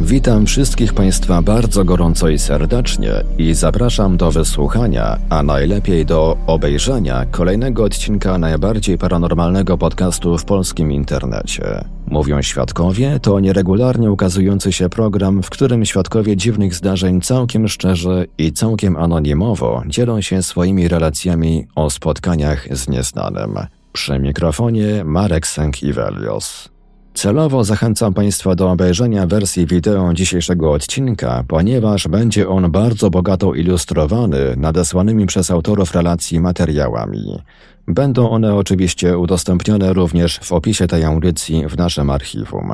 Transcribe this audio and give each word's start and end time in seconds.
Witam 0.00 0.46
wszystkich 0.46 0.94
Państwa 0.94 1.42
bardzo 1.42 1.84
gorąco 1.84 2.28
i 2.28 2.38
serdecznie 2.38 3.12
i 3.38 3.54
zapraszam 3.54 4.16
do 4.16 4.30
wysłuchania, 4.30 5.18
a 5.30 5.42
najlepiej 5.42 6.06
do 6.06 6.36
obejrzenia 6.46 7.26
kolejnego 7.30 7.84
odcinka 7.84 8.38
najbardziej 8.38 8.98
paranormalnego 8.98 9.78
podcastu 9.78 10.38
w 10.38 10.44
polskim 10.44 10.92
internecie. 10.92 11.84
Mówią 12.06 12.42
Świadkowie 12.42 13.20
to 13.20 13.40
nieregularnie 13.40 14.10
ukazujący 14.10 14.72
się 14.72 14.88
program, 14.88 15.42
w 15.42 15.50
którym 15.50 15.84
świadkowie 15.84 16.36
dziwnych 16.36 16.74
zdarzeń 16.74 17.20
całkiem 17.20 17.68
szczerze 17.68 18.24
i 18.38 18.52
całkiem 18.52 18.96
anonimowo 18.96 19.82
dzielą 19.86 20.20
się 20.20 20.42
swoimi 20.42 20.88
relacjami 20.88 21.66
o 21.74 21.90
spotkaniach 21.90 22.76
z 22.76 22.88
nieznanym. 22.88 23.58
Przy 23.92 24.18
mikrofonie 24.18 25.04
Marek 25.04 25.46
Sęk-Iwelios. 25.46 26.77
Celowo 27.18 27.64
zachęcam 27.64 28.14
Państwa 28.14 28.54
do 28.54 28.70
obejrzenia 28.70 29.26
wersji 29.26 29.66
wideo 29.66 30.14
dzisiejszego 30.14 30.72
odcinka, 30.72 31.44
ponieważ 31.48 32.08
będzie 32.08 32.48
on 32.48 32.70
bardzo 32.70 33.10
bogato 33.10 33.54
ilustrowany 33.54 34.38
nadesłanymi 34.56 35.26
przez 35.26 35.50
autorów 35.50 35.94
relacji 35.94 36.40
materiałami. 36.40 37.42
Będą 37.88 38.30
one 38.30 38.54
oczywiście 38.54 39.18
udostępnione 39.18 39.92
również 39.92 40.38
w 40.42 40.52
opisie 40.52 40.86
tej 40.86 41.04
audycji 41.04 41.64
w 41.68 41.76
naszym 41.76 42.10
archiwum. 42.10 42.72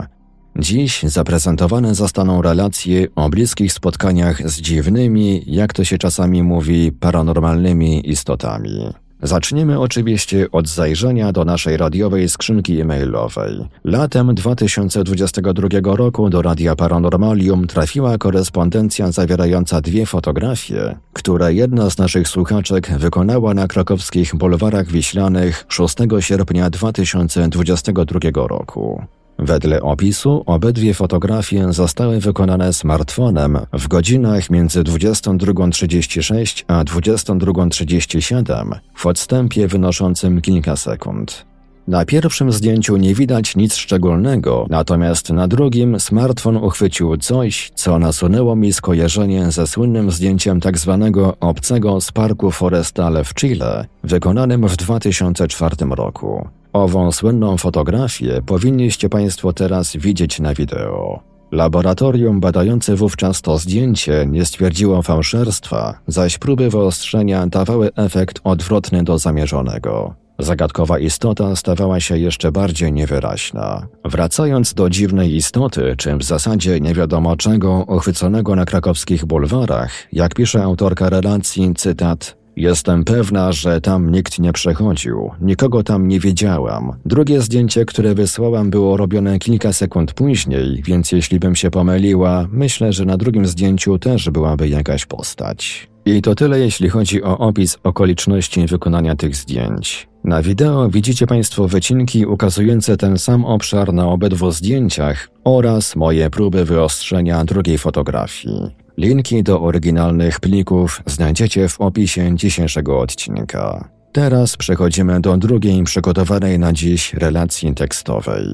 Dziś 0.59 1.03
zaprezentowane 1.03 1.95
zostaną 1.95 2.43
relacje 2.43 3.07
o 3.17 3.29
bliskich 3.29 3.73
spotkaniach 3.73 4.51
z 4.51 4.61
dziwnymi, 4.61 5.43
jak 5.47 5.73
to 5.73 5.85
się 5.85 5.99
czasami 5.99 6.43
mówi, 6.43 6.93
paranormalnymi 6.93 8.11
istotami. 8.11 9.04
Zaczniemy 9.25 9.81
oczywiście 9.81 10.51
od 10.53 10.69
zajrzenia 10.69 11.33
do 11.33 11.45
naszej 11.45 11.77
radiowej 11.77 12.29
skrzynki 12.29 12.81
e-mailowej. 12.81 13.69
Latem 13.85 14.35
2022 14.35 15.69
roku 15.97 16.31
do 16.31 16.43
Radia 16.43 16.77
Paranormalium 16.77 17.67
trafiła 17.67 18.19
korespondencja 18.19 19.13
zawierająca 19.13 19.81
dwie 19.81 20.07
fotografie, 20.07 20.97
które 21.13 21.55
jedna 21.55 21.91
z 21.91 21.99
naszych 21.99 22.29
słuchaczek 22.29 22.91
wykonała 22.99 23.55
na 23.55 23.69
krakowskich 23.69 24.35
bulwarach 24.35 24.87
wiślanych 24.87 25.67
6 25.69 25.97
sierpnia 26.21 26.71
2022 26.71 28.47
roku. 28.49 29.03
Wedle 29.39 29.83
opisu 29.83 30.43
obydwie 30.47 30.95
fotografie 30.95 31.73
zostały 31.73 32.21
wykonane 32.21 32.73
smartfonem 32.73 33.59
w 33.73 33.89
godzinach 33.89 34.51
między 34.51 34.83
22.36 34.83 36.65
a 36.67 36.85
22.37 36.85 38.79
w 38.95 39.07
odstępie 39.07 39.69
wynoszącym 39.69 40.41
kilka 40.41 40.77
sekund. 40.77 41.47
Na 41.89 42.05
pierwszym 42.05 42.53
zdjęciu 42.53 42.97
nie 42.97 43.15
widać 43.15 43.57
nic 43.57 43.75
szczególnego, 43.75 44.67
natomiast 44.71 45.31
na 45.31 45.49
drugim 45.49 46.01
smartfon 46.01 46.57
uchwycił 46.57 47.17
coś, 47.17 47.71
co 47.75 47.99
nasunęło 47.99 48.57
mi 48.57 48.73
skojarzenie 48.73 49.51
ze 49.51 49.67
słynnym 49.67 50.11
zdjęciem 50.11 50.61
tzw. 50.61 51.11
Tak 51.15 51.37
obcego 51.41 52.01
z 52.01 52.13
parku 52.13 52.51
Forestale 52.51 53.25
w 53.25 53.35
Chile, 53.35 53.87
wykonanym 54.05 54.69
w 54.69 54.77
2004 54.77 55.77
roku. 55.91 56.49
Ową 56.75 57.13
słynną 57.13 57.57
fotografię 57.57 58.43
powinniście 58.47 59.09
Państwo 59.09 59.53
teraz 59.53 59.97
widzieć 59.97 60.41
na 60.41 60.55
wideo. 60.55 61.21
Laboratorium 61.53 62.41
badające 62.41 62.97
wówczas 62.97 63.43
to 63.43 63.59
zdjęcie 63.59 64.27
nie 64.29 64.45
stwierdziło 64.45 65.03
fałszerstwa, 65.03 65.99
zaś 66.07 66.39
próby 66.39 66.71
wyostrzenia 66.71 67.47
dawały 67.47 67.91
efekt 67.97 68.41
odwrotny 68.45 69.05
do 69.05 69.19
zamierzonego. 69.19 70.15
Zagadkowa 70.39 70.99
istota 70.99 71.57
stawała 71.57 72.01
się 72.01 72.19
jeszcze 72.19 72.53
bardziej 72.53 72.93
niewyraźna. 72.93 73.87
Wracając 74.05 74.75
do 74.75 74.91
dziwnej 74.91 75.35
istoty, 75.35 75.95
czy 75.99 76.17
w 76.17 76.23
zasadzie 76.23 76.81
nie 76.81 76.95
wiadomo 76.95 77.37
czego, 77.37 77.85
uchwyconego 77.89 78.57
na 78.57 78.65
krakowskich 78.65 79.25
bulwarach, 79.25 79.93
jak 80.13 80.35
pisze 80.35 80.63
autorka 80.63 81.11
relacji, 81.11 81.75
cytat, 81.75 82.44
Jestem 82.57 83.05
pewna, 83.05 83.53
że 83.53 83.81
tam 83.81 84.11
nikt 84.11 84.39
nie 84.39 84.53
przechodził, 84.53 85.31
nikogo 85.41 85.83
tam 85.83 86.09
nie 86.09 86.21
wiedziałam. 86.21 86.93
Drugie 87.07 87.41
zdjęcie, 87.41 87.85
które 87.85 88.15
wysłałam, 88.15 88.71
było 88.71 88.97
robione 88.97 89.39
kilka 89.39 89.73
sekund 89.73 90.13
później, 90.13 90.83
więc 90.87 91.13
jeśli 91.13 91.39
bym 91.39 91.55
się 91.55 91.71
pomyliła, 91.71 92.49
myślę, 92.53 92.93
że 92.93 93.05
na 93.05 93.17
drugim 93.17 93.47
zdjęciu 93.47 93.99
też 93.99 94.31
byłaby 94.31 94.69
jakaś 94.69 95.07
postać. 95.07 95.89
I 96.07 96.23
to 96.23 96.35
tyle, 96.35 96.59
jeśli 96.59 96.89
chodzi 96.89 97.23
o 97.23 97.39
opis 97.39 97.79
okoliczności 97.83 98.67
wykonania 98.67 99.17
tych 99.17 99.37
zdjęć. 99.37 100.09
Na 100.25 100.43
wideo 100.43 100.89
widzicie 100.89 101.27
Państwo 101.27 101.69
wycinki 101.69 102.27
ukazujące 102.27 102.97
ten 102.97 103.19
sam 103.19 103.45
obszar 103.45 103.93
na 103.93 104.09
obydwu 104.09 104.51
zdjęciach 104.51 105.31
oraz 105.45 105.97
moje 105.97 106.31
próby 106.31 106.65
wyostrzenia 106.65 107.45
drugiej 107.45 107.79
fotografii. 107.79 108.84
Linki 108.97 109.43
do 109.43 109.63
oryginalnych 109.63 110.41
plików 110.41 111.03
znajdziecie 111.07 111.69
w 111.69 111.81
opisie 111.81 112.37
dzisiejszego 112.37 113.01
odcinka. 113.01 113.89
Teraz 114.13 114.57
przechodzimy 114.57 115.21
do 115.21 115.37
drugiej 115.37 115.85
przygotowanej 115.85 116.59
na 116.59 116.73
dziś 116.73 117.15
relacji 117.15 117.75
tekstowej. 117.75 118.47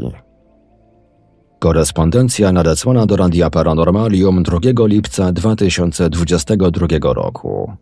Korespondencja 1.59 2.53
nadesłana 2.53 3.07
do 3.07 3.17
Radia 3.17 3.51
Paranormalium 3.51 4.43
2 4.43 4.59
lipca 4.87 5.33
2022 5.33 6.87
roku. 7.15 7.73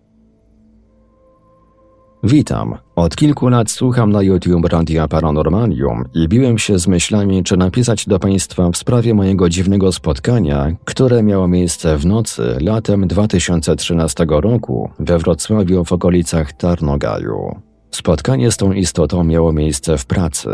Witam. 2.23 2.75
Od 2.97 3.17
kilku 3.17 3.49
lat 3.49 3.71
słucham 3.71 4.13
na 4.13 4.23
YouTube 4.23 4.65
Radia 4.65 5.09
Paranormalium 5.09 6.05
i 6.15 6.29
biłem 6.29 6.59
się 6.59 6.79
z 6.79 6.89
myślami, 6.89 7.45
czy 7.45 7.57
napisać 7.57 8.07
do 8.07 8.19
Państwa 8.19 8.71
w 8.71 8.77
sprawie 8.77 9.15
mojego 9.15 9.49
dziwnego 9.49 9.93
spotkania, 9.93 10.77
które 10.85 11.23
miało 11.23 11.49
miejsce 11.49 11.97
w 11.97 12.07
nocy 12.07 12.59
latem 12.61 13.09
2013 13.09 14.27
roku 14.29 14.91
we 14.99 15.19
Wrocławiu 15.19 15.85
w 15.85 15.93
okolicach 15.93 16.53
Tarnogaju. 16.53 17.61
Spotkanie 17.91 18.51
z 18.51 18.57
tą 18.57 18.73
istotą 18.73 19.25
miało 19.25 19.53
miejsce 19.53 19.99
w 19.99 20.07
pracy. 20.07 20.51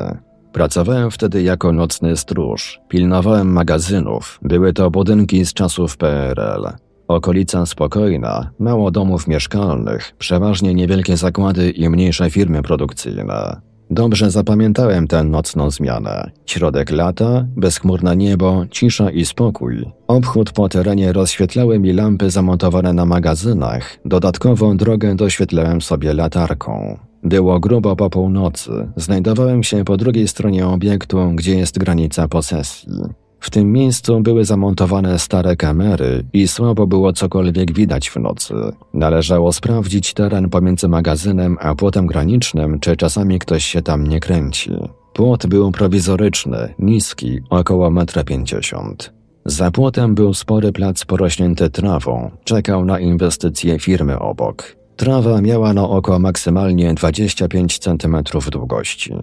Pracowałem 0.52 1.10
wtedy 1.10 1.42
jako 1.42 1.72
nocny 1.72 2.16
stróż, 2.16 2.80
pilnowałem 2.88 3.52
magazynów, 3.52 4.38
były 4.42 4.72
to 4.72 4.90
budynki 4.90 5.44
z 5.44 5.52
czasów 5.52 5.96
PRL. 5.96 6.83
Okolica 7.08 7.66
spokojna, 7.66 8.50
mało 8.58 8.90
domów 8.90 9.28
mieszkalnych, 9.28 10.14
przeważnie 10.18 10.74
niewielkie 10.74 11.16
zakłady 11.16 11.70
i 11.70 11.88
mniejsze 11.88 12.30
firmy 12.30 12.62
produkcyjne. 12.62 13.60
Dobrze 13.90 14.30
zapamiętałem 14.30 15.06
tę 15.06 15.24
nocną 15.24 15.70
zmianę. 15.70 16.30
Środek 16.46 16.90
lata, 16.90 17.46
bezchmurne 17.56 18.16
niebo, 18.16 18.64
cisza 18.70 19.10
i 19.10 19.24
spokój. 19.24 19.84
Obchód 20.06 20.52
po 20.52 20.68
terenie 20.68 21.12
rozświetlały 21.12 21.78
mi 21.78 21.92
lampy 21.92 22.30
zamontowane 22.30 22.92
na 22.92 23.06
magazynach. 23.06 23.98
Dodatkową 24.04 24.76
drogę 24.76 25.16
doświetlałem 25.16 25.82
sobie 25.82 26.14
latarką. 26.14 26.98
Było 27.22 27.60
grubo 27.60 27.96
po 27.96 28.10
północy. 28.10 28.70
Znajdowałem 28.96 29.62
się 29.62 29.84
po 29.84 29.96
drugiej 29.96 30.28
stronie 30.28 30.66
obiektu, 30.66 31.30
gdzie 31.34 31.58
jest 31.58 31.78
granica 31.78 32.28
posesji. 32.28 32.92
W 33.44 33.50
tym 33.50 33.72
miejscu 33.72 34.20
były 34.20 34.44
zamontowane 34.44 35.18
stare 35.18 35.56
kamery 35.56 36.24
i 36.32 36.48
słabo 36.48 36.86
było 36.86 37.12
cokolwiek 37.12 37.72
widać 37.72 38.10
w 38.10 38.16
nocy. 38.16 38.54
Należało 38.94 39.52
sprawdzić 39.52 40.14
teren 40.14 40.48
pomiędzy 40.48 40.88
magazynem 40.88 41.56
a 41.60 41.74
płotem 41.74 42.06
granicznym, 42.06 42.80
czy 42.80 42.96
czasami 42.96 43.38
ktoś 43.38 43.64
się 43.64 43.82
tam 43.82 44.06
nie 44.06 44.20
kręci. 44.20 44.70
Płot 45.12 45.46
był 45.46 45.72
prowizoryczny, 45.72 46.74
niski, 46.78 47.40
około 47.50 47.90
1,50 47.90 48.80
m. 48.80 48.96
Za 49.44 49.70
płotem 49.70 50.14
był 50.14 50.34
spory 50.34 50.72
plac 50.72 51.04
porośnięty 51.04 51.70
trawą, 51.70 52.30
czekał 52.44 52.84
na 52.84 53.00
inwestycje 53.00 53.78
firmy 53.78 54.18
obok. 54.18 54.76
Trawa 54.96 55.40
miała 55.40 55.74
na 55.74 55.88
oko 55.88 56.18
maksymalnie 56.18 56.94
25 56.94 57.78
cm 57.78 58.16
długości. 58.52 59.14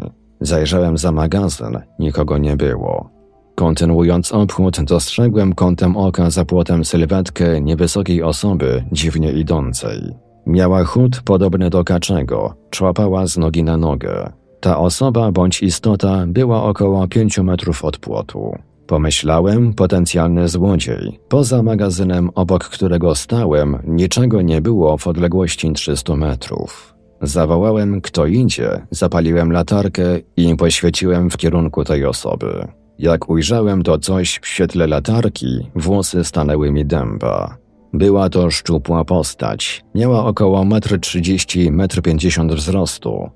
Zajrzałem 0.42 0.98
za 0.98 1.12
magazyn, 1.12 1.80
nikogo 2.00 2.38
nie 2.38 2.58
było. 2.58 3.21
Kontynuując 3.56 4.32
obchód, 4.32 4.82
dostrzegłem 4.84 5.56
kątem 5.56 5.98
oka 5.98 6.30
za 6.30 6.46
płotem 6.46 6.86
sylwetkę 6.86 7.62
niewysokiej 7.62 8.24
osoby, 8.24 8.84
dziwnie 8.92 9.32
idącej. 9.32 10.16
Miała 10.48 10.84
chód 10.84 11.22
podobny 11.26 11.70
do 11.70 11.84
kaczego, 11.84 12.54
człapała 12.70 13.28
z 13.28 13.38
nogi 13.38 13.64
na 13.64 13.78
nogę. 13.78 14.32
Ta 14.60 14.78
osoba 14.78 15.32
bądź 15.32 15.64
istota 15.64 16.26
była 16.28 16.64
około 16.64 17.08
5 17.08 17.38
metrów 17.38 17.86
od 17.86 17.98
płotu. 17.98 18.56
Pomyślałem, 18.88 19.74
potencjalny 19.74 20.48
złodziej. 20.48 21.20
Poza 21.30 21.64
magazynem, 21.64 22.30
obok 22.36 22.64
którego 22.64 23.16
stałem, 23.16 23.80
niczego 23.88 24.42
nie 24.42 24.62
było 24.62 24.98
w 24.98 25.08
odległości 25.08 25.72
300 25.72 26.16
metrów. 26.16 26.96
Zawołałem, 27.22 28.02
kto 28.02 28.26
idzie, 28.26 28.82
zapaliłem 28.92 29.52
latarkę 29.52 30.04
i 30.38 30.56
poświeciłem 30.56 31.30
w 31.30 31.38
kierunku 31.38 31.84
tej 31.84 32.06
osoby. 32.06 32.68
Jak 33.02 33.30
ujrzałem 33.30 33.84
to 33.84 34.00
coś 34.00 34.40
w 34.42 34.48
świetle 34.48 34.88
latarki, 34.88 35.70
włosy 35.76 36.24
stanęły 36.24 36.72
mi 36.72 36.86
dęba. 36.86 37.58
Była 37.94 38.30
to 38.30 38.52
szczupła 38.52 39.06
postać. 39.06 39.84
Miała 39.96 40.26
około 40.26 40.60
1,30 40.60 41.68
m, 41.68 41.78
1,50 41.78 42.42
m 42.42 42.56
wzrostu. 42.56 43.30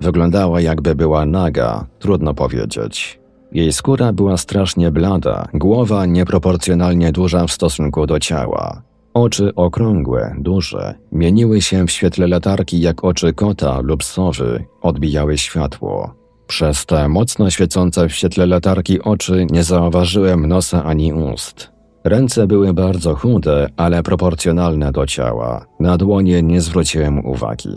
Wyglądała 0.00 0.60
jakby 0.60 0.94
była 0.94 1.26
naga, 1.26 1.86
trudno 1.98 2.34
powiedzieć. 2.34 3.20
Jej 3.52 3.72
skóra 3.72 4.12
była 4.12 4.36
strasznie 4.36 4.90
blada, 4.90 5.48
głowa 5.54 6.06
nieproporcjonalnie 6.06 7.12
duża 7.12 7.46
w 7.46 7.52
stosunku 7.52 8.06
do 8.06 8.20
ciała. 8.20 8.82
Oczy 9.14 9.54
okrągłe, 9.54 10.34
duże, 10.38 10.94
mieniły 11.12 11.62
się 11.62 11.86
w 11.86 11.90
świetle 11.90 12.26
latarki 12.26 12.80
jak 12.80 13.04
oczy 13.04 13.32
kota 13.32 13.80
lub 13.80 14.04
sowy, 14.04 14.64
odbijały 14.82 15.38
światło. 15.38 16.14
Przez 16.48 16.86
te 16.86 17.08
mocno 17.08 17.50
świecące 17.50 18.08
w 18.08 18.12
świetle 18.12 18.46
latarki 18.46 19.02
oczy 19.02 19.46
nie 19.50 19.64
zauważyłem 19.64 20.46
nosa 20.46 20.84
ani 20.84 21.12
ust. 21.12 21.70
Ręce 22.04 22.46
były 22.46 22.74
bardzo 22.74 23.14
chude, 23.14 23.66
ale 23.76 24.02
proporcjonalne 24.02 24.92
do 24.92 25.06
ciała. 25.06 25.66
Na 25.80 25.96
dłonie 25.96 26.42
nie 26.42 26.60
zwróciłem 26.60 27.26
uwagi. 27.26 27.74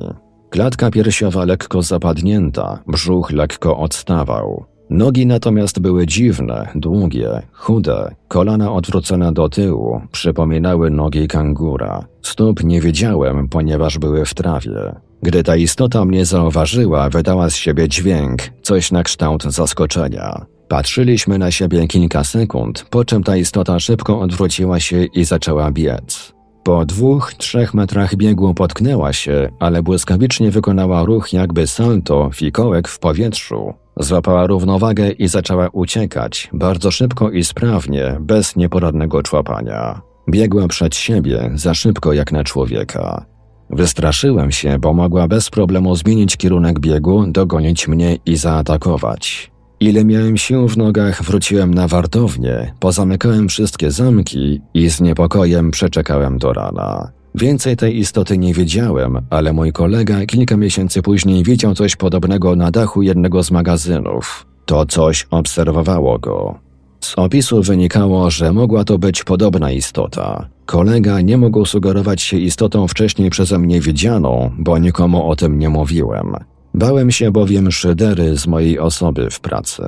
Klatka 0.50 0.92
piersiowa 0.92 1.46
lekko 1.46 1.82
zapadnięta, 1.82 2.80
brzuch 2.88 3.32
lekko 3.32 3.78
odstawał. 3.78 4.66
Nogi 4.90 5.26
natomiast 5.26 5.80
były 5.80 6.08
dziwne, 6.08 6.68
długie, 6.76 7.42
chude, 7.54 8.16
kolana 8.28 8.74
odwrócone 8.74 9.34
do 9.34 9.50
tyłu, 9.50 10.02
przypominały 10.12 10.90
nogi 10.90 11.28
kangura. 11.28 12.06
Stóp 12.22 12.64
nie 12.64 12.82
widziałem, 12.82 13.48
ponieważ 13.50 13.98
były 13.98 14.26
w 14.26 14.34
trawie. 14.34 14.96
Gdy 15.24 15.44
ta 15.44 15.56
istota 15.56 16.06
mnie 16.06 16.26
zauważyła, 16.26 17.10
wydała 17.10 17.50
z 17.50 17.56
siebie 17.56 17.90
dźwięk, 17.90 18.42
coś 18.62 18.92
na 18.92 19.04
kształt 19.04 19.44
zaskoczenia. 19.44 20.46
Patrzyliśmy 20.68 21.38
na 21.38 21.52
siebie 21.52 21.88
kilka 21.88 22.24
sekund, 22.24 22.86
po 22.90 23.06
czym 23.06 23.24
ta 23.24 23.38
istota 23.38 23.80
szybko 23.80 24.20
odwróciła 24.20 24.80
się 24.80 25.04
i 25.04 25.24
zaczęła 25.24 25.72
biec. 25.72 26.34
Po 26.64 26.86
dwóch, 26.86 27.34
trzech 27.34 27.74
metrach 27.74 28.16
biegu 28.16 28.54
potknęła 28.54 29.14
się, 29.14 29.50
ale 29.60 29.84
błyskawicznie 29.84 30.52
wykonała 30.52 31.04
ruch 31.04 31.34
jakby 31.34 31.68
salto, 31.68 32.30
fikołek 32.34 32.88
w 32.88 33.00
powietrzu. 33.00 33.74
Złapała 34.00 34.48
równowagę 34.48 35.12
i 35.12 35.28
zaczęła 35.28 35.70
uciekać, 35.74 36.50
bardzo 36.54 36.92
szybko 36.92 37.32
i 37.32 37.44
sprawnie, 37.44 38.18
bez 38.20 38.56
nieporadnego 38.56 39.24
człapania. 39.24 40.02
Biegła 40.30 40.68
przed 40.68 40.96
siebie, 40.96 41.52
za 41.56 41.74
szybko 41.74 42.14
jak 42.14 42.32
na 42.32 42.44
człowieka. 42.44 43.26
Wystraszyłem 43.72 44.52
się, 44.52 44.80
bo 44.80 44.94
mogła 44.94 45.28
bez 45.28 45.50
problemu 45.50 45.96
zmienić 45.96 46.38
kierunek 46.38 46.80
biegu, 46.80 47.26
dogonić 47.28 47.88
mnie 47.88 48.18
i 48.26 48.38
zaatakować. 48.38 49.52
Ile 49.80 50.06
miałem 50.06 50.38
sił 50.38 50.68
w 50.68 50.78
nogach, 50.78 51.24
wróciłem 51.24 51.74
na 51.74 51.88
wartownię, 51.88 52.74
pozamykałem 52.80 53.48
wszystkie 53.48 53.92
zamki 53.92 54.62
i 54.74 54.90
z 54.90 55.02
niepokojem 55.02 55.72
przeczekałem 55.72 56.38
do 56.38 56.54
rana. 56.54 57.12
Więcej 57.36 57.78
tej 57.78 57.98
istoty 57.98 58.38
nie 58.38 58.54
wiedziałem, 58.54 59.20
ale 59.30 59.54
mój 59.54 59.72
kolega 59.72 60.26
kilka 60.26 60.58
miesięcy 60.58 61.02
później 61.02 61.44
widział 61.44 61.74
coś 61.74 61.96
podobnego 61.96 62.56
na 62.56 62.72
dachu 62.72 63.02
jednego 63.02 63.44
z 63.44 63.52
magazynów. 63.52 64.46
To 64.66 64.86
coś 64.86 65.28
obserwowało 65.30 66.20
go. 66.20 66.60
Z 67.02 67.14
opisu 67.18 67.62
wynikało, 67.62 68.32
że 68.32 68.54
mogła 68.54 68.84
to 68.84 68.98
być 68.98 69.24
podobna 69.24 69.72
istota. 69.72 70.48
Kolega 70.66 71.22
nie 71.22 71.38
mógł 71.38 71.66
sugerować 71.66 72.22
się 72.22 72.38
istotą 72.38 72.88
wcześniej 72.88 73.30
przeze 73.30 73.60
mnie 73.60 73.82
widzianą, 73.82 74.52
bo 74.58 74.78
nikomu 74.78 75.30
o 75.30 75.36
tym 75.36 75.60
nie 75.60 75.70
mówiłem. 75.70 76.36
Bałem 76.74 77.12
się 77.12 77.32
bowiem 77.32 77.72
szydery 77.72 78.38
z 78.38 78.48
mojej 78.48 78.80
osoby 78.80 79.30
w 79.30 79.40
pracy. 79.40 79.84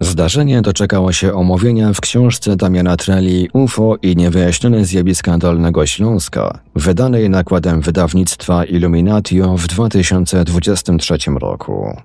Zdarzenie 0.00 0.62
doczekało 0.62 1.12
się 1.12 1.34
omówienia 1.34 1.92
w 1.92 2.00
książce 2.00 2.56
Damiana 2.56 2.96
Treli 2.96 3.48
UFO 3.52 3.96
i 4.02 4.16
niewyjaśnione 4.16 4.84
zjawiska 4.84 5.38
Dolnego 5.38 5.86
Śląska, 5.86 6.58
wydanej 6.74 7.30
nakładem 7.30 7.80
wydawnictwa 7.80 8.64
Illuminatio 8.64 9.56
w 9.56 9.66
2023 9.66 11.18
roku. 11.40 11.96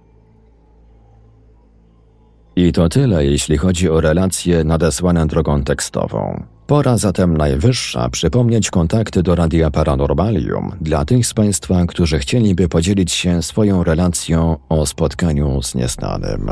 I 2.55 2.71
to 2.71 2.89
tyle, 2.89 3.25
jeśli 3.25 3.57
chodzi 3.57 3.89
o 3.89 4.01
relacje 4.01 4.63
nadesłane 4.63 5.27
drogą 5.27 5.63
tekstową. 5.63 6.43
Pora 6.67 6.97
zatem 6.97 7.37
najwyższa 7.37 8.09
przypomnieć 8.09 8.69
kontakty 8.71 9.23
do 9.23 9.35
Radia 9.35 9.71
Paranormalium 9.71 10.71
dla 10.81 11.05
tych 11.05 11.27
z 11.27 11.33
Państwa, 11.33 11.85
którzy 11.85 12.19
chcieliby 12.19 12.69
podzielić 12.69 13.11
się 13.11 13.43
swoją 13.43 13.83
relacją 13.83 14.57
o 14.69 14.85
spotkaniu 14.85 15.61
z 15.61 15.75
nieznanym. 15.75 16.51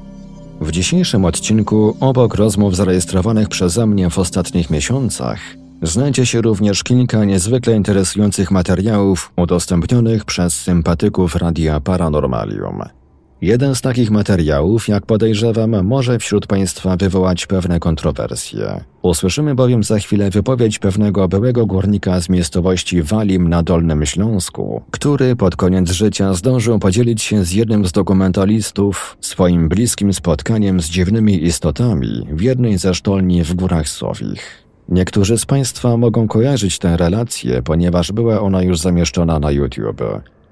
W 0.60 0.70
dzisiejszym 0.70 1.24
odcinku, 1.24 1.96
obok 2.00 2.34
rozmów 2.34 2.76
zarejestrowanych 2.76 3.48
przeze 3.48 3.86
mnie 3.86 4.10
w 4.10 4.18
ostatnich 4.18 4.70
miesiącach, 4.70 5.40
Znajdzie 5.82 6.26
się 6.26 6.40
również 6.40 6.82
kilka 6.82 7.24
niezwykle 7.24 7.76
interesujących 7.76 8.50
materiałów 8.50 9.32
udostępnionych 9.36 10.24
przez 10.24 10.54
sympatyków 10.54 11.36
Radia 11.36 11.80
Paranormalium. 11.80 12.99
Jeden 13.42 13.74
z 13.74 13.80
takich 13.80 14.10
materiałów, 14.10 14.88
jak 14.88 15.06
podejrzewam, 15.06 15.86
może 15.86 16.18
wśród 16.18 16.46
Państwa 16.46 16.96
wywołać 16.96 17.46
pewne 17.46 17.80
kontrowersje. 17.80 18.84
Usłyszymy 19.02 19.54
bowiem 19.54 19.84
za 19.84 19.98
chwilę 19.98 20.30
wypowiedź 20.30 20.78
pewnego 20.78 21.28
byłego 21.28 21.66
górnika 21.66 22.20
z 22.20 22.28
miejscowości 22.28 23.02
Walim 23.02 23.48
na 23.48 23.62
Dolnym 23.62 24.06
Śląsku, 24.06 24.82
który 24.90 25.36
pod 25.36 25.56
koniec 25.56 25.90
życia 25.90 26.34
zdążył 26.34 26.78
podzielić 26.78 27.22
się 27.22 27.44
z 27.44 27.52
jednym 27.52 27.86
z 27.86 27.92
dokumentalistów 27.92 29.16
swoim 29.20 29.68
bliskim 29.68 30.12
spotkaniem 30.12 30.80
z 30.80 30.88
dziwnymi 30.88 31.44
istotami 31.44 32.26
w 32.32 32.40
jednej 32.40 32.78
ze 32.78 32.94
sztolni 32.94 33.44
w 33.44 33.54
Górach 33.54 33.88
Słowich. 33.88 34.64
Niektórzy 34.88 35.38
z 35.38 35.46
Państwa 35.46 35.96
mogą 35.96 36.28
kojarzyć 36.28 36.78
tę 36.78 36.96
relację, 36.96 37.62
ponieważ 37.62 38.12
była 38.12 38.40
ona 38.40 38.62
już 38.62 38.78
zamieszczona 38.78 39.38
na 39.38 39.50
YouTube. 39.50 40.02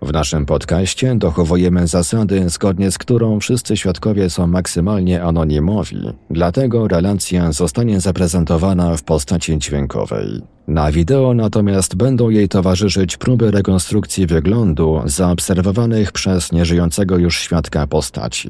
W 0.02 0.12
naszym 0.12 0.46
podcaście 0.46 1.14
dochowujemy 1.14 1.86
zasady, 1.86 2.48
zgodnie 2.48 2.90
z 2.90 2.98
którą 2.98 3.40
wszyscy 3.40 3.76
świadkowie 3.76 4.30
są 4.30 4.46
maksymalnie 4.46 5.22
anonimowi, 5.22 6.00
dlatego 6.30 6.88
relacja 6.88 7.52
zostanie 7.52 8.00
zaprezentowana 8.00 8.96
w 8.96 9.02
postaci 9.02 9.58
dźwiękowej. 9.58 10.42
Na 10.68 10.92
wideo 10.92 11.34
natomiast 11.34 11.96
będą 11.96 12.30
jej 12.30 12.48
towarzyszyć 12.48 13.16
próby 13.16 13.50
rekonstrukcji 13.50 14.26
wyglądu 14.26 15.02
zaobserwowanych 15.04 16.12
przez 16.12 16.52
nieżyjącego 16.52 17.18
już 17.18 17.38
świadka 17.40 17.86
postaci. 17.86 18.48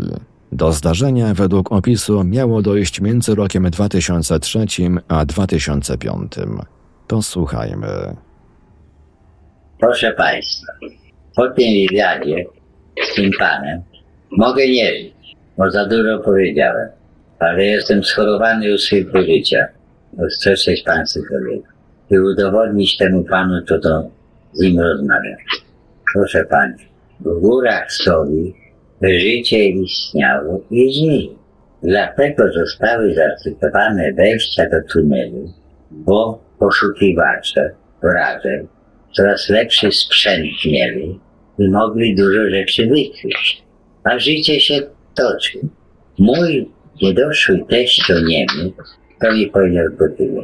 Do 0.53 0.73
zdarzenia 0.73 1.35
według 1.35 1.73
opisu 1.73 2.25
miało 2.25 2.63
dojść 2.63 3.01
między 3.01 3.35
rokiem 3.35 3.71
2003 3.71 4.67
a 5.09 5.25
2005. 5.25 6.33
Posłuchajmy. 7.07 8.17
Proszę 9.81 10.13
Państwa, 10.13 10.73
po 11.39 11.49
tym 11.49 11.71
wywiadzie 11.89 12.45
z 13.05 13.15
tym 13.15 13.31
panem 13.39 13.83
mogę 14.31 14.69
nie 14.69 14.87
żyć, 14.87 15.37
bo 15.59 15.71
za 15.71 15.87
dużo 15.87 16.19
powiedziałem, 16.19 16.89
ale 17.39 17.65
jestem 17.65 18.05
schorowany 18.05 18.67
już 18.67 18.81
swojego 18.81 19.23
życia. 19.23 19.69
Chcę 20.35 20.57
coś 20.57 20.83
powiedzieć. 20.83 21.65
I 22.11 22.19
udowodnić 22.19 22.97
temu 22.97 23.25
panu, 23.25 23.63
to 23.63 23.79
to 23.79 24.11
z 24.53 24.61
nim 24.61 24.81
rozmawiam. 24.81 25.37
Proszę 26.15 26.45
Pani, 26.45 26.75
w 27.21 27.41
górach 27.41 27.93
Sowi 27.93 28.55
życie 29.03 29.69
istniało 29.69 30.61
i 30.71 30.93
żyje. 30.95 31.29
Dlatego 31.83 32.53
zostały 32.53 33.15
zacytowane 33.15 34.13
wejścia 34.13 34.69
do 34.71 34.93
tunelu, 34.93 35.53
bo 35.91 36.39
poszukiwacze 36.59 37.71
razem 38.03 38.69
coraz 39.13 39.49
lepszy 39.49 39.93
sprzęt 39.93 40.65
mieli 40.65 41.21
mogli 41.59 42.15
dużo 42.15 42.51
rzeczy 42.51 42.83
wykryć. 42.87 43.63
A 44.05 44.19
życie 44.19 44.61
się 44.61 44.81
toczy. 45.15 45.59
Mój 46.19 46.71
niedoszły 47.03 47.65
teść 47.69 48.07
to 48.07 48.21
Niemiec, 48.21 48.73
to 49.21 49.33
mi 49.33 49.47
powiedział 49.47 49.85
tyle. 50.19 50.43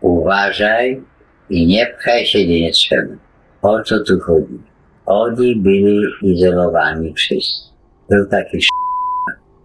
Uważaj 0.00 1.02
i 1.50 1.66
nie 1.66 1.86
pchaj 1.86 2.26
się 2.26 2.38
gdzie 2.38 2.60
nie 2.60 2.72
trzeba. 2.72 3.14
O 3.62 3.82
co 3.82 4.04
tu 4.04 4.20
chodzi? 4.20 4.58
Oni 5.06 5.56
byli 5.56 6.06
izolowani 6.22 7.14
wszyscy. 7.14 7.74
Był 8.10 8.26
taki 8.26 8.56
sz... 8.56 8.68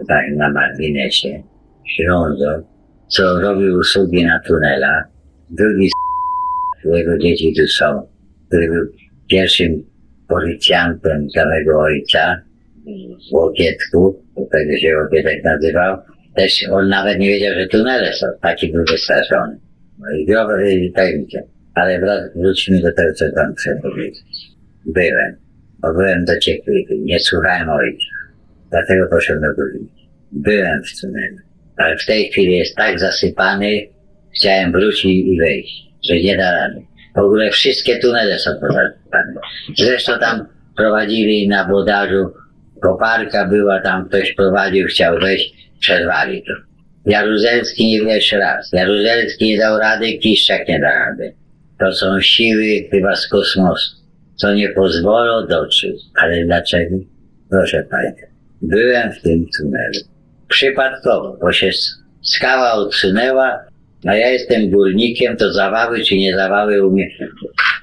tak 0.08 0.26
na 0.36 0.50
marginesie, 0.50 1.44
Ślązo, 1.86 2.64
co 3.08 3.40
robił 3.40 3.78
usługi 3.78 4.26
na 4.26 4.40
tunelach. 4.40 5.04
Drugi 5.50 5.86
s... 5.86 5.92
jego 6.86 7.18
dzieci 7.18 7.54
tu 7.58 7.68
są, 7.68 8.08
który 8.48 8.68
był 8.68 8.88
pierwszym 9.30 9.86
policjantem 10.30 11.30
całego 11.30 11.80
ojca 11.80 12.42
w 13.30 13.34
Łokietku, 13.34 14.24
tego 14.52 14.78
się 14.78 14.98
Łokietek 14.98 15.44
nazywał. 15.44 15.98
Też 16.36 16.66
on 16.72 16.90
nawet 16.90 17.20
nie 17.20 17.28
wiedział, 17.28 17.54
że 17.54 17.68
tunele 17.68 18.14
są. 18.14 18.28
Taki 18.42 18.72
był 18.72 18.84
wystraszony. 18.92 19.60
No 20.00 20.06
i 20.18 20.26
growy 20.26 20.74
i 20.74 20.92
tajemnicze. 20.92 21.44
Ale 21.76 22.00
wró- 22.00 22.30
wróćmy 22.36 22.82
do 22.82 22.94
tego, 22.94 23.14
co 23.14 23.26
tam 23.36 23.56
chcę 23.56 23.80
powiedzieć. 23.82 24.24
Byłem. 24.86 25.36
Bo 25.82 25.94
byłem 25.94 26.26
dociekliwy. 26.26 26.98
Nie 26.98 27.20
słuchałem 27.20 27.70
ojca. 27.70 28.06
Dlatego 28.72 29.08
poszedłem 29.08 29.42
do 29.42 29.56
górnika. 29.56 29.94
Byłem 30.32 30.82
w 30.84 31.02
tunelu. 31.02 31.38
Ale 31.78 31.98
w 31.98 32.06
tej 32.06 32.30
chwili 32.32 32.58
jest 32.58 32.76
tak 32.76 33.00
zasypany, 33.00 33.82
chciałem 34.36 34.72
wrócić 34.72 35.06
i 35.06 35.38
wejść, 35.40 35.84
że 36.10 36.16
nie 36.16 36.38
da 36.38 36.52
rady. 36.52 36.82
W 37.20 37.22
ogóle 37.22 37.52
wszystkie 37.52 38.00
tunele 38.00 38.40
są 38.40 38.52
pozasypane. 38.52 39.34
Zresztą 39.78 40.20
tam 40.20 40.46
prowadzili 40.78 41.48
na 41.48 41.68
bodarzu, 41.68 42.34
koparka 42.82 43.48
była, 43.48 43.82
tam 43.82 44.10
ktoś 44.10 44.34
prowadził, 44.34 44.88
chciał 44.88 45.20
wejść, 45.20 45.54
przerwali 45.80 46.44
to. 46.44 46.54
Jaruzelski 47.06 47.88
nie 47.88 48.06
wiesz 48.06 48.32
raz. 48.32 48.72
Jaruzelski 48.74 49.46
nie 49.46 49.58
dał 49.58 49.80
rady, 49.80 50.14
Kiszczak 50.14 50.68
nie 50.68 50.80
da 50.80 50.90
rady. 50.90 51.34
To 51.80 51.94
są 51.94 52.22
siły 52.22 52.88
chyba 52.92 53.16
z 53.16 53.28
kosmosu, 53.28 53.96
co 54.36 54.54
nie 54.54 54.70
pozwolą 54.70 55.48
dotrzeć. 55.48 56.02
Ale 56.16 56.46
dlaczego? 56.46 56.96
Proszę 57.50 57.84
Państwa, 57.84 58.28
byłem 58.62 59.12
w 59.12 59.22
tym 59.22 59.46
tunelu. 59.58 60.00
Przypadkowo, 60.48 61.38
bo 61.42 61.52
się 61.52 61.70
skała 62.22 62.74
odsunęła, 62.74 63.69
a 64.06 64.16
ja 64.16 64.30
jestem 64.30 64.70
górnikiem, 64.70 65.38
to 65.38 65.54
zawały 65.54 66.04
czy 66.04 66.18
nie 66.18 66.36
zawały. 66.36 66.82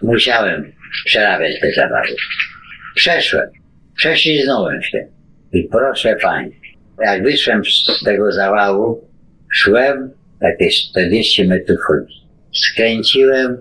Musiałem 0.03 0.73
przerabiać 1.05 1.61
te 1.61 1.73
zawały. 1.73 2.09
Przeszłem, 2.95 3.51
prześliznąłem 3.97 4.83
się. 4.83 5.07
I 5.53 5.69
proszę 5.73 6.17
Państwa, 6.23 6.61
jak 7.03 7.23
wyszłem 7.23 7.63
z 7.65 8.05
tego 8.05 8.33
zawału, 8.33 9.09
szłem 9.53 10.11
jakieś 10.41 10.91
40 10.91 11.49
metrów. 11.49 11.79
Skręciłem 12.53 13.57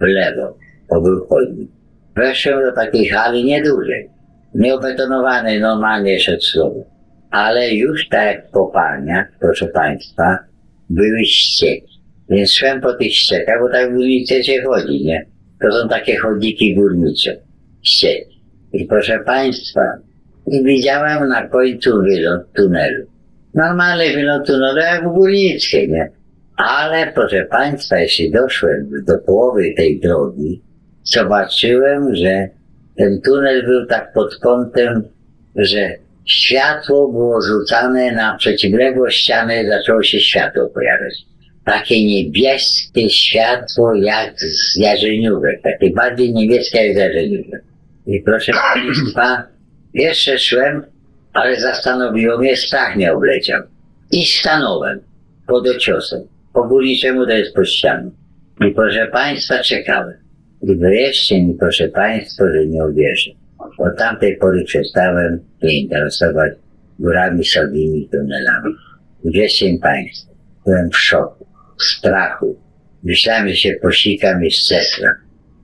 w 0.00 0.04
lewo, 0.04 0.58
to 0.90 1.00
był 1.00 1.26
chodnik. 1.26 1.70
Weszłem 2.16 2.62
do 2.62 2.72
takiej 2.72 3.08
hali 3.08 3.44
niedużej, 3.44 4.10
nieobetonowanej 4.54 5.60
normalnie 5.60 6.20
szedł 6.20 6.42
słowo. 6.42 6.84
Ale 7.30 7.74
już 7.74 8.08
tak 8.08 8.26
jak 8.26 8.48
w 8.48 8.50
kopalniach, 8.50 9.26
proszę 9.40 9.66
Państwa, 9.66 10.38
były 10.90 11.24
ścieki. 11.24 11.95
Więc 12.30 12.52
szłem 12.52 12.80
po 12.80 12.92
tych 12.94 13.14
ściekach, 13.14 13.60
bo 13.60 13.68
tak 13.68 13.90
w 13.90 13.94
górnicy 13.94 14.44
się 14.44 14.62
chodzi, 14.62 15.04
nie? 15.04 15.26
To 15.60 15.72
są 15.72 15.88
takie 15.88 16.16
chodniki 16.16 16.74
górnicze, 16.74 17.36
ścieki. 17.82 18.40
I 18.72 18.84
proszę 18.84 19.18
Państwa, 19.26 19.80
i 20.46 20.64
widziałem 20.64 21.28
na 21.28 21.48
końcu 21.48 22.02
wylot 22.02 22.52
tunelu. 22.52 23.06
Normalny 23.54 24.12
wylot 24.12 24.46
tunelu 24.46 24.78
jak 24.78 25.08
w 25.08 25.14
górnickiej, 25.14 25.88
nie? 25.88 26.10
Ale 26.56 27.12
proszę 27.12 27.44
Państwa, 27.44 27.98
jeśli 27.98 28.30
doszłem 28.30 28.90
do 29.06 29.18
połowy 29.18 29.74
tej 29.76 30.00
drogi, 30.00 30.62
zobaczyłem, 31.04 32.14
że 32.16 32.48
ten 32.96 33.20
tunel 33.20 33.66
był 33.66 33.86
tak 33.86 34.12
pod 34.12 34.36
kątem, 34.36 35.02
że 35.56 35.90
światło 36.24 37.08
było 37.12 37.42
rzucane 37.42 38.12
na 38.12 38.36
przeciwległość 38.36 39.22
ściany, 39.22 39.68
zaczęło 39.68 40.02
się 40.02 40.20
światło 40.20 40.66
pojawiać. 40.66 41.14
Takie 41.66 42.06
niebieskie 42.06 43.10
światło 43.10 43.94
jak 43.94 44.40
z 44.40 44.76
jarzeniówek, 44.76 45.62
takie 45.62 45.90
bardziej 45.90 46.34
niebieskie 46.34 46.86
jak 46.86 46.96
z 46.96 46.98
jarzeniówek. 46.98 47.62
I 48.06 48.20
proszę 48.20 48.52
Państwa, 48.52 49.42
jeszcze 49.94 50.38
szłem, 50.38 50.82
ale 51.32 51.60
zastanowiło 51.60 52.38
mnie, 52.38 52.56
strach 52.56 52.96
mnie 52.96 53.12
obleciał. 53.12 53.62
I 54.12 54.26
stanąłem 54.26 55.00
pod 55.46 55.68
ociosem. 55.68 56.22
Po 56.52 56.64
górniczemu 56.64 57.26
to 57.26 57.32
jest 57.32 57.54
pod 57.54 57.68
ścianą. 57.68 58.10
I 58.60 58.70
proszę 58.70 59.06
Państwa, 59.06 59.58
czekałem. 59.62 60.14
I 60.62 60.76
wreszcie 60.76 61.42
mi, 61.42 61.54
proszę 61.54 61.88
Państwa, 61.88 62.44
że 62.52 62.66
nie 62.66 62.84
uwierzę. 62.84 63.30
Od 63.78 63.98
tamtej 63.98 64.36
pory 64.36 64.64
przestałem 64.64 65.40
się 65.62 65.68
interesować 65.68 66.52
górami 66.98 67.44
sobimi 67.44 68.08
tunelami. 68.08 68.74
Wierzcie 69.24 69.72
mi 69.72 69.78
Państwo, 69.78 70.32
byłem 70.66 70.90
w 70.90 70.96
szoku, 70.96 71.45
strachu. 71.82 72.56
Myślałem, 73.04 73.54
się 73.54 73.72
posikam 73.82 74.44
i 74.44 74.50
zesram. 74.50 75.14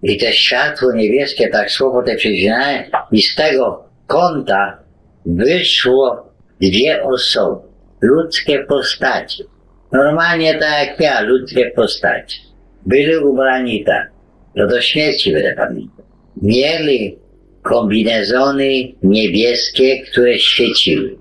I 0.02 0.16
te 0.16 0.32
światło 0.32 0.92
niebieskie 0.92 1.48
tak 1.48 1.70
słowo 1.70 2.02
te 2.02 2.16
przecinałem 2.16 2.84
i 3.12 3.22
z 3.22 3.34
tego 3.34 3.84
kąta 4.06 4.78
wyszło 5.26 6.32
dwie 6.60 7.02
osoby, 7.02 7.60
ludzkie 8.00 8.58
postacie. 8.58 9.44
Normalnie 9.92 10.54
tak 10.54 10.88
jak 10.88 11.00
ja, 11.00 11.20
ludzkie 11.20 11.70
postacie. 11.76 12.38
Byli 12.86 13.16
ubrani 13.16 13.84
tak, 13.84 14.10
to 14.56 14.66
do 14.66 14.80
śmierci 14.80 15.32
będę 15.32 15.54
pamiętał. 15.56 16.04
Mieli 16.42 17.18
kombinezony 17.62 18.92
niebieskie, 19.02 20.02
które 20.02 20.38
świeciły. 20.38 21.16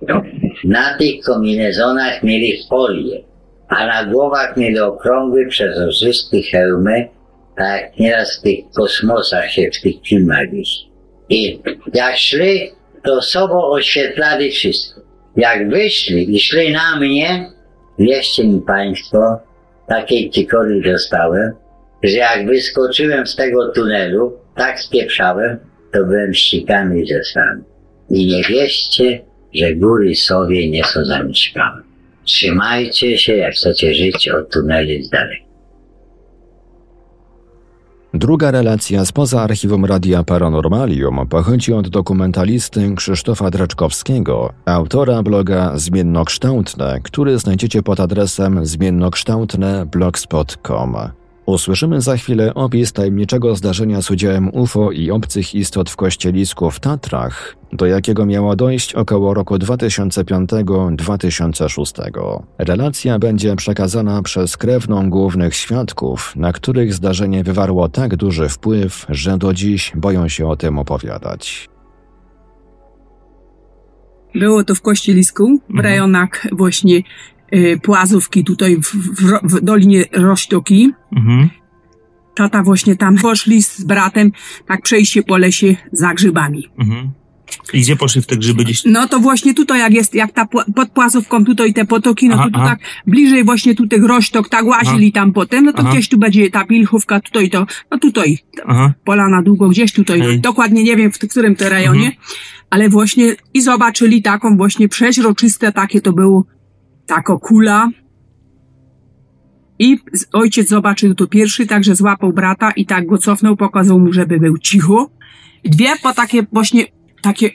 Na 0.63 0.97
tych 0.97 1.23
kombinezonach 1.23 2.23
mieli 2.23 2.63
folię, 2.69 3.23
a 3.71 3.85
na 3.85 4.05
głowach 4.05 4.57
mieli 4.57 4.79
okrągły, 4.79 5.47
przezroczysty 5.47 6.41
hełmy 6.43 7.07
Tak 7.57 7.81
jak 7.81 7.99
nieraz 7.99 8.39
w 8.39 8.41
tych 8.41 8.59
kosmosach 8.75 9.51
się 9.51 9.69
w 9.73 9.81
tych 9.81 9.95
filmach 10.05 10.49
widzi. 10.51 10.91
I 11.29 11.59
jak 11.93 12.17
szli, 12.17 12.71
to 13.03 13.21
sobą 13.21 13.65
oświetlali 13.65 14.51
wszystko. 14.51 15.01
Jak 15.35 15.69
wyszli 15.69 16.35
i 16.35 16.39
szli 16.39 16.71
na 16.71 16.99
mnie, 16.99 17.49
wierzcie 17.99 18.47
mi 18.47 18.61
Państwo, 18.61 19.39
takiej 19.87 20.29
cikory 20.29 20.81
dostałem, 20.81 21.51
że 22.03 22.11
jak 22.11 22.45
wyskoczyłem 22.45 23.27
z 23.27 23.35
tego 23.35 23.71
tunelu, 23.71 24.37
tak 24.55 24.79
spieprzałem, 24.79 25.59
to 25.93 26.03
byłem 26.03 26.33
ścigany 26.33 27.05
ze 27.05 27.23
stanu. 27.23 27.63
I 28.09 28.25
nie 28.25 28.43
wierzcie, 28.43 29.21
że 29.53 29.75
góry 29.75 30.15
sobie 30.15 30.69
nie 30.69 30.83
są 30.83 31.05
zamieszkane. 31.05 31.90
Trzymajcie 32.25 33.17
się, 33.17 33.35
jak 33.35 33.53
chcecie 33.53 33.93
żyć 33.93 34.29
od 34.29 34.53
tuneli 34.53 35.03
z 35.03 35.09
daleka. 35.09 35.51
Druga 38.13 38.51
relacja 38.51 39.05
spoza 39.05 39.41
archiwum 39.41 39.85
Radia 39.85 40.23
Paranormalium 40.23 41.27
pochodzi 41.27 41.73
od 41.73 41.89
dokumentalisty 41.89 42.95
Krzysztofa 42.95 43.49
Draczkowskiego, 43.49 44.53
autora 44.65 45.23
bloga 45.23 45.71
Zmiennokształtne, 45.75 46.99
który 47.03 47.39
znajdziecie 47.39 47.83
pod 47.83 47.99
adresem 47.99 48.65
zmiennokształtne.blogspot.com. 48.65 51.20
Usłyszymy 51.51 52.01
za 52.01 52.17
chwilę 52.17 52.53
opis 52.53 52.93
tajemniczego 52.93 53.55
zdarzenia 53.55 54.01
z 54.01 54.11
udziałem 54.11 54.55
UFO 54.55 54.91
i 54.91 55.11
obcych 55.11 55.55
istot 55.55 55.89
w 55.89 55.95
kościelisku 55.95 56.71
w 56.71 56.79
Tatrach, 56.79 57.55
do 57.73 57.85
jakiego 57.85 58.25
miało 58.25 58.55
dojść 58.55 58.95
około 58.95 59.33
roku 59.33 59.55
2005-2006. 59.55 62.43
Relacja 62.57 63.19
będzie 63.19 63.55
przekazana 63.55 64.21
przez 64.21 64.57
krewną 64.57 65.09
głównych 65.09 65.55
świadków, 65.55 66.35
na 66.35 66.53
których 66.53 66.93
zdarzenie 66.93 67.43
wywarło 67.43 67.89
tak 67.89 68.15
duży 68.15 68.49
wpływ, 68.49 69.05
że 69.09 69.37
do 69.37 69.53
dziś 69.53 69.91
boją 69.95 70.27
się 70.27 70.47
o 70.47 70.55
tym 70.55 70.79
opowiadać. 70.79 71.69
Było 74.35 74.63
to 74.63 74.75
w 74.75 74.81
Kościelisku, 74.81 75.43
w 75.43 75.69
Mhm. 75.69 75.85
rejonach 75.85 76.47
właśnie 76.51 77.01
Płazówki, 77.83 78.43
tutaj 78.43 78.77
w, 78.77 78.95
w, 78.95 79.39
w 79.43 79.61
Dolinie 79.61 80.05
Rośtoki. 80.13 80.91
Mhm. 81.17 81.49
Tata 82.35 82.63
właśnie 82.63 82.95
tam 82.95 83.17
poszli 83.17 83.63
z 83.63 83.83
bratem, 83.83 84.31
tak 84.67 84.81
przejście 84.81 85.23
po 85.23 85.37
lesie 85.37 85.75
za 85.91 86.13
grzybami. 86.13 86.67
Mhm. 86.79 87.11
I 87.73 87.81
gdzie 87.81 87.95
poszli 87.95 88.21
w 88.21 88.27
te 88.27 88.37
grzyby 88.37 88.63
gdzieś? 88.63 88.85
No 88.85 89.07
to 89.07 89.19
właśnie 89.19 89.53
tutaj, 89.53 89.79
jak 89.79 89.93
jest, 89.93 90.15
jak 90.15 90.31
ta 90.31 90.45
pod 90.75 90.89
Płazówką 90.93 91.45
tutaj 91.45 91.73
te 91.73 91.85
potoki, 91.85 92.29
no 92.29 92.35
Aha, 92.35 92.43
to 92.43 92.59
tu 92.59 92.65
tak 92.65 92.79
bliżej 93.07 93.43
właśnie 93.43 93.75
tu 93.75 93.87
tych 93.87 94.03
rośtok, 94.03 94.49
tak 94.49 94.65
łazili 94.65 95.11
tam 95.11 95.33
potem, 95.33 95.65
no 95.65 95.73
to 95.73 95.79
Aha. 95.79 95.91
gdzieś 95.91 96.09
tu 96.09 96.17
będzie 96.17 96.49
ta 96.49 96.65
pilchówka, 96.65 97.19
tutaj 97.19 97.49
to, 97.49 97.65
no 97.91 97.97
tutaj, 97.97 98.37
Aha. 98.65 98.93
pola 99.05 99.29
na 99.29 99.41
długo, 99.41 99.69
gdzieś 99.69 99.93
tutaj, 99.93 100.39
dokładnie 100.39 100.83
nie 100.83 100.95
wiem 100.97 101.11
w 101.11 101.19
którym 101.19 101.55
to 101.55 101.69
rejonie, 101.69 102.05
Mhm. 102.07 102.23
ale 102.69 102.89
właśnie 102.89 103.35
i 103.53 103.61
zobaczyli 103.61 104.21
taką 104.21 104.57
właśnie 104.57 104.89
przeźroczyste 104.89 105.71
takie 105.71 106.01
to 106.01 106.13
było, 106.13 106.45
tako 107.15 107.39
kula. 107.39 107.89
I 109.79 109.97
ojciec 110.33 110.69
zobaczył 110.69 111.15
to 111.15 111.27
pierwszy, 111.27 111.67
także 111.67 111.95
złapał 111.95 112.33
brata 112.33 112.71
i 112.71 112.85
tak 112.85 113.05
go 113.05 113.17
cofnął, 113.17 113.55
pokazał 113.55 113.99
mu, 113.99 114.13
żeby 114.13 114.39
był 114.39 114.57
cicho. 114.57 115.09
Dwie 115.63 115.89
po 116.03 116.13
takie 116.13 116.43
właśnie, 116.51 116.85
takie 117.21 117.49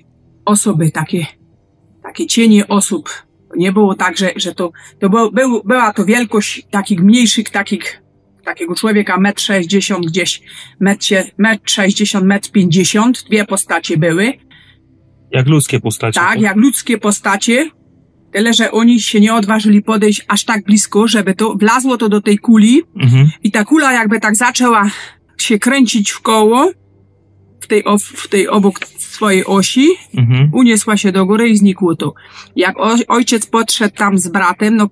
osoby, 0.45 0.91
takie, 0.91 1.27
takie 2.03 2.27
cienie 2.27 2.69
osób. 2.69 3.09
Nie 3.57 3.73
było 3.73 3.95
tak, 3.95 4.17
że, 4.17 4.31
że 4.37 4.55
to, 4.55 4.73
to 5.01 5.09
było, 5.11 5.31
był, 5.31 5.63
była 5.65 5.93
to 5.93 6.05
wielkość 6.05 6.67
takich 6.71 7.01
mniejszych, 7.01 7.51
takich, 7.51 8.03
takiego 8.45 8.75
człowieka, 8.75 9.21
metr 9.21 9.43
sześćdziesiąt 9.43 10.07
gdzieś, 10.07 10.43
metr, 10.81 11.07
metr 11.39 11.71
sześćdziesiąt, 11.71 12.27
metr 12.27 12.51
pięćdziesiąt, 12.51 13.25
dwie 13.29 13.45
postacie 13.45 13.97
były. 13.97 14.33
Jak 15.31 15.47
ludzkie 15.47 15.81
postacie. 15.81 16.21
Tak, 16.21 16.41
jak 16.41 16.57
ludzkie 16.57 16.99
postacie. 16.99 17.71
Tyle, 18.37 18.55
że 18.55 18.71
oni 18.73 19.01
się 19.01 19.21
nie 19.21 19.35
odważyli 19.35 19.83
podejść 19.83 20.23
aż 20.29 20.45
tak 20.45 20.65
blisko, 20.65 21.09
żeby 21.09 21.35
to 21.35 21.55
wlazło 21.55 21.97
to 21.97 22.09
do 22.09 22.21
tej 22.21 22.39
kuli 22.39 22.83
Mhm. 23.03 23.31
i 23.43 23.51
ta 23.51 23.65
kula 23.65 23.93
jakby 23.93 24.21
tak 24.21 24.37
zaczęła 24.37 24.91
się 25.39 25.59
kręcić 25.59 26.11
w 26.11 26.21
koło 26.21 26.71
w 27.61 27.67
tej, 27.67 27.85
w 28.01 28.29
tej 28.29 28.49
obok 28.49 28.81
swojej 28.99 29.45
osi, 29.47 29.89
Mhm. 30.17 30.51
uniesła 30.55 30.97
się 30.97 31.13
do 31.13 31.27
góry 31.27 31.49
i 31.49 31.57
znikło 31.57 31.97
to. 31.97 32.15
Jak 32.57 32.75
ojciec 33.09 33.47
podszedł 33.47 33.95
tam 33.97 34.19
z 34.19 34.29
bratem, 34.29 34.77
no 34.77 34.91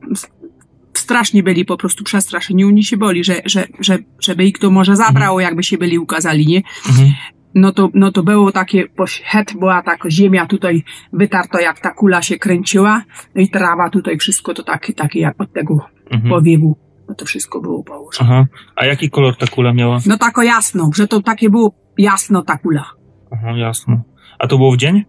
strasznie 0.94 1.42
byli 1.42 1.64
po 1.64 1.76
prostu 1.76 2.04
przestraszeni, 2.04 2.64
oni 2.64 2.84
się 2.84 2.96
boli, 2.96 3.24
że, 3.24 3.42
że, 3.44 3.66
że, 3.80 3.98
żeby 4.20 4.44
ich 4.44 4.58
to 4.58 4.70
może 4.70 4.96
zabrało, 4.96 5.40
jakby 5.40 5.62
się 5.62 5.78
byli 5.78 5.98
ukazali, 5.98 6.46
nie? 6.46 6.62
Mhm. 6.88 7.12
No 7.54 7.72
to, 7.72 7.88
no 7.94 8.12
to 8.12 8.22
było 8.22 8.52
takie, 8.52 8.84
het 9.24 9.52
była 9.58 9.82
taka 9.82 10.10
ziemia 10.10 10.46
tutaj 10.46 10.84
wytarto, 11.12 11.60
jak 11.60 11.80
ta 11.80 11.90
kula 11.90 12.22
się 12.22 12.38
kręciła, 12.38 13.02
no 13.34 13.42
i 13.42 13.48
trawa 13.48 13.90
tutaj, 13.90 14.18
wszystko 14.18 14.54
to 14.54 14.62
takie, 14.62 14.92
takie 14.92 15.20
jak 15.20 15.40
od 15.40 15.52
tego 15.52 15.78
Mhm. 16.10 16.30
powiewu, 16.30 16.76
no 17.08 17.14
to 17.14 17.24
wszystko 17.24 17.60
było 17.60 17.84
położone. 17.84 18.30
Aha. 18.30 18.46
A 18.76 18.86
jaki 18.86 19.10
kolor 19.10 19.36
ta 19.36 19.46
kula 19.46 19.72
miała? 19.72 19.98
No 20.06 20.18
tako 20.18 20.42
jasno, 20.42 20.90
że 20.94 21.08
to 21.08 21.22
takie 21.22 21.50
było 21.50 21.74
jasno 21.98 22.42
ta 22.42 22.58
kula. 22.58 22.84
Aha, 23.30 23.50
jasno. 23.56 24.02
A 24.38 24.46
to 24.46 24.56
było 24.56 24.72
w 24.72 24.76
dzień? 24.76 25.04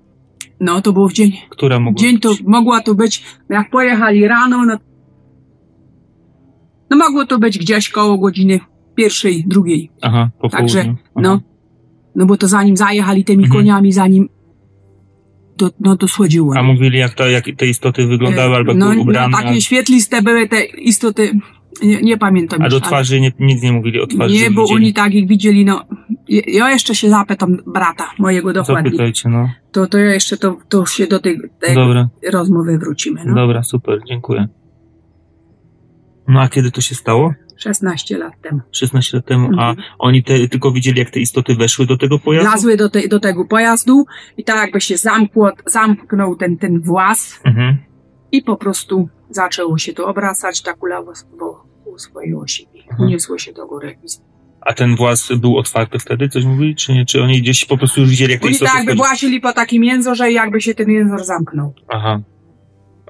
No 0.59 0.81
to 0.81 0.93
było 0.93 1.07
w 1.07 1.13
dzień. 1.13 1.31
Która 1.49 1.79
mogła 1.79 1.99
Dzień 2.01 2.19
to 2.19 2.29
mogła 2.45 2.81
to 2.81 2.95
być, 2.95 3.23
jak 3.49 3.69
pojechali 3.69 4.27
rano, 4.27 4.65
no, 4.65 4.77
no 6.89 6.97
mogło 6.97 7.25
to 7.25 7.39
być 7.39 7.57
gdzieś 7.57 7.89
koło 7.89 8.17
godziny 8.17 8.59
pierwszej, 8.95 9.43
drugiej. 9.47 9.91
Aha, 10.01 10.29
po 10.41 10.49
Także, 10.49 10.81
południu. 10.83 11.03
Aha. 11.03 11.21
no, 11.21 11.39
no 12.15 12.25
bo 12.25 12.37
to 12.37 12.47
zanim 12.47 12.77
zajechali 12.77 13.23
tymi 13.23 13.43
Mhm. 13.43 13.59
koniami, 13.59 13.91
zanim 13.91 14.29
to, 15.57 15.69
no 15.79 15.97
to 15.97 16.07
schodziło. 16.07 16.53
A 16.57 16.63
mówili, 16.63 16.99
jak, 16.99 17.13
to, 17.13 17.27
jak 17.29 17.45
te 17.57 17.65
istoty 17.67 18.07
wyglądały, 18.07 18.55
albo 18.55 18.71
jak 18.71 18.79
no, 18.79 18.89
były 18.89 19.01
ubrane? 19.01 19.27
No, 19.31 19.37
takie 19.37 19.61
świetliste 19.61 20.21
były 20.21 20.47
te 20.49 20.63
istoty, 20.65 21.31
nie, 21.83 22.01
nie 22.01 22.17
pamiętam 22.17 22.61
a 22.61 22.69
do 22.69 22.81
twarzy 22.81 23.21
nie, 23.21 23.31
nic 23.39 23.63
nie 23.63 23.71
mówili 23.71 23.99
o 24.01 24.07
twarzy? 24.07 24.33
Nie, 24.35 24.51
bo 24.51 24.61
widzieli? 24.61 24.77
oni 24.83 24.93
tak 24.93 25.13
ich 25.13 25.27
widzieli, 25.27 25.65
no. 25.65 25.85
Ja- 26.27 26.41
Ja 26.47 26.71
jeszcze 26.71 26.95
się 26.95 27.09
zapytam 27.09 27.57
brata 27.73 28.03
mojego 28.19 28.53
dokładnie. 28.53 28.91
Zapytajcie, 28.91 29.29
no. 29.29 29.49
To, 29.71 29.87
to 29.87 29.97
ja 29.97 30.13
jeszcze 30.13 30.37
to, 30.37 30.57
to 30.69 30.85
się 30.85 31.07
do 31.07 31.19
tej, 31.19 31.37
tej 31.59 31.75
Dobra, 31.75 32.09
rozmowy 32.31 32.77
wrócimy. 32.77 33.21
No. 33.25 33.35
dobra, 33.35 33.63
super, 33.63 33.99
dziękuję. 34.07 34.47
No 36.27 36.41
a 36.41 36.47
kiedy 36.49 36.71
to 36.71 36.81
się 36.81 36.95
stało? 36.95 37.33
16 37.57 38.17
lat 38.17 38.33
temu. 38.41 38.61
16 38.71 39.17
lat 39.17 39.25
temu, 39.25 39.47
a 39.59 39.69
Mhm. 39.69 39.87
oni 39.99 40.23
te, 40.23 40.47
tylko 40.47 40.71
widzieli, 40.71 40.99
jak 40.99 41.09
te 41.09 41.19
istoty 41.19 41.55
weszły 41.55 41.85
do 41.85 41.97
tego 41.97 42.19
pojazdu? 42.19 42.49
Wlazły 42.49 42.77
do, 42.77 42.89
te, 42.89 43.07
do 43.07 43.19
tego 43.19 43.45
pojazdu 43.45 44.05
i 44.37 44.43
tak 44.43 44.55
jakby 44.57 44.81
się 44.81 44.97
zamkło, 44.97 45.51
zamknął 45.65 46.35
ten, 46.35 46.57
ten 46.57 46.81
włas 46.81 47.39
Mhm. 47.43 47.77
i 48.31 48.41
po 48.41 48.55
prostu 48.57 49.09
zaczęło 49.29 49.77
się 49.77 49.93
to 49.93 50.07
obracać, 50.07 50.61
ta 50.61 50.73
kula 50.73 51.01
w 51.01 52.01
swojej 52.01 52.35
osi. 52.35 52.67
Mhm. 52.89 53.01
Uniosło 53.01 53.37
się 53.37 53.53
do 53.53 53.67
góry. 53.67 53.97
A 54.61 54.73
ten 54.73 54.95
włas 54.95 55.29
był 55.37 55.57
otwarty 55.57 55.99
wtedy, 55.99 56.29
coś 56.29 56.45
mówili, 56.45 56.75
czy 56.75 56.93
nie? 56.93 57.05
Czy 57.05 57.21
oni 57.23 57.41
gdzieś 57.41 57.65
po 57.65 57.77
prostu 57.77 58.01
już 58.01 58.09
widzieli, 58.09 58.31
jak 58.31 58.41
te 58.41 58.45
Oni 58.47 58.53
istoty 58.53 58.71
tak 58.71 58.77
jakby 58.77 58.95
włazili 58.95 59.39
po 59.41 59.53
takim 59.53 59.83
jęzorze 59.83 60.31
i 60.31 60.33
jakby 60.33 60.61
się 60.61 60.75
ten 60.75 60.89
jęzor 60.89 61.23
zamknął. 61.23 61.73
Aha. 61.87 62.21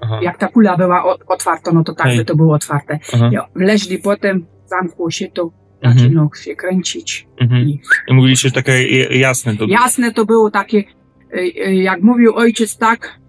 Aha. 0.01 0.19
Jak 0.21 0.37
ta 0.37 0.47
kula 0.47 0.77
była 0.77 1.17
otwarta, 1.27 1.71
no 1.71 1.83
to 1.83 1.93
tak 1.93 2.07
Hej. 2.07 2.17
by 2.17 2.25
to 2.25 2.35
było 2.35 2.55
otwarte. 2.55 2.99
Aha. 3.13 3.29
Ja, 3.31 3.45
wleźli 3.55 3.97
potem, 3.99 4.45
zamkło 4.65 5.11
się 5.11 5.27
to, 5.27 5.51
Mhm. 5.81 6.09
zaczęło 6.09 6.29
się 6.35 6.55
kręcić. 6.55 7.27
Mhm. 7.41 7.61
I 7.69 7.81
I 8.07 8.13
mówiliście, 8.13 8.49
że 8.49 8.53
takie 8.55 8.87
jasne 9.19 9.51
to 9.51 9.57
było. 9.67 9.69
jasne 9.81 10.11
to 10.13 10.25
było 10.25 10.51
takie, 10.51 10.77
y, 10.77 10.83
y, 11.67 11.75
jak 11.75 12.01
mówił 12.01 12.35
ojciec 12.35 12.77
tak, 12.77 13.19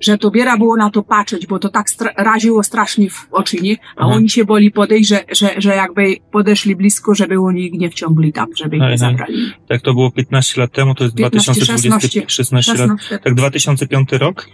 że 0.00 0.18
to 0.18 0.30
biera 0.30 0.56
było 0.58 0.76
na 0.76 0.90
to 0.90 1.02
patrzeć, 1.02 1.46
bo 1.46 1.58
to 1.58 1.68
tak 1.68 1.86
stra- 1.90 2.12
raziło 2.16 2.62
strasznie 2.62 3.10
w 3.10 3.26
oczy, 3.30 3.56
nie? 3.62 3.76
A 3.96 4.00
Aha. 4.04 4.10
oni 4.14 4.28
się 4.28 4.44
boli 4.44 4.70
podejść, 4.70 5.08
że, 5.08 5.24
że, 5.32 5.50
że 5.58 5.74
jakby 5.76 6.16
podeszli 6.32 6.76
blisko, 6.76 7.14
żeby 7.14 7.40
oni 7.40 7.66
ich 7.66 7.72
nie 7.72 7.90
wciągli 7.90 8.32
tam, 8.32 8.48
żeby 8.56 8.76
ich 8.76 8.82
nie 8.82 8.98
zabrali. 8.98 9.52
Jak 9.70 9.82
to 9.82 9.94
było 9.94 10.10
15 10.10 10.60
lat 10.60 10.72
temu, 10.72 10.94
to 10.94 11.04
jest 11.04 11.16
15, 11.16 11.52
2020, 11.52 12.20
16 12.28 12.72
lat. 12.72 12.78
16, 12.80 13.18
Tak 13.18 13.34
2005 13.34 14.12
rok? 14.12 14.46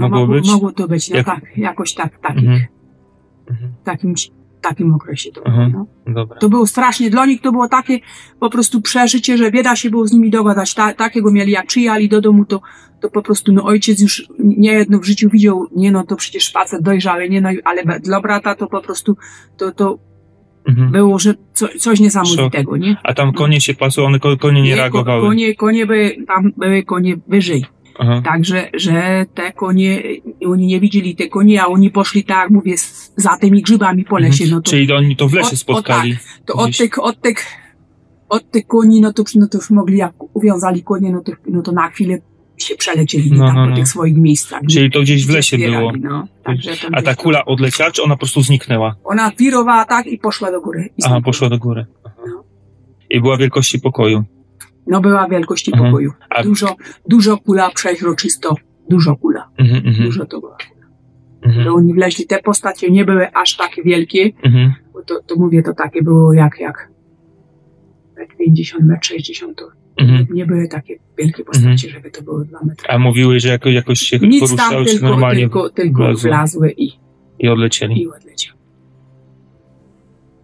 No, 0.00 0.08
Mogło 0.08 0.26
być? 0.34 0.50
Mogło 0.50 0.72
to 0.72 0.88
być, 0.88 1.10
no 1.10 1.16
Jak- 1.16 1.26
tak, 1.26 1.40
jakoś 1.56 1.94
tak, 1.94 2.18
tak, 2.18 2.36
Mhm. 2.36 2.60
Mhm. 3.50 3.72
takim, 3.84 4.14
takim 4.60 4.94
okresie 4.94 5.32
to 5.32 5.42
Aha. 5.44 5.68
było, 5.70 5.86
no. 6.06 6.26
To 6.26 6.48
było 6.48 6.66
strasznie, 6.66 7.10
dla 7.10 7.26
nich 7.26 7.40
to 7.40 7.52
było 7.52 7.68
takie 7.68 7.98
po 8.40 8.50
prostu 8.50 8.80
przeżycie, 8.82 9.36
że 9.38 9.50
bieda 9.50 9.76
się 9.76 9.90
było 9.90 10.06
z 10.06 10.12
nimi 10.12 10.30
dogadać. 10.30 10.74
Ta, 10.74 10.92
takiego 10.94 11.30
mieli, 11.30 11.52
jak 11.52 11.66
przyjechali 11.66 12.08
do 12.08 12.20
domu, 12.20 12.44
to, 12.44 12.60
to 13.00 13.10
po 13.10 13.22
prostu, 13.22 13.52
no 13.52 13.64
ojciec 13.64 14.00
już 14.00 14.26
niejedno 14.38 14.98
w 14.98 15.04
życiu 15.04 15.28
widział, 15.30 15.66
nie 15.76 15.92
no, 15.92 16.04
to 16.04 16.16
przecież 16.16 16.52
facet 16.52 16.82
dojrzały, 16.82 17.28
nie 17.28 17.40
no, 17.40 17.48
ale 17.64 17.82
dla 18.00 18.20
brata 18.20 18.54
to 18.54 18.66
po 18.66 18.80
prostu, 18.82 19.16
to, 19.56 19.72
to 19.72 19.98
Mhm. 20.68 20.92
było, 20.92 21.18
że 21.18 21.34
co, 21.52 21.68
coś 21.78 22.00
niesamowitego, 22.00 22.76
nie? 22.76 22.96
A 23.02 23.14
tam 23.14 23.32
konie 23.32 23.60
się 23.60 23.74
pasły, 23.74 24.04
one 24.04 24.18
ko- 24.20 24.36
konie 24.36 24.62
nie 24.62 24.70
ko- 24.70 24.76
reagowały. 24.76 25.22
Konie, 25.28 25.54
konie 25.54 25.86
były, 25.86 26.16
tam 26.26 26.52
były 26.56 26.82
konie 26.82 27.16
wyżej. 27.28 27.64
Aha. 27.98 28.22
Także, 28.24 28.68
że 28.74 29.26
te 29.34 29.52
konie, 29.52 30.02
oni 30.46 30.66
nie 30.66 30.80
widzieli 30.80 31.16
te 31.16 31.28
konie, 31.28 31.62
a 31.62 31.66
oni 31.66 31.90
poszli, 31.90 32.24
tak 32.24 32.50
mówię, 32.50 32.74
za 33.16 33.36
tymi 33.36 33.62
grzybami 33.62 34.04
po 34.04 34.18
lesie, 34.18 34.44
Mhm. 34.44 34.50
no 34.50 34.60
to, 34.62 34.70
Czyli 34.70 34.92
oni 34.92 35.16
to 35.16 35.28
w 35.28 35.32
lesie 35.34 35.48
O- 35.48 35.52
o 35.52 35.56
spotkali. 35.56 36.16
to 36.46 36.54
od 36.54 36.76
tych, 36.78 36.98
od 37.04 37.20
tych 37.20 37.36
od 38.28 38.50
tych 38.50 38.66
koni, 38.66 39.00
no 39.00 39.12
to, 39.12 39.22
no 39.34 39.46
to 39.48 39.58
już 39.58 39.70
mogli, 39.70 39.96
jak 39.98 40.12
uwiązali 40.36 40.82
konie, 40.82 41.12
no 41.12 41.20
to, 41.20 41.32
no 41.48 41.62
to 41.62 41.72
na 41.72 41.88
chwilę 41.88 42.18
się 42.56 42.74
przelecieli 42.76 43.30
No, 43.32 43.46
tam 43.46 43.56
no, 43.56 43.64
po 43.64 43.70
no. 43.70 43.76
tych 43.76 43.88
swoich 43.88 44.16
miejscach. 44.16 44.60
Czyli 44.70 44.90
to 44.90 45.00
gdzieś 45.00 45.26
w 45.26 45.30
lesie 45.30 45.58
było. 45.58 45.92
No, 46.00 46.26
także 46.44 46.70
A 46.92 47.02
ta 47.02 47.14
kula 47.14 47.44
odleciała, 47.44 47.90
czy 47.90 48.02
ona 48.02 48.14
po 48.14 48.18
prostu 48.18 48.42
zniknęła? 48.42 48.96
Ona 49.04 49.30
wirowała 49.38 49.84
tak 49.84 50.06
i 50.06 50.18
poszła 50.18 50.50
do 50.52 50.60
góry. 50.60 50.88
Aha, 51.04 51.20
poszła 51.24 51.48
do 51.48 51.58
góry. 51.58 51.86
No. 52.04 52.44
I 53.10 53.20
była 53.20 53.36
wielkości 53.36 53.80
pokoju. 53.80 54.24
No 54.86 55.00
była 55.00 55.28
wielkości 55.28 55.70
Mhm. 55.72 55.90
pokoju. 55.90 56.12
Dużo, 56.44 56.76
dużo 57.08 57.36
kula, 57.36 57.70
przeźroczysto, 57.74 58.54
dużo 58.90 59.16
kula. 59.16 59.48
Mhm, 59.58 59.86
mhm, 59.86 60.04
Dużo 60.06 60.26
to 60.26 60.40
była. 60.40 60.56
mhm, 61.42 61.64
Że 61.64 61.72
oni 61.72 61.94
wleźli, 61.94 62.26
te 62.26 62.38
postacie 62.42 62.90
nie 62.90 63.04
były 63.04 63.32
aż 63.32 63.56
tak 63.56 63.70
wielkie, 63.84 64.30
mhm. 64.44 64.72
bo 64.92 65.02
to, 65.02 65.22
to 65.26 65.36
mówię, 65.36 65.62
to 65.62 65.74
takie 65.74 66.02
było 66.02 66.32
jak, 66.32 66.60
jak 66.60 66.90
metr 68.16 68.36
50, 68.36 68.84
metr 68.84 69.06
60, 69.06 69.58
to 69.58 69.64
Mhm. 70.00 70.26
nie 70.30 70.46
były 70.46 70.68
takie 70.68 70.98
wielkie 71.18 71.44
postacie, 71.44 71.88
żeby 71.88 72.10
to 72.10 72.22
były 72.22 72.44
2 72.46 72.58
metry. 72.64 72.88
A 72.88 72.98
mówiły, 72.98 73.40
że 73.40 73.48
jako, 73.48 73.68
jakoś 73.68 73.98
się 74.00 74.18
Nic 74.18 74.40
tam, 74.40 74.48
poruszały, 74.56 74.84
czy 74.84 74.90
tylko, 74.92 75.06
normalnie 75.08 75.40
tylko, 75.40 75.70
tylko 75.70 76.14
wlazły 76.14 76.72
i, 76.76 76.90
i 77.38 77.48
odlecieli. 77.48 78.02
i 78.02 78.08
odleciały. 78.08 78.55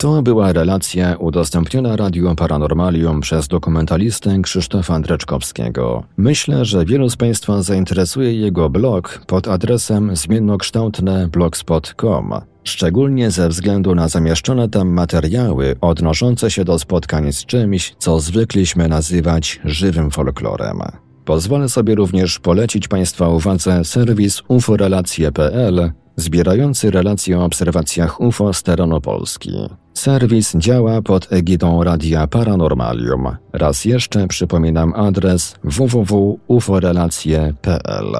To 0.02 0.22
była 0.22 0.52
relacja 0.52 1.16
udostępniona 1.16 1.96
Radiu 1.96 2.34
Paranormalium 2.34 3.20
przez 3.20 3.48
dokumentalistę 3.48 4.38
Krzysztofa 4.42 5.00
Dreczkowskiego. 5.00 6.04
Myślę, 6.16 6.64
że 6.64 6.84
wielu 6.84 7.10
z 7.10 7.16
Państwa 7.16 7.62
zainteresuje 7.62 8.34
jego 8.34 8.70
blog 8.70 9.22
pod 9.26 9.48
adresem 9.48 10.16
zmiennokształtne.blogspot.com, 10.16 12.32
szczególnie 12.64 13.30
ze 13.30 13.48
względu 13.48 13.94
na 13.94 14.08
zamieszczone 14.08 14.68
tam 14.68 14.88
materiały 14.88 15.76
odnoszące 15.80 16.50
się 16.50 16.64
do 16.64 16.78
spotkań 16.78 17.32
z 17.32 17.46
czymś, 17.46 17.94
co 17.98 18.20
zwykliśmy 18.20 18.88
nazywać 18.88 19.60
żywym 19.64 20.10
folklorem. 20.10 20.78
Pozwolę 21.24 21.68
sobie 21.68 21.94
również 21.94 22.38
polecić 22.38 22.88
Państwa 22.88 23.28
uwadze 23.28 23.84
serwis 23.84 24.42
uforelacje.pl, 24.48 25.92
zbierający 26.16 26.90
relacje 26.90 27.38
o 27.38 27.44
obserwacjach 27.44 28.20
UFO 28.20 28.52
z 28.52 28.62
terenu 28.62 29.00
Polski. 29.00 29.52
Serwis 29.94 30.56
działa 30.56 31.02
pod 31.02 31.32
egidą 31.32 31.84
Radia 31.84 32.26
Paranormalium. 32.26 33.36
Raz 33.52 33.84
jeszcze 33.84 34.28
przypominam 34.28 34.94
adres 34.94 35.54
www.uforelacje.pl. 35.64 38.16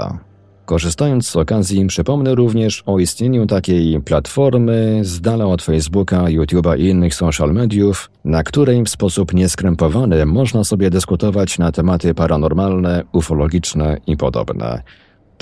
Korzystając 0.64 1.28
z 1.28 1.37
okazji, 1.37 1.87
przypomnę 1.87 2.35
również 2.35 2.82
o 2.87 2.98
istnieniu 2.98 3.46
takiej 3.46 4.00
platformy 4.00 5.00
z 5.02 5.20
dala 5.20 5.46
od 5.46 5.62
Facebooka, 5.62 6.24
YouTube'a 6.24 6.78
i 6.78 6.88
innych 6.88 7.14
social 7.14 7.52
mediów, 7.52 8.11
na 8.24 8.42
której 8.42 8.85
w 8.85 8.88
sposób 8.88 9.35
nieskrępowany 9.35 10.26
można 10.26 10.64
sobie 10.64 10.90
dyskutować 10.90 11.58
na 11.58 11.72
tematy 11.72 12.14
paranormalne, 12.14 13.04
ufologiczne 13.12 13.96
i 14.06 14.16
podobne. 14.16 14.82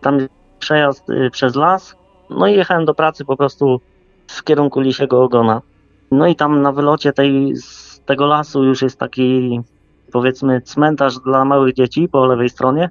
Tam 0.00 0.18
przejazd 0.58 1.10
y, 1.10 1.30
przez 1.30 1.54
las. 1.54 1.96
No 2.30 2.46
i 2.46 2.54
jechałem 2.54 2.84
do 2.84 2.94
pracy 2.94 3.24
po 3.24 3.36
prostu 3.36 3.80
w 4.26 4.44
kierunku 4.44 4.80
Lisiego 4.80 5.22
Ogona. 5.22 5.62
No 6.10 6.26
i 6.26 6.36
tam 6.36 6.62
na 6.62 6.72
wylocie 6.72 7.12
tej, 7.12 7.56
z 7.56 8.00
tego 8.06 8.26
lasu 8.26 8.64
już 8.64 8.82
jest 8.82 8.98
taki 8.98 9.60
powiedzmy 10.12 10.60
cmentarz 10.60 11.18
dla 11.18 11.44
małych 11.44 11.74
dzieci 11.74 12.08
po 12.08 12.26
lewej 12.26 12.48
stronie. 12.48 12.90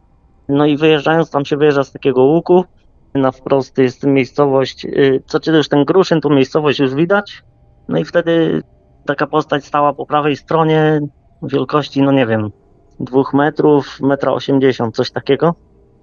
No 0.49 0.65
i 0.65 0.77
wyjeżdżając, 0.77 1.31
tam 1.31 1.45
się 1.45 1.57
wyjeżdża 1.57 1.83
z 1.83 1.91
takiego 1.91 2.23
łuku. 2.23 2.65
Na 3.13 3.31
wprost 3.31 3.77
jest 3.77 4.03
miejscowość, 4.03 4.85
y, 4.85 5.23
co 5.25 5.39
czy 5.39 5.51
już 5.51 5.69
ten 5.69 5.85
Kruszyn, 5.85 6.21
tu 6.21 6.29
miejscowość 6.29 6.79
już 6.79 6.95
widać. 6.95 7.43
No 7.87 7.97
i 7.97 8.05
wtedy 8.05 8.63
taka 9.05 9.27
postać 9.27 9.65
stała 9.65 9.93
po 9.93 10.05
prawej 10.05 10.35
stronie 10.35 10.99
wielkości, 11.43 12.01
no 12.01 12.11
nie 12.11 12.25
wiem, 12.25 12.51
dwóch 12.99 13.33
metrów, 13.33 14.01
metra 14.01 14.31
osiemdziesiąt, 14.31 14.95
coś 14.95 15.11
takiego. 15.11 15.55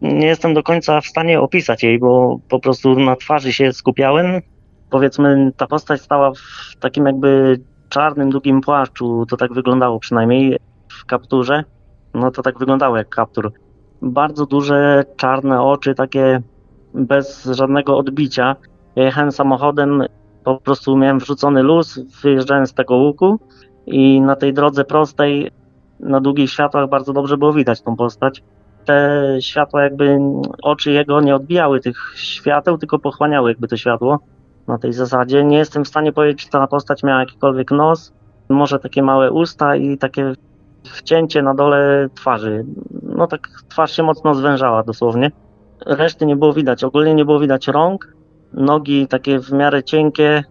Nie 0.03 0.27
jestem 0.27 0.55
do 0.55 0.63
końca 0.63 1.01
w 1.01 1.07
stanie 1.07 1.41
opisać 1.41 1.83
jej, 1.83 1.99
bo 1.99 2.39
po 2.49 2.61
prostu 2.61 2.95
na 2.95 3.17
twarzy 3.17 3.53
się 3.53 3.73
skupiałem. 3.73 4.41
Powiedzmy, 4.91 5.53
ta 5.57 5.67
postać 5.67 6.01
stała 6.01 6.33
w 6.33 6.77
takim 6.81 7.07
jakby 7.07 7.61
czarnym, 7.89 8.31
długim 8.31 8.61
płaszczu, 8.61 9.27
to 9.27 9.37
tak 9.37 9.53
wyglądało 9.53 9.99
przynajmniej 9.99 10.59
w 10.89 11.05
kapturze. 11.05 11.65
No 12.15 12.31
to 12.31 12.43
tak 12.43 12.59
wyglądało 12.59 12.97
jak 12.97 13.09
kaptur. 13.09 13.53
Bardzo 14.05 14.47
duże, 14.47 15.05
czarne 15.17 15.63
oczy, 15.63 15.95
takie 15.95 16.43
bez 16.95 17.45
żadnego 17.45 17.99
odbicia. 17.99 18.57
Ja 18.97 19.05
jechałem 19.05 19.33
samochodem, 19.33 20.03
po 20.45 20.57
prostu 20.57 20.97
miałem 20.97 21.19
wrzucony 21.19 21.63
luz, 21.63 22.01
wyjeżdżałem 22.23 22.67
z 22.67 22.75
tego 22.75 22.97
łuku 22.97 23.41
i 23.87 24.21
na 24.21 24.37
tej 24.37 24.55
drodze 24.55 24.85
prostej, 24.85 25.51
na 26.01 26.21
długich 26.21 26.51
światłach 26.51 26.89
bardzo 26.89 27.13
dobrze 27.13 27.37
było 27.37 27.53
widać 27.53 27.83
tą 27.83 27.97
postać. 27.97 28.43
Te 28.85 29.23
światła 29.41 29.83
jakby, 29.83 30.19
oczy 30.63 30.93
jego 30.93 31.21
nie 31.21 31.37
odbijały 31.37 31.81
tych 31.81 32.13
świateł, 32.17 32.79
tylko 32.79 32.99
pochłaniały 32.99 33.51
jakby 33.51 33.69
to 33.69 33.77
światło 33.77 34.19
na 34.69 34.79
tej 34.79 34.93
zasadzie. 34.93 35.45
Nie 35.45 35.59
jestem 35.59 35.85
w 35.85 35.89
stanie 35.89 36.13
powiedzieć, 36.13 36.45
czy 36.45 36.51
ta 36.51 36.67
postać 36.67 37.03
miała 37.03 37.21
jakikolwiek 37.21 37.71
nos, 37.71 38.13
może 38.49 38.79
takie 38.79 39.03
małe 39.03 39.33
usta 39.33 39.77
i 39.77 39.99
takie 39.99 40.33
wcięcie 40.85 41.43
na 41.43 41.55
dole 41.55 42.09
twarzy. 42.15 42.65
No 43.15 43.27
tak 43.27 43.49
twarz 43.69 43.97
się 43.97 44.03
mocno 44.03 44.35
zwężała 44.35 44.83
dosłownie. 44.83 45.31
Reszty 45.87 46.27
nie 46.27 46.37
było 46.37 46.53
widać. 46.53 46.85
Ogólnie 46.85 47.15
nie 47.15 47.25
było 47.25 47.41
widać 47.41 47.69
rąk, 47.69 48.15
nogi 48.53 49.07
takie 49.07 49.39
w 49.41 49.53
miarę 49.53 49.83
cienkie, 49.83 50.45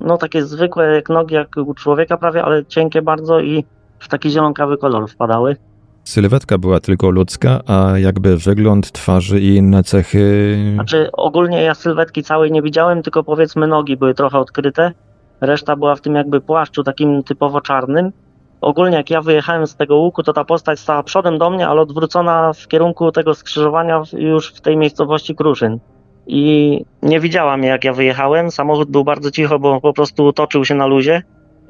no 0.00 0.16
takie 0.18 0.44
zwykłe 0.44 0.94
jak 0.94 1.08
nogi 1.08 1.34
jak 1.34 1.56
u 1.56 1.74
człowieka 1.74 2.16
prawie, 2.16 2.44
ale 2.44 2.66
cienkie 2.66 3.02
bardzo 3.02 3.40
i 3.40 3.64
w 3.98 4.08
taki 4.08 4.30
zielonkawy 4.30 4.76
kolor 4.78 5.10
wpadały. 5.10 5.56
Sylwetka 6.04 6.58
była 6.58 6.80
tylko 6.80 7.10
ludzka, 7.10 7.60
a 7.66 7.98
jakby 7.98 8.36
wygląd 8.36 8.92
twarzy 8.92 9.40
i 9.40 9.56
inne 9.56 9.82
cechy. 9.82 10.56
Znaczy 10.74 11.08
ogólnie 11.12 11.62
ja 11.62 11.74
sylwetki 11.74 12.22
całej 12.22 12.52
nie 12.52 12.62
widziałem, 12.62 13.02
tylko 13.02 13.24
powiedzmy 13.24 13.66
nogi 13.66 13.96
były 13.96 14.14
trochę 14.14 14.38
odkryte. 14.38 14.92
Reszta 15.40 15.76
była 15.76 15.96
w 15.96 16.00
tym 16.00 16.14
jakby 16.14 16.40
płaszczu 16.40 16.82
takim 16.82 17.22
typowo 17.22 17.60
czarnym. 17.60 18.12
Ogólnie 18.60 18.96
jak 18.96 19.10
ja 19.10 19.22
wyjechałem 19.22 19.66
z 19.66 19.76
tego 19.76 19.96
łuku, 19.96 20.22
to 20.22 20.32
ta 20.32 20.44
postać 20.44 20.80
stała 20.80 21.02
przodem 21.02 21.38
do 21.38 21.50
mnie, 21.50 21.68
ale 21.68 21.80
odwrócona 21.80 22.52
w 22.52 22.68
kierunku 22.68 23.12
tego 23.12 23.34
skrzyżowania 23.34 24.02
już 24.12 24.52
w 24.52 24.60
tej 24.60 24.76
miejscowości 24.76 25.34
Kruszyn. 25.34 25.78
I 26.26 26.84
nie 27.02 27.20
widziała 27.20 27.56
mnie 27.56 27.68
jak 27.68 27.84
ja 27.84 27.92
wyjechałem. 27.92 28.50
Samochód 28.50 28.90
był 28.90 29.04
bardzo 29.04 29.30
cicho, 29.30 29.58
bo 29.58 29.80
po 29.80 29.92
prostu 29.92 30.32
toczył 30.32 30.64
się 30.64 30.74
na 30.74 30.86
luzie. 30.86 31.22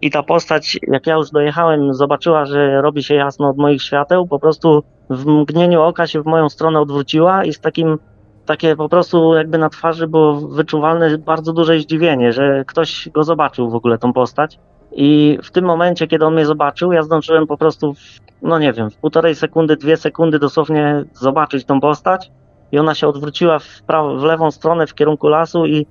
I 0.02 0.10
ta 0.10 0.22
postać, 0.22 0.78
jak 0.82 1.06
ja 1.06 1.14
już 1.14 1.30
dojechałem, 1.30 1.94
zobaczyła, 1.94 2.44
że 2.44 2.82
robi 2.82 3.02
się 3.02 3.14
jasno 3.14 3.48
od 3.48 3.56
moich 3.56 3.82
świateł, 3.82 4.26
po 4.26 4.38
prostu 4.38 4.82
w 5.10 5.26
mgnieniu 5.26 5.82
oka 5.82 6.06
się 6.06 6.22
w 6.22 6.26
moją 6.26 6.48
stronę 6.48 6.80
odwróciła 6.80 7.44
i 7.44 7.52
z 7.52 7.60
takim, 7.60 7.98
takie 8.46 8.76
po 8.76 8.88
prostu 8.88 9.34
jakby 9.34 9.58
na 9.58 9.68
twarzy 9.68 10.06
było 10.06 10.34
wyczuwalne 10.34 11.18
bardzo 11.18 11.52
duże 11.52 11.78
zdziwienie, 11.78 12.32
że 12.32 12.64
ktoś 12.66 13.08
go 13.08 13.24
zobaczył 13.24 13.70
w 13.70 13.74
ogóle, 13.74 13.98
tą 13.98 14.12
postać. 14.12 14.58
I 14.92 15.38
w 15.42 15.50
tym 15.50 15.64
momencie, 15.64 16.06
kiedy 16.06 16.26
on 16.26 16.34
mnie 16.34 16.46
zobaczył, 16.46 16.92
ja 16.92 17.02
zdążyłem 17.02 17.46
po 17.46 17.56
prostu, 17.56 17.94
w, 17.94 17.98
no 18.42 18.58
nie 18.58 18.72
wiem, 18.72 18.90
w 18.90 18.96
półtorej 18.96 19.34
sekundy, 19.34 19.76
dwie 19.76 19.96
sekundy 19.96 20.38
dosłownie 20.38 21.04
zobaczyć 21.12 21.64
tą 21.64 21.80
postać 21.80 22.30
i 22.72 22.78
ona 22.78 22.94
się 22.94 23.08
odwróciła 23.08 23.58
w, 23.58 23.82
prawo, 23.82 24.16
w 24.16 24.22
lewą 24.22 24.50
stronę 24.50 24.86
w 24.86 24.94
kierunku 24.94 25.28
lasu 25.28 25.66
i 25.66 25.86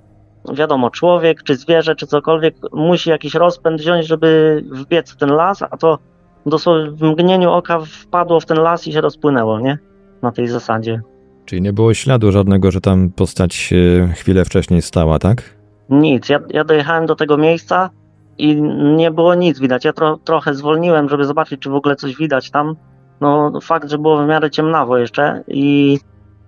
wiadomo, 0.52 0.90
człowiek, 0.90 1.42
czy 1.42 1.56
zwierzę, 1.56 1.94
czy 1.94 2.06
cokolwiek 2.06 2.56
musi 2.72 3.10
jakiś 3.10 3.34
rozpęd 3.34 3.80
wziąć, 3.80 4.06
żeby 4.06 4.62
wbiec 4.70 5.10
w 5.12 5.16
ten 5.16 5.30
las, 5.30 5.62
a 5.62 5.76
to 5.76 5.98
dosłownie 6.46 6.90
w 6.90 7.02
mgnieniu 7.02 7.50
oka 7.50 7.80
wpadło 7.80 8.40
w 8.40 8.46
ten 8.46 8.58
las 8.58 8.86
i 8.86 8.92
się 8.92 9.00
rozpłynęło, 9.00 9.60
nie? 9.60 9.78
Na 10.22 10.32
tej 10.32 10.48
zasadzie. 10.48 11.00
Czyli 11.44 11.62
nie 11.62 11.72
było 11.72 11.94
śladu 11.94 12.32
żadnego, 12.32 12.70
że 12.70 12.80
tam 12.80 13.10
postać 13.10 13.74
chwilę 14.14 14.44
wcześniej 14.44 14.82
stała, 14.82 15.18
tak? 15.18 15.42
Nic. 15.88 16.28
Ja, 16.28 16.40
ja 16.48 16.64
dojechałem 16.64 17.06
do 17.06 17.16
tego 17.16 17.36
miejsca 17.36 17.90
i 18.40 18.62
nie 18.96 19.10
było 19.10 19.34
nic 19.34 19.60
widać. 19.60 19.84
Ja 19.84 19.92
tro, 19.92 20.16
trochę 20.16 20.54
zwolniłem, 20.54 21.08
żeby 21.08 21.24
zobaczyć, 21.24 21.60
czy 21.60 21.70
w 21.70 21.74
ogóle 21.74 21.96
coś 21.96 22.16
widać 22.16 22.50
tam. 22.50 22.76
No, 23.20 23.52
fakt, 23.62 23.90
że 23.90 23.98
było 23.98 24.24
w 24.24 24.26
miarę 24.26 24.50
ciemnawo 24.50 24.98
jeszcze 24.98 25.44
i 25.48 25.98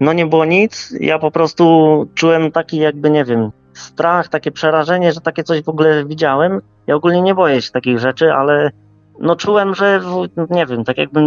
no 0.01 0.13
nie 0.13 0.27
było 0.27 0.45
nic. 0.45 0.95
Ja 1.01 1.19
po 1.19 1.31
prostu 1.31 1.65
czułem 2.15 2.53
taki 2.53 2.77
jakby, 2.77 3.11
nie 3.11 3.25
wiem, 3.25 3.51
strach, 3.73 4.29
takie 4.29 4.53
przerażenie, 4.53 5.13
że 5.13 5.21
takie 5.21 5.45
coś 5.45 5.63
w 5.63 5.69
ogóle 5.69 6.05
widziałem. 6.05 6.61
Ja 6.87 6.95
ogólnie 6.95 7.23
nie 7.23 7.35
boję 7.35 7.63
się 7.63 7.71
takich 7.71 7.99
rzeczy, 7.99 8.33
ale 8.33 8.71
no 9.21 9.37
czułem, 9.37 9.75
że 9.75 10.01
nie 10.51 10.67
wiem, 10.67 10.85
tak 10.85 10.99
jakby 10.99 11.21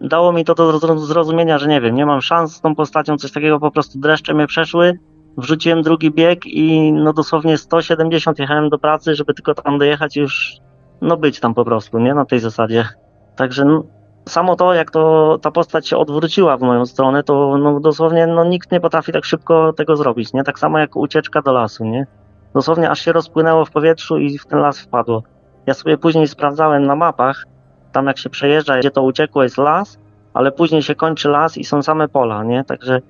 dało 0.00 0.32
mi 0.32 0.44
to 0.44 0.54
do 0.54 0.98
zrozumienia, 0.98 1.58
że 1.58 1.68
nie 1.68 1.80
wiem, 1.80 1.94
nie 1.94 2.06
mam 2.06 2.20
szans 2.20 2.56
z 2.56 2.60
tą 2.60 2.74
postacią, 2.74 3.16
coś 3.16 3.32
takiego 3.32 3.60
po 3.60 3.70
prostu 3.70 3.98
dreszcze 3.98 4.34
mnie 4.34 4.46
przeszły. 4.46 4.98
Wrzuciłem 5.38 5.82
drugi 5.82 6.10
bieg 6.10 6.46
i 6.46 6.92
no 6.92 7.12
dosłownie 7.12 7.58
170 7.58 8.38
jechałem 8.38 8.68
do 8.68 8.78
pracy, 8.78 9.14
żeby 9.14 9.34
tylko 9.34 9.54
tam 9.54 9.78
dojechać 9.78 10.16
już 10.16 10.56
no 11.00 11.16
być 11.16 11.40
tam 11.40 11.54
po 11.54 11.64
prostu, 11.64 11.98
nie? 11.98 12.14
Na 12.14 12.24
tej 12.24 12.40
zasadzie. 12.40 12.88
Także 13.36 13.64
no, 13.64 13.84
samo 14.28 14.56
to, 14.56 14.74
jak 14.74 14.90
to 14.90 15.38
ta 15.42 15.50
postać 15.50 15.88
się 15.88 15.96
odwróciła 15.96 16.56
w 16.56 16.60
moją 16.60 16.86
stronę, 16.86 17.22
to 17.22 17.58
no, 17.58 17.80
dosłownie 17.80 18.26
no, 18.26 18.44
nikt 18.44 18.72
nie 18.72 18.80
potrafi 18.80 19.12
tak 19.12 19.24
szybko 19.24 19.72
tego 19.72 19.96
zrobić, 19.96 20.32
nie? 20.32 20.44
Tak 20.44 20.58
samo 20.58 20.78
jak 20.78 20.96
ucieczka 20.96 21.42
do 21.42 21.52
lasu, 21.52 21.84
nie? 21.84 22.06
Dosłownie 22.54 22.90
aż 22.90 23.00
się 23.00 23.12
rozpłynęło 23.12 23.64
w 23.64 23.70
powietrzu 23.70 24.18
i 24.18 24.38
w 24.38 24.46
ten 24.46 24.58
las 24.58 24.80
wpadło. 24.80 25.22
Ja 25.66 25.74
sobie 25.74 25.98
później 25.98 26.28
sprawdzałem 26.28 26.86
na 26.86 26.96
mapach, 26.96 27.44
tam 27.92 28.06
jak 28.06 28.18
się 28.18 28.30
przejeżdża, 28.30 28.78
gdzie 28.78 28.90
to 28.90 29.02
uciekło 29.02 29.42
jest 29.42 29.58
las, 29.58 29.98
ale 30.34 30.52
później 30.52 30.82
się 30.82 30.94
kończy 30.94 31.28
las 31.28 31.56
i 31.56 31.64
są 31.64 31.82
same 31.82 32.08
pola, 32.08 32.44
nie? 32.44 32.64
Także, 32.64 33.00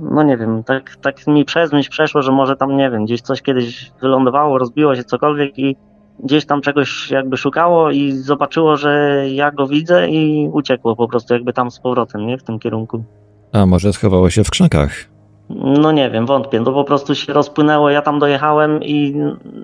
no 0.00 0.22
nie 0.22 0.36
wiem, 0.36 0.64
tak, 0.64 0.96
tak 0.96 1.26
mi 1.26 1.44
przez 1.44 1.72
myśl 1.72 1.90
przeszło, 1.90 2.22
że 2.22 2.32
może 2.32 2.56
tam, 2.56 2.76
nie 2.76 2.90
wiem, 2.90 3.04
gdzieś 3.04 3.20
coś 3.20 3.42
kiedyś 3.42 3.92
wylądowało, 4.00 4.58
rozbiło 4.58 4.96
się 4.96 5.04
cokolwiek 5.04 5.58
i 5.58 5.76
gdzieś 6.18 6.46
tam 6.46 6.60
czegoś 6.60 7.10
jakby 7.10 7.36
szukało 7.36 7.90
i 7.90 8.12
zobaczyło, 8.12 8.76
że 8.76 9.22
ja 9.28 9.50
go 9.50 9.66
widzę 9.66 10.08
i 10.08 10.48
uciekło 10.52 10.96
po 10.96 11.08
prostu 11.08 11.34
jakby 11.34 11.52
tam 11.52 11.70
z 11.70 11.80
powrotem, 11.80 12.26
nie? 12.26 12.38
W 12.38 12.42
tym 12.42 12.58
kierunku. 12.58 13.04
A 13.52 13.66
może 13.66 13.92
schowało 13.92 14.30
się 14.30 14.44
w 14.44 14.50
krzakach? 14.50 14.90
No 15.50 15.92
nie 15.92 16.10
wiem, 16.10 16.26
wątpię. 16.26 16.64
To 16.64 16.72
po 16.72 16.84
prostu 16.84 17.14
się 17.14 17.32
rozpłynęło. 17.32 17.90
Ja 17.90 18.02
tam 18.02 18.18
dojechałem 18.18 18.82
i 18.82 19.14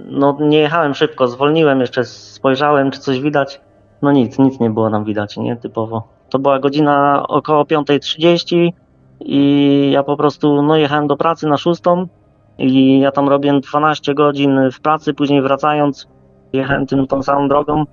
no 0.07 0.39
nie 0.41 0.59
jechałem 0.59 0.95
szybko, 0.95 1.29
zwolniłem 1.29 1.81
jeszcze, 1.81 2.05
spojrzałem, 2.05 2.91
czy 2.91 3.01
coś 3.01 3.21
widać. 3.21 3.61
No 4.03 4.13
nic, 4.13 4.39
nic 4.39 4.61
nie 4.61 4.71
było 4.71 4.91
nam 4.91 5.05
widać, 5.05 5.37
nie? 5.37 5.57
Typowo. 5.57 6.09
To 6.31 6.39
była 6.39 6.59
godzina 6.59 7.23
około 7.29 7.65
5.30 7.65 8.73
i 9.25 9.91
ja 9.93 10.03
po 10.03 10.17
prostu 10.17 10.63
no 10.63 10.77
jechałem 10.77 11.07
do 11.07 11.17
pracy 11.17 11.47
na 11.49 11.57
szóstą 11.57 12.07
i 12.59 13.01
ja 13.01 13.13
tam 13.13 13.29
robię 13.29 13.61
12 13.61 14.15
godzin 14.15 14.71
w 14.73 14.81
pracy, 14.81 15.15
później 15.15 15.43
wracając 15.43 16.09
jechałem 16.53 16.87
tym 16.87 17.07
tą 17.07 17.23
samą 17.23 17.49
drogą. 17.49 17.85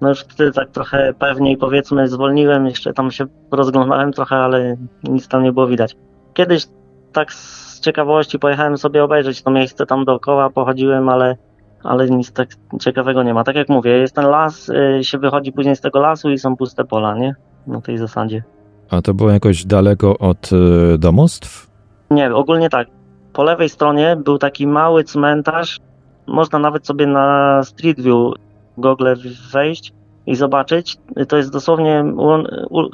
No 0.00 0.08
już 0.08 0.20
wtedy 0.20 0.52
tak 0.52 0.70
trochę 0.70 1.12
pewniej 1.18 1.56
powiedzmy 1.56 2.08
zwolniłem, 2.08 2.66
jeszcze 2.66 2.92
tam 2.92 3.10
się 3.10 3.24
rozglądałem 3.50 4.12
trochę, 4.12 4.36
ale 4.36 4.76
nic 5.02 5.28
tam 5.28 5.42
nie 5.42 5.52
było 5.52 5.66
widać. 5.66 5.96
Kiedyś 6.34 6.66
tak 7.12 7.32
z 7.32 7.80
ciekawości 7.80 8.38
pojechałem 8.38 8.78
sobie 8.78 9.04
obejrzeć 9.04 9.42
to 9.42 9.50
miejsce 9.50 9.86
tam 9.86 10.04
dookoła, 10.04 10.50
pochodziłem, 10.50 11.08
ale, 11.08 11.36
ale 11.84 12.10
nic 12.10 12.32
tak 12.32 12.48
ciekawego 12.80 13.22
nie 13.22 13.34
ma. 13.34 13.44
Tak 13.44 13.56
jak 13.56 13.68
mówię, 13.68 13.90
jest 13.90 14.14
ten 14.14 14.26
las, 14.26 14.68
y, 14.68 15.04
się 15.04 15.18
wychodzi 15.18 15.52
później 15.52 15.76
z 15.76 15.80
tego 15.80 16.00
lasu 16.00 16.30
i 16.30 16.38
są 16.38 16.56
puste 16.56 16.84
pola, 16.84 17.14
nie? 17.14 17.34
Na 17.66 17.80
tej 17.80 17.98
zasadzie. 17.98 18.42
A 18.90 19.02
to 19.02 19.14
było 19.14 19.30
jakoś 19.30 19.64
daleko 19.64 20.18
od 20.18 20.50
y, 20.94 20.98
domostw? 20.98 21.70
Nie, 22.10 22.34
ogólnie 22.34 22.70
tak. 22.70 22.88
Po 23.32 23.42
lewej 23.42 23.68
stronie 23.68 24.16
był 24.24 24.38
taki 24.38 24.66
mały 24.66 25.04
cmentarz. 25.04 25.80
Można 26.26 26.58
nawet 26.58 26.86
sobie 26.86 27.06
na 27.06 27.60
Street 27.64 28.00
View 28.00 28.34
Google 28.78 29.14
wejść 29.52 29.92
i 30.26 30.34
zobaczyć. 30.34 30.96
To 31.28 31.36
jest 31.36 31.52
dosłownie 31.52 32.04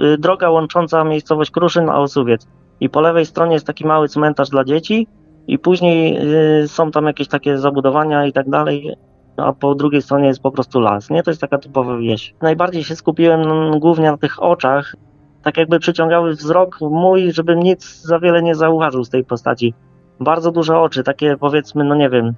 y, 0.01 0.19
droga 0.19 0.51
łącząca 0.51 1.05
miejscowość 1.05 1.51
Kruszyn 1.51 1.89
a 1.89 2.01
Osuwiec 2.01 2.47
i 2.81 2.89
po 2.89 3.01
lewej 3.01 3.27
stronie 3.27 3.55
jest 3.55 3.67
taki 3.67 3.87
mały 3.87 4.09
cmentarz 4.09 4.49
dla 4.49 4.65
dzieci 4.65 5.07
i 5.47 5.59
później 5.59 6.19
y, 6.63 6.69
są 6.69 6.91
tam 6.91 7.07
jakieś 7.07 7.29
takie 7.29 7.59
zabudowania 7.59 8.27
i 8.27 8.33
tak 8.33 8.51
dalej, 8.51 8.95
a 9.37 9.53
po 9.53 9.75
drugiej 9.75 10.03
stronie 10.03 10.27
jest 10.27 10.43
po 10.43 10.51
prostu 10.51 10.81
las, 10.81 11.11
nie? 11.11 11.23
To 11.23 11.31
jest 11.31 11.41
taka 11.41 11.59
typowa 11.59 11.97
wieś. 11.99 12.35
Najbardziej 12.43 12.85
się 12.85 12.97
skupiłem 12.97 13.41
głównie 13.79 14.11
na 14.11 14.17
tych 14.17 14.43
oczach, 14.43 14.97
tak 15.45 15.57
jakby 15.57 15.79
przyciągały 15.79 16.35
wzrok 16.35 16.79
mój, 16.81 17.33
żebym 17.33 17.61
nic 17.61 18.01
za 18.01 18.19
wiele 18.19 18.43
nie 18.43 18.55
zauważył 18.55 19.05
z 19.05 19.11
tej 19.11 19.25
postaci. 19.25 19.75
Bardzo 20.21 20.53
duże 20.53 20.79
oczy, 20.79 21.03
takie 21.03 21.37
powiedzmy, 21.37 21.85
no 21.85 21.95
nie 21.95 22.11
wiem, 22.11 22.35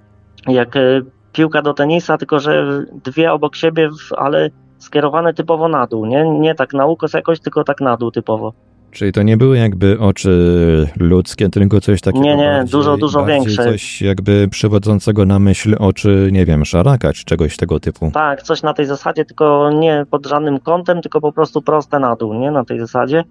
jak 0.48 0.76
y, 0.76 1.04
piłka 1.32 1.62
do 1.62 1.74
tenisa, 1.74 2.18
tylko 2.18 2.38
że 2.38 2.66
dwie 3.04 3.32
obok 3.32 3.56
siebie, 3.56 3.88
ale 4.16 4.50
skierowane 4.78 5.34
typowo 5.34 5.68
na 5.68 5.86
dół, 5.86 6.06
nie? 6.06 6.30
Nie 6.30 6.54
tak 6.54 6.74
na 6.74 6.86
ukos 6.86 7.12
jakoś, 7.12 7.40
tylko 7.40 7.64
tak 7.64 7.80
na 7.80 7.96
dół 7.96 8.10
typowo. 8.10 8.52
Czyli 8.96 9.12
to 9.12 9.22
nie 9.22 9.36
były 9.36 9.58
jakby 9.58 9.98
oczy 9.98 10.86
ludzkie, 10.96 11.48
tylko 11.48 11.80
coś 11.80 12.00
takiego. 12.00 12.24
Nie, 12.24 12.36
nie, 12.36 12.48
bardziej, 12.48 12.72
dużo, 12.72 12.96
dużo 12.96 13.18
bardziej 13.18 13.36
większe. 13.36 13.64
Coś 13.64 14.02
jakby 14.02 14.48
przywodzącego 14.50 15.26
na 15.26 15.38
myśl 15.38 15.76
oczy, 15.78 16.28
nie 16.32 16.44
wiem, 16.44 16.64
szaraka 16.64 17.12
czy 17.12 17.24
czegoś 17.24 17.56
tego 17.56 17.80
typu. 17.80 18.10
Tak, 18.14 18.42
coś 18.42 18.62
na 18.62 18.74
tej 18.74 18.86
zasadzie, 18.86 19.24
tylko 19.24 19.70
nie 19.70 20.06
pod 20.10 20.26
żadnym 20.26 20.60
kątem, 20.60 21.02
tylko 21.02 21.20
po 21.20 21.32
prostu 21.32 21.62
proste 21.62 21.98
na 21.98 22.16
dół, 22.16 22.34
nie? 22.34 22.50
Na 22.50 22.64
tej 22.64 22.80
zasadzie. 22.80 23.24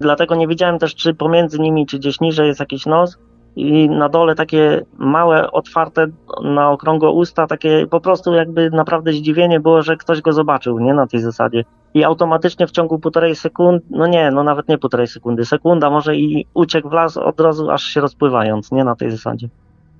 Dlatego 0.00 0.34
nie 0.34 0.48
widziałem 0.48 0.78
też, 0.78 0.94
czy 0.94 1.14
pomiędzy 1.14 1.58
nimi, 1.58 1.86
czy 1.86 1.98
gdzieś 1.98 2.20
niżej 2.20 2.48
jest 2.48 2.60
jakiś 2.60 2.86
nos 2.86 3.18
i 3.56 3.90
na 3.90 4.08
dole 4.08 4.34
takie 4.34 4.84
małe, 4.98 5.50
otwarte 5.50 6.06
na 6.44 6.70
okrągłe 6.70 7.10
usta, 7.10 7.46
takie 7.46 7.86
po 7.86 8.00
prostu 8.00 8.34
jakby 8.34 8.70
naprawdę 8.70 9.12
zdziwienie 9.12 9.60
było, 9.60 9.82
że 9.82 9.96
ktoś 9.96 10.20
go 10.20 10.32
zobaczył, 10.32 10.78
nie? 10.78 10.94
Na 10.94 11.06
tej 11.06 11.20
zasadzie 11.20 11.64
i 11.94 12.04
automatycznie 12.04 12.66
w 12.66 12.70
ciągu 12.70 12.98
półtorej 12.98 13.36
sekundy, 13.36 13.84
no 13.90 14.06
nie, 14.06 14.30
no 14.30 14.42
nawet 14.42 14.68
nie 14.68 14.78
półtorej 14.78 15.06
sekundy, 15.06 15.44
sekunda 15.44 15.90
może 15.90 16.16
i 16.16 16.46
uciekł 16.54 16.88
w 16.88 16.92
las 16.92 17.16
od 17.16 17.40
razu 17.40 17.70
aż 17.70 17.82
się 17.82 18.00
rozpływając, 18.00 18.72
nie 18.72 18.84
na 18.84 18.96
tej 18.96 19.10
zasadzie. 19.10 19.48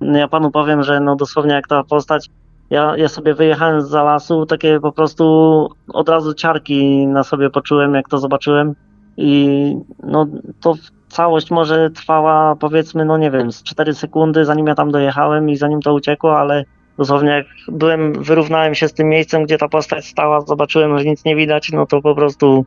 No 0.01 0.17
ja 0.17 0.27
panu 0.27 0.51
powiem, 0.51 0.83
że 0.83 0.99
no 0.99 1.15
dosłownie 1.15 1.53
jak 1.53 1.67
ta 1.67 1.83
postać, 1.83 2.29
ja, 2.69 2.97
ja 2.97 3.07
sobie 3.07 3.33
wyjechałem 3.33 3.81
z 3.81 3.91
lasu, 3.91 4.45
takie 4.45 4.79
po 4.79 4.91
prostu 4.91 5.69
od 5.93 6.09
razu 6.09 6.33
ciarki 6.33 7.07
na 7.07 7.23
sobie 7.23 7.49
poczułem, 7.49 7.93
jak 7.93 8.09
to 8.09 8.17
zobaczyłem 8.17 8.75
i 9.17 9.75
no 10.03 10.27
to 10.61 10.73
całość 11.13 11.51
może 11.51 11.89
trwała 11.89 12.55
powiedzmy, 12.55 13.05
no 13.05 13.17
nie 13.17 13.31
wiem, 13.31 13.51
z 13.51 13.63
4 13.63 13.93
sekundy, 13.93 14.45
zanim 14.45 14.67
ja 14.67 14.75
tam 14.75 14.91
dojechałem 14.91 15.49
i 15.49 15.57
zanim 15.57 15.81
to 15.81 15.93
uciekło, 15.93 16.39
ale 16.39 16.63
dosłownie 16.97 17.29
jak 17.29 17.45
byłem, 17.67 18.23
wyrównałem 18.23 18.75
się 18.75 18.87
z 18.87 18.93
tym 18.93 19.09
miejscem, 19.09 19.43
gdzie 19.43 19.57
ta 19.57 19.67
postać 19.67 20.05
stała, 20.05 20.41
zobaczyłem, 20.41 20.99
że 20.99 21.05
nic 21.05 21.25
nie 21.25 21.35
widać, 21.35 21.71
no 21.71 21.85
to 21.85 22.01
po 22.01 22.15
prostu 22.15 22.65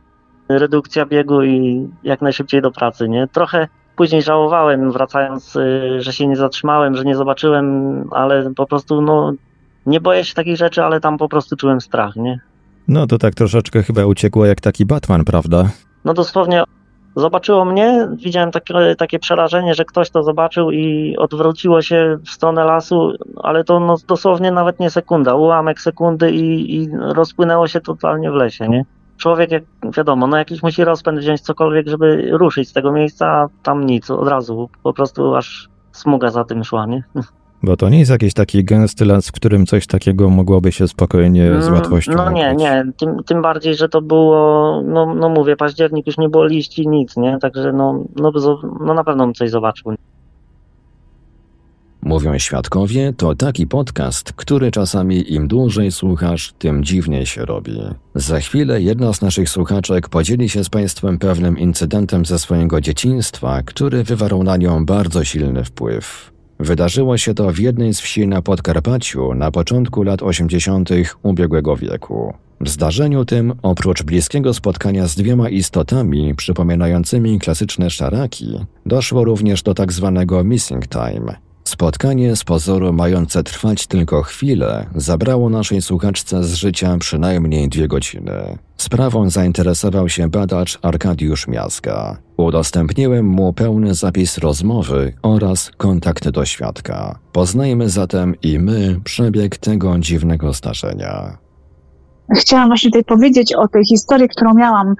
redukcja 0.49 1.05
biegu 1.05 1.43
i 1.43 1.87
jak 2.03 2.21
najszybciej 2.21 2.61
do 2.61 2.71
pracy, 2.71 3.09
nie? 3.09 3.27
Trochę 3.27 3.67
później 3.95 4.21
żałowałem, 4.21 4.91
wracając, 4.91 5.55
y, 5.55 6.01
że 6.01 6.13
się 6.13 6.27
nie 6.27 6.35
zatrzymałem, 6.35 6.95
że 6.95 7.03
nie 7.03 7.15
zobaczyłem, 7.15 7.65
ale 8.11 8.53
po 8.55 8.65
prostu, 8.65 9.01
no, 9.01 9.33
nie 9.85 10.01
boję 10.01 10.25
się 10.25 10.33
takich 10.33 10.57
rzeczy, 10.57 10.83
ale 10.83 10.99
tam 10.99 11.17
po 11.17 11.29
prostu 11.29 11.55
czułem 11.55 11.81
strach, 11.81 12.15
nie? 12.15 12.39
No 12.87 13.07
to 13.07 13.17
tak 13.17 13.35
troszeczkę 13.35 13.83
chyba 13.83 14.05
uciekło 14.05 14.45
jak 14.45 14.61
taki 14.61 14.85
Batman, 14.85 15.25
prawda? 15.25 15.69
No 16.05 16.13
dosłownie 16.13 16.63
zobaczyło 17.19 17.65
mnie, 17.65 18.07
widziałem 18.11 18.51
takie, 18.51 18.95
takie 18.97 19.19
przerażenie, 19.19 19.75
że 19.75 19.85
ktoś 19.85 20.09
to 20.09 20.23
zobaczył 20.23 20.71
i 20.71 21.15
odwróciło 21.17 21.81
się 21.81 22.17
w 22.25 22.29
stronę 22.29 22.63
lasu, 22.63 23.13
ale 23.43 23.63
to 23.63 23.79
no, 23.79 23.95
dosłownie 24.07 24.51
nawet 24.51 24.79
nie 24.79 24.89
sekunda, 24.89 25.35
ułamek 25.35 25.81
sekundy 25.81 26.31
i, 26.31 26.75
i 26.75 26.89
rozpłynęło 26.91 27.67
się 27.67 27.81
totalnie 27.81 28.31
w 28.31 28.33
lesie, 28.33 28.67
nie? 28.67 28.85
Człowiek, 29.17 29.51
jak 29.51 29.63
wiadomo, 29.97 30.27
no 30.27 30.37
jakiś 30.37 30.63
musi 30.63 30.83
rozpęd 30.83 31.19
wziąć 31.19 31.41
cokolwiek, 31.41 31.87
żeby 31.87 32.29
ruszyć 32.31 32.69
z 32.69 32.73
tego 32.73 32.91
miejsca, 32.91 33.27
a 33.27 33.47
tam 33.63 33.85
nic, 33.85 34.11
od 34.11 34.27
razu, 34.27 34.69
po 34.83 34.93
prostu 34.93 35.35
aż 35.35 35.69
smuga 35.91 36.29
za 36.29 36.43
tym 36.43 36.63
szła, 36.63 36.85
nie? 36.85 37.03
Bo 37.63 37.77
to 37.77 37.89
nie 37.89 37.99
jest 37.99 38.11
jakiś 38.11 38.33
taki 38.33 38.63
gęsty 38.63 39.05
las, 39.05 39.27
w 39.27 39.31
którym 39.31 39.65
coś 39.65 39.87
takiego 39.87 40.29
mogłoby 40.29 40.71
się 40.71 40.87
spokojnie 40.87 41.61
z 41.61 41.69
łatwością 41.69 42.11
No 42.15 42.31
nie, 42.31 42.43
ukryć. 42.45 42.59
nie, 42.59 42.83
tym, 42.97 43.23
tym 43.23 43.41
bardziej, 43.41 43.75
że 43.75 43.89
to 43.89 44.01
było, 44.01 44.81
no, 44.85 45.15
no 45.15 45.29
mówię, 45.29 45.55
październik 45.55 46.07
już 46.07 46.17
nie 46.17 46.29
było 46.29 46.45
liści, 46.45 46.87
nic, 46.87 47.17
nie? 47.17 47.37
Także 47.41 47.73
no, 47.73 48.03
no, 48.15 48.31
no 48.85 48.93
na 48.93 49.03
pewno 49.03 49.25
bym 49.25 49.33
coś 49.33 49.49
zobaczył. 49.49 49.93
Mówią 52.01 52.37
świadkowie 52.39 53.13
to 53.17 53.35
taki 53.35 53.67
podcast, 53.67 54.33
który 54.33 54.71
czasami 54.71 55.33
im 55.33 55.47
dłużej 55.47 55.91
słuchasz, 55.91 56.53
tym 56.59 56.83
dziwniej 56.83 57.25
się 57.25 57.45
robi. 57.45 57.81
Za 58.15 58.39
chwilę 58.39 58.81
jedna 58.81 59.13
z 59.13 59.21
naszych 59.21 59.49
słuchaczek 59.49 60.09
podzieli 60.09 60.49
się 60.49 60.63
z 60.63 60.69
Państwem 60.69 61.17
pewnym 61.17 61.57
incydentem 61.57 62.25
ze 62.25 62.39
swojego 62.39 62.81
dzieciństwa, 62.81 63.61
który 63.65 64.03
wywarł 64.03 64.43
na 64.43 64.57
nią 64.57 64.85
bardzo 64.85 65.23
silny 65.23 65.63
wpływ. 65.63 66.36
Wydarzyło 66.59 67.17
się 67.17 67.33
to 67.33 67.51
w 67.51 67.59
jednej 67.59 67.93
z 67.93 67.99
wsi 67.99 68.27
na 68.27 68.41
Podkarpaciu 68.41 69.33
na 69.33 69.51
początku 69.51 70.03
lat 70.03 70.23
80. 70.23 70.89
ubiegłego 71.23 71.75
wieku. 71.75 72.33
W 72.61 72.69
zdarzeniu 72.69 73.25
tym, 73.25 73.53
oprócz 73.61 74.03
bliskiego 74.03 74.53
spotkania 74.53 75.07
z 75.07 75.15
dwiema 75.15 75.49
istotami 75.49 76.35
przypominającymi 76.35 77.39
klasyczne 77.39 77.89
szaraki, 77.89 78.59
doszło 78.85 79.23
również 79.23 79.63
do 79.63 79.73
tak 79.73 79.93
zwanego 79.93 80.43
missing 80.43 80.87
time. 80.87 81.46
Spotkanie 81.67 82.35
z 82.35 82.43
pozoru 82.43 82.93
mające 82.93 83.43
trwać 83.43 83.87
tylko 83.87 84.23
chwilę 84.23 84.85
zabrało 84.95 85.49
naszej 85.49 85.81
słuchaczce 85.81 86.43
z 86.43 86.53
życia 86.53 86.97
przynajmniej 86.99 87.69
dwie 87.69 87.87
godziny. 87.87 88.57
Sprawą 88.77 89.29
zainteresował 89.29 90.09
się 90.09 90.29
badacz 90.29 90.79
Arkadiusz 90.81 91.47
Miaska. 91.47 92.17
Udostępniłem 92.37 93.25
mu 93.25 93.53
pełny 93.53 93.93
zapis 93.93 94.37
rozmowy 94.37 95.13
oraz 95.21 95.71
kontakt 95.77 96.29
do 96.29 96.45
świadka. 96.45 97.19
Poznajmy 97.31 97.89
zatem 97.89 98.35
i 98.41 98.59
my 98.59 98.99
przebieg 99.03 99.57
tego 99.57 99.99
dziwnego 99.99 100.53
zdarzenia. 100.53 101.37
Chciałam 102.35 102.67
właśnie 102.67 102.91
tutaj 102.91 103.03
powiedzieć 103.03 103.53
o 103.53 103.67
tej 103.67 103.85
historii, 103.85 104.29
którą 104.29 104.53
miałam, 104.53 104.95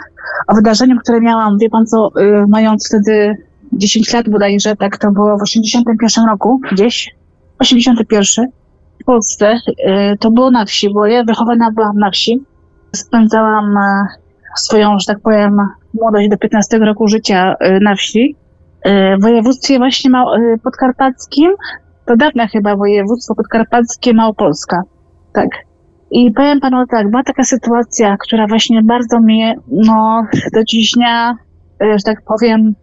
o 0.48 0.56
wydarzeniu, 0.56 0.98
które 1.04 1.22
miałam, 1.22 1.58
wie 1.58 1.70
pan 1.70 1.86
co, 1.86 2.12
y, 2.20 2.48
mając 2.48 2.88
wtedy 2.88 3.47
10 3.74 4.14
lat 4.14 4.30
bodajże, 4.30 4.76
tak 4.76 4.98
to 4.98 5.12
było 5.12 5.38
w 5.38 5.42
81 5.42 6.26
roku, 6.26 6.62
gdzieś, 6.72 7.16
81 7.60 8.48
w 9.02 9.06
Polsce, 9.06 9.60
y, 10.14 10.18
to 10.20 10.32
było 10.32 10.52
na 10.52 10.66
wsi, 10.66 10.90
bo 10.94 11.06
ja 11.06 11.24
wychowana 11.24 11.72
byłam 11.72 11.98
na 11.98 12.12
wsi. 12.12 12.44
Spędzałam 12.96 13.78
e, 13.78 14.08
swoją, 14.58 15.00
że 15.00 15.06
tak 15.06 15.20
powiem, 15.20 15.58
młodość 15.94 16.30
do 16.30 16.38
15 16.38 16.78
roku 16.78 17.08
życia 17.08 17.56
y, 17.62 17.80
na 17.82 17.96
wsi. 17.96 18.36
Y, 18.88 19.18
W 19.18 19.22
województwie 19.22 19.78
właśnie 19.78 20.12
podkarpackim, 20.64 21.52
to 22.06 22.16
dawne 22.18 22.48
chyba 22.48 22.76
województwo 22.76 23.36
podkarpackie 23.36 24.14
Małopolska, 24.14 24.82
tak. 25.34 25.50
I 26.12 26.32
powiem 26.32 26.60
panu 26.60 26.88
tak, 26.88 27.12
była 27.12 27.24
taka 27.24 27.44
sytuacja, 27.44 28.18
która 28.18 28.48
właśnie 28.48 28.84
bardzo 28.84 29.20
mnie, 29.20 29.56
no, 29.72 30.26
do 30.54 30.64
dziś 30.64 30.92
dnia, 30.92 31.38
że 31.82 32.04
tak 32.06 32.22
powiem, 32.22 32.76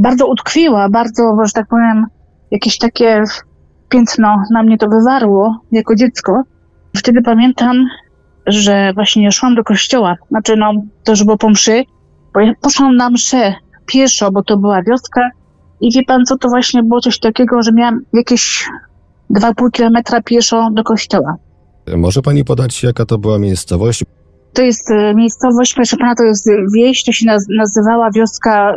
bardzo 0.00 0.26
utkwiła, 0.26 0.88
bardzo, 0.88 1.36
że 1.44 1.52
tak 1.52 1.66
powiem, 1.68 2.06
jakieś 2.50 2.78
takie 2.78 3.22
piętno 3.88 4.42
na 4.50 4.62
mnie 4.62 4.78
to 4.78 4.88
wywarło 4.88 5.60
jako 5.72 5.94
dziecko. 5.94 6.42
Wtedy 6.96 7.22
pamiętam, 7.22 7.76
że 8.46 8.92
właśnie 8.94 9.32
szłam 9.32 9.54
do 9.54 9.64
kościoła, 9.64 10.16
znaczy 10.30 10.56
no, 10.56 10.72
to 11.04 11.12
już 11.12 11.24
było 11.24 11.38
po 11.38 11.48
mszy, 11.50 11.84
bo 12.34 12.40
ja 12.40 12.52
poszłam 12.60 12.96
na 12.96 13.10
mszę 13.10 13.54
pieszo, 13.86 14.30
bo 14.32 14.42
to 14.42 14.56
była 14.56 14.82
wioska 14.82 15.30
i 15.80 15.92
wie 15.92 16.02
pan 16.02 16.24
co, 16.24 16.38
to 16.38 16.48
właśnie 16.48 16.82
było 16.82 17.00
coś 17.00 17.18
takiego, 17.18 17.62
że 17.62 17.72
miałam 17.72 18.00
jakieś 18.12 18.68
2,5 19.30 19.70
kilometra 19.70 20.22
pieszo 20.22 20.68
do 20.72 20.84
kościoła. 20.84 21.34
Może 21.96 22.22
pani 22.22 22.44
podać, 22.44 22.82
jaka 22.82 23.04
to 23.04 23.18
była 23.18 23.38
miejscowość? 23.38 24.04
To 24.52 24.62
jest 24.62 24.90
e, 24.90 25.14
miejscowość, 25.14 25.74
proszę 25.74 25.96
pana, 25.96 26.14
to 26.14 26.24
jest 26.24 26.48
wieś, 26.74 27.04
to 27.04 27.12
się 27.12 27.26
naz 27.26 27.46
nazywała 27.56 28.10
wioska 28.10 28.74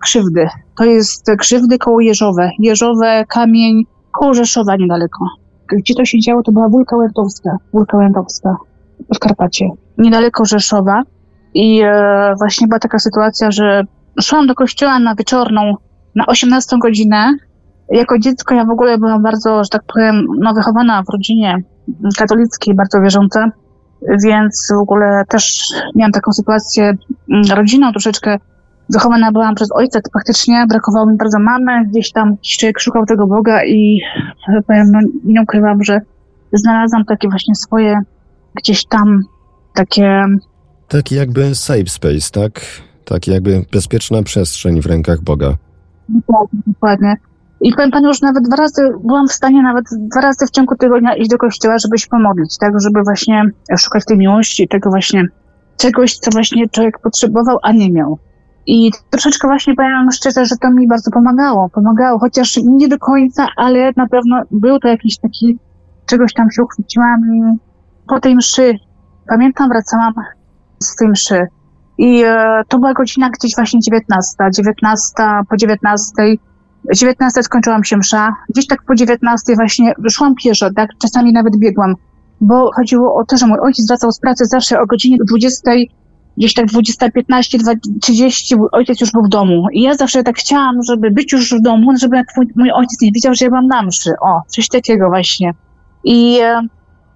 Krzywdy. 0.00 0.48
To 0.76 0.84
jest 0.84 1.30
Krzywdy 1.38 1.78
koło 1.78 2.00
Jeżowe. 2.00 2.50
Jeżowe, 2.58 3.24
Kamień, 3.28 3.86
koło 4.12 4.34
Rzeszowa 4.34 4.76
niedaleko. 4.76 5.26
Gdzie 5.72 5.94
to 5.94 6.04
się 6.04 6.20
działo, 6.20 6.42
to 6.42 6.52
była 6.52 6.68
Wólka 6.68 6.96
Łętowska. 6.96 7.56
Wólka 7.72 7.96
Łętowska, 7.96 8.56
w 9.14 9.18
Karpacie. 9.18 9.68
Niedaleko 9.98 10.44
Rzeszowa. 10.44 11.02
I 11.54 11.80
e, 11.84 12.34
właśnie 12.38 12.66
była 12.66 12.78
taka 12.78 12.98
sytuacja, 12.98 13.50
że 13.50 13.84
szłam 14.20 14.46
do 14.46 14.54
kościoła 14.54 14.98
na 14.98 15.14
wieczorną, 15.14 15.74
na 16.14 16.26
18 16.26 16.78
godzinę. 16.78 17.34
Jako 17.90 18.18
dziecko 18.18 18.54
ja 18.54 18.64
w 18.64 18.70
ogóle 18.70 18.98
byłam 18.98 19.22
bardzo, 19.22 19.64
że 19.64 19.70
tak 19.70 19.82
powiem, 19.94 20.26
no, 20.38 20.54
wychowana 20.54 21.02
w 21.02 21.12
rodzinie 21.12 21.62
katolickiej, 22.18 22.74
bardzo 22.74 23.00
wierząca, 23.00 23.50
więc 24.24 24.68
w 24.78 24.82
ogóle 24.82 25.24
też 25.28 25.72
miałam 25.94 26.12
taką 26.12 26.32
sytuację 26.32 26.84
mm, 27.30 27.42
rodzinną 27.56 27.90
troszeczkę. 27.90 28.38
Wychowana 28.92 29.32
byłam 29.32 29.54
przez 29.54 29.72
ojca, 29.72 30.00
to 30.00 30.10
faktycznie 30.12 30.66
brakowało 30.68 31.06
mi 31.06 31.16
bardzo 31.16 31.38
mamy, 31.38 31.86
gdzieś 31.86 32.12
tam 32.12 32.36
człowiek 32.58 32.80
szukał 32.80 33.06
tego 33.06 33.26
Boga 33.26 33.64
i 33.64 34.00
że 34.52 34.62
powiem, 34.62 34.90
no, 34.92 34.98
nie 35.24 35.42
ukrywam, 35.42 35.84
że 35.84 36.00
znalazłam 36.52 37.04
takie 37.04 37.28
właśnie 37.28 37.54
swoje 37.54 38.00
gdzieś 38.54 38.84
tam 38.84 39.22
takie 39.74 40.26
Taki 40.90 41.14
jakby 41.14 41.54
safe 41.54 41.86
space, 41.86 42.30
tak? 42.32 42.52
Taki 43.04 43.30
jakby 43.30 43.64
bezpieczna 43.72 44.22
przestrzeń 44.22 44.82
w 44.82 44.86
rękach 44.86 45.20
Boga. 45.22 45.54
Dokładnie, 46.08 46.60
dokładnie. 46.66 47.16
I 47.60 47.72
powiem 47.72 47.90
panu, 47.90 48.08
już 48.08 48.20
nawet 48.20 48.44
dwa 48.44 48.56
razy 48.56 48.82
byłam 49.04 49.28
w 49.28 49.32
stanie 49.32 49.62
nawet 49.62 49.84
dwa 49.98 50.20
razy 50.20 50.46
w 50.46 50.50
ciągu 50.50 50.76
tygodnia 50.76 51.16
iść 51.16 51.30
do 51.30 51.38
kościoła, 51.38 51.78
żeby 51.78 51.98
się 51.98 52.06
pomodlić, 52.08 52.58
tak, 52.58 52.80
żeby 52.80 53.02
właśnie 53.02 53.42
szukać 53.78 54.04
tej 54.04 54.18
miłości, 54.18 54.68
tego 54.68 54.90
właśnie 54.90 55.28
czegoś, 55.76 56.18
co 56.18 56.30
właśnie 56.30 56.68
człowiek 56.68 56.98
potrzebował, 56.98 57.58
a 57.62 57.72
nie 57.72 57.90
miał. 57.90 58.18
I 58.66 58.90
troszeczkę 59.10 59.48
właśnie 59.48 59.74
powiem 59.74 60.10
szczerze, 60.12 60.46
że 60.46 60.56
to 60.56 60.70
mi 60.70 60.88
bardzo 60.88 61.10
pomagało. 61.10 61.68
Pomagało, 61.68 62.18
chociaż 62.18 62.56
nie 62.64 62.88
do 62.88 62.98
końca, 62.98 63.46
ale 63.56 63.92
na 63.96 64.08
pewno 64.08 64.42
był 64.50 64.78
to 64.78 64.88
jakiś 64.88 65.18
taki, 65.18 65.58
czegoś 66.06 66.32
tam 66.32 66.50
się 66.50 66.62
uchwyciłam 66.62 67.20
i 67.34 67.58
po 68.08 68.20
tej 68.20 68.36
mszy, 68.36 68.78
pamiętam, 69.28 69.68
wracałam 69.68 70.12
z 70.78 70.96
tej 70.96 71.08
mszy. 71.08 71.46
I 71.98 72.22
e, 72.24 72.62
to 72.68 72.78
była 72.78 72.92
godzina 72.92 73.30
gdzieś 73.30 73.54
właśnie 73.54 73.80
19, 73.80 74.34
19 74.56 75.12
po 75.48 75.56
19. 75.56 76.12
19 76.94 77.42
skończyłam 77.42 77.84
się 77.84 77.96
msza. 77.96 78.34
Gdzieś 78.48 78.66
tak 78.66 78.82
po 78.86 78.94
19 78.94 79.54
właśnie 79.56 79.92
szłam 80.10 80.34
pieszo, 80.34 80.68
tak? 80.76 80.90
Czasami 81.02 81.32
nawet 81.32 81.56
biegłam. 81.56 81.94
Bo 82.40 82.70
chodziło 82.72 83.14
o 83.14 83.24
to, 83.24 83.36
że 83.36 83.46
mój 83.46 83.58
ojciec 83.58 83.86
wracał 83.88 84.12
z 84.12 84.20
pracy 84.20 84.46
zawsze 84.46 84.80
o 84.80 84.86
godzinie 84.86 85.16
20, 85.28 85.70
gdzieś 86.36 86.54
tak 86.54 86.66
20.15, 86.66 87.78
30, 88.02 88.56
mój 88.56 88.68
ojciec 88.72 89.00
już 89.00 89.12
był 89.12 89.22
w 89.22 89.28
domu. 89.28 89.66
I 89.72 89.82
ja 89.82 89.94
zawsze 89.94 90.22
tak 90.22 90.36
chciałam, 90.36 90.82
żeby 90.82 91.10
być 91.10 91.32
już 91.32 91.54
w 91.54 91.60
domu, 91.60 91.92
żeby 92.00 92.22
mój, 92.36 92.46
mój 92.56 92.72
ojciec 92.72 93.00
nie 93.00 93.12
widział, 93.12 93.34
że 93.34 93.44
ja 93.44 93.48
byłam 93.48 93.66
na 93.66 93.82
mszy. 93.82 94.12
O, 94.22 94.40
coś 94.46 94.68
takiego 94.68 95.08
właśnie. 95.08 95.54
I, 96.04 96.38
e, 96.42 96.60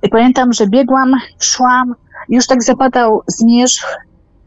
i 0.03 0.09
pamiętam, 0.09 0.53
że 0.53 0.67
biegłam, 0.67 1.15
szłam, 1.39 1.95
już 2.29 2.47
tak 2.47 2.63
zapadał 2.63 3.23
zmierzch, 3.27 3.99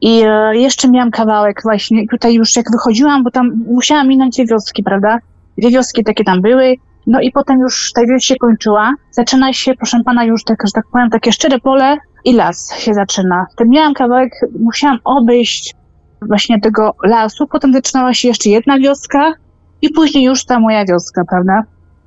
i 0.01 0.21
e, 0.25 0.58
jeszcze 0.58 0.89
miałam 0.89 1.12
kawałek 1.12 1.60
właśnie, 1.63 2.08
tutaj 2.08 2.34
już 2.34 2.56
jak 2.56 2.71
wychodziłam, 2.71 3.23
bo 3.23 3.32
tam 3.32 3.63
musiałam 3.67 4.08
minąć 4.08 4.36
dwie 4.36 4.45
wioski, 4.45 4.84
prawda? 4.84 5.17
Dwie 5.58 5.69
wioski 5.69 6.03
takie 6.03 6.23
tam 6.23 6.41
były, 6.41 6.75
no 7.08 7.22
i 7.22 7.32
potem 7.32 7.60
już 7.60 7.91
ta 7.93 8.02
wieś 8.06 8.26
się 8.26 8.36
kończyła. 8.36 8.93
Zaczyna 9.12 9.54
się, 9.54 9.74
proszę 9.76 10.02
pana, 10.06 10.24
już 10.24 10.43
tak, 10.43 10.58
że 10.65 10.72
tak 10.72 10.86
powiem, 10.91 11.10
takie 11.10 11.32
szczere 11.32 11.60
pole 11.60 11.98
i 12.26 12.34
las 12.34 12.80
się 12.80 12.93
zaczyna. 12.93 13.46
To 13.58 13.65
miałam 13.65 13.93
kawałek, 13.93 14.32
musiałam 14.60 15.00
obejść 15.04 15.76
właśnie 16.22 16.62
tego 16.62 16.96
lasu, 17.04 17.48
potem 17.48 17.74
zaczynała 17.74 18.13
się 18.13 18.28
jeszcze 18.28 18.50
jedna 18.50 18.80
wioska 18.80 19.34
i 19.82 19.89
później 19.89 20.24
już 20.24 20.46
ta 20.46 20.60
moja 20.60 20.86
wioska, 20.86 21.24
prawda? 21.30 21.63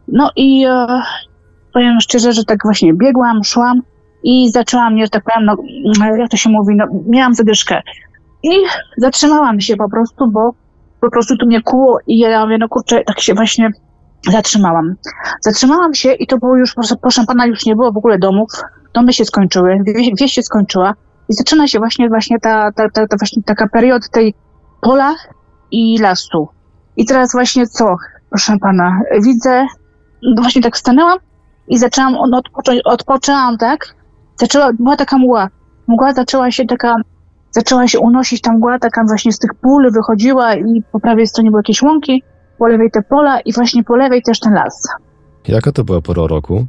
No 0.08 0.30
i 0.36 0.66
e, 0.66 0.86
powiem 1.74 2.00
szczerze, 2.00 2.32
że 2.32 2.44
tak 2.44 2.58
właśnie 2.62 2.94
biegłam, 2.94 3.44
szłam, 3.44 3.82
i 4.22 4.50
zaczęłam, 4.50 4.98
że 4.98 5.08
tak 5.08 5.24
powiem, 5.24 5.46
no, 5.46 5.56
jak 6.16 6.30
to 6.30 6.36
się 6.36 6.50
mówi, 6.50 6.76
no, 6.76 6.86
miałam 7.08 7.34
zadyszkę. 7.34 7.82
I 8.42 8.50
zatrzymałam 8.96 9.60
się 9.60 9.76
po 9.76 9.90
prostu, 9.90 10.28
bo 10.28 10.54
po 11.00 11.10
prostu 11.10 11.36
tu 11.36 11.46
mnie 11.46 11.62
kuło 11.62 11.98
i 12.06 12.18
ja 12.18 12.44
mówię, 12.44 12.58
no 12.58 12.68
kurczę, 12.68 13.04
tak 13.04 13.20
się 13.20 13.34
właśnie 13.34 13.70
zatrzymałam. 14.28 14.94
Zatrzymałam 15.40 15.94
się 15.94 16.12
i 16.12 16.26
to 16.26 16.38
było 16.38 16.56
już, 16.56 16.74
proszę, 16.74 16.96
proszę 16.96 17.24
pana, 17.26 17.46
już 17.46 17.66
nie 17.66 17.76
było 17.76 17.92
w 17.92 17.96
ogóle 17.96 18.18
domów. 18.18 18.50
Domy 18.94 19.12
się 19.12 19.24
skończyły, 19.24 19.78
wieś, 19.86 20.10
wieś 20.20 20.32
się 20.32 20.42
skończyła 20.42 20.94
i 21.28 21.34
zaczyna 21.34 21.66
się 21.66 21.78
właśnie, 21.78 22.08
właśnie 22.08 22.40
ta, 22.40 22.72
ta, 22.72 22.90
ta, 22.90 23.06
ta 23.06 23.16
właśnie 23.16 23.42
taka 23.42 23.68
period 23.68 24.10
tej 24.10 24.34
pola 24.80 25.14
i 25.70 25.98
lasu. 25.98 26.48
I 26.96 27.04
teraz 27.04 27.32
właśnie 27.32 27.66
co, 27.66 27.96
proszę 28.30 28.56
pana, 28.60 29.00
widzę, 29.22 29.66
no 30.22 30.42
właśnie 30.42 30.62
tak 30.62 30.76
stanęłam 30.76 31.18
i 31.68 31.78
zaczęłam, 31.78 32.16
no, 32.30 32.38
odpoczą, 32.38 32.72
odpoczęłam, 32.84 33.58
tak? 33.58 33.94
Zaczęła, 34.36 34.72
była 34.72 34.96
taka 34.96 35.18
mgła. 35.18 35.48
Mgła 35.88 36.12
zaczęła 36.12 36.50
się 36.50 36.64
taka, 36.64 36.96
zaczęła 37.50 37.88
się 37.88 37.98
unosić 37.98 38.40
ta 38.40 38.52
mgła, 38.52 38.78
taka 38.78 39.04
właśnie 39.04 39.32
z 39.32 39.38
tych 39.38 39.54
pól 39.54 39.90
wychodziła 39.92 40.54
i 40.54 40.82
po 40.92 41.00
prawej 41.00 41.26
stronie 41.26 41.50
były 41.50 41.60
jakieś 41.60 41.82
łąki, 41.82 42.22
po 42.60 42.68
lewej 42.68 42.90
te 42.90 43.02
pola 43.02 43.40
i 43.40 43.52
właśnie 43.52 43.84
po 43.84 43.96
lewej 43.96 44.22
też 44.22 44.40
ten 44.40 44.52
las. 44.54 44.88
Jaka 45.48 45.72
to 45.72 45.84
była 45.84 46.00
pora 46.00 46.26
roku? 46.26 46.66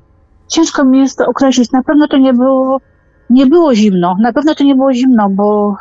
Ciężko 0.48 0.86
mi 0.86 1.00
jest 1.00 1.18
to 1.18 1.26
określić. 1.26 1.72
Na 1.72 1.84
pewno 1.84 2.08
to 2.08 2.18
nie 2.18 2.34
było, 2.34 2.82
nie 3.30 3.46
było 3.46 3.76
zimno. 3.76 4.16
Na 4.22 4.34
pewno 4.34 4.56
to 4.56 4.64
nie 4.64 4.76
było 4.76 4.94
zimno, 4.94 5.30
bo 5.30 5.76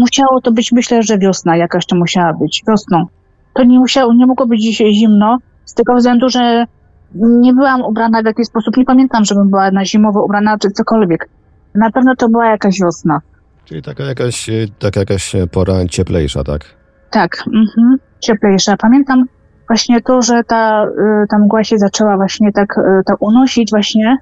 musiało 0.00 0.40
to 0.40 0.52
być, 0.52 0.72
myślę, 0.72 1.02
że 1.02 1.18
wiosna 1.18 1.56
jakaś 1.56 1.86
to 1.86 1.96
musiała 1.96 2.32
być. 2.32 2.62
Wiosną. 2.68 3.06
To 3.54 3.64
nie 3.64 3.78
musiało, 3.78 4.14
nie 4.14 4.26
mogło 4.26 4.46
być 4.46 4.62
dzisiaj 4.62 4.94
zimno, 4.94 5.38
z 5.64 5.74
tego 5.74 5.94
względu, 5.94 6.28
że 6.28 6.66
nie 7.14 7.52
byłam 7.54 7.82
ubrana 7.82 8.22
w 8.22 8.24
jakiś 8.24 8.46
sposób, 8.46 8.76
nie 8.76 8.84
pamiętam, 8.84 9.24
żebym 9.24 9.50
była 9.50 9.70
na 9.70 9.84
zimowo 9.84 10.24
ubrana 10.24 10.58
czy 10.58 10.70
cokolwiek. 10.70 11.28
Na 11.74 11.90
pewno 11.90 12.16
to 12.16 12.28
była 12.28 12.46
jakaś 12.50 12.80
wiosna. 12.80 13.20
Czyli 13.64 13.82
taka 13.82 14.04
jakaś, 14.04 14.48
e, 14.48 14.52
taka 14.78 15.00
jakaś 15.00 15.36
pora 15.50 15.74
cieplejsza, 15.90 16.44
tak? 16.44 16.64
Tak, 17.10 17.44
mhm, 17.46 17.96
cieplejsza. 18.22 18.76
Pamiętam 18.76 19.24
właśnie 19.68 20.00
to, 20.00 20.22
że 20.22 20.44
ta, 20.44 20.84
y, 20.84 21.26
ta 21.28 21.38
mgła 21.38 21.64
się 21.64 21.78
zaczęła 21.78 22.16
właśnie 22.16 22.52
tak, 22.52 22.74
tak 23.06 23.16
unosić 23.20 23.70
właśnie 23.70 24.16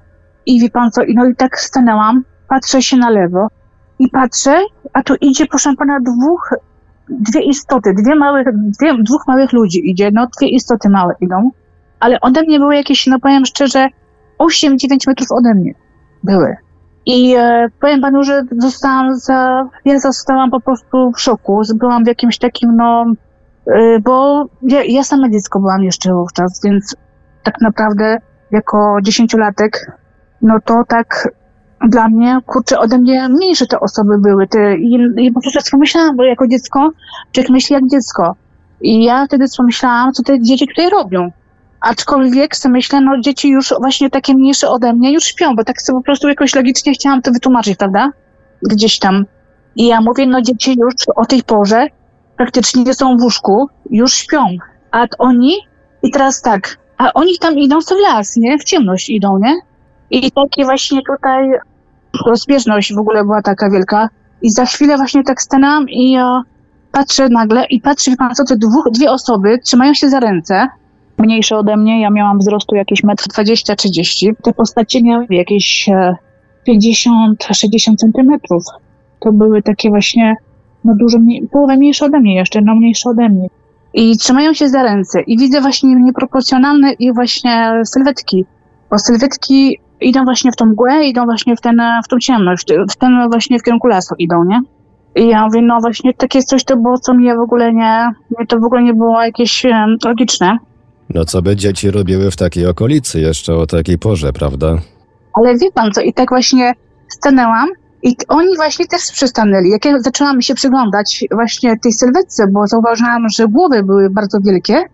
i 0.46 0.60
wie 0.60 0.70
pan 0.70 0.90
co, 0.90 1.02
no 1.14 1.24
i 1.26 1.36
tak 1.36 1.60
stanęłam, 1.60 2.24
patrzę 2.48 2.82
się 2.82 2.96
na 2.96 3.10
lewo 3.10 3.48
i 3.98 4.08
patrzę, 4.08 4.60
a 4.92 5.02
tu 5.02 5.14
idzie 5.20 5.46
proszę 5.46 5.74
pana 5.78 6.00
dwóch, 6.00 6.54
dwie 7.08 7.40
istoty, 7.40 7.94
dwie 7.94 8.14
małych, 8.14 8.46
dwie, 8.54 8.94
dwóch 9.02 9.26
małych 9.26 9.52
ludzi 9.52 9.90
idzie, 9.90 10.10
no 10.12 10.26
dwie 10.38 10.48
istoty 10.48 10.88
małe 10.88 11.14
idą, 11.20 11.50
ale 12.00 12.20
ode 12.20 12.42
mnie 12.42 12.58
były 12.58 12.76
jakieś, 12.76 13.06
no 13.06 13.20
powiem 13.20 13.46
szczerze, 13.46 13.88
8-9 14.38 15.06
metrów 15.06 15.32
ode 15.32 15.54
mnie 15.54 15.74
były. 16.22 16.56
I 17.06 17.34
e, 17.36 17.68
powiem 17.80 18.00
panu, 18.00 18.22
że 18.22 18.42
zostałam 18.58 19.16
za, 19.16 19.68
ja 19.84 19.98
zostałam 19.98 20.50
po 20.50 20.60
prostu 20.60 21.12
w 21.16 21.20
szoku, 21.20 21.62
byłam 21.74 22.04
w 22.04 22.06
jakimś 22.06 22.38
takim, 22.38 22.76
no, 22.76 23.04
bo 24.02 24.44
ja, 24.62 24.84
ja 24.84 25.04
same 25.04 25.30
dziecko 25.30 25.60
byłam 25.60 25.82
jeszcze 25.82 26.14
wówczas, 26.14 26.60
więc 26.64 26.96
tak 27.42 27.60
naprawdę 27.60 28.18
jako 28.50 28.98
dziesięciolatek, 29.02 29.98
no 30.42 30.58
to 30.64 30.84
tak 30.88 31.28
dla 31.88 32.08
mnie, 32.08 32.38
kurczę, 32.46 32.78
ode 32.78 32.98
mnie 32.98 33.28
mniejsze 33.28 33.66
te 33.66 33.80
osoby 33.80 34.18
były. 34.18 34.46
Te, 34.46 34.76
i, 34.76 34.98
I 35.16 35.32
po 35.32 35.40
prostu 35.40 35.70
pomyślałam, 35.70 36.16
bo 36.16 36.22
jako 36.22 36.46
dziecko, 36.46 36.90
człowiek 37.32 37.50
myśli 37.50 37.74
jak 37.74 37.86
dziecko. 37.86 38.36
I 38.80 39.04
ja 39.04 39.26
wtedy 39.26 39.44
pomyślałam, 39.56 40.12
co 40.12 40.22
te 40.22 40.40
dzieci 40.40 40.68
tutaj 40.68 40.90
robią. 40.90 41.30
Aczkolwiek 41.80 42.56
sobie 42.56 42.72
myślę, 42.72 43.00
no 43.00 43.20
dzieci 43.20 43.48
już 43.48 43.74
właśnie 43.80 44.10
takie 44.10 44.34
mniejsze 44.34 44.68
ode 44.68 44.92
mnie 44.92 45.12
już 45.12 45.24
śpią, 45.24 45.56
bo 45.56 45.64
tak 45.64 45.82
sobie 45.82 45.98
po 45.98 46.04
prostu 46.04 46.28
jakoś 46.28 46.54
logicznie 46.54 46.92
chciałam 46.92 47.22
to 47.22 47.30
wytłumaczyć, 47.30 47.76
prawda? 47.76 48.10
Gdzieś 48.62 48.98
tam. 48.98 49.24
I 49.76 49.86
ja 49.86 50.00
mówię, 50.00 50.26
no 50.26 50.42
dzieci 50.42 50.76
już 50.78 50.94
o 51.16 51.26
tej 51.26 51.42
porze 51.42 51.86
praktycznie 52.40 52.94
są 52.94 53.16
w 53.16 53.22
łóżku, 53.22 53.68
już 53.90 54.14
śpią. 54.14 54.46
A 54.90 55.06
oni, 55.18 55.54
i 56.02 56.10
teraz 56.10 56.42
tak, 56.42 56.78
a 56.98 57.12
oni 57.12 57.38
tam 57.38 57.58
idą 57.58 57.80
w 57.80 57.90
las, 57.90 58.36
nie? 58.36 58.58
W 58.58 58.64
ciemność 58.64 59.08
idą, 59.10 59.38
nie? 59.38 59.54
I 60.10 60.32
takie 60.32 60.64
właśnie 60.64 61.00
tutaj 61.06 61.50
rozbieżność 62.26 62.94
w 62.94 62.98
ogóle 62.98 63.24
była 63.24 63.42
taka 63.42 63.70
wielka. 63.70 64.08
I 64.42 64.50
za 64.50 64.66
chwilę 64.66 64.96
właśnie 64.96 65.24
tak 65.24 65.42
stanęłam 65.42 65.88
i 65.88 66.10
ja 66.10 66.42
patrzę 66.92 67.28
nagle 67.28 67.64
i 67.66 67.80
patrzę, 67.80 68.10
wie 68.10 68.16
pan 68.16 68.34
co, 68.34 68.44
te 68.44 68.56
dwóch, 68.56 68.88
dwie 68.92 69.10
osoby 69.10 69.58
trzymają 69.58 69.94
się 69.94 70.10
za 70.10 70.20
ręce, 70.20 70.68
mniejsze 71.18 71.56
ode 71.56 71.76
mnie, 71.76 72.00
ja 72.00 72.10
miałam 72.10 72.38
wzrostu 72.38 72.74
jakieś 72.74 73.02
1,20-30 73.02 74.28
m. 74.28 74.34
Te 74.42 74.52
postacie 74.52 75.02
miały 75.02 75.26
jakieś 75.30 75.90
50-60 76.68 77.96
centymetrów. 77.96 78.64
To 79.20 79.32
były 79.32 79.62
takie 79.62 79.88
właśnie, 79.88 80.36
no 80.84 80.94
dużo 80.96 81.18
mniej, 81.18 81.48
połowę 81.52 81.76
mniejsze 81.76 82.04
ode 82.04 82.20
mnie 82.20 82.34
jeszcze, 82.34 82.60
no 82.60 82.74
mniejsze 82.74 83.10
ode 83.10 83.28
mnie. 83.28 83.48
I 83.94 84.16
trzymają 84.16 84.54
się 84.54 84.68
za 84.68 84.82
ręce 84.82 85.20
i 85.20 85.38
widzę 85.38 85.60
właśnie 85.60 85.94
nieproporcjonalne 85.94 86.92
i 86.92 87.12
właśnie 87.12 87.82
sylwetki, 87.84 88.44
bo 88.90 88.98
sylwetki 88.98 89.78
idą 90.00 90.24
właśnie 90.24 90.52
w 90.52 90.56
tą 90.56 90.66
mgłę, 90.66 91.04
idą 91.04 91.24
właśnie 91.24 91.56
w, 91.56 91.60
ten, 91.60 91.82
w 92.04 92.08
tą 92.08 92.18
ciemność, 92.18 92.66
w 92.90 92.96
ten 92.96 93.28
właśnie 93.30 93.58
w 93.58 93.62
kierunku 93.62 93.88
lasu 93.88 94.14
idą, 94.18 94.44
nie? 94.44 94.60
I 95.14 95.28
ja 95.28 95.46
mówię, 95.46 95.62
no 95.62 95.80
właśnie 95.80 96.14
takie 96.14 96.42
coś 96.42 96.64
to 96.64 96.76
było, 96.76 96.98
co 96.98 97.14
mnie 97.14 97.34
w 97.34 97.40
ogóle 97.40 97.72
nie, 97.72 98.08
to 98.48 98.58
w 98.58 98.64
ogóle 98.64 98.82
nie 98.82 98.94
było 98.94 99.22
jakieś 99.22 99.64
um, 99.64 99.96
logiczne. 100.04 100.58
No 101.14 101.24
co 101.24 101.42
by 101.42 101.56
dzieci 101.56 101.90
robiły 101.90 102.30
w 102.30 102.36
takiej 102.36 102.66
okolicy 102.66 103.20
jeszcze 103.20 103.54
o 103.54 103.66
takiej 103.66 103.98
porze, 103.98 104.32
prawda? 104.32 104.76
Ale 105.32 105.58
wie 105.58 105.72
pan 105.72 105.92
co, 105.92 106.00
i 106.00 106.12
tak 106.12 106.28
właśnie 106.28 106.72
stanęłam 107.08 107.68
i 108.02 108.16
oni 108.28 108.56
właśnie 108.56 108.86
też 108.86 109.00
przystanęli. 109.12 109.70
Jak 109.70 109.84
ja 109.84 110.00
zaczęłam 110.00 110.42
się 110.42 110.54
przyglądać 110.54 111.24
właśnie 111.30 111.78
tej 111.78 111.92
sylwetce, 111.92 112.46
bo 112.46 112.66
zauważyłam, 112.66 113.28
że 113.28 113.48
głowy 113.48 113.82
były 113.82 114.10
bardzo 114.10 114.38
wielkie, 114.40 114.84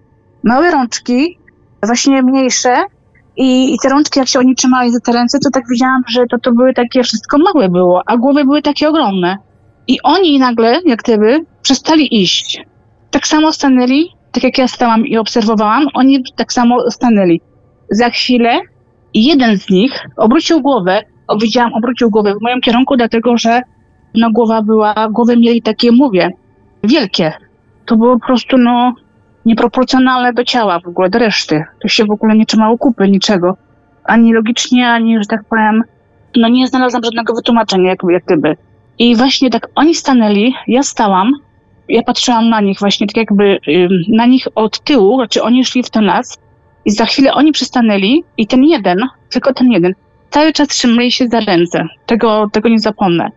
małe 0.43 0.71
rączki, 0.71 1.39
właśnie 1.83 2.23
mniejsze 2.23 2.77
i, 3.37 3.75
i 3.75 3.79
te 3.83 3.89
rączki, 3.89 4.19
jak 4.19 4.29
się 4.29 4.39
oni 4.39 4.55
trzymali 4.55 4.93
za 4.93 5.01
te 5.01 5.13
ręce, 5.13 5.39
to 5.39 5.51
tak 5.51 5.65
widziałam, 5.71 6.03
że 6.09 6.27
to, 6.31 6.39
to 6.39 6.53
były 6.53 6.75
takie, 6.75 7.03
wszystko 7.03 7.39
małe 7.39 7.69
było, 7.69 8.03
a 8.07 8.17
głowy 8.17 8.45
były 8.45 8.63
takie 8.63 8.89
ogromne. 8.89 9.37
I 9.89 10.03
oni 10.03 10.39
nagle, 10.39 10.81
jak 10.85 11.03
gdyby, 11.03 11.45
przestali 11.63 12.23
iść. 12.23 12.63
Tak 13.11 13.27
samo 13.27 13.53
stanęli, 13.53 14.09
tak 14.33 14.45
jak 14.45 14.59
ja 14.59 14.69
stałam 14.69 15.07
i 15.07 15.17
obserwowałam, 15.17 15.87
oni 15.95 16.25
tak 16.37 16.53
samo 16.53 16.91
stanęli. 16.91 17.41
Za 17.91 18.11
chwilę 18.11 18.61
jeden 19.15 19.59
z 19.59 19.71
nich 19.71 20.07
obrócił 20.17 20.61
głowę, 20.61 21.03
widziałam, 21.41 21.75
obrócił 21.75 22.11
głowę 22.11 22.35
w 22.35 22.43
moim 22.43 22.61
kierunku, 22.61 22.97
dlatego 22.97 23.39
że 23.39 23.63
no 24.15 24.31
głowa 24.31 24.63
była, 24.63 24.95
głowy 25.11 25.37
mieli 25.37 25.63
takie, 25.63 25.93
mówię, 25.93 26.31
wielkie. 26.85 27.33
To 27.87 27.97
było 27.97 28.19
po 28.19 28.27
prostu, 28.27 28.59
no, 28.59 28.95
nieproporcjonalne 29.45 30.33
do 30.33 30.45
ciała 30.45 30.81
w 30.81 30.87
ogóle, 30.87 31.11
do 31.11 31.19
reszty. 31.19 31.65
To 31.83 31.89
się 31.89 32.05
w 32.05 32.11
ogóle 32.11 32.37
nie 32.37 32.47
trzymało 32.47 32.79
kupy, 32.79 33.09
niczego. 33.09 33.57
Ani 34.05 34.33
logicznie, 34.33 34.89
ani, 34.89 35.19
że 35.19 35.27
tak 35.27 35.45
powiem, 35.51 35.83
no 36.37 36.49
nie 36.49 36.67
znalazłam 36.67 37.05
żadnego 37.05 37.35
wytłumaczenia, 37.35 37.91
jak, 37.91 37.99
jak 38.11 38.25
gdyby. 38.25 38.57
I 38.99 39.17
właśnie 39.17 39.51
tak 39.51 39.69
oni 39.75 39.95
stanęli, 39.95 40.55
ja 40.69 40.83
stałam, 40.83 41.33
ja 41.89 42.03
patrzyłam 42.03 42.49
na 42.49 42.61
nich 42.61 42.79
właśnie 42.79 43.07
tak 43.07 43.17
jakby 43.17 43.59
na 44.09 44.27
nich 44.27 44.49
od 44.55 44.81
tyłu, 44.81 45.17
znaczy 45.17 45.43
oni 45.43 45.65
szli 45.65 45.83
w 45.83 45.91
ten 45.91 46.05
las 46.05 46.39
i 46.85 46.91
za 46.91 47.05
chwilę 47.05 47.35
oni 47.35 47.53
przystanęli 47.53 48.25
i 48.37 48.47
ten 48.47 48.65
jeden, 48.65 48.99
tylko 49.31 49.55
ten 49.55 49.73
jeden, 49.73 49.95
cały 50.31 50.53
czas 50.53 50.69
trzymali 50.69 51.13
się 51.13 51.29
za 51.29 51.41
ręce. 51.41 51.85
Tego, 52.07 52.49
tego 52.53 52.69
nie 52.69 52.79
zapomnę. 52.79 53.31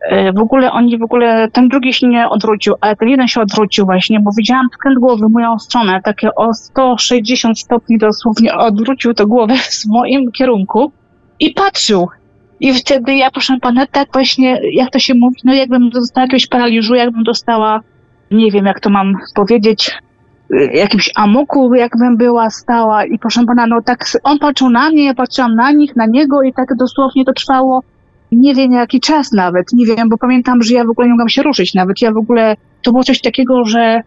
E, 0.00 0.32
w 0.32 0.38
ogóle 0.38 0.72
oni 0.72 0.98
w 0.98 1.02
ogóle, 1.02 1.48
ten 1.52 1.68
drugi 1.68 1.92
się 1.92 2.08
nie 2.08 2.28
odwrócił, 2.28 2.74
ale 2.80 2.96
ten 2.96 3.08
jeden 3.08 3.28
się 3.28 3.40
odwrócił 3.40 3.84
właśnie, 3.84 4.20
bo 4.20 4.30
widziałam 4.36 4.66
skręt 4.74 4.98
głowy 4.98 5.28
moją 5.28 5.58
stronę, 5.58 6.00
takie 6.04 6.34
o 6.34 6.54
160 6.54 7.58
stopni 7.58 7.98
dosłownie 7.98 8.54
odwrócił 8.54 9.14
tę 9.14 9.26
głowę 9.26 9.54
w 9.82 9.86
moim 9.86 10.32
kierunku 10.32 10.92
i 11.40 11.50
patrzył. 11.50 12.08
I 12.60 12.74
wtedy 12.74 13.14
ja, 13.14 13.30
proszę 13.30 13.56
pana, 13.60 13.86
tak 13.86 14.08
właśnie, 14.12 14.60
jak 14.72 14.90
to 14.90 14.98
się 14.98 15.14
mówi, 15.14 15.36
no 15.44 15.54
jakbym 15.54 15.90
dostała 15.90 16.24
jakiegoś 16.24 16.46
paraliżu, 16.46 16.94
jakbym 16.94 17.24
dostała, 17.24 17.80
nie 18.30 18.50
wiem 18.50 18.66
jak 18.66 18.80
to 18.80 18.90
mam 18.90 19.14
powiedzieć, 19.34 19.90
jakimś 20.72 21.10
amoku, 21.14 21.74
jakbym 21.74 22.16
była 22.16 22.50
stała 22.50 23.04
i 23.04 23.18
proszę 23.18 23.44
pana, 23.46 23.66
no 23.66 23.82
tak 23.82 24.04
on 24.22 24.38
patrzył 24.38 24.70
na 24.70 24.90
mnie, 24.90 25.04
ja 25.04 25.14
patrzyłam 25.14 25.54
na 25.54 25.72
nich, 25.72 25.96
na 25.96 26.06
niego 26.06 26.42
i 26.42 26.52
tak 26.52 26.76
dosłownie 26.76 27.24
to 27.24 27.32
trwało. 27.32 27.82
Nie 28.32 28.54
wiem 28.54 28.72
jaki 28.72 29.00
czas 29.00 29.32
nawet, 29.32 29.72
nie 29.72 29.86
wiem, 29.86 30.08
bo 30.08 30.18
pamiętam, 30.18 30.62
że 30.62 30.74
ja 30.74 30.84
w 30.84 30.90
ogóle 30.90 31.06
nie 31.06 31.12
mogłam 31.12 31.28
się 31.28 31.42
ruszyć 31.42 31.74
nawet, 31.74 32.02
ja 32.02 32.12
w 32.12 32.16
ogóle, 32.16 32.56
to 32.82 32.90
było 32.92 33.04
coś 33.04 33.20
takiego, 33.20 33.64
że 33.64 34.02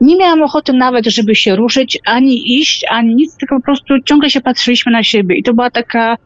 nie 0.00 0.16
miałam 0.16 0.42
ochoty 0.42 0.72
nawet, 0.72 1.06
żeby 1.06 1.34
się 1.34 1.56
ruszyć, 1.56 1.98
ani 2.06 2.58
iść, 2.58 2.84
ani 2.90 3.14
nic, 3.14 3.36
tylko 3.36 3.56
po 3.56 3.62
prostu 3.62 4.00
ciągle 4.04 4.30
się 4.30 4.40
patrzyliśmy 4.40 4.92
na 4.92 5.02
siebie. 5.02 5.36
I 5.36 5.42
to 5.42 5.54
była 5.54 5.70
taka, 5.70 6.16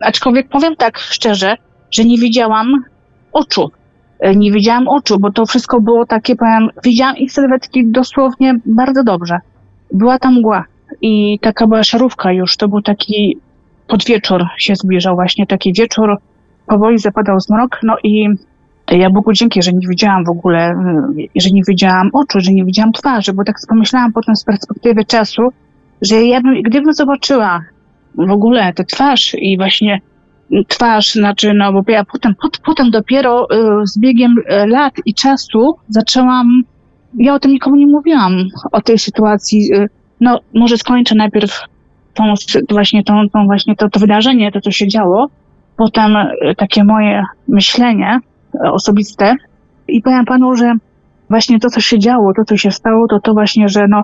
aczkolwiek 0.00 0.48
powiem 0.48 0.76
tak 0.76 0.98
szczerze, 0.98 1.56
że 1.90 2.04
nie 2.04 2.18
widziałam 2.18 2.84
oczu, 3.32 3.70
nie 4.36 4.52
widziałam 4.52 4.88
oczu, 4.88 5.18
bo 5.18 5.32
to 5.32 5.46
wszystko 5.46 5.80
było 5.80 6.06
takie, 6.06 6.36
powiem, 6.36 6.68
widziałam 6.84 7.16
ich 7.16 7.32
sylwetki 7.32 7.86
dosłownie 7.86 8.54
bardzo 8.66 9.04
dobrze. 9.04 9.38
Była 9.92 10.18
tam 10.18 10.34
mgła 10.34 10.64
i 11.02 11.38
taka 11.38 11.66
była 11.66 11.84
szarówka 11.84 12.32
już, 12.32 12.56
to 12.56 12.68
był 12.68 12.82
taki 12.82 13.38
podwieczór 13.86 14.44
się 14.58 14.76
zbliżał 14.76 15.14
właśnie, 15.14 15.46
taki 15.46 15.72
wieczór, 15.72 16.16
powoli 16.66 16.98
zapadał 16.98 17.40
zmrok, 17.40 17.80
no 17.82 17.96
i 18.02 18.28
ja 18.90 19.10
Bogu 19.10 19.32
dzięki, 19.32 19.62
że 19.62 19.72
nie 19.72 19.88
widziałam 19.88 20.24
w 20.24 20.28
ogóle, 20.28 20.74
że 21.36 21.50
nie 21.50 21.62
widziałam 21.68 22.10
oczu, 22.12 22.40
że 22.40 22.52
nie 22.52 22.64
widziałam 22.64 22.92
twarzy, 22.92 23.32
bo 23.32 23.44
tak 23.44 23.56
pomyślałam 23.68 24.12
potem 24.12 24.36
z 24.36 24.44
perspektywy 24.44 25.04
czasu, 25.04 25.42
że 26.02 26.16
ja 26.24 26.40
bym, 26.40 26.62
gdybym 26.62 26.94
zobaczyła 26.94 27.64
w 28.14 28.30
ogóle 28.30 28.72
tę 28.72 28.84
twarz 28.84 29.34
i 29.38 29.56
właśnie 29.56 30.00
twarz, 30.68 31.12
znaczy, 31.12 31.54
no 31.54 31.72
bo 31.72 31.82
ja 31.88 32.04
potem, 32.04 32.34
pot, 32.34 32.58
potem 32.64 32.90
dopiero 32.90 33.46
y, 33.82 33.86
z 33.86 33.98
biegiem 33.98 34.34
y, 34.38 34.66
lat 34.66 34.94
i 35.06 35.14
czasu 35.14 35.76
zaczęłam, 35.88 36.62
ja 37.14 37.34
o 37.34 37.38
tym 37.38 37.52
nikomu 37.52 37.76
nie 37.76 37.86
mówiłam, 37.86 38.32
o 38.72 38.80
tej 38.80 38.98
sytuacji, 38.98 39.74
y, 39.74 39.88
no 40.20 40.40
może 40.54 40.78
skończę 40.78 41.14
najpierw 41.14 41.60
tą, 42.14 42.24
właśnie 42.68 43.04
tą, 43.04 43.28
tą 43.32 43.46
właśnie 43.46 43.76
to, 43.76 43.88
to 43.88 44.00
wydarzenie, 44.00 44.52
to 44.52 44.60
co 44.60 44.70
się 44.70 44.88
działo, 44.88 45.28
potem 45.76 46.16
takie 46.56 46.84
moje 46.84 47.24
myślenie 47.48 48.20
osobiste 48.72 49.36
i 49.88 50.02
powiem 50.02 50.24
panu, 50.24 50.56
że 50.56 50.74
właśnie 51.30 51.60
to, 51.60 51.70
co 51.70 51.80
się 51.80 51.98
działo, 51.98 52.32
to, 52.34 52.44
co 52.44 52.56
się 52.56 52.70
stało, 52.70 53.08
to 53.08 53.20
to 53.20 53.34
właśnie, 53.34 53.68
że 53.68 53.88
no, 53.88 54.02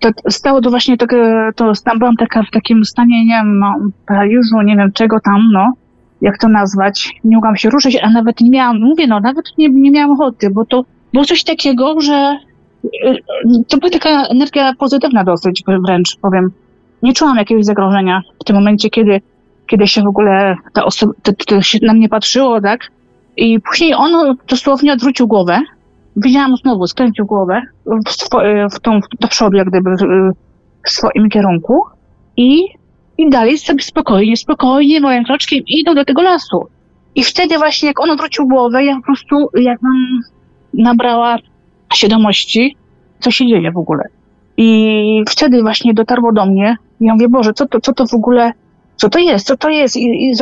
to 0.00 0.10
stało 0.30 0.60
to 0.60 0.70
właśnie 0.70 0.96
tak, 0.96 1.14
to 1.56 1.72
tam 1.84 1.98
byłam 1.98 2.16
taka 2.16 2.42
w 2.42 2.50
takim 2.50 2.84
stanie, 2.84 3.26
nie 3.26 3.34
wiem, 3.34 3.58
no, 3.58 3.74
paraliżu, 4.06 4.62
nie 4.64 4.76
wiem 4.76 4.92
czego 4.92 5.20
tam, 5.20 5.48
no, 5.52 5.72
jak 6.20 6.38
to 6.38 6.48
nazwać, 6.48 7.14
nie 7.24 7.36
mogłam 7.36 7.56
się 7.56 7.70
ruszyć, 7.70 7.98
a 8.02 8.10
nawet 8.10 8.40
nie 8.40 8.50
miałam, 8.50 8.80
mówię, 8.80 9.06
no, 9.06 9.20
nawet 9.20 9.44
nie, 9.58 9.68
nie 9.68 9.90
miałam 9.90 10.10
ochoty, 10.10 10.50
bo 10.50 10.64
to 10.64 10.84
było 11.12 11.24
coś 11.24 11.44
takiego, 11.44 12.00
że 12.00 12.36
to 13.68 13.78
była 13.78 13.90
taka 13.90 14.26
energia 14.26 14.72
pozytywna 14.78 15.24
dosyć 15.24 15.64
wręcz, 15.86 16.16
powiem. 16.22 16.50
nie 17.02 17.12
czułam 17.12 17.36
jakiegoś 17.36 17.64
zagrożenia 17.64 18.22
w 18.40 18.44
tym 18.44 18.56
momencie, 18.56 18.90
kiedy, 18.90 19.20
kiedy 19.66 19.86
się 19.86 20.02
w 20.02 20.06
ogóle 20.06 20.56
ta 20.72 20.84
osoba, 20.84 21.12
to, 21.22 21.32
to 21.46 21.62
się 21.62 21.78
na 21.82 21.94
mnie 21.94 22.08
patrzyło, 22.08 22.60
tak? 22.60 22.80
I 23.36 23.60
później 23.60 23.94
on 23.94 24.36
dosłownie 24.48 24.92
odwrócił 24.92 25.28
głowę. 25.28 25.60
Widziałam 26.24 26.56
znowu, 26.56 26.86
skręcił 26.86 27.26
głowę 27.26 27.62
w, 28.06 28.10
swo, 28.10 28.40
w 28.72 28.80
tą, 28.80 29.00
do 29.20 29.28
przodu, 29.28 29.56
jak 29.56 29.68
gdyby 29.68 29.90
w, 29.90 30.32
w 30.86 30.90
swoim 30.90 31.28
kierunku. 31.28 31.82
I, 32.36 32.64
I 33.18 33.30
dalej 33.30 33.58
sobie 33.58 33.82
spokojnie, 33.82 34.36
spokojnie, 34.36 35.00
małym 35.00 35.24
kroczkiem 35.24 35.62
idą 35.66 35.94
do 35.94 36.04
tego 36.04 36.22
lasu. 36.22 36.66
I 37.14 37.24
wtedy 37.24 37.58
właśnie, 37.58 37.88
jak 37.88 38.00
on 38.00 38.10
odwrócił 38.10 38.48
głowę, 38.48 38.84
ja 38.84 38.96
po 38.96 39.02
prostu 39.02 39.48
jakbym 39.54 40.20
nabrała 40.74 41.36
świadomości, 41.94 42.76
co 43.20 43.30
się 43.30 43.46
dzieje 43.46 43.72
w 43.72 43.78
ogóle. 43.78 44.04
I 44.56 45.22
wtedy 45.28 45.62
właśnie 45.62 45.94
dotarło 45.94 46.32
do 46.32 46.46
mnie, 46.46 46.76
ja 47.00 47.14
mówię, 47.14 47.28
Boże, 47.28 47.52
co 47.52 47.66
to, 47.66 47.80
co 47.80 47.92
to 47.92 48.06
w 48.06 48.14
ogóle, 48.14 48.52
co 48.96 49.08
to 49.08 49.18
jest, 49.18 49.46
co 49.46 49.56
to 49.56 49.68
jest? 49.68 49.96
I, 49.96 50.28
i 50.28 50.34
z, 50.34 50.38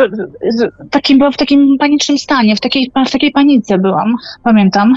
z, 0.51 0.91
takim, 0.91 1.19
byłam 1.19 1.33
w 1.33 1.37
takim 1.37 1.79
panicznym 1.79 2.19
stanie, 2.19 2.57
w 2.57 2.61
takiej, 2.61 2.93
w 3.07 3.11
takiej 3.11 3.31
panice 3.31 3.79
byłam, 3.79 4.17
pamiętam, 4.43 4.95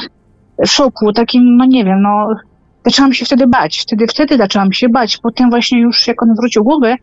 szoku, 0.66 1.14
takim, 1.14 1.58
no 1.58 1.66
nie 1.66 1.86
wiem, 1.86 2.02
no, 2.02 2.28
zaczęłam 2.86 3.14
się 3.14 3.26
wtedy 3.26 3.48
bać, 3.48 3.80
wtedy, 3.82 4.08
wtedy 4.08 4.38
zaczęłam 4.38 4.74
się 4.74 4.90
bać, 4.90 5.18
potem 5.18 5.50
właśnie 5.50 5.80
już, 5.80 6.08
jak 6.08 6.24
on 6.24 6.36
wrócił 6.36 6.64
głowę, 6.64 6.96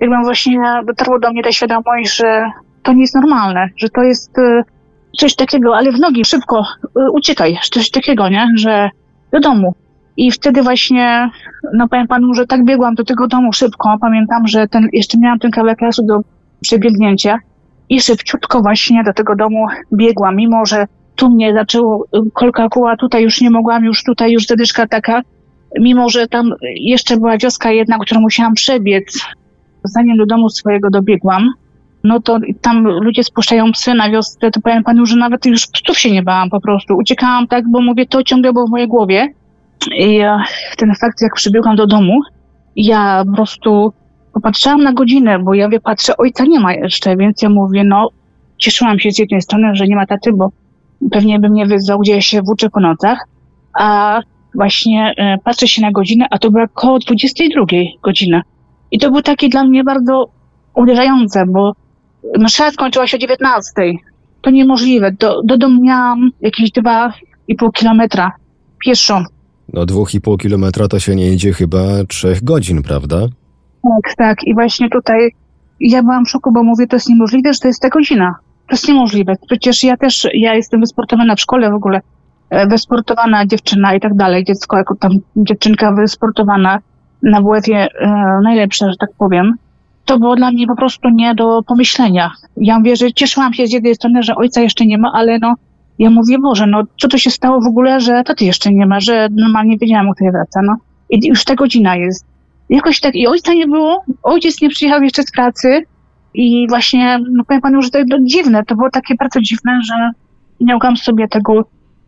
jakbym 0.00 0.22
właśnie 0.22 0.60
dotarło 0.86 1.18
do 1.18 1.30
mnie 1.30 1.42
ta 1.42 1.52
świadomość, 1.52 2.16
że 2.16 2.50
to 2.82 2.92
nie 2.92 3.00
jest 3.00 3.14
normalne, 3.14 3.68
że 3.76 3.88
to 3.88 4.02
jest 4.02 4.38
y, 4.38 4.62
coś 5.18 5.34
takiego, 5.34 5.76
ale 5.76 5.92
w 5.92 6.00
nogi, 6.00 6.24
szybko, 6.24 6.66
y, 6.84 7.10
uciekaj, 7.12 7.58
coś 7.70 7.90
takiego, 7.90 8.28
nie, 8.28 8.46
że 8.56 8.90
do 9.32 9.40
domu. 9.40 9.74
I 10.16 10.30
wtedy 10.30 10.62
właśnie, 10.62 11.30
no 11.74 11.88
powiem 11.88 12.06
panu, 12.06 12.34
że 12.34 12.46
tak 12.46 12.64
biegłam 12.64 12.94
do 12.94 13.04
tego 13.04 13.26
domu 13.26 13.52
szybko. 13.52 13.96
Pamiętam, 14.00 14.46
że 14.46 14.68
ten, 14.68 14.88
jeszcze 14.92 15.18
miałam 15.18 15.38
ten 15.38 15.50
kawałek 15.50 15.80
lasu 15.80 16.02
do 16.06 16.20
przebiegnięcia 16.60 17.38
i 17.88 18.00
szybciutko 18.00 18.60
właśnie 18.60 19.04
do 19.04 19.12
tego 19.12 19.36
domu 19.36 19.66
biegłam, 19.92 20.36
mimo 20.36 20.66
że 20.66 20.86
tu 21.16 21.30
mnie 21.30 21.54
zaczęło 21.54 22.06
kolka 22.32 22.68
kuła, 22.68 22.96
tutaj 22.96 23.22
już 23.22 23.40
nie 23.40 23.50
mogłam, 23.50 23.84
już 23.84 24.04
tutaj 24.04 24.32
już 24.32 24.46
zadyszka 24.46 24.86
taka, 24.86 25.22
mimo 25.80 26.08
że 26.08 26.28
tam 26.28 26.54
jeszcze 26.74 27.16
była 27.16 27.38
wioska 27.38 27.72
jedna, 27.72 27.98
którą 27.98 28.20
musiałam 28.20 28.54
przebiec, 28.54 29.20
zanim 29.84 30.16
do 30.16 30.26
domu 30.26 30.48
swojego 30.48 30.90
dobiegłam, 30.90 31.52
no 32.04 32.20
to 32.20 32.38
tam 32.60 32.84
ludzie 32.86 33.24
spuszczają 33.24 33.72
psy 33.72 33.94
na 33.94 34.10
wiosce, 34.10 34.50
to 34.50 34.60
powiem 34.60 34.84
panu, 34.84 35.06
że 35.06 35.16
nawet 35.16 35.46
już 35.46 35.66
psów 35.66 35.98
się 35.98 36.10
nie 36.10 36.22
bałam 36.22 36.50
po 36.50 36.60
prostu. 36.60 36.96
Uciekałam 36.96 37.46
tak, 37.46 37.68
bo 37.68 37.80
mówię, 37.80 38.06
to 38.06 38.22
ciągle 38.22 38.52
było 38.52 38.66
w 38.66 38.70
mojej 38.70 38.88
głowie. 38.88 39.34
I 39.98 40.20
ten 40.76 40.94
fakt, 41.00 41.22
jak 41.22 41.34
przybiegłam 41.34 41.76
do 41.76 41.86
domu, 41.86 42.20
ja 42.76 43.24
po 43.26 43.36
prostu 43.36 43.92
popatrzyłam 44.32 44.82
na 44.82 44.92
godzinę, 44.92 45.38
bo 45.38 45.54
ja 45.54 45.68
wie, 45.68 45.80
patrzę, 45.80 46.16
ojca 46.16 46.44
nie 46.44 46.60
ma 46.60 46.74
jeszcze, 46.74 47.16
więc 47.16 47.42
ja 47.42 47.48
mówię, 47.48 47.84
no, 47.84 48.08
cieszyłam 48.58 48.98
się 48.98 49.10
z 49.10 49.18
jednej 49.18 49.42
strony, 49.42 49.76
że 49.76 49.86
nie 49.86 49.96
ma 49.96 50.06
taty, 50.06 50.32
bo 50.32 50.50
pewnie 51.10 51.40
by 51.40 51.48
mnie 51.48 51.66
wyzwał, 51.66 51.98
gdzie 51.98 52.12
ja 52.12 52.20
się 52.20 52.42
włóczę 52.42 52.70
po 52.70 52.80
nocach, 52.80 53.18
a 53.78 54.20
właśnie 54.54 55.14
e, 55.16 55.38
patrzę 55.44 55.68
się 55.68 55.82
na 55.82 55.92
godzinę, 55.92 56.26
a 56.30 56.38
to 56.38 56.50
była 56.50 56.64
około 56.64 56.98
22 56.98 57.66
godzina. 58.02 58.42
I 58.90 58.98
to 58.98 59.08
było 59.08 59.22
takie 59.22 59.48
dla 59.48 59.64
mnie 59.64 59.84
bardzo 59.84 60.28
uderzające, 60.74 61.46
bo 61.46 61.72
msza 62.38 62.70
skończyła 62.70 63.06
się 63.06 63.16
o 63.16 63.20
19. 63.20 63.72
To 64.40 64.50
niemożliwe. 64.50 65.12
Do, 65.12 65.42
do 65.42 65.58
domu 65.58 65.82
miałam 65.82 66.30
jakieś 66.40 66.70
2,5 66.70 67.72
kilometra 67.72 68.32
pieszo. 68.84 69.22
No 69.72 69.86
dwóch 69.86 70.14
i 70.14 70.20
pół 70.20 70.36
kilometra 70.36 70.88
to 70.88 71.00
się 71.00 71.14
nie 71.14 71.32
idzie 71.32 71.52
chyba 71.52 71.80
trzech 72.08 72.44
godzin, 72.44 72.82
prawda? 72.82 73.26
Tak, 73.82 74.14
tak. 74.16 74.44
I 74.44 74.54
właśnie 74.54 74.90
tutaj 74.90 75.30
ja 75.80 76.02
byłam 76.02 76.24
w 76.24 76.30
szoku, 76.30 76.52
bo 76.52 76.62
mówię, 76.62 76.86
to 76.86 76.96
jest 76.96 77.08
niemożliwe, 77.08 77.52
że 77.52 77.58
to 77.60 77.68
jest 77.68 77.82
ta 77.82 77.88
godzina. 77.88 78.34
To 78.66 78.74
jest 78.74 78.88
niemożliwe. 78.88 79.36
Przecież 79.46 79.84
ja 79.84 79.96
też, 79.96 80.28
ja 80.34 80.54
jestem 80.54 80.80
wysportowana 80.80 81.36
w 81.36 81.40
szkole 81.40 81.70
w 81.70 81.74
ogóle. 81.74 82.00
e, 82.50 82.66
Wysportowana 82.66 83.46
dziewczyna 83.46 83.94
i 83.94 84.00
tak 84.00 84.14
dalej. 84.14 84.44
Dziecko 84.44 84.76
jako 84.76 84.94
tam 84.94 85.12
dziewczynka 85.36 85.92
wysportowana 85.92 86.78
na 87.22 87.40
WF-ie 87.40 87.88
e, 88.00 88.40
najlepsza, 88.42 88.90
że 88.90 88.96
tak 88.96 89.10
powiem. 89.18 89.54
To 90.04 90.18
było 90.18 90.36
dla 90.36 90.50
mnie 90.50 90.66
po 90.66 90.76
prostu 90.76 91.08
nie 91.08 91.34
do 91.34 91.62
pomyślenia. 91.62 92.30
Ja 92.56 92.78
mówię, 92.78 92.96
że 92.96 93.12
cieszyłam 93.12 93.54
się 93.54 93.66
z 93.66 93.72
jednej 93.72 93.94
strony, 93.94 94.22
że 94.22 94.36
ojca 94.36 94.60
jeszcze 94.60 94.86
nie 94.86 94.98
ma, 94.98 95.12
ale 95.14 95.38
no 95.38 95.54
ja 95.98 96.10
mówię, 96.10 96.38
Boże, 96.38 96.66
no 96.66 96.82
co 97.00 97.08
to 97.08 97.18
się 97.18 97.30
stało 97.30 97.60
w 97.60 97.66
ogóle, 97.66 98.00
że 98.00 98.24
taty 98.24 98.44
jeszcze 98.44 98.72
nie 98.72 98.86
ma, 98.86 99.00
że 99.00 99.28
normalnie 99.30 99.78
wiedziałam, 99.78 100.08
o 100.08 100.14
której 100.14 100.32
wraca, 100.32 100.60
no. 100.62 100.76
I 101.10 101.28
już 101.28 101.44
ta 101.44 101.54
godzina 101.54 101.96
jest. 101.96 102.26
Jakoś 102.68 103.00
tak, 103.00 103.14
i 103.14 103.26
ojca 103.26 103.52
nie 103.52 103.66
było, 103.66 104.04
ojciec 104.22 104.62
nie 104.62 104.68
przyjechał 104.68 105.02
jeszcze 105.02 105.22
z 105.22 105.32
pracy 105.32 105.82
i 106.34 106.66
właśnie, 106.68 107.18
no 107.32 107.44
powiem 107.44 107.60
panu, 107.60 107.82
że 107.82 107.90
to 107.90 108.04
było 108.04 108.20
dziwne, 108.24 108.64
to 108.64 108.74
było 108.74 108.90
takie 108.90 109.14
bardzo 109.14 109.40
dziwne, 109.40 109.80
że 109.84 110.10
nie 110.60 110.72
mogłam 110.72 110.96
sobie 110.96 111.28
tego 111.28 111.64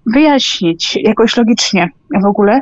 wyjaśnić 0.06 0.98
jakoś 1.02 1.36
logicznie 1.36 1.88
w 2.22 2.26
ogóle. 2.26 2.60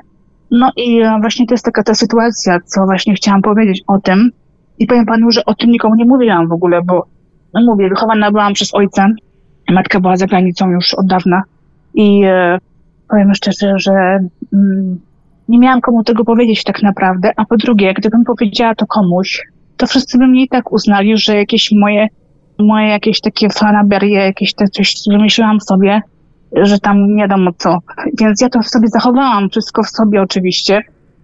No 0.50 0.70
i 0.76 1.00
e, 1.00 1.18
właśnie 1.20 1.46
to 1.46 1.54
jest 1.54 1.64
taka 1.64 1.82
ta 1.82 1.94
sytuacja, 1.94 2.60
co 2.64 2.84
właśnie 2.84 3.14
chciałam 3.14 3.42
powiedzieć 3.42 3.82
o 3.86 3.98
tym. 3.98 4.30
I 4.78 4.86
powiem 4.86 5.06
panu, 5.06 5.30
że 5.30 5.44
o 5.44 5.54
tym 5.54 5.70
nikomu 5.70 5.94
nie 5.94 6.04
mówiłam 6.04 6.48
w 6.48 6.52
ogóle, 6.52 6.82
bo 6.82 7.06
no 7.54 7.60
mówię, 7.60 7.88
wychowana 7.88 8.30
byłam 8.30 8.52
przez 8.52 8.74
ojca. 8.74 9.08
Matka 9.70 10.00
była 10.00 10.16
za 10.16 10.26
granicą 10.26 10.70
już 10.70 10.94
od 10.94 11.06
dawna. 11.06 11.42
I 11.94 12.24
e, 12.24 12.58
powiem 13.08 13.34
szczerze, 13.34 13.72
że 13.76 13.92
mm, 14.52 15.00
nie 15.48 15.58
miałam 15.58 15.80
komu 15.80 16.04
tego 16.04 16.24
powiedzieć 16.24 16.64
tak 16.64 16.82
naprawdę. 16.82 17.32
A 17.36 17.44
po 17.44 17.56
drugie, 17.56 17.94
gdybym 17.94 18.24
powiedziała 18.24 18.74
to 18.74 18.86
komuś, 18.86 19.42
to 19.76 19.86
wszyscy 19.86 20.18
by 20.18 20.26
mnie 20.26 20.44
i 20.44 20.48
tak 20.48 20.72
uznali, 20.72 21.18
że 21.18 21.36
jakieś 21.36 21.72
moje, 21.72 22.08
moje 22.58 22.88
jakieś 22.88 23.20
takie 23.20 23.48
fanaberie, 23.48 24.18
jakieś 24.18 24.54
te 24.54 24.68
coś 24.68 24.94
wymyśliłam 25.10 25.60
sobie, 25.60 26.00
że 26.62 26.78
tam 26.78 27.16
nie 27.16 27.22
wiadomo 27.22 27.50
co. 27.58 27.78
Więc 28.20 28.40
ja 28.40 28.48
to 28.48 28.62
w 28.62 28.68
sobie 28.68 28.88
zachowałam, 28.88 29.50
wszystko 29.50 29.82
w 29.82 29.88
sobie 29.88 30.22
oczywiście. 30.22 30.82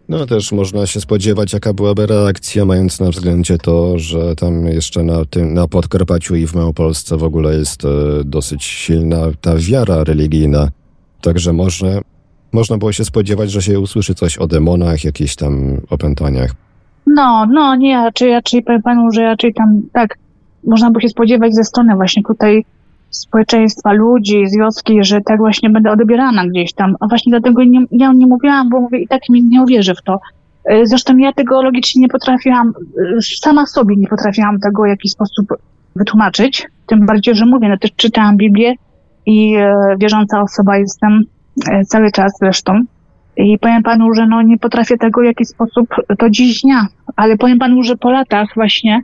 No 0.08 0.26
też 0.26 0.52
można 0.52 0.86
się 0.86 1.00
spodziewać, 1.00 1.52
jaka 1.52 1.72
byłaby 1.72 2.06
reakcja, 2.06 2.64
mając 2.64 3.00
na 3.00 3.10
względzie 3.10 3.58
to, 3.58 3.98
że 3.98 4.36
tam 4.36 4.66
jeszcze 4.66 5.02
na 5.02 5.24
tym, 5.24 5.54
na 5.54 5.68
Podkarpaciu 5.68 6.34
i 6.34 6.46
w 6.46 6.54
Małopolsce 6.54 7.16
w 7.16 7.22
ogóle 7.22 7.54
jest 7.54 7.84
e, 7.84 7.88
dosyć 8.24 8.64
silna 8.64 9.16
ta 9.40 9.54
wiara 9.56 10.04
religijna. 10.04 10.68
Także 11.20 11.52
może, 11.52 12.00
można 12.52 12.78
było 12.78 12.92
się 12.92 13.04
spodziewać, 13.04 13.50
że 13.50 13.62
się 13.62 13.80
usłyszy 13.80 14.14
coś 14.14 14.38
o 14.38 14.46
demonach, 14.46 15.04
jakichś 15.04 15.36
tam 15.36 15.80
opętaniach. 15.90 16.54
No, 17.14 17.46
no, 17.50 17.76
nie, 17.76 17.96
raczej, 17.96 18.32
raczej 18.32 18.62
powiem 18.62 18.82
panu, 18.82 19.10
że 19.12 19.22
raczej 19.22 19.54
tam 19.54 19.82
tak 19.92 20.18
można 20.64 20.90
by 20.90 21.00
się 21.00 21.08
spodziewać 21.08 21.54
ze 21.54 21.64
strony 21.64 21.94
właśnie 21.94 22.22
tutaj 22.22 22.64
społeczeństwa, 23.10 23.92
ludzi, 23.92 24.46
z 24.46 24.56
wioski, 24.56 25.04
że 25.04 25.20
tak 25.20 25.38
właśnie 25.38 25.70
będę 25.70 25.90
odbierana 25.90 26.46
gdzieś 26.46 26.72
tam. 26.72 26.94
A 27.00 27.06
właśnie 27.06 27.30
dlatego 27.30 27.64
nie, 27.64 27.84
ja 27.90 28.12
nie 28.12 28.26
mówiłam, 28.26 28.68
bo 28.68 28.80
mówię, 28.80 28.98
i 28.98 29.08
tak 29.08 29.28
mi 29.28 29.42
nie 29.42 29.62
uwierzy 29.62 29.94
w 29.94 30.02
to. 30.02 30.20
E, 30.64 30.86
Zresztą 30.86 31.16
ja 31.16 31.32
tego 31.32 31.62
logicznie 31.62 32.02
nie 32.02 32.08
potrafiłam, 32.08 32.72
e, 33.16 33.22
sama 33.22 33.66
sobie 33.66 33.96
nie 33.96 34.08
potrafiłam 34.08 34.60
tego 34.60 34.82
w 34.82 34.88
jakiś 34.88 35.12
sposób 35.12 35.46
wytłumaczyć. 35.96 36.66
Tym 36.86 37.06
bardziej, 37.06 37.34
że 37.34 37.46
mówię, 37.46 37.68
no 37.68 37.78
też 37.78 37.90
czytałam 37.96 38.36
Biblię 38.36 38.74
i 39.26 39.54
e, 39.56 39.96
wierząca 40.00 40.42
osoba 40.42 40.76
jestem 40.76 41.24
cały 41.86 42.10
czas 42.10 42.32
zresztą. 42.40 42.82
I 43.38 43.58
powiem 43.58 43.82
panu, 43.82 44.14
że 44.14 44.26
no 44.26 44.42
nie 44.42 44.58
potrafię 44.58 44.98
tego 44.98 45.20
w 45.20 45.24
jakiś 45.24 45.48
sposób 45.48 45.88
do 46.18 46.30
dziś 46.30 46.62
dnia. 46.62 46.86
Ale 47.16 47.36
powiem 47.36 47.58
panu, 47.58 47.82
że 47.82 47.96
po 47.96 48.10
latach 48.10 48.48
właśnie, 48.54 49.02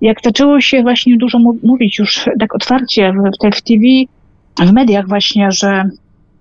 jak 0.00 0.16
zaczęło 0.24 0.60
się 0.60 0.82
właśnie 0.82 1.16
dużo 1.16 1.38
mówić 1.62 1.98
już 1.98 2.28
tak 2.40 2.54
otwarcie 2.54 3.12
w, 3.12 3.48
w, 3.56 3.62
TV, 3.62 3.82
w 4.70 4.72
mediach 4.72 5.08
właśnie, 5.08 5.52
że, 5.52 5.90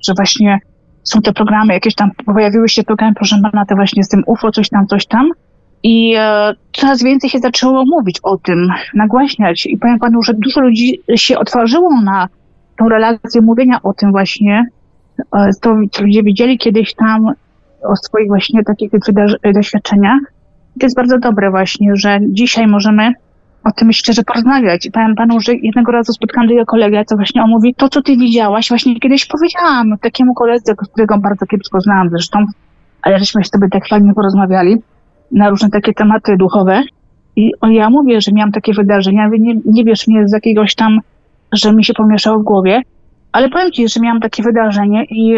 że 0.07 0.13
właśnie 0.13 0.59
są 1.03 1.21
te 1.21 1.33
programy, 1.33 1.73
jakieś 1.73 1.95
tam 1.95 2.11
pojawiły 2.25 2.69
się 2.69 2.83
programy, 2.83 3.15
proszę 3.15 3.39
pana, 3.51 3.65
te 3.65 3.75
właśnie 3.75 4.03
z 4.03 4.09
tym 4.09 4.23
UFO, 4.27 4.51
coś 4.51 4.69
tam, 4.69 4.87
coś 4.87 5.05
tam. 5.05 5.29
I 5.83 6.15
e, 6.17 6.53
coraz 6.73 7.03
więcej 7.03 7.29
się 7.29 7.39
zaczęło 7.39 7.83
mówić 7.85 8.19
o 8.23 8.37
tym, 8.37 8.69
nagłaśniać. 8.93 9.65
I 9.65 9.77
powiem 9.77 9.99
panu, 9.99 10.23
że 10.23 10.33
dużo 10.33 10.61
ludzi 10.61 10.99
się 11.15 11.39
otworzyło 11.39 12.01
na 12.01 12.27
tą 12.77 12.89
relację 12.89 13.41
mówienia 13.41 13.79
o 13.83 13.93
tym 13.93 14.11
właśnie, 14.11 14.65
to 15.61 15.75
co 15.91 16.03
ludzie 16.03 16.23
widzieli 16.23 16.57
kiedyś 16.57 16.93
tam 16.93 17.31
o 17.83 17.95
swoich 17.95 18.27
właśnie 18.27 18.63
takich 18.63 18.91
doświadczeniach. 19.53 20.19
I 20.75 20.79
to 20.79 20.85
jest 20.85 20.95
bardzo 20.95 21.19
dobre 21.19 21.51
właśnie, 21.51 21.95
że 21.95 22.19
dzisiaj 22.21 22.67
możemy 22.67 23.13
o 23.63 23.71
tym 23.71 23.93
szczerze 23.93 24.23
porozmawiać. 24.23 24.89
Powiem 24.93 25.15
panu, 25.15 25.39
że 25.39 25.53
jednego 25.53 25.91
razu 25.91 26.13
spotkałam 26.13 26.47
drugiego 26.47 26.65
kolegę, 26.65 27.05
co 27.05 27.15
właśnie 27.15 27.43
on 27.43 27.49
mówi, 27.49 27.75
to 27.75 27.89
co 27.89 28.01
ty 28.01 28.17
widziałaś, 28.17 28.69
właśnie 28.69 28.99
kiedyś 28.99 29.25
powiedziałam 29.25 29.97
takiemu 30.01 30.33
koledze, 30.33 30.75
którego 30.75 31.17
bardzo 31.17 31.45
kiepsko 31.45 31.81
znałam 31.81 32.09
zresztą, 32.09 32.45
ale 33.01 33.19
żeśmy 33.19 33.43
sobie 33.43 33.67
tak 33.69 33.87
fajnie 33.87 34.13
porozmawiali 34.13 34.77
na 35.31 35.49
różne 35.49 35.69
takie 35.69 35.93
tematy 35.93 36.37
duchowe. 36.37 36.83
I 37.35 37.51
ja 37.69 37.89
mówię, 37.89 38.21
że 38.21 38.31
miałam 38.31 38.51
takie 38.51 38.73
wydarzenia, 38.73 39.29
Wy 39.29 39.39
nie, 39.39 39.55
nie 39.65 39.83
wiesz 39.83 40.07
mnie 40.07 40.27
z 40.27 40.31
jakiegoś 40.31 40.75
tam, 40.75 40.99
że 41.51 41.73
mi 41.73 41.83
się 41.83 41.93
pomieszało 41.93 42.39
w 42.39 42.43
głowie, 42.43 42.81
ale 43.35 43.49
powiem 43.49 43.71
ci, 43.71 43.87
że 43.87 43.99
miałam 43.99 44.19
takie 44.19 44.43
wydarzenie 44.43 45.05
i 45.05 45.35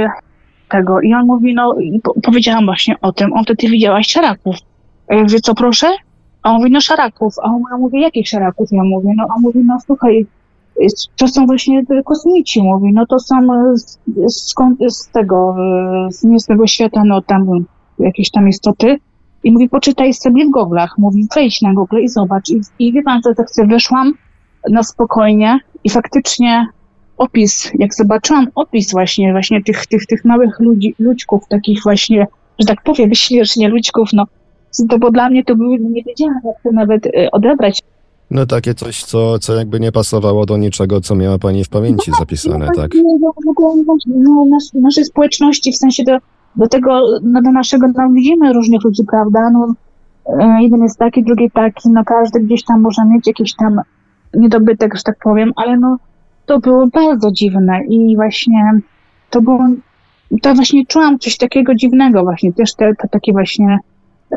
tego. 0.70 1.02
I 1.02 1.14
on 1.14 1.26
mówi, 1.26 1.54
no, 1.54 1.76
powiedziałam 2.24 2.66
właśnie 2.66 2.96
o 3.02 3.12
tym. 3.12 3.34
On 3.34 3.44
wtedy 3.44 3.68
widziałaś 3.68 4.08
czaraków. 4.08 4.56
A 5.08 5.16
ja 5.16 5.24
mówię, 5.24 5.40
co 5.40 5.56
proszę? 5.56 5.88
A 6.44 6.52
on 6.52 6.58
mówi, 6.58 6.72
no 6.72 6.82
szaraków. 6.82 7.34
A 7.44 7.46
on- 7.46 7.64
ja 7.72 7.78
mówię, 7.78 8.02
jakich 8.02 8.28
szaraków? 8.28 8.70
Ja 8.72 8.84
mówię, 8.84 9.10
no, 9.18 9.28
a 9.38 9.40
mówi, 9.40 9.60
no 9.66 9.78
słuchaj, 9.86 10.26
to 11.18 11.28
są 11.28 11.46
właśnie 11.46 11.84
kosmici, 12.06 12.64
mówi, 12.64 12.94
no 12.94 13.06
to 13.06 13.20
są 13.20 13.36
e, 13.36 13.78
z, 13.78 14.00
skąd, 14.50 14.80
z 14.88 15.12
tego, 15.12 15.56
e, 16.08 16.12
z 16.12 16.24
niezłego 16.24 16.68
świata, 16.68 17.02
no 17.06 17.22
tam 17.22 17.66
jakieś 18.00 18.32
tam 18.32 18.48
istoty. 18.50 18.98
I 19.44 19.52
mówi, 19.52 19.70
poczytaj 19.70 20.14
sobie 20.14 20.46
w 20.46 20.50
goglach. 20.50 20.98
Mówi, 20.98 21.28
wejdź 21.36 21.62
na 21.62 21.74
Google 21.74 21.98
i 21.98 22.10
zobacz. 22.10 22.50
I, 22.50 22.62
i 22.80 22.94
wie 22.94 23.04
pan 23.04 23.22
co, 23.22 23.36
tak 23.36 23.50
sobie 23.52 23.68
wyszłam 23.68 24.14
na 24.70 24.84
spokojnie 24.84 25.60
i 25.84 25.90
faktycznie 25.90 26.68
opis, 27.18 27.72
jak 27.80 27.96
zobaczyłam 27.96 28.48
opis 28.56 28.92
właśnie, 28.92 29.32
właśnie 29.32 29.64
tych, 29.64 29.88
tych, 29.88 30.06
tych 30.06 30.26
małych 30.26 30.60
ludzi, 30.60 30.96
ludźków, 31.00 31.44
takich 31.50 31.84
właśnie, 31.84 32.28
że 32.60 32.66
tak 32.66 32.84
powiem, 32.84 33.16
śmiesznie 33.26 33.70
ludźków, 33.70 34.10
no, 34.14 34.26
to 34.90 35.00
bo 35.00 35.12
dla 35.12 35.30
mnie 35.30 35.44
to 35.44 35.56
były, 35.56 35.80
nie 35.80 36.04
wiedziałam 36.04 36.40
jak 36.46 36.56
to 36.64 36.72
nawet 36.72 37.06
e, 37.06 37.32
odebrać. 37.32 37.84
No 38.32 38.46
takie 38.46 38.74
coś, 38.74 39.04
co, 39.04 39.40
co 39.40 39.56
jakby 39.56 39.80
nie 39.80 39.92
pasowało 39.92 40.46
do 40.46 40.58
niczego, 40.58 41.02
co 41.02 41.16
miała 41.16 41.40
pani 41.40 41.64
w 41.64 41.70
pamięci 41.70 42.12
zapisane, 42.20 42.68
tak? 42.76 42.92
No, 43.22 43.34
w 43.46 43.50
ogóle, 43.50 43.84
no, 44.06 44.46
nasz, 44.46 44.64
naszej 44.74 45.06
społeczności, 45.06 45.72
w 45.72 45.78
sensie 45.78 46.04
do, 46.04 46.18
do 46.56 46.68
tego, 46.68 47.02
no, 47.24 47.42
do 47.42 47.52
naszego, 47.52 47.88
no, 47.88 48.10
widzimy 48.10 48.54
różnych 48.54 48.84
ludzi, 48.84 49.04
prawda? 49.12 49.50
No, 49.50 49.74
e, 50.40 50.64
jeden 50.64 50.84
jest 50.84 51.00
taki, 51.00 51.24
drugi 51.24 51.52
taki, 51.52 51.90
no 51.90 52.06
każdy 52.06 52.40
gdzieś 52.40 52.64
tam 52.64 52.82
może 52.82 53.06
mieć 53.06 53.28
jakiś 53.28 53.56
tam 53.56 53.82
niedobytek, 54.34 54.96
że 54.96 55.04
tak 55.04 55.18
powiem, 55.24 55.52
ale 55.56 55.78
no, 55.78 55.98
to 56.48 56.60
było 56.60 56.88
bardzo 56.88 57.32
dziwne 57.32 57.80
i 57.90 58.16
właśnie 58.16 58.72
to 59.30 59.42
było, 59.42 59.68
to 60.42 60.56
właśnie 60.56 60.86
czułam 60.86 61.20
coś 61.20 61.38
takiego 61.38 61.76
dziwnego 61.76 62.24
właśnie, 62.24 62.54
też 62.54 62.76
te, 62.76 62.96
te 62.96 63.08
takie 63.08 63.32
właśnie, 63.32 63.78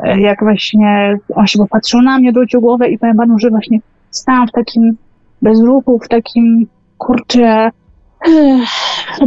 e, 0.02 0.20
jak 0.20 0.40
właśnie 0.40 1.18
on 1.34 1.46
się 1.46 1.58
popatrzył 1.58 2.02
na 2.02 2.18
mnie, 2.18 2.32
wrócił 2.32 2.60
głowę 2.60 2.88
i 2.88 2.98
powiem 2.98 3.16
panu, 3.16 3.38
że 3.38 3.50
właśnie 3.50 3.78
stałam 4.10 4.48
w 4.48 4.52
takim 4.52 4.96
bezruchu, 5.42 5.98
w 5.98 6.08
takim, 6.08 6.66
kurczę, 6.98 7.70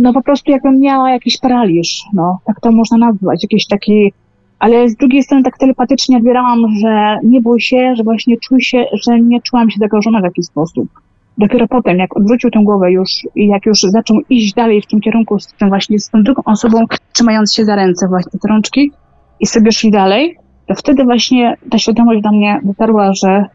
no 0.02 0.14
po 0.14 0.22
prostu 0.22 0.52
jakbym 0.52 0.80
miała 0.80 1.12
jakiś 1.12 1.38
paraliż, 1.38 2.04
no, 2.14 2.40
tak 2.46 2.60
to 2.60 2.72
można 2.72 2.98
nazwać, 2.98 3.44
jakiś 3.44 3.68
taki, 3.68 4.14
ale 4.60 4.90
z 4.90 4.96
drugiej 4.96 5.24
strony 5.24 5.44
tak 5.44 5.58
telepatycznie 5.58 6.18
odbierałam, 6.18 6.60
że 6.82 7.18
nie 7.24 7.42
bój 7.42 7.62
się, 7.62 7.94
że 7.96 8.04
właśnie 8.04 8.38
czuj 8.38 8.62
się, 8.62 8.86
że 8.94 9.20
nie 9.20 9.42
czułam 9.42 9.70
się 9.70 9.80
zagrożona 9.80 10.22
w 10.22 10.24
jakiś 10.24 10.46
sposób. 10.46 10.90
Dopiero 11.38 11.68
potem, 11.68 11.98
jak 11.98 12.18
odwrócił 12.18 12.52
tę 12.52 12.60
głowę 12.64 12.92
już 12.92 13.10
i 13.36 13.48
jak 13.48 13.66
już 13.66 13.82
zaczął 13.82 14.18
iść 14.30 14.54
dalej 14.54 14.82
w 14.82 14.88
tym 14.88 15.02
kierunku 15.02 15.40
z 15.40 15.48
tym 15.48 15.70
właśnie 15.70 16.00
z 16.00 16.10
tą 16.10 16.24
drugą 16.24 16.42
osobą, 16.46 16.86
trzymając 17.14 17.54
się 17.54 17.66
za 17.66 17.76
ręce 17.76 18.08
właśnie 18.08 18.40
te 18.40 18.48
rączki 18.48 18.92
i 19.40 19.48
sobie 19.48 19.72
szli 19.72 19.92
dalej, 19.92 20.38
to 20.68 20.76
wtedy 20.76 21.04
właśnie 21.04 21.58
ta 21.72 21.78
świadomość 21.78 22.22
do 22.22 22.32
mnie 22.32 22.60
dotarła, 22.64 23.14
że 23.14 23.46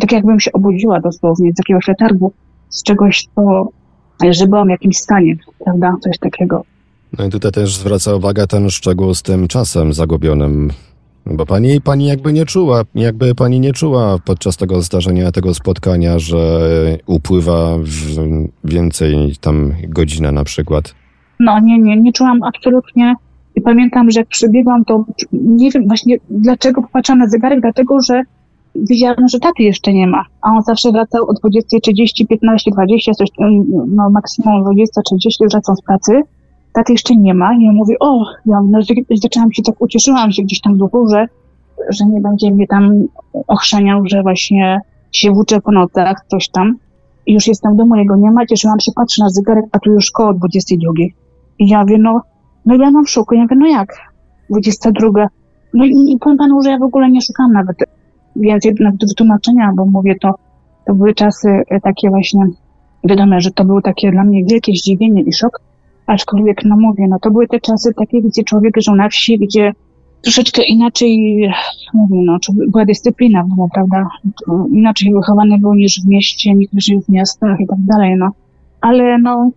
tak 0.00 0.12
jakbym 0.12 0.40
się 0.40 0.52
obudziła 0.52 1.00
dosłownie 1.00 1.52
z 1.52 1.58
jakiegoś 1.58 1.88
letargu, 1.88 2.32
z 2.68 2.82
czegoś, 2.82 3.26
co, 3.34 3.68
że 4.30 4.46
byłam 4.46 4.66
w 4.66 4.70
jakimś 4.70 4.96
stanie, 4.96 5.36
prawda, 5.64 5.94
coś 6.00 6.18
takiego. 6.18 6.64
No 7.18 7.24
i 7.26 7.30
tutaj 7.30 7.52
też 7.52 7.76
zwraca 7.76 8.14
uwagę 8.14 8.46
ten 8.46 8.70
szczegół 8.70 9.14
z 9.14 9.22
tym 9.22 9.48
czasem 9.48 9.92
zagubionym. 9.92 10.70
Bo 11.26 11.46
pani, 11.46 11.80
pani 11.80 12.06
jakby 12.06 12.32
nie 12.32 12.46
czuła, 12.46 12.82
jakby 12.94 13.34
pani 13.34 13.60
nie 13.60 13.72
czuła 13.72 14.18
podczas 14.24 14.56
tego 14.56 14.82
zdarzenia, 14.82 15.32
tego 15.32 15.54
spotkania, 15.54 16.18
że 16.18 16.60
upływa 17.06 17.78
więcej 18.64 19.36
tam 19.40 19.74
godzina 19.88 20.32
na 20.32 20.44
przykład. 20.44 20.94
No 21.40 21.60
nie, 21.60 21.78
nie, 21.78 21.96
nie 21.96 22.12
czułam 22.12 22.42
absolutnie. 22.42 23.14
I 23.54 23.60
pamiętam, 23.60 24.10
że 24.10 24.20
jak 24.20 24.28
przybiegłam, 24.28 24.84
to 24.84 25.04
nie 25.32 25.70
wiem 25.70 25.86
właśnie 25.86 26.16
dlaczego 26.30 26.82
popatrzyłam 26.82 27.18
na 27.18 27.28
zegarek, 27.28 27.60
dlatego 27.60 28.00
że 28.00 28.22
widziałam, 28.74 29.28
że 29.28 29.38
taty 29.38 29.62
jeszcze 29.62 29.92
nie 29.92 30.06
ma. 30.06 30.24
A 30.42 30.50
on 30.50 30.62
zawsze 30.62 30.92
wracał 30.92 31.24
o 31.28 31.32
20.30, 31.32 32.26
15, 32.28 32.70
20, 32.70 33.12
coś, 33.12 33.28
no 33.88 34.10
maksimum 34.10 34.62
20, 34.62 35.00
30 35.02 35.44
wracał 35.50 35.76
z 35.76 35.82
pracy. 35.82 36.22
Taty 36.72 36.92
jeszcze 36.92 37.16
nie 37.16 37.34
ma. 37.34 37.54
I 37.54 37.62
ja 37.62 37.72
mówię, 37.72 37.94
o, 38.00 38.24
ja 38.46 38.60
no, 38.60 38.78
zaczęłam 39.22 39.52
się 39.52 39.62
tak, 39.62 39.74
ucieszyłam 39.78 40.32
się 40.32 40.42
gdzieś 40.42 40.60
tam 40.60 40.78
do 40.78 40.86
górze, 40.86 41.26
że 41.88 42.06
nie 42.06 42.20
będzie 42.20 42.50
mnie 42.50 42.66
tam 42.66 43.04
ochrzaniał, 43.46 44.02
że 44.06 44.22
właśnie 44.22 44.80
się 45.12 45.30
włóczę 45.30 45.60
po 45.60 45.72
nocach, 45.72 46.24
coś 46.26 46.48
tam. 46.48 46.76
I 47.26 47.32
już 47.32 47.46
jestem 47.46 47.74
w 47.74 47.76
domu, 47.76 47.96
jego 47.96 48.16
nie 48.16 48.30
ma, 48.30 48.46
cieszyłam 48.46 48.80
się, 48.80 48.92
patrzę 48.96 49.22
na 49.22 49.30
zegarek, 49.30 49.64
a 49.72 49.78
tu 49.78 49.90
już 49.90 50.10
koło 50.10 50.34
22. 50.34 50.92
I 51.58 51.68
ja 51.68 51.80
mówię, 51.82 51.98
no, 51.98 52.22
no 52.66 52.74
ja 52.74 52.90
mam 52.90 53.04
w 53.04 53.10
szoku. 53.10 53.34
Ja 53.34 53.42
mówię, 53.42 53.56
no 53.56 53.66
jak? 53.66 53.94
22. 54.50 55.28
No 55.74 55.84
i, 55.84 56.12
i 56.12 56.18
powiem 56.18 56.38
panu, 56.38 56.62
że 56.62 56.70
ja 56.70 56.78
w 56.78 56.82
ogóle 56.82 57.10
nie 57.10 57.20
szukam 57.22 57.52
nawet 57.52 57.76
więcej 58.36 58.74
nawet 58.80 59.08
wytłumaczenia, 59.08 59.72
bo 59.76 59.86
mówię, 59.86 60.14
to, 60.20 60.34
to 60.86 60.94
były 60.94 61.14
czasy 61.14 61.48
e, 61.48 61.80
takie 61.80 62.10
właśnie, 62.10 62.46
wiadomo, 63.04 63.40
że 63.40 63.50
to 63.50 63.64
było 63.64 63.82
takie 63.82 64.10
dla 64.10 64.24
mnie 64.24 64.44
wielkie 64.44 64.72
zdziwienie 64.72 65.22
i 65.22 65.32
szok, 65.32 65.60
aczkolwiek, 66.10 66.64
no 66.64 66.76
mówię, 66.76 67.06
no 67.08 67.18
to 67.22 67.30
były 67.30 67.46
te 67.46 67.60
czasy 67.60 67.94
takie, 67.94 68.22
gdzie 68.22 68.44
człowiek 68.44 68.74
żył 68.80 68.94
na 68.94 69.08
wsi, 69.08 69.38
gdzie 69.38 69.72
troszeczkę 70.22 70.62
inaczej, 70.62 71.40
mówię, 71.94 72.22
no, 72.24 72.38
była 72.68 72.84
dyscyplina 72.84 73.42
domu, 73.42 73.68
prawda? 73.74 74.08
Inaczej 74.72 75.12
wychowany 75.14 75.58
był 75.58 75.74
niż 75.74 76.00
w 76.00 76.08
mieście, 76.08 76.54
żył 76.76 77.00
w 77.00 77.08
miastach 77.08 77.60
i 77.60 77.66
tak 77.66 77.78
dalej, 77.78 78.16
no. 78.18 78.30
Ale 78.80 79.18
no, 79.18 79.50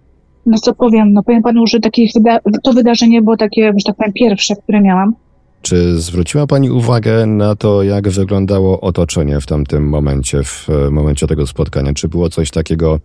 no 0.45 0.57
co 0.57 0.73
powiem, 0.73 1.13
no 1.13 1.23
powiem 1.23 1.41
panu, 1.41 1.67
że 1.67 1.79
takich 1.79 2.11
wyda- 2.15 2.39
to 2.63 2.73
wydarzenie 2.73 3.21
było 3.21 3.37
takie, 3.37 3.65
że 3.65 3.83
tak 3.85 3.95
powiem, 3.95 4.13
pierwsze, 4.13 4.55
które 4.55 4.81
miałam. 4.81 5.13
Czy 5.61 5.99
zwróciła 5.99 6.47
pani 6.47 6.71
uwagę 6.71 7.25
na 7.25 7.55
to, 7.55 7.83
jak 7.83 8.09
wyglądało 8.09 8.81
otoczenie 8.81 9.39
w 9.39 9.45
tamtym 9.45 9.89
momencie, 9.89 10.43
w 10.43 10.67
momencie 10.91 11.27
tego 11.27 11.47
spotkania? 11.47 11.93
Czy 11.93 12.07
było 12.07 12.29
coś 12.29 12.51
takiego 12.51 12.99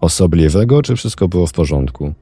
osobliwego, 0.00 0.82
czy 0.82 0.96
wszystko 0.96 1.28
było 1.28 1.46
w 1.46 1.52
porządku? 1.52 2.12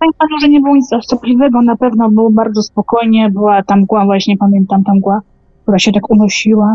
Powiem 0.00 0.12
panu, 0.18 0.40
że 0.40 0.48
nie 0.48 0.60
było 0.60 0.76
nic 0.76 0.92
osobliwego, 0.92 1.62
na 1.62 1.76
pewno 1.76 2.10
było 2.10 2.30
bardzo 2.30 2.62
spokojnie, 2.62 3.30
była 3.30 3.62
tam 3.62 3.80
mgła, 3.80 4.04
właśnie 4.04 4.36
pamiętam 4.36 4.84
tam 4.84 4.96
mgła, 4.96 5.20
która 5.62 5.78
się 5.78 5.92
tak 5.92 6.10
unosiła. 6.10 6.74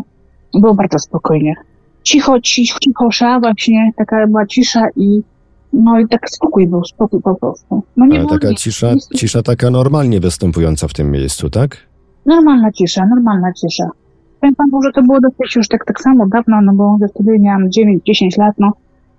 Było 0.53 0.73
bardzo 0.75 0.99
spokojnie. 0.99 1.55
Cicho, 2.03 2.39
cicho, 2.41 2.79
cichosza 2.79 3.39
właśnie, 3.39 3.91
taka 3.97 4.27
była 4.27 4.45
cisza 4.45 4.81
i 4.95 5.21
no 5.73 5.99
i 5.99 6.07
tak 6.07 6.29
spokój 6.29 6.67
był, 6.67 6.83
spokój 6.85 7.21
po 7.21 7.35
prostu. 7.35 7.83
No 7.97 8.05
nie 8.05 8.19
Ale 8.19 8.27
taka 8.27 8.49
nic. 8.49 8.59
cisza, 8.59 8.93
Nic- 8.93 9.09
cisza 9.15 9.41
taka 9.43 9.69
normalnie 9.69 10.19
występująca 10.19 10.87
w 10.87 10.93
tym 10.93 11.11
miejscu, 11.11 11.49
tak? 11.49 11.77
Normalna 12.25 12.71
cisza, 12.71 13.05
normalna 13.05 13.53
cisza. 13.53 13.89
Powiem 14.41 14.55
panu, 14.55 14.81
że 14.83 14.91
to 14.91 15.01
było 15.03 15.21
dosyć 15.21 15.55
już 15.55 15.67
tak, 15.67 15.85
tak 15.85 16.01
samo 16.01 16.27
dawno, 16.27 16.61
no 16.61 16.73
bo 16.73 16.97
wtedy 17.09 17.39
miałam 17.39 17.69
9-10 17.69 18.39
lat, 18.39 18.55
no 18.59 18.71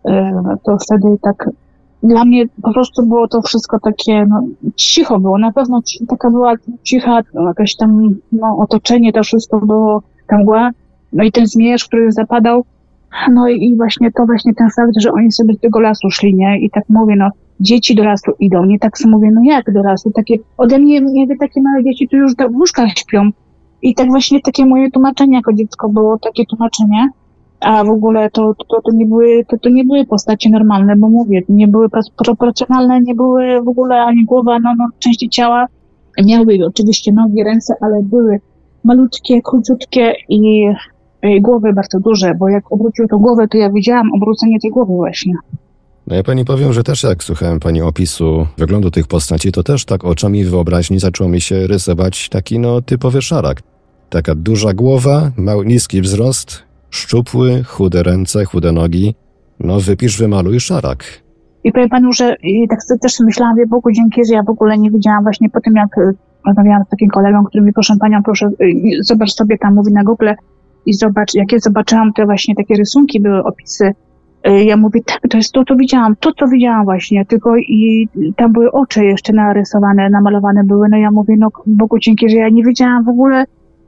e, 0.05 0.43
to 0.65 0.77
wtedy 0.79 1.07
tak 1.23 1.51
dla 2.07 2.25
mnie 2.25 2.45
po 2.63 2.73
prostu 2.73 3.07
było 3.07 3.29
to 3.29 3.43
wszystko 3.43 3.81
takie, 3.81 4.27
no 4.27 4.45
cicho 4.77 5.21
było, 5.21 5.39
na 5.39 5.53
pewno 5.53 5.81
taka 6.09 6.31
była 6.31 6.55
cicha, 6.83 7.21
no, 7.35 7.49
jakieś 7.49 7.77
tam, 7.77 8.15
no 8.33 8.57
otoczenie, 8.59 9.13
to 9.13 9.23
wszystko 9.23 9.61
było, 9.61 10.03
ta 10.29 10.39
mgła, 10.39 10.71
no 11.13 11.25
i 11.25 11.33
ten 11.33 11.47
zmierzch, 11.47 11.87
który 11.87 12.13
zapadał, 12.13 12.65
no 13.33 13.49
i 13.49 13.77
właśnie 13.77 14.13
to 14.13 14.27
właśnie 14.27 14.55
ten 14.55 14.69
fakt, 14.77 15.01
że 15.01 15.13
oni 15.13 15.33
sobie 15.33 15.55
z 15.55 15.61
tego 15.61 15.81
lasu 15.81 16.11
szli, 16.11 16.35
nie, 16.35 16.61
i 16.61 16.71
tak 16.71 16.85
mówię, 16.89 17.17
no 17.17 17.31
dzieci 17.61 17.95
do 17.95 18.05
lasu 18.05 18.33
idą, 18.41 18.65
nie 18.65 18.79
tak 18.79 18.99
sobie 18.99 19.15
mówię, 19.15 19.31
no 19.35 19.41
jak 19.45 19.73
do 19.73 19.83
lasu, 19.83 20.11
takie, 20.11 20.37
ode 20.57 20.79
mnie, 20.79 21.01
nie 21.01 21.27
wiem, 21.27 21.39
takie 21.39 21.63
małe 21.63 21.85
dzieci 21.85 22.09
tu 22.09 22.17
już 22.17 22.33
w 22.33 22.57
łóżkach 22.57 22.91
śpią, 22.91 23.31
i 23.83 23.95
tak 23.95 24.09
właśnie 24.09 24.41
takie 24.41 24.67
moje 24.67 24.91
tłumaczenie 24.91 25.37
jako 25.37 25.53
dziecko 25.53 25.89
było, 25.89 26.19
takie 26.19 26.47
tłumaczenie. 26.47 27.09
A 27.61 27.85
w 27.85 27.89
ogóle 27.89 28.31
to, 28.31 28.55
to, 28.69 28.83
to, 28.83 28.93
nie 28.93 29.07
były, 29.07 29.45
to, 29.49 29.59
to 29.59 29.69
nie 29.69 29.85
były 29.85 30.05
postacie 30.05 30.51
normalne, 30.51 30.97
bo 30.97 31.09
mówię, 31.09 31.43
nie 31.49 31.69
były 31.69 31.89
proporcjonalne, 32.17 33.01
nie 33.01 33.15
były 33.15 33.63
w 33.63 33.69
ogóle 33.69 34.03
ani 34.03 34.25
głowa, 34.25 34.59
no, 34.59 34.75
no 34.79 34.89
części 34.99 35.29
ciała. 35.29 35.67
Miały 36.25 36.59
oczywiście 36.67 37.13
nogi, 37.13 37.45
ręce, 37.45 37.75
ale 37.81 38.03
były 38.03 38.41
malutkie, 38.85 39.43
króciutkie 39.43 40.13
i, 40.29 40.67
i 41.23 41.41
głowy 41.41 41.73
bardzo 41.73 42.01
duże, 42.01 42.35
bo 42.35 42.49
jak 42.49 42.73
obrócił 42.73 43.09
tą 43.09 43.19
głowę, 43.19 43.49
to 43.49 43.59
ja 43.59 43.71
widziałam 43.71 44.13
obrócenie 44.13 44.61
tej 44.61 44.71
głowy 44.71 44.93
właśnie. 44.93 45.35
No 46.07 46.17
ja 46.17 46.23
pani 46.23 46.45
powiem, 46.45 46.73
że 46.73 46.83
też 46.83 47.03
jak 47.03 47.25
słuchałem 47.25 47.61
pani 47.61 47.83
opisu 47.83 48.47
wyglądu 48.59 48.91
tych 48.91 49.07
postaci, 49.07 49.53
to 49.53 49.63
też 49.63 49.85
tak 49.85 50.05
oczami 50.05 50.45
wyobraźni 50.45 50.99
zaczął 50.99 51.29
mi 51.29 51.41
się 51.41 51.67
rysować 51.67 52.29
taki 52.29 52.59
no 52.59 52.83
typowy 52.83 53.23
szarak. 53.23 53.63
Taka 54.11 54.35
duża 54.35 54.73
głowa, 54.73 55.31
mały, 55.37 55.67
niski 55.67 56.03
wzrost, 56.03 56.66
szczupły, 56.91 57.63
chude 57.65 58.03
ręce, 58.03 58.45
chude 58.45 58.73
nogi. 58.73 59.15
No 59.61 59.81
wypisz, 59.81 60.19
wymaluj 60.19 60.61
szarak. 60.61 61.05
I 61.65 61.73
powiem 61.73 61.89
panu, 61.89 62.13
że 62.13 62.37
tak 62.71 62.79
też 63.03 63.21
myślałam, 63.21 63.57
wie 63.57 63.67
Bogu 63.67 63.93
dzięki, 63.93 64.25
że 64.25 64.35
ja 64.35 64.43
w 64.43 64.51
ogóle 64.51 64.79
nie 64.79 64.91
widziałam 64.91 65.23
właśnie 65.23 65.51
po 65.51 65.61
tym, 65.61 65.75
jak 65.75 65.99
y, 65.99 66.15
rozmawiałam 66.47 66.85
z 66.85 66.89
takim 66.89 67.09
kolegą, 67.09 67.45
który 67.45 67.65
mi, 67.65 67.73
proszę 67.73 67.95
panią, 68.01 68.23
proszę, 68.23 68.51
y, 68.61 68.73
zobacz 69.01 69.33
sobie 69.33 69.59
tam, 69.59 69.75
mówi 69.75 69.93
na 69.93 70.05
Google 70.05 70.29
i 70.87 70.95
zobacz, 70.95 71.35
jak 71.35 71.53
ja 71.53 71.59
zobaczyłam 71.59 72.13
te 72.13 72.25
właśnie 72.25 72.55
takie 72.55 72.75
rysunki, 72.75 73.21
były 73.21 73.45
opisy. 73.45 73.95
Y, 74.49 74.65
Ja 74.65 74.77
mówię, 74.77 75.01
tak, 75.07 75.21
to 75.31 75.37
jest 75.37 75.53
to, 75.53 75.65
co 75.65 75.77
widziałam, 75.77 76.17
to, 76.21 76.33
co 76.33 76.49
widziałam 76.49 76.85
właśnie, 76.85 77.27
tylko 77.27 77.57
i 77.57 78.09
tam 78.37 78.53
były 78.53 78.73
oczy 78.73 79.05
jeszcze 79.05 79.33
narysowane, 79.33 80.11
namalowane 80.11 80.65
były, 80.65 80.89
no 80.89 80.97
ja 80.97 81.11
mówię, 81.11 81.35
no 81.39 81.49
Bogu 81.67 81.99
dzięki, 81.99 82.31
że 82.31 82.37
ja 82.37 82.49
nie 82.49 82.65
wiedziałam 82.65 83.05
w 83.05 83.09
ogóle 83.09 83.45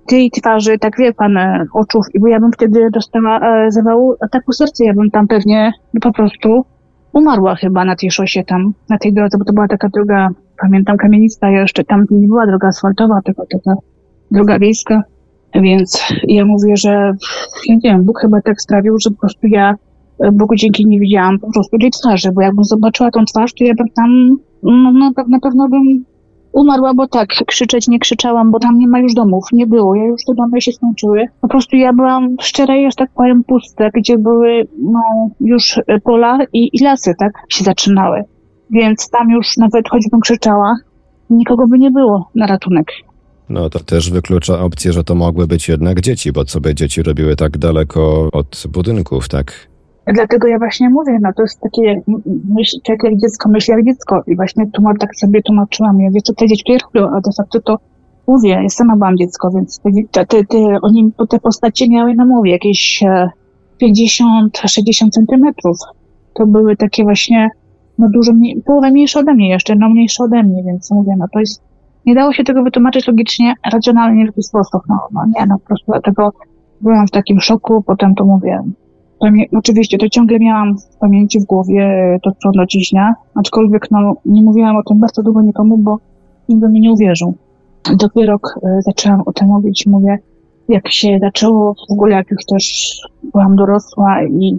tej 0.09 0.31
twarzy, 0.31 0.79
tak 0.79 0.99
wie 0.99 1.13
pan, 1.15 1.37
e, 1.37 1.67
oczów, 1.75 2.07
i 2.15 2.21
bo 2.21 2.27
ja 2.27 2.41
bym 2.41 2.53
wtedy 2.53 2.91
dostała 2.93 3.41
e, 3.41 3.71
zawału 3.73 4.15
ataku 4.21 4.53
serca, 4.53 4.85
ja 4.85 4.95
bym 4.95 5.11
tam 5.11 5.29
pewnie 5.29 5.73
no, 5.95 6.01
po 6.01 6.13
prostu 6.13 6.65
umarła 7.13 7.55
chyba 7.55 7.85
na 7.85 7.97
tej 7.97 8.11
szosie 8.11 8.45
tam, 8.45 8.73
na 8.89 8.99
tej 8.99 9.13
drodze, 9.13 9.39
bo 9.39 9.45
to 9.45 9.53
była 9.53 9.69
taka 9.69 9.89
droga, 9.89 10.29
pamiętam, 10.63 10.97
kamienista, 10.97 11.51
jeszcze 11.51 11.85
tam 11.85 12.07
nie 12.11 12.29
była 12.29 12.47
droga 12.47 12.69
asfaltowa, 12.69 13.21
tylko 13.25 13.47
taka 13.47 13.77
droga 14.31 14.59
wiejska, 14.59 15.03
więc 15.55 16.03
ja 16.29 16.45
mówię, 16.45 16.77
że 16.77 16.91
ja 17.69 17.75
nie 17.75 17.81
wiem, 17.91 18.05
Bóg 18.05 18.21
chyba 18.21 18.43
tak 18.43 18.61
sprawił, 18.61 18.99
że 18.99 19.11
po 19.11 19.17
prostu 19.17 19.47
ja 19.47 19.75
e, 20.21 20.33
Bogu 20.33 20.55
dzięki 20.55 20.87
nie 20.87 21.01
widziałam 21.01 21.39
po 21.39 21.53
prostu 21.53 21.79
tej 21.79 21.91
twarzy, 21.91 22.33
bo 22.33 22.43
jakbym 22.43 22.65
zobaczyła 22.65 23.11
tą 23.11 23.25
twarz, 23.25 23.55
to 23.55 23.65
ja 23.65 23.75
bym 23.75 23.89
tam, 23.97 24.37
no, 24.63 24.93
no 24.93 25.13
na 25.29 25.41
pewno 25.41 25.69
bym 25.69 26.05
umarła, 26.53 26.95
bo 26.95 27.09
tak, 27.09 27.29
krzyczeć 27.47 27.89
nie 27.89 27.99
krzyczałam, 27.99 28.51
bo 28.51 28.59
tam 28.59 28.79
nie 28.79 28.89
ma 28.89 28.99
już 28.99 29.15
domów, 29.15 29.45
nie 29.53 29.67
było, 29.67 29.95
ja 29.95 30.05
już 30.05 30.25
te 30.27 30.35
domy 30.35 30.61
się 30.61 30.73
skończyły. 30.73 31.27
Po 31.41 31.49
prostu 31.49 31.77
ja 31.77 31.93
byłam 31.93 32.37
szczera 32.41 32.77
i, 32.77 32.85
że 32.85 32.97
tak 32.97 33.11
powiem, 33.15 33.45
puste, 33.45 33.91
gdzie 33.95 34.19
były, 34.19 34.67
no, 34.83 35.31
już 35.41 35.81
pola 36.05 36.39
i, 36.53 36.71
i 36.73 36.85
lasy, 36.85 37.15
tak, 37.19 37.33
się 37.49 37.65
zaczynały. 37.65 38.25
Więc 38.71 39.11
tam 39.11 39.31
już 39.31 39.57
nawet 39.57 39.89
choćbym 39.89 40.21
krzyczała, 40.21 40.77
nikogo 41.31 41.67
by 41.67 41.79
nie 41.79 41.91
było 41.91 42.31
na 42.35 42.47
ratunek. 42.47 42.87
No 43.49 43.71
to 43.71 43.79
też 43.79 44.11
wyklucza 44.11 44.61
opcję, 44.61 44.93
że 44.93 45.05
to 45.05 45.15
mogły 45.15 45.47
być 45.47 45.69
jednak 45.69 46.01
dzieci, 46.01 46.33
bo 46.33 46.45
co 46.45 46.61
by 46.61 46.75
dzieci 46.75 47.03
robiły 47.03 47.37
tak 47.37 47.59
daleko 47.59 48.29
od 48.33 48.65
budynków, 48.69 49.29
tak? 49.29 49.69
Dlatego 50.15 50.49
ja 50.49 50.59
właśnie 50.59 50.91
mówię, 50.91 51.19
no 51.23 51.33
to 51.37 51.43
jest 51.43 51.61
takie, 51.61 52.03
myśl, 52.49 52.77
tak 52.85 53.05
jak 53.05 53.17
dziecko 53.17 53.49
myśli 53.49 53.73
jak 53.73 53.85
dziecko 53.85 54.23
i 54.27 54.37
właśnie 54.37 54.67
tłumacz, 54.67 54.99
tak 55.01 55.17
sobie 55.17 55.43
tłumaczyłam, 55.43 56.01
ja 56.01 56.11
wiem, 56.11 56.23
co 56.23 56.35
te 56.35 56.47
dzieci 56.47 56.79
robią, 56.95 57.11
a 57.11 57.21
de 57.21 57.31
facto 57.37 57.61
to 57.61 57.79
mówię, 58.27 58.51
ja 58.63 58.69
sama 58.69 58.97
byłam 58.97 59.17
dziecko, 59.17 59.51
więc 59.51 59.81
te, 60.11 60.27
te, 60.27 60.45
te, 60.45 60.59
oni, 60.83 61.13
te 61.29 61.39
postacie 61.39 61.89
miały, 61.89 62.15
no 62.15 62.27
mówię, 62.27 62.53
jakieś 62.53 63.05
50-60 63.83 65.11
centymetrów. 65.11 65.77
To 66.35 66.47
były 66.47 66.77
takie 66.77 67.03
właśnie, 67.03 67.51
no 67.99 68.09
dużo 68.11 68.33
mniej, 68.33 68.63
połowę 68.67 68.91
mniejsze 68.91 69.21
ode 69.21 69.35
mnie 69.35 69.49
jeszcze, 69.49 69.75
no 69.75 69.89
mniejsze 69.89 70.25
ode 70.25 70.43
mnie, 70.43 70.63
więc 70.63 70.91
mówię, 70.91 71.15
no 71.19 71.27
to 71.33 71.41
jest, 71.41 71.63
nie 72.07 72.15
dało 72.15 72.33
się 72.33 72.45
tego 72.45 72.63
wytłumaczyć 72.63 73.07
logicznie, 73.07 73.55
racjonalnie 73.73 74.25
w 74.25 74.29
taki 74.29 74.43
sposób, 74.43 74.83
no, 74.89 74.99
no 75.13 75.25
nie, 75.27 75.47
no 75.47 75.59
po 75.59 75.67
prostu 75.67 75.93
dlatego 75.93 76.33
byłam 76.81 77.07
w 77.07 77.11
takim 77.11 77.41
szoku, 77.41 77.83
potem 77.87 78.15
to 78.15 78.25
mówię, 78.25 78.63
Pamię 79.21 79.45
oczywiście 79.53 79.99
to 79.99 80.09
ciągle 80.09 80.39
miałam 80.39 80.79
w 80.79 80.97
pamięci, 80.97 81.41
w 81.41 81.45
głowie 81.45 82.19
to, 82.23 82.33
co 82.43 82.51
do 82.51 82.67
ciśnia, 82.67 83.15
aczkolwiek 83.35 83.91
no, 83.91 84.17
nie 84.25 84.43
mówiłam 84.43 84.77
o 84.77 84.83
tym 84.83 85.01
bardzo 85.01 85.23
długo 85.23 85.43
nikomu, 85.43 85.79
bo 85.79 85.99
nikt 86.49 86.61
by 86.61 86.69
mi 86.69 86.81
nie 86.81 86.93
uwierzył. 86.93 87.35
Dopiero 87.97 88.35
y, 88.37 88.83
zaczęłam 88.83 89.23
o 89.27 89.33
tym 89.33 89.49
mówić, 89.49 89.87
mówię, 89.87 90.19
jak 90.69 90.89
się 90.89 91.19
zaczęło, 91.21 91.75
w 91.89 91.93
ogóle 91.93 92.17
jak 92.17 92.31
już 92.31 92.45
też 92.45 92.97
byłam 93.33 93.57
dorosła 93.57 94.23
i 94.25 94.59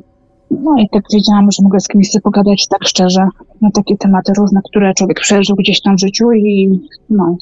no 0.52 0.76
i 0.78 0.90
tak 0.90 1.04
wiedziałam, 1.14 1.52
że 1.52 1.64
mogę 1.64 1.80
z 1.80 1.88
kimś 1.88 2.12
sobie 2.12 2.22
pogadać 2.22 2.68
tak 2.68 2.84
szczerze 2.84 3.28
na 3.62 3.72
takie 3.72 3.98
tematy 3.98 4.34
różne, 4.38 4.62
które 4.70 4.94
człowiek 4.94 5.20
przeżył 5.20 5.56
gdzieś 5.56 5.82
tam 5.82 5.96
w 5.96 6.00
życiu 6.00 6.32
i 6.32 6.80
no, 7.10 7.38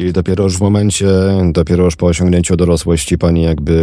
i 0.00 0.12
dopiero 0.12 0.44
już 0.44 0.58
w 0.58 0.60
momencie, 0.60 1.06
dopiero 1.52 1.84
już 1.84 1.96
po 1.96 2.06
osiągnięciu 2.06 2.56
dorosłości 2.56 3.18
pani 3.18 3.42
jakby 3.42 3.74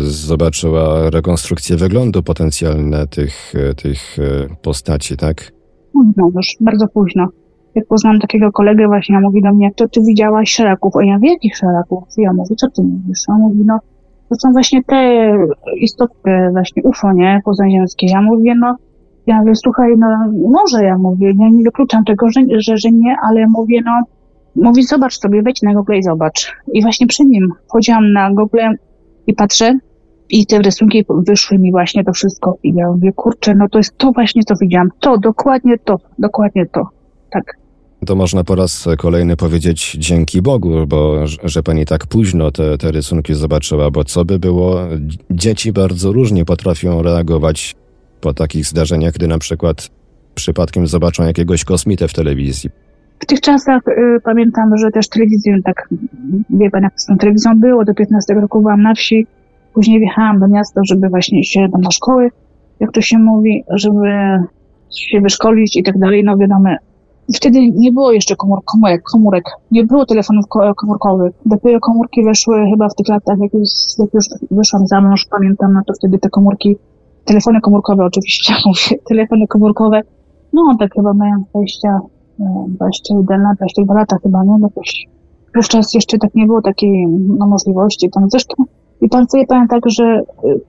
zobaczyła 0.00 1.10
rekonstrukcję 1.10 1.76
wyglądu 1.76 2.22
potencjalne 2.22 3.06
tych, 3.06 3.52
tych 3.82 4.16
postaci, 4.62 5.16
tak? 5.16 5.52
No 6.16 6.30
już 6.36 6.46
bardzo 6.60 6.88
późno. 6.88 7.28
Jak 7.74 7.86
poznałam 7.86 8.20
takiego 8.20 8.52
kolegę 8.52 8.86
właśnie, 8.86 9.16
on 9.16 9.22
mówi 9.22 9.42
do 9.42 9.52
mnie, 9.52 9.70
to 9.76 9.88
ty 9.88 10.00
widziałaś 10.00 10.50
szelaków. 10.54 10.96
A 10.96 11.04
ja, 11.04 11.18
jakich 11.22 11.56
szelaków? 11.56 12.04
Ja 12.16 12.32
mówię, 12.32 12.56
co 12.56 12.70
ty 12.70 12.82
mówisz? 12.82 13.18
A 13.28 13.32
on 13.32 13.40
mówi, 13.40 13.60
no, 13.64 13.78
to 14.28 14.34
są 14.34 14.52
właśnie 14.52 14.84
te 14.84 15.30
istoty 15.76 16.30
właśnie 16.52 16.82
UFO, 16.82 17.12
nie? 17.12 17.40
Pozaziemskie. 17.44 18.06
Ja 18.06 18.22
mówię, 18.22 18.54
no, 18.54 18.76
ja 19.26 19.40
mówię, 19.40 19.54
słuchaj, 19.54 19.94
no, 19.98 20.06
może 20.50 20.84
ja 20.84 20.98
mówię, 20.98 21.32
ja 21.38 21.48
nie 21.48 21.62
wykluczam 21.62 22.04
tego, 22.04 22.30
że, 22.30 22.40
że, 22.58 22.76
że 22.76 22.90
nie, 22.90 23.16
ale 23.22 23.46
mówię, 23.46 23.80
no, 23.84 24.02
Mówi, 24.56 24.82
zobacz 24.82 25.18
sobie, 25.18 25.42
wejdź 25.42 25.62
na 25.62 25.74
Google 25.74 25.92
i 25.92 26.02
zobacz. 26.02 26.52
I 26.72 26.82
właśnie 26.82 27.06
przy 27.06 27.24
nim 27.24 27.52
wchodziłam 27.68 28.12
na 28.12 28.30
Google 28.30 28.58
i 29.26 29.34
patrzę 29.34 29.78
i 30.30 30.46
te 30.46 30.62
rysunki 30.62 31.04
wyszły 31.08 31.58
mi 31.58 31.70
właśnie 31.70 32.04
to 32.04 32.12
wszystko. 32.12 32.58
I 32.62 32.74
ja 32.74 32.88
mówię, 32.90 33.12
kurczę, 33.12 33.54
no 33.54 33.68
to 33.68 33.78
jest 33.78 33.98
to 33.98 34.12
właśnie, 34.12 34.42
co 34.42 34.54
widziałam. 34.60 34.88
To, 35.00 35.18
dokładnie 35.18 35.78
to, 35.78 36.00
dokładnie 36.18 36.66
to. 36.66 36.88
Tak. 37.30 37.44
To 38.06 38.16
można 38.16 38.44
po 38.44 38.54
raz 38.54 38.88
kolejny 38.98 39.36
powiedzieć 39.36 39.96
dzięki 39.98 40.42
Bogu, 40.42 40.86
bo 40.86 41.26
że 41.44 41.62
pani 41.62 41.86
tak 41.86 42.06
późno 42.06 42.50
te, 42.50 42.78
te 42.78 42.92
rysunki 42.92 43.34
zobaczyła, 43.34 43.90
bo 43.90 44.04
co 44.04 44.24
by 44.24 44.38
było, 44.38 44.80
dzieci 45.30 45.72
bardzo 45.72 46.12
różnie 46.12 46.44
potrafią 46.44 47.02
reagować 47.02 47.74
po 48.20 48.34
takich 48.34 48.66
zdarzeniach, 48.66 49.14
gdy 49.14 49.28
na 49.28 49.38
przykład 49.38 49.90
przypadkiem 50.34 50.86
zobaczą 50.86 51.24
jakiegoś 51.24 51.64
kosmitę 51.64 52.08
w 52.08 52.12
telewizji. 52.12 52.70
W 53.18 53.26
tych 53.26 53.40
czasach 53.40 53.88
y, 53.88 54.20
pamiętam, 54.24 54.76
że 54.76 54.90
też 54.90 55.08
telewizją, 55.08 55.62
tak, 55.64 55.88
wie 56.50 56.70
pan, 56.70 56.82
jak 56.82 57.00
z 57.00 57.06
tą 57.06 57.16
telewizją 57.16 57.60
było, 57.60 57.84
do 57.84 57.94
15 57.94 58.34
roku 58.34 58.60
byłam 58.60 58.82
na 58.82 58.94
wsi, 58.94 59.26
później 59.74 60.00
wjechałam 60.00 60.40
do 60.40 60.48
miasta, 60.48 60.80
żeby 60.84 61.08
właśnie 61.08 61.44
się 61.44 61.68
do 61.68 61.90
szkoły, 61.90 62.30
jak 62.80 62.92
to 62.92 63.00
się 63.00 63.18
mówi, 63.18 63.64
żeby 63.70 64.08
się 64.94 65.20
wyszkolić 65.20 65.76
i 65.76 65.82
tak 65.82 65.98
dalej, 65.98 66.24
no 66.24 66.36
wiadomo. 66.36 66.68
Wtedy 67.34 67.70
nie 67.70 67.92
było 67.92 68.12
jeszcze 68.12 68.36
komór, 68.36 68.58
komórek, 68.64 69.02
komórek, 69.02 69.44
nie 69.70 69.84
było 69.84 70.06
telefonów 70.06 70.44
komórkowych. 70.76 71.32
Dopiero 71.46 71.80
komórki 71.80 72.24
weszły 72.24 72.56
chyba 72.70 72.88
w 72.88 72.94
tych 72.94 73.08
latach, 73.08 73.38
jak 73.38 73.54
już, 73.54 73.68
jak 73.98 74.14
już 74.14 74.26
wyszłam 74.50 74.86
za 74.86 75.00
mąż, 75.00 75.26
pamiętam, 75.30 75.72
no 75.72 75.80
to 75.86 75.94
wtedy 75.94 76.18
te 76.18 76.28
komórki, 76.28 76.76
telefony 77.24 77.60
komórkowe 77.60 78.04
oczywiście, 78.04 78.54
telefony 79.08 79.46
komórkowe, 79.46 80.00
no 80.52 80.76
tak 80.78 80.94
chyba 80.94 81.14
mają 81.14 81.44
20, 81.50 82.00
21 82.38 83.42
lat, 83.42 83.56
22 83.56 83.94
lata 83.94 84.16
chyba, 84.22 84.44
nie? 84.44 84.62
Jakoś 84.62 85.06
wówczas 85.54 85.94
jeszcze 85.94 86.18
tak 86.18 86.34
nie 86.34 86.46
było 86.46 86.62
takiej 86.62 87.06
no, 87.08 87.46
możliwości. 87.46 88.10
Tam 88.10 88.30
zresztą 88.30 88.54
i 89.00 89.08
sobie 89.28 89.46
powiem 89.46 89.68
tak, 89.68 89.82
że 89.86 90.22
y, 90.44 90.60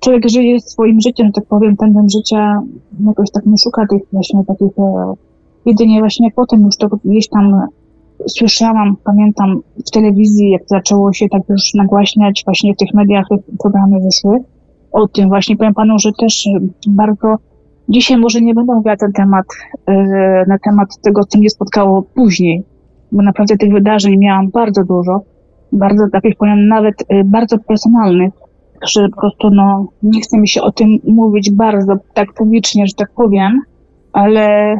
człowiek 0.00 0.28
żyje 0.28 0.60
swoim 0.60 1.00
życiem, 1.00 1.32
tak 1.32 1.46
powiem, 1.46 1.76
pędem 1.76 2.08
życia, 2.08 2.62
jakoś 3.06 3.30
tak 3.30 3.46
nie 3.46 3.58
szuka 3.64 3.86
tych 3.90 4.02
właśnie 4.12 4.44
takich, 4.44 4.78
e, 4.78 5.14
jedynie 5.66 6.00
właśnie 6.00 6.30
potem 6.30 6.60
już 6.60 6.76
to 6.76 6.88
gdzieś 7.04 7.28
tam 7.28 7.62
słyszałam, 8.28 8.96
pamiętam 9.04 9.60
w 9.86 9.90
telewizji, 9.90 10.50
jak 10.50 10.62
zaczęło 10.66 11.12
się 11.12 11.28
tak 11.28 11.42
już 11.48 11.74
nagłaśniać, 11.74 12.42
właśnie 12.44 12.74
w 12.74 12.76
tych 12.76 12.94
mediach 12.94 13.26
programy 13.62 14.00
wyszły, 14.00 14.44
o 14.92 15.08
tym 15.08 15.28
właśnie 15.28 15.56
powiem 15.56 15.74
panu, 15.74 15.98
że 15.98 16.12
też 16.12 16.48
bardzo 16.86 17.34
Dzisiaj 17.88 18.18
może 18.18 18.40
nie 18.40 18.54
będę 18.54 18.74
mówiła 18.74 18.96
ten 18.96 19.12
temat, 19.12 19.46
e, 19.86 19.94
na 20.48 20.58
temat 20.58 20.88
tego, 21.02 21.24
co 21.24 21.38
mnie 21.38 21.50
spotkało 21.50 22.02
później, 22.02 22.62
bo 23.12 23.22
naprawdę 23.22 23.56
tych 23.56 23.72
wydarzeń 23.72 24.18
miałam 24.18 24.50
bardzo 24.50 24.84
dużo, 24.84 25.20
bardzo 25.72 26.04
takich 26.12 26.36
powiem 26.36 26.68
nawet 26.68 26.94
e, 27.08 27.24
bardzo 27.24 27.58
personalnych, 27.58 28.32
że 28.88 29.08
po 29.08 29.20
prostu 29.20 29.50
no, 29.50 29.88
nie 30.02 30.20
chce 30.20 30.38
mi 30.38 30.48
się 30.48 30.62
o 30.62 30.72
tym 30.72 30.88
mówić 31.04 31.50
bardzo 31.50 31.96
tak 32.14 32.32
publicznie, 32.32 32.86
że 32.86 32.94
tak 32.94 33.10
powiem, 33.16 33.60
ale 34.12 34.76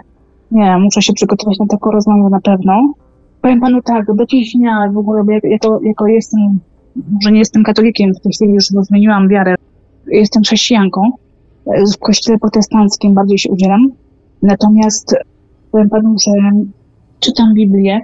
nie, 0.50 0.78
muszę 0.78 1.02
się 1.02 1.12
przygotować 1.12 1.58
na 1.58 1.66
taką 1.66 1.90
rozmowę 1.90 2.30
na 2.30 2.40
pewno. 2.40 2.92
Powiem 3.40 3.60
panu 3.60 3.82
tak, 3.82 4.14
do 4.14 4.26
dziś 4.26 4.52
dnia 4.52 4.90
w 4.92 4.98
ogóle, 4.98 5.24
bo 5.24 5.32
ja, 5.32 5.38
ja 5.42 5.58
to, 5.58 5.80
jako 5.82 6.06
jestem, 6.06 6.58
może 7.12 7.32
nie 7.32 7.38
jestem 7.38 7.64
katolikiem, 7.64 8.14
w 8.14 8.20
tej 8.20 8.32
chwili 8.32 8.54
już 8.54 8.64
zmieniłam 8.64 9.28
wiarę, 9.28 9.54
jestem 10.06 10.42
chrześcijanką, 10.42 11.12
w 11.66 11.98
kościele 11.98 12.38
protestanckim 12.38 13.14
bardziej 13.14 13.38
się 13.38 13.50
udzielam. 13.50 13.92
Natomiast 14.42 15.16
powiem 15.70 15.88
panu, 15.88 16.14
że 16.26 16.32
czytam 17.20 17.54
Biblię 17.54 18.00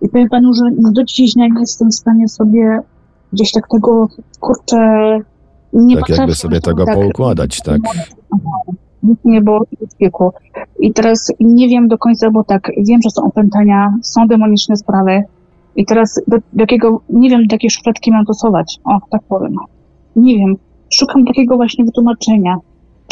i 0.00 0.08
powiem 0.08 0.28
panu, 0.28 0.54
że 0.54 0.92
do 0.92 1.04
dziś 1.04 1.36
nie 1.36 1.48
jestem 1.60 1.88
w 1.90 1.94
stanie 1.94 2.28
sobie 2.28 2.80
gdzieś 3.32 3.52
tak 3.52 3.68
tego, 3.68 4.08
kurczę, 4.40 5.18
nie 5.72 5.96
Tak 5.96 6.08
jakby 6.08 6.34
sobie 6.34 6.60
tego 6.60 6.84
tak, 6.84 6.94
poukładać, 6.94 7.60
tak. 7.62 7.80
Nic 9.02 9.18
nie 9.24 9.40
było 9.40 9.64
w 9.64 9.98
wieku. 10.00 10.32
I 10.80 10.92
teraz 10.92 11.32
nie 11.40 11.68
wiem 11.68 11.88
do 11.88 11.98
końca, 11.98 12.30
bo 12.30 12.44
tak, 12.44 12.70
wiem, 12.76 13.02
że 13.02 13.10
są 13.10 13.24
opętania, 13.24 13.94
są 14.02 14.26
demoniczne 14.26 14.76
sprawy. 14.76 15.22
I 15.76 15.86
teraz 15.86 16.20
do, 16.28 16.36
do 16.36 16.62
jakiego, 16.62 17.00
nie 17.08 17.30
wiem, 17.30 17.46
do 17.46 17.54
jakiej 17.54 17.70
szufladki 17.70 18.10
mam 18.10 18.24
stosować. 18.24 18.80
O, 18.84 18.98
tak 19.10 19.22
powiem. 19.22 19.56
Nie 20.16 20.36
wiem. 20.36 20.56
Szukam 20.90 21.24
takiego 21.24 21.56
właśnie 21.56 21.84
wytłumaczenia 21.84 22.56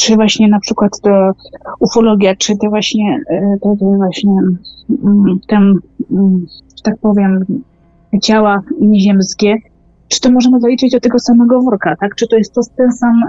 czy 0.00 0.14
właśnie 0.14 0.48
na 0.48 0.60
przykład 0.60 1.00
to 1.02 1.32
ufologia, 1.80 2.36
czy 2.36 2.56
te 2.56 2.68
właśnie, 2.68 3.20
e, 3.30 3.56
te, 3.62 3.76
te 3.76 3.96
właśnie 3.96 4.32
mm, 5.04 5.40
ten, 5.46 5.78
mm, 6.10 6.46
tak 6.82 6.98
powiem, 6.98 7.44
ciała 8.22 8.62
nieziemskie, 8.80 9.56
czy 10.08 10.20
to 10.20 10.32
możemy 10.32 10.60
zaliczyć 10.60 10.92
do 10.92 11.00
tego 11.00 11.18
samego 11.18 11.62
worka, 11.62 11.96
tak? 11.96 12.14
Czy 12.14 12.28
to 12.28 12.36
jest 12.36 12.54
to 12.54 12.60
ten 12.76 12.92
sam, 12.92 13.22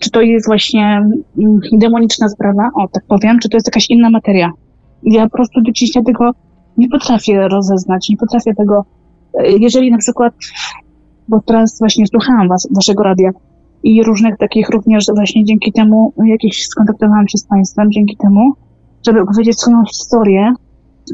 czy 0.00 0.10
to 0.10 0.20
jest 0.20 0.46
właśnie 0.46 1.08
mm, 1.38 1.60
demoniczna 1.72 2.28
sprawa, 2.28 2.70
o 2.74 2.88
tak 2.88 3.04
powiem, 3.08 3.38
czy 3.38 3.48
to 3.48 3.56
jest 3.56 3.66
jakaś 3.66 3.90
inna 3.90 4.10
materia. 4.10 4.50
Ja 5.02 5.24
po 5.24 5.30
prostu 5.30 5.60
do 5.60 5.72
dzisiaj 5.72 6.04
tego 6.04 6.30
nie 6.76 6.88
potrafię 6.88 7.48
rozeznać, 7.48 8.08
nie 8.08 8.16
potrafię 8.16 8.54
tego, 8.54 8.84
e, 9.34 9.50
jeżeli 9.50 9.90
na 9.90 9.98
przykład 9.98 10.34
bo 11.28 11.40
teraz 11.40 11.78
właśnie 11.78 12.06
słuchałam 12.06 12.48
was, 12.48 12.68
waszego 12.74 13.02
radia 13.02 13.30
i 13.82 14.02
różnych 14.02 14.36
takich 14.36 14.70
również 14.70 15.06
właśnie 15.14 15.44
dzięki 15.44 15.72
temu 15.72 16.12
jakieś 16.26 16.66
skontaktowałam 16.66 17.28
się 17.28 17.38
z 17.38 17.46
państwem, 17.46 17.92
dzięki 17.92 18.16
temu, 18.16 18.52
żeby 19.06 19.20
opowiedzieć 19.20 19.60
swoją 19.60 19.84
historię, 19.84 20.54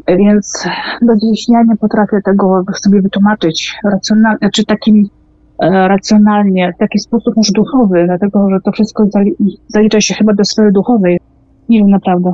więc 0.08 0.68
do 1.02 1.16
dziś 1.16 1.48
ja 1.48 1.62
nie 1.62 1.76
potrafię 1.76 2.20
tego 2.24 2.64
sobie 2.82 3.02
wytłumaczyć 3.02 3.78
racjonalnie, 3.84 4.50
czy 4.54 4.64
takim 4.64 5.08
e, 5.62 5.88
racjonalnie, 5.88 6.72
w 6.76 6.78
taki 6.78 6.98
sposób 6.98 7.36
już 7.36 7.50
duchowy, 7.50 8.04
dlatego 8.06 8.50
że 8.50 8.60
to 8.64 8.72
wszystko 8.72 9.04
zali- 9.04 9.56
zalicza 9.68 10.00
się 10.00 10.14
chyba 10.14 10.34
do 10.34 10.44
sfery 10.44 10.72
duchowej. 10.72 11.20
Nie 11.68 11.78
wiem 11.78 11.90
naprawdę. 11.90 12.32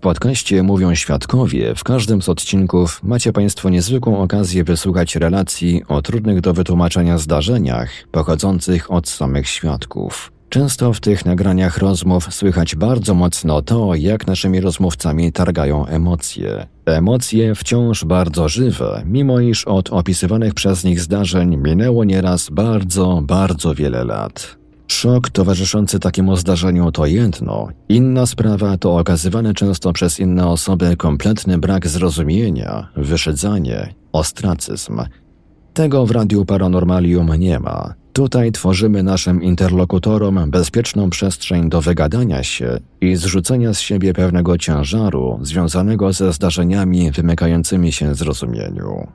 Podcaście 0.00 0.62
Mówią 0.62 0.94
Świadkowie 0.94 1.74
w 1.74 1.84
każdym 1.84 2.22
z 2.22 2.28
odcinków 2.28 3.00
macie 3.02 3.32
Państwo 3.32 3.70
niezwykłą 3.70 4.22
okazję 4.22 4.64
wysłuchać 4.64 5.16
relacji 5.16 5.82
o 5.88 6.02
trudnych 6.02 6.40
do 6.40 6.52
wytłumaczenia 6.52 7.18
zdarzeniach 7.18 7.90
pochodzących 8.10 8.90
od 8.90 9.08
samych 9.08 9.48
świadków. 9.48 10.32
Często 10.48 10.92
w 10.92 11.00
tych 11.00 11.26
nagraniach 11.26 11.78
rozmów 11.78 12.34
słychać 12.34 12.76
bardzo 12.76 13.14
mocno 13.14 13.62
to, 13.62 13.94
jak 13.94 14.26
naszymi 14.26 14.60
rozmówcami 14.60 15.32
targają 15.32 15.86
emocje. 15.86 16.66
Emocje 16.86 17.54
wciąż 17.54 18.04
bardzo 18.04 18.48
żywe, 18.48 19.02
mimo 19.06 19.40
iż 19.40 19.64
od 19.64 19.90
opisywanych 19.90 20.54
przez 20.54 20.84
nich 20.84 21.00
zdarzeń 21.00 21.56
minęło 21.56 22.04
nieraz 22.04 22.50
bardzo, 22.50 23.22
bardzo 23.26 23.74
wiele 23.74 24.04
lat. 24.04 24.59
Szok 24.90 25.30
towarzyszący 25.30 25.98
takiemu 25.98 26.36
zdarzeniu 26.36 26.92
to 26.92 27.06
jedno, 27.06 27.68
inna 27.88 28.26
sprawa 28.26 28.76
to 28.76 28.96
okazywany 28.96 29.54
często 29.54 29.92
przez 29.92 30.20
inne 30.20 30.46
osoby 30.46 30.96
kompletny 30.96 31.58
brak 31.58 31.88
zrozumienia, 31.88 32.88
wyszydzanie, 32.96 33.94
ostracyzm. 34.12 35.02
Tego 35.74 36.06
w 36.06 36.10
Radiu 36.10 36.44
Paranormalium 36.44 37.34
nie 37.34 37.60
ma. 37.60 37.94
Tutaj 38.12 38.52
tworzymy 38.52 39.02
naszym 39.02 39.42
interlokutorom 39.42 40.50
bezpieczną 40.50 41.10
przestrzeń 41.10 41.68
do 41.68 41.80
wygadania 41.80 42.42
się 42.42 42.78
i 43.00 43.16
zrzucenia 43.16 43.74
z 43.74 43.80
siebie 43.80 44.12
pewnego 44.12 44.58
ciężaru 44.58 45.38
związanego 45.42 46.12
ze 46.12 46.32
zdarzeniami 46.32 47.10
wymykającymi 47.10 47.92
się 47.92 48.14
zrozumieniu. 48.14 49.06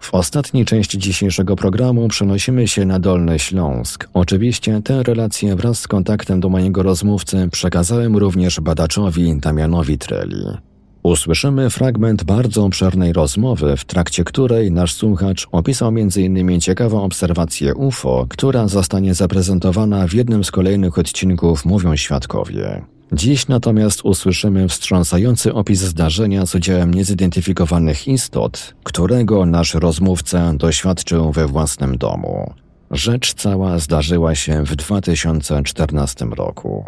W 0.00 0.14
ostatniej 0.14 0.64
części 0.64 0.98
dzisiejszego 0.98 1.56
programu 1.56 2.08
przenosimy 2.08 2.68
się 2.68 2.84
na 2.86 2.98
Dolny 2.98 3.38
Śląsk. 3.38 4.08
Oczywiście 4.14 4.80
tę 4.84 5.02
relację 5.02 5.56
wraz 5.56 5.80
z 5.80 5.88
kontaktem 5.88 6.40
do 6.40 6.48
mojego 6.48 6.82
rozmówcy 6.82 7.48
przekazałem 7.52 8.16
również 8.16 8.60
badaczowi 8.60 9.36
Damianowi 9.36 9.98
Treli. 9.98 10.67
Usłyszymy 11.02 11.70
fragment 11.70 12.24
bardzo 12.24 12.64
obszernej 12.64 13.12
rozmowy, 13.12 13.76
w 13.76 13.84
trakcie 13.84 14.24
której 14.24 14.72
nasz 14.72 14.94
słuchacz 14.94 15.46
opisał 15.52 15.88
m.in. 15.88 16.60
ciekawą 16.60 17.02
obserwację 17.02 17.74
UFO, 17.74 18.26
która 18.28 18.68
zostanie 18.68 19.14
zaprezentowana 19.14 20.06
w 20.06 20.14
jednym 20.14 20.44
z 20.44 20.50
kolejnych 20.50 20.98
odcinków 20.98 21.64
Mówią 21.64 21.96
Świadkowie. 21.96 22.82
Dziś 23.12 23.48
natomiast 23.48 24.04
usłyszymy 24.04 24.68
wstrząsający 24.68 25.54
opis 25.54 25.80
zdarzenia 25.80 26.46
z 26.46 26.54
udziałem 26.54 26.94
niezidentyfikowanych 26.94 28.08
istot, 28.08 28.74
którego 28.82 29.46
nasz 29.46 29.74
rozmówca 29.74 30.52
doświadczył 30.54 31.32
we 31.32 31.46
własnym 31.46 31.98
domu. 31.98 32.52
Rzecz 32.90 33.34
cała 33.34 33.78
zdarzyła 33.78 34.34
się 34.34 34.64
w 34.64 34.76
2014 34.76 36.24
roku. 36.24 36.84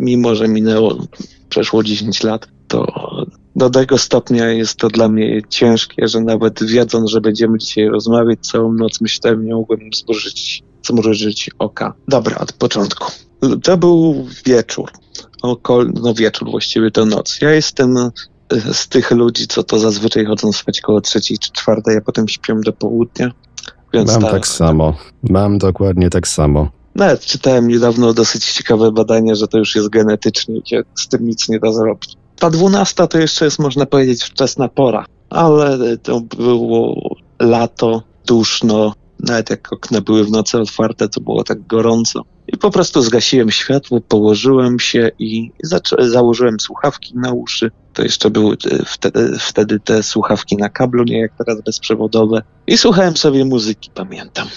Mimo, 0.00 0.34
że 0.34 0.48
minęło, 0.48 0.96
przeszło 1.48 1.82
10 1.82 2.22
lat, 2.22 2.48
to 2.68 2.86
do 3.56 3.70
tego 3.70 3.98
stopnia 3.98 4.48
jest 4.48 4.76
to 4.76 4.88
dla 4.88 5.08
mnie 5.08 5.42
ciężkie, 5.48 6.08
że 6.08 6.20
nawet 6.20 6.64
wiedząc, 6.64 7.10
że 7.10 7.20
będziemy 7.20 7.58
dzisiaj 7.58 7.88
rozmawiać 7.88 8.38
całą 8.40 8.72
noc, 8.72 9.00
myślałem, 9.00 9.44
nie 9.46 9.54
mogłem 9.54 9.80
zmrużyć, 9.94 10.62
zmrużyć 10.86 11.50
oka. 11.58 11.92
Dobra, 12.08 12.38
od 12.38 12.52
początku. 12.52 13.12
To 13.62 13.76
był 13.76 14.26
wieczór. 14.44 14.90
Okol, 15.42 15.92
no 16.02 16.14
wieczór, 16.14 16.50
właściwie 16.50 16.90
to 16.90 17.04
noc. 17.06 17.38
Ja 17.40 17.50
jestem 17.50 17.96
e, 17.96 18.10
z 18.72 18.88
tych 18.88 19.10
ludzi, 19.10 19.46
co 19.46 19.62
to 19.62 19.78
zazwyczaj 19.78 20.24
chodzą 20.24 20.52
spać 20.52 20.80
koło 20.80 21.00
trzeciej 21.00 21.38
czy 21.38 21.52
czwartej, 21.52 21.96
a 21.96 22.00
potem 22.00 22.28
śpią 22.28 22.60
do 22.60 22.72
południa. 22.72 23.30
Mam 23.94 24.06
ta- 24.06 24.30
tak 24.30 24.46
samo. 24.46 24.96
Mam 25.22 25.58
dokładnie 25.58 26.10
tak 26.10 26.28
samo. 26.28 26.68
Nawet 26.94 27.20
czytałem 27.20 27.68
niedawno 27.68 28.14
dosyć 28.14 28.52
ciekawe 28.52 28.92
badanie, 28.92 29.36
że 29.36 29.48
to 29.48 29.58
już 29.58 29.74
jest 29.74 29.88
genetycznie 29.88 30.60
się 30.64 30.82
z 30.94 31.08
tym 31.08 31.26
nic 31.26 31.48
nie 31.48 31.58
da 31.58 31.72
zrobić. 31.72 32.16
Ta 32.38 32.50
dwunasta 32.50 33.06
to 33.06 33.18
jeszcze 33.18 33.44
jest, 33.44 33.58
można 33.58 33.86
powiedzieć, 33.86 34.24
wczesna 34.24 34.68
pora, 34.68 35.06
ale 35.30 35.98
to 35.98 36.20
było 36.20 37.16
lato, 37.40 38.02
duszno, 38.26 38.94
nawet 39.20 39.50
jak 39.50 39.72
okna 39.72 40.00
były 40.00 40.24
w 40.24 40.30
nocy 40.30 40.58
otwarte, 40.58 41.08
to 41.08 41.20
było 41.20 41.44
tak 41.44 41.66
gorąco. 41.66 42.22
I 42.48 42.56
po 42.56 42.70
prostu 42.70 43.02
zgasiłem 43.02 43.50
światło, 43.50 44.00
położyłem 44.00 44.78
się 44.78 45.10
i 45.18 45.50
założyłem 45.98 46.60
słuchawki 46.60 47.12
na 47.16 47.32
uszy. 47.32 47.70
To 47.92 48.02
jeszcze 48.02 48.30
były 48.30 48.56
te, 48.56 48.84
wtedy, 48.86 49.38
wtedy 49.38 49.80
te 49.80 50.02
słuchawki 50.02 50.56
na 50.56 50.68
kablu, 50.68 51.04
nie 51.04 51.20
jak 51.20 51.32
teraz 51.38 51.60
bezprzewodowe. 51.60 52.42
I 52.66 52.78
słuchałem 52.78 53.16
sobie 53.16 53.44
muzyki, 53.44 53.90
pamiętam. 53.94 54.48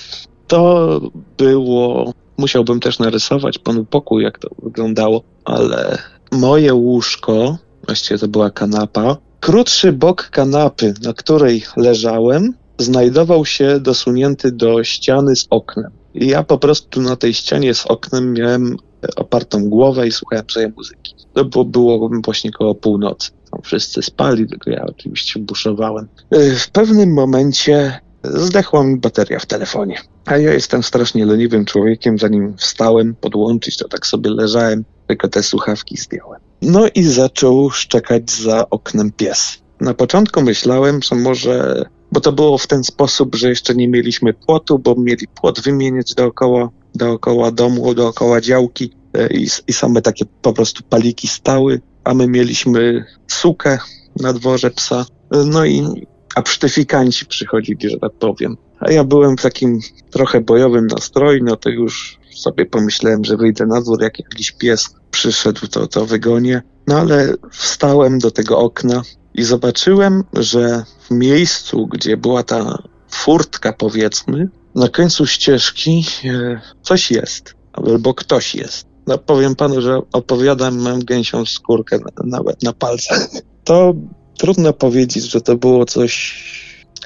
To 0.47 1.01
było. 1.37 2.13
Musiałbym 2.37 2.79
też 2.79 2.99
narysować 2.99 3.57
panu 3.57 3.85
pokój, 3.85 4.23
jak 4.23 4.39
to 4.39 4.49
wyglądało, 4.63 5.23
ale 5.45 5.97
moje 6.31 6.73
łóżko, 6.73 7.57
właściwie 7.85 8.17
to 8.17 8.27
była 8.27 8.51
kanapa, 8.51 9.17
krótszy 9.39 9.93
bok 9.93 10.29
kanapy, 10.29 10.93
na 11.03 11.13
której 11.13 11.63
leżałem, 11.77 12.53
znajdował 12.77 13.45
się 13.45 13.79
dosunięty 13.79 14.51
do 14.51 14.83
ściany 14.83 15.35
z 15.35 15.47
oknem. 15.49 15.91
I 16.13 16.27
ja 16.27 16.43
po 16.43 16.57
prostu 16.57 17.01
na 17.01 17.15
tej 17.15 17.33
ścianie 17.33 17.73
z 17.73 17.85
oknem 17.85 18.33
miałem 18.33 18.77
e, 19.03 19.07
opartą 19.15 19.69
głowę 19.69 20.07
i 20.07 20.11
słuchałem 20.11 20.45
sobie 20.49 20.71
muzyki. 20.77 21.15
To 21.33 21.45
było, 21.45 21.65
było 21.65 22.09
właśnie 22.25 22.51
koło 22.51 22.75
północy. 22.75 23.31
Tam 23.51 23.61
wszyscy 23.61 24.01
spali, 24.01 24.47
tylko 24.47 24.69
ja 24.71 24.85
oczywiście 24.85 25.39
buszowałem. 25.39 26.07
E, 26.31 26.55
W 26.55 26.69
pewnym 26.69 27.13
momencie 27.13 27.99
zdechła 28.23 28.83
mi 28.83 28.97
bateria 28.97 29.39
w 29.39 29.45
telefonie. 29.45 29.97
A 30.25 30.37
ja 30.37 30.53
jestem 30.53 30.83
strasznie 30.83 31.25
leniwym 31.25 31.65
człowiekiem, 31.65 32.19
zanim 32.19 32.57
wstałem 32.57 33.15
podłączyć, 33.15 33.77
to 33.77 33.87
tak 33.87 34.07
sobie 34.07 34.29
leżałem, 34.29 34.83
tylko 35.07 35.27
te 35.27 35.43
słuchawki 35.43 35.97
zdjąłem. 35.97 36.41
No 36.61 36.87
i 36.95 37.03
zaczął 37.03 37.69
szczekać 37.69 38.31
za 38.31 38.69
oknem 38.69 39.11
pies. 39.11 39.57
Na 39.81 39.93
początku 39.93 40.41
myślałem, 40.41 40.99
że 41.01 41.15
może, 41.15 41.85
bo 42.11 42.19
to 42.19 42.31
było 42.31 42.57
w 42.57 42.67
ten 42.67 42.83
sposób, 42.83 43.35
że 43.35 43.49
jeszcze 43.49 43.75
nie 43.75 43.87
mieliśmy 43.87 44.33
płotu, 44.33 44.79
bo 44.79 44.95
mieli 44.95 45.27
płot 45.27 45.61
wymieniać 45.61 46.13
dookoła, 46.13 46.69
dookoła 46.95 47.51
domu, 47.51 47.93
dookoła 47.93 48.41
działki 48.41 48.93
e, 49.13 49.27
i, 49.27 49.47
i 49.67 49.73
same 49.73 50.01
takie 50.01 50.25
po 50.41 50.53
prostu 50.53 50.83
paliki 50.89 51.27
stały, 51.27 51.81
a 52.03 52.13
my 52.13 52.27
mieliśmy 52.27 53.05
sukę 53.27 53.77
na 54.19 54.33
dworze 54.33 54.71
psa. 54.71 55.05
E, 55.31 55.37
No 55.45 55.65
i 55.65 56.05
a 56.35 56.41
psztyfikanci 56.41 57.25
przychodzili, 57.25 57.89
że 57.89 57.97
tak 57.97 58.11
powiem. 58.11 58.57
A 58.79 58.91
ja 58.91 59.03
byłem 59.03 59.37
w 59.37 59.41
takim 59.41 59.79
trochę 60.11 60.41
bojowym 60.41 60.87
nastroju, 60.87 61.43
no 61.43 61.55
to 61.55 61.69
już 61.69 62.19
sobie 62.35 62.65
pomyślałem, 62.65 63.25
że 63.25 63.37
wyjdę 63.37 63.65
na 63.65 63.81
dwór, 63.81 64.01
jak 64.01 64.19
jakiś 64.19 64.51
pies 64.51 64.95
przyszedł, 65.11 65.67
to, 65.67 65.87
to 65.87 66.05
wygonię. 66.05 66.61
No 66.87 66.99
ale 66.99 67.33
wstałem 67.51 68.19
do 68.19 68.31
tego 68.31 68.57
okna 68.59 69.01
i 69.33 69.43
zobaczyłem, 69.43 70.23
że 70.33 70.83
w 71.09 71.11
miejscu, 71.11 71.87
gdzie 71.87 72.17
była 72.17 72.43
ta 72.43 72.83
furtka, 73.09 73.73
powiedzmy, 73.73 74.49
na 74.75 74.89
końcu 74.89 75.25
ścieżki 75.25 76.05
e, 76.25 76.61
coś 76.81 77.11
jest, 77.11 77.53
albo 77.73 78.13
ktoś 78.13 78.55
jest. 78.55 78.85
No 79.07 79.17
powiem 79.17 79.55
panu, 79.55 79.81
że 79.81 80.01
opowiadam, 80.13 80.79
mam 80.79 80.99
gęsią 80.99 81.45
skórkę 81.45 81.97
na, 81.97 82.37
nawet 82.37 82.63
na 82.63 82.73
palcach. 82.73 83.27
To 83.63 83.93
trudno 84.37 84.73
powiedzieć, 84.73 85.23
że 85.23 85.41
to 85.41 85.55
było 85.55 85.85
coś 85.85 86.43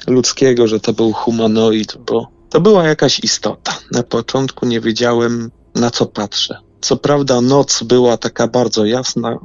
ludzkiego, 0.06 0.68
że 0.68 0.80
to 0.80 0.92
był 0.92 1.12
humanoid, 1.12 1.96
bo 1.96 2.28
to 2.50 2.60
była 2.60 2.84
jakaś 2.84 3.20
istota. 3.20 3.78
Na 3.92 4.02
początku 4.02 4.66
nie 4.66 4.80
wiedziałem, 4.80 5.50
na 5.74 5.90
co 5.90 6.06
patrzę. 6.06 6.58
Co 6.80 6.96
prawda 6.96 7.40
noc 7.40 7.82
była 7.82 8.16
taka 8.16 8.48
bardzo 8.48 8.84
jasna, 8.84 9.38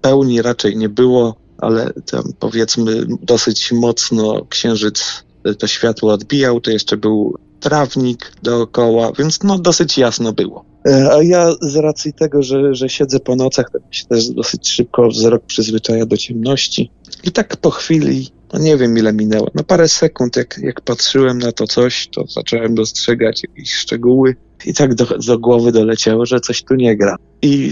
pełni 0.00 0.42
raczej 0.42 0.76
nie 0.76 0.88
było, 0.88 1.34
ale 1.58 1.92
tam 2.10 2.22
powiedzmy 2.38 3.06
dosyć 3.22 3.72
mocno 3.72 4.46
księżyc 4.48 5.24
to 5.58 5.66
światło 5.66 6.12
odbijał, 6.12 6.60
to 6.60 6.70
jeszcze 6.70 6.96
był 6.96 7.34
trawnik 7.60 8.32
dookoła, 8.42 9.12
więc 9.18 9.42
no 9.42 9.58
dosyć 9.58 9.98
jasno 9.98 10.32
było. 10.32 10.64
E, 10.88 11.12
A 11.12 11.22
ja 11.22 11.52
z 11.60 11.76
racji 11.76 12.12
tego, 12.12 12.42
że, 12.42 12.74
że 12.74 12.88
siedzę 12.88 13.20
po 13.20 13.36
nocach, 13.36 13.70
to 13.70 13.78
się 13.90 14.06
też 14.06 14.28
dosyć 14.28 14.70
szybko 14.70 15.08
wzrok 15.08 15.44
przyzwyczaja 15.46 16.06
do 16.06 16.16
ciemności. 16.16 16.90
I 17.24 17.32
tak 17.32 17.56
po 17.56 17.70
chwili, 17.70 18.28
no 18.52 18.58
nie 18.58 18.76
wiem 18.76 18.98
ile 18.98 19.12
minęło, 19.12 19.50
no 19.54 19.64
parę 19.64 19.88
sekund 19.88 20.36
jak, 20.36 20.58
jak 20.62 20.80
patrzyłem 20.80 21.38
na 21.38 21.52
to 21.52 21.66
coś, 21.66 22.08
to 22.08 22.24
zacząłem 22.26 22.74
dostrzegać 22.74 23.42
jakieś 23.42 23.74
szczegóły 23.74 24.36
i 24.66 24.74
tak 24.74 24.94
do, 24.94 25.04
do 25.04 25.38
głowy 25.38 25.72
doleciało, 25.72 26.26
że 26.26 26.40
coś 26.40 26.62
tu 26.62 26.74
nie 26.74 26.96
gra. 26.96 27.16
I 27.42 27.70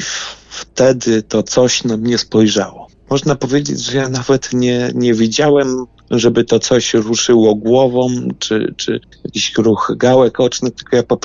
wtedy 0.49 1.23
to 1.23 1.43
coś 1.43 1.85
na 1.85 1.97
mnie 1.97 2.19
spojrzało. 2.19 2.87
Można 3.11 3.35
powiedzieć, 3.35 3.81
że 3.81 3.99
ja 3.99 4.09
nawet 4.09 4.53
nie, 4.53 4.91
nie 4.95 5.15
widziałem 5.15 5.87
żeby 6.11 6.45
to 6.45 6.59
coś 6.59 6.95
ruszyło 6.95 7.55
głową, 7.55 8.09
czy, 8.39 8.75
czy 8.77 9.01
jakiś 9.25 9.55
ruch 9.59 9.93
gałek 9.97 10.41
ocznych, 10.41 10.75
tylko 10.75 10.97
ja 10.97 11.03
po 11.03 11.17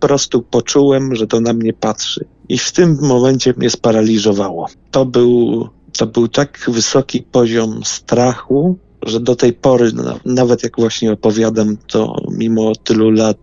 prostu 0.00 0.42
poczułem, 0.42 1.14
że 1.14 1.26
to 1.26 1.40
na 1.40 1.52
mnie 1.52 1.72
patrzy. 1.72 2.24
I 2.48 2.58
w 2.58 2.72
tym 2.72 2.98
momencie 3.02 3.54
mnie 3.56 3.70
sparaliżowało. 3.70 4.66
To 4.90 5.04
był, 5.04 5.68
to 5.98 6.06
był 6.06 6.28
tak 6.28 6.70
wysoki 6.72 7.22
poziom 7.22 7.80
strachu, 7.84 8.78
że 9.02 9.20
do 9.20 9.36
tej 9.36 9.52
pory, 9.52 9.92
nawet 10.24 10.62
jak 10.62 10.76
właśnie 10.76 11.12
opowiadam, 11.12 11.76
to 11.86 12.16
mimo 12.30 12.72
tylu 12.74 13.10
lat, 13.10 13.38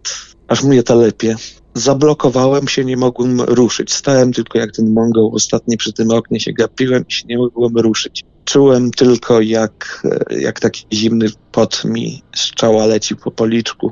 aż 0.47 0.64
mnie 0.64 0.84
to 0.84 0.95
lepiej. 0.95 1.36
Zablokowałem 1.74 2.68
się, 2.68 2.86
nie 2.86 2.97
mogłem 2.97 3.41
ruszyć. 3.41 3.93
Stałem 3.93 4.34
tylko 4.34 4.60
jak 4.60 4.72
ten 4.72 4.93
mongol 4.93 5.30
ostatni 5.34 5.78
przy 5.78 5.93
tym 5.93 6.12
oknie 6.12 6.39
się 6.39 6.53
gapiłem 6.53 7.06
i 7.10 7.14
się 7.14 7.24
nie 7.28 7.38
mogłem 7.38 7.78
ruszyć. 7.78 8.24
Czułem 8.45 8.91
tylko 8.91 9.41
jak, 9.41 10.08
jak 10.30 10.60
taki 10.60 10.86
zimny 10.93 11.28
pot 11.51 11.86
mi 11.86 12.24
z 12.36 12.51
czoła 12.51 12.86
leci 12.86 13.16
po 13.16 13.32
policzku. 13.32 13.91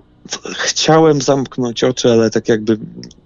Chciałem 0.56 1.22
zamknąć 1.22 1.84
oczy, 1.84 2.12
ale 2.12 2.30
tak 2.30 2.50
jakby 2.50 2.78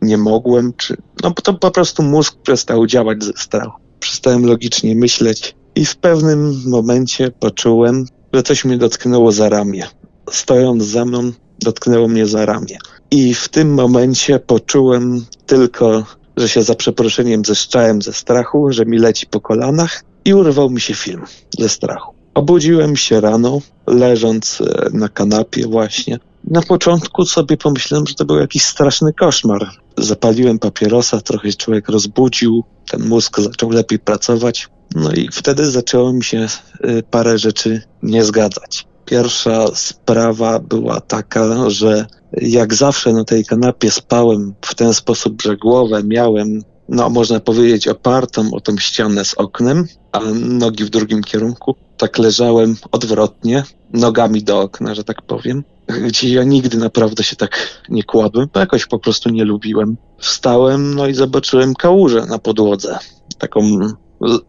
nie 0.02 0.18
mogłem, 0.18 0.74
czy... 0.78 0.98
No 1.24 1.32
to 1.44 1.54
po 1.54 1.72
prostu 1.72 2.04
mózg 2.04 2.36
przestał 2.44 2.88
działać 2.88 3.24
ze 3.24 3.34
strachu. 3.34 3.80
Przestałem 4.00 4.46
logicznie 4.46 4.96
myśleć 4.96 5.56
i 5.76 5.86
w 5.86 5.96
pewnym 5.96 6.62
momencie 6.66 7.32
poczułem, 7.32 8.06
że 8.34 8.44
coś 8.44 8.66
mnie 8.66 8.78
dotknęło 8.78 9.32
za 9.32 9.50
ramię. 9.50 9.88
Stojąc 10.32 10.84
za 10.84 11.06
mną, 11.06 11.32
dotknęło 11.60 12.08
mnie 12.08 12.26
za 12.26 12.46
ramię. 12.46 12.78
I 13.12 13.34
w 13.34 13.50
tym 13.50 13.74
momencie 13.74 14.40
poczułem 14.40 15.26
tylko, 15.46 16.04
że 16.38 16.50
się 16.50 16.64
za 16.64 16.76
przeproszeniem 16.76 17.46
zeszczałem 17.46 18.02
ze 18.02 18.14
strachu, 18.14 18.72
że 18.72 18.86
mi 18.86 18.98
leci 18.98 19.28
po 19.28 19.42
kolanach 19.42 20.04
i 20.26 20.34
urwał 20.34 20.70
mi 20.70 20.82
się 20.82 20.94
film 20.94 21.26
ze 21.60 21.70
strachu. 21.70 22.14
Obudziłem 22.34 22.96
się 22.96 23.22
rano, 23.22 23.62
leżąc 23.88 24.62
e, 24.62 24.90
na 24.94 25.10
kanapie 25.10 25.68
właśnie. 25.68 26.20
Na 26.48 26.62
początku 26.62 27.26
sobie 27.26 27.58
pomyślałem, 27.58 28.08
że 28.08 28.16
to 28.16 28.26
był 28.26 28.38
jakiś 28.38 28.64
straszny 28.64 29.14
koszmar. 29.14 29.70
Zapaliłem 29.98 30.60
papierosa, 30.60 31.22
trochę 31.22 31.54
człowiek 31.54 31.90
rozbudził, 31.90 32.64
ten 32.92 33.08
mózg 33.08 33.40
zaczął 33.40 33.70
lepiej 33.70 34.00
pracować. 34.00 34.70
No 34.96 35.12
i 35.12 35.30
wtedy 35.32 35.72
zaczęło 35.72 36.14
mi 36.14 36.24
się 36.24 36.48
e, 36.82 37.04
parę 37.04 37.38
rzeczy 37.38 37.82
nie 38.04 38.24
zgadzać. 38.24 38.88
Pierwsza 39.06 39.66
sprawa 39.76 40.60
była 40.60 41.02
taka, 41.02 41.70
że 41.70 42.06
jak 42.42 42.74
zawsze 42.74 43.14
na 43.14 43.24
tej 43.24 43.46
kanapie 43.46 43.92
spałem 43.92 44.54
w 44.62 44.76
ten 44.76 44.94
sposób, 44.94 45.42
że 45.42 45.58
głowę 45.58 46.04
miałem, 46.04 46.62
no 46.90 47.10
można 47.10 47.40
powiedzieć, 47.40 47.88
opartą 47.88 48.50
o 48.54 48.62
tą 48.62 48.78
ścianę 48.78 49.26
z 49.26 49.34
oknem, 49.34 49.88
a 50.12 50.20
nogi 50.34 50.84
w 50.84 50.90
drugim 50.90 51.24
kierunku. 51.24 51.76
Tak 51.98 52.18
leżałem 52.18 52.76
odwrotnie, 52.92 53.64
nogami 53.94 54.44
do 54.44 54.62
okna, 54.62 54.96
że 54.96 55.04
tak 55.04 55.22
powiem, 55.22 55.64
gdzie 55.88 56.30
ja 56.30 56.44
nigdy 56.44 56.78
naprawdę 56.78 57.24
się 57.24 57.36
tak 57.36 57.84
nie 57.90 58.04
kładłem, 58.04 58.48
bo 58.54 58.60
jakoś 58.60 58.86
po 58.86 59.00
prostu 59.00 59.30
nie 59.30 59.46
lubiłem. 59.46 59.98
Wstałem, 60.18 60.96
no 60.96 61.08
i 61.08 61.14
zobaczyłem 61.14 61.74
kałużę 61.74 62.26
na 62.26 62.40
podłodze, 62.40 63.00
taką 63.38 63.80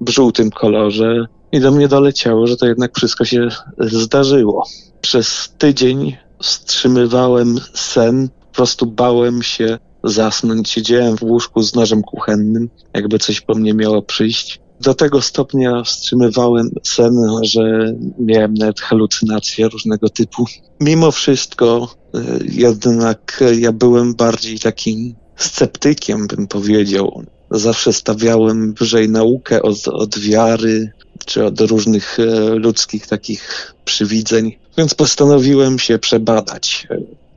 w 0.00 0.10
żółtym 0.10 0.50
kolorze, 0.50 1.26
i 1.52 1.60
do 1.60 1.70
mnie 1.70 1.88
doleciało, 1.88 2.46
że 2.46 2.56
to 2.56 2.66
jednak 2.66 2.96
wszystko 2.96 3.24
się 3.24 3.48
zdarzyło. 3.78 4.66
Przez 5.00 5.54
tydzień 5.58 6.16
wstrzymywałem 6.42 7.58
sen, 7.74 8.28
po 8.28 8.54
prostu 8.54 8.86
bałem 8.86 9.42
się 9.42 9.78
zasnąć. 10.04 10.70
Siedziałem 10.70 11.16
w 11.16 11.22
łóżku 11.22 11.62
z 11.62 11.74
nożem 11.74 12.02
kuchennym, 12.02 12.70
jakby 12.94 13.18
coś 13.18 13.40
po 13.40 13.54
mnie 13.54 13.74
miało 13.74 14.02
przyjść. 14.02 14.60
Do 14.80 14.94
tego 14.94 15.22
stopnia 15.22 15.82
wstrzymywałem 15.82 16.70
sen, 16.82 17.12
że 17.42 17.94
miałem 18.18 18.54
nawet 18.54 18.80
halucynacje 18.80 19.68
różnego 19.68 20.08
typu. 20.08 20.44
Mimo 20.80 21.10
wszystko, 21.10 21.94
e, 22.14 22.20
jednak 22.42 23.44
ja 23.58 23.72
byłem 23.72 24.14
bardziej 24.14 24.58
takim 24.58 25.14
sceptykiem, 25.36 26.26
bym 26.26 26.46
powiedział. 26.46 27.22
Zawsze 27.50 27.92
stawiałem 27.92 28.74
wyżej 28.74 29.08
naukę 29.08 29.62
od, 29.62 29.88
od 29.88 30.18
wiary, 30.18 30.92
czy 31.26 31.44
od 31.44 31.60
różnych 31.60 32.18
e, 32.20 32.24
ludzkich 32.54 33.06
takich 33.06 33.74
przywidzeń, 33.84 34.56
więc 34.78 34.94
postanowiłem 34.94 35.78
się 35.78 35.98
przebadać. 35.98 36.86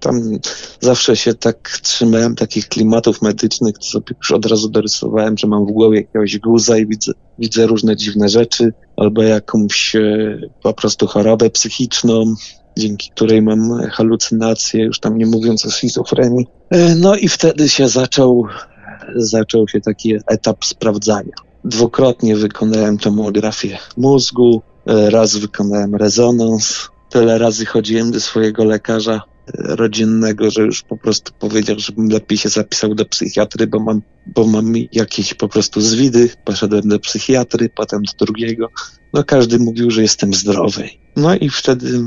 Tam 0.02 0.22
zawsze 0.80 1.16
się 1.16 1.34
tak 1.34 1.80
trzymałem 1.84 2.36
takich 2.36 2.68
klimatów 2.68 3.22
medycznych, 3.22 3.76
sobie 3.82 4.16
już 4.18 4.32
od 4.32 4.46
razu 4.46 4.70
dorysowałem, 4.70 5.38
że 5.38 5.48
mam 5.48 5.66
w 5.66 5.72
głowie 5.72 5.98
jakiegoś 5.98 6.40
guza 6.40 6.78
i 6.78 6.88
widzę, 6.88 7.12
widzę 7.40 7.68
różne 7.68 7.96
dziwne 7.96 8.30
rzeczy, 8.30 8.74
albo 8.98 9.24
jakąś 9.24 9.96
e, 9.96 10.40
po 10.64 10.74
prostu 10.74 11.08
chorobę 11.08 11.50
psychiczną, 11.50 12.36
dzięki 12.78 13.12
której 13.12 13.42
mam 13.42 13.82
halucynacje, 13.92 14.84
już 14.84 15.00
tam 15.00 15.18
nie 15.18 15.26
mówiąc 15.26 15.66
o 15.66 15.72
schizofrenii. 15.72 16.48
E, 16.70 16.96
no 16.96 17.16
i 17.16 17.28
wtedy 17.28 17.70
się 17.70 17.90
zaczął, 17.90 18.46
zaczął 19.16 19.68
się 19.68 19.82
taki 19.82 20.16
etap 20.28 20.66
sprawdzania. 20.66 21.34
Dwukrotnie 21.64 22.36
wykonałem 22.36 22.98
tomografię 22.98 23.78
mózgu, 23.98 24.62
e, 24.88 25.10
raz 25.10 25.38
wykonałem 25.38 25.96
rezonans. 25.96 26.90
Tyle 27.10 27.38
razy 27.38 27.66
chodziłem 27.66 28.12
do 28.12 28.20
swojego 28.20 28.64
lekarza 28.64 29.22
rodzinnego, 29.54 30.52
że 30.52 30.62
już 30.62 30.84
po 30.84 30.98
prostu 30.98 31.34
powiedział, 31.40 31.80
żebym 31.80 32.10
lepiej 32.10 32.38
się 32.38 32.50
zapisał 32.50 32.96
do 32.96 33.06
psychiatry, 33.06 33.68
bo 33.68 33.80
mam, 33.80 34.02
bo 34.36 34.48
mam 34.48 34.74
jakieś 34.92 35.34
po 35.34 35.48
prostu 35.48 35.82
zwidy. 35.82 36.30
Poszedłem 36.46 36.90
do 36.90 37.00
psychiatry, 37.00 37.70
potem 37.76 38.02
do 38.04 38.26
drugiego. 38.26 38.70
No 39.14 39.24
każdy 39.24 39.60
mówił, 39.60 39.92
że 39.92 40.02
jestem 40.02 40.34
zdrowy. 40.34 40.90
No 41.16 41.36
i 41.36 41.50
wtedy 41.50 42.02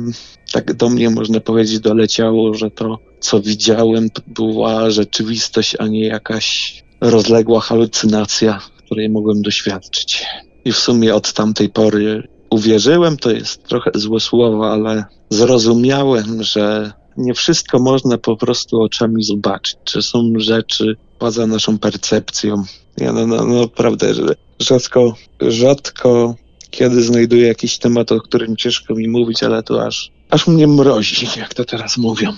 tak 0.52 0.74
do 0.74 0.88
mnie 0.88 1.10
można 1.10 1.40
powiedzieć 1.40 1.80
doleciało, 1.80 2.54
że 2.54 2.70
to, 2.70 2.98
co 3.20 3.40
widziałem, 3.40 4.10
to 4.10 4.22
była 4.26 4.90
rzeczywistość, 4.90 5.76
a 5.78 5.86
nie 5.86 6.06
jakaś 6.06 6.74
rozległa 7.00 7.60
halucynacja 7.60 8.60
której 8.84 9.10
mogłem 9.10 9.42
doświadczyć. 9.42 10.26
I 10.64 10.72
w 10.72 10.78
sumie 10.78 11.14
od 11.14 11.32
tamtej 11.32 11.68
pory 11.68 12.28
uwierzyłem, 12.50 13.16
to 13.16 13.30
jest 13.30 13.62
trochę 13.64 13.90
złe 13.94 14.20
słowo, 14.20 14.72
ale 14.72 15.04
zrozumiałem, 15.30 16.42
że 16.42 16.92
nie 17.16 17.34
wszystko 17.34 17.78
można 17.78 18.18
po 18.18 18.36
prostu 18.36 18.82
oczami 18.82 19.24
zobaczyć, 19.24 19.76
że 19.92 20.02
są 20.02 20.32
rzeczy 20.36 20.96
poza 21.18 21.46
naszą 21.46 21.78
percepcją. 21.78 22.64
Ja 22.98 23.12
no, 23.12 23.26
no, 23.26 23.44
no 23.44 23.60
naprawdę, 23.60 24.14
że 24.14 24.34
rzadko, 24.60 25.14
rzadko 25.40 26.34
kiedy 26.70 27.02
znajduję 27.02 27.46
jakiś 27.46 27.78
temat, 27.78 28.12
o 28.12 28.20
którym 28.20 28.56
ciężko 28.56 28.94
mi 28.94 29.08
mówić, 29.08 29.42
ale 29.42 29.62
to 29.62 29.86
aż, 29.86 30.10
aż 30.30 30.46
mnie 30.46 30.66
mrozi, 30.66 31.26
jak 31.36 31.54
to 31.54 31.64
teraz 31.64 31.96
mówią. 31.96 32.32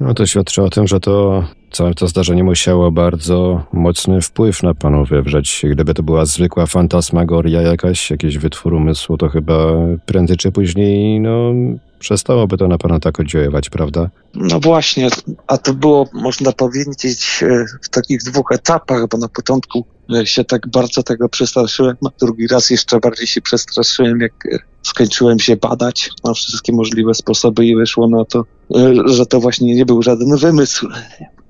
No 0.00 0.14
to 0.14 0.26
świadczy 0.26 0.62
o 0.62 0.70
tym, 0.70 0.86
że 0.86 1.00
to 1.00 1.44
całe 1.70 1.94
to 1.94 2.08
zdarzenie 2.08 2.44
musiało 2.44 2.90
bardzo 2.90 3.62
mocny 3.72 4.22
wpływ 4.22 4.62
na 4.62 4.74
panu 4.74 5.04
wywrzeć. 5.04 5.62
Gdyby 5.70 5.94
to 5.94 6.02
była 6.02 6.26
zwykła 6.26 6.66
fantasmagoria 6.66 7.62
jakaś, 7.62 8.10
jakiś 8.10 8.38
wytwór 8.38 8.74
umysłu, 8.74 9.16
to 9.16 9.28
chyba 9.28 9.54
prędzej 10.06 10.36
czy 10.36 10.52
później, 10.52 11.20
no, 11.20 11.52
przestałoby 11.98 12.56
to 12.56 12.68
na 12.68 12.78
pana 12.78 13.00
tak 13.00 13.20
oddziaływać, 13.20 13.70
prawda? 13.70 14.10
No 14.34 14.60
właśnie, 14.60 15.08
a 15.46 15.58
to 15.58 15.74
było, 15.74 16.08
można 16.12 16.52
powiedzieć, 16.52 17.40
e, 17.42 17.64
w 17.82 17.88
takich 17.88 18.22
dwóch 18.22 18.52
etapach, 18.52 19.08
bo 19.08 19.18
na 19.18 19.28
początku 19.28 19.84
e, 20.14 20.26
się 20.26 20.44
tak 20.44 20.68
bardzo 20.68 21.02
tego 21.02 21.28
przestraszyłem, 21.28 21.96
a 22.06 22.08
drugi 22.20 22.46
raz 22.46 22.70
jeszcze 22.70 23.00
bardziej 23.00 23.26
się 23.26 23.40
przestraszyłem, 23.40 24.20
jak 24.20 24.32
skończyłem 24.82 25.38
się 25.38 25.56
badać 25.56 26.10
na 26.24 26.34
wszystkie 26.34 26.72
możliwe 26.72 27.14
sposoby 27.14 27.66
i 27.66 27.76
wyszło 27.76 28.08
na 28.08 28.24
to, 28.24 28.44
że 29.06 29.26
to 29.26 29.40
właśnie 29.40 29.74
nie 29.74 29.86
był 29.86 30.02
żaden 30.02 30.36
wymysł 30.36 30.88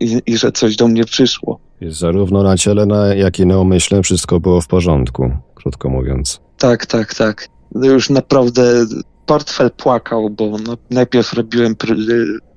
i, 0.00 0.22
i 0.26 0.36
że 0.36 0.52
coś 0.52 0.76
do 0.76 0.88
mnie 0.88 1.04
przyszło. 1.04 1.60
Zarówno 1.82 2.42
na 2.42 2.56
ciele, 2.56 3.16
jak 3.16 3.38
i 3.38 3.46
na 3.46 3.58
umyśle 3.58 4.02
wszystko 4.02 4.40
było 4.40 4.60
w 4.60 4.66
porządku, 4.66 5.30
krótko 5.54 5.88
mówiąc. 5.88 6.40
Tak, 6.58 6.86
tak, 6.86 7.14
tak. 7.14 7.48
Już 7.74 8.10
naprawdę 8.10 8.86
portfel 9.26 9.70
płakał, 9.70 10.30
bo 10.30 10.56
no, 10.66 10.76
najpierw 10.90 11.32
robiłem 11.32 11.76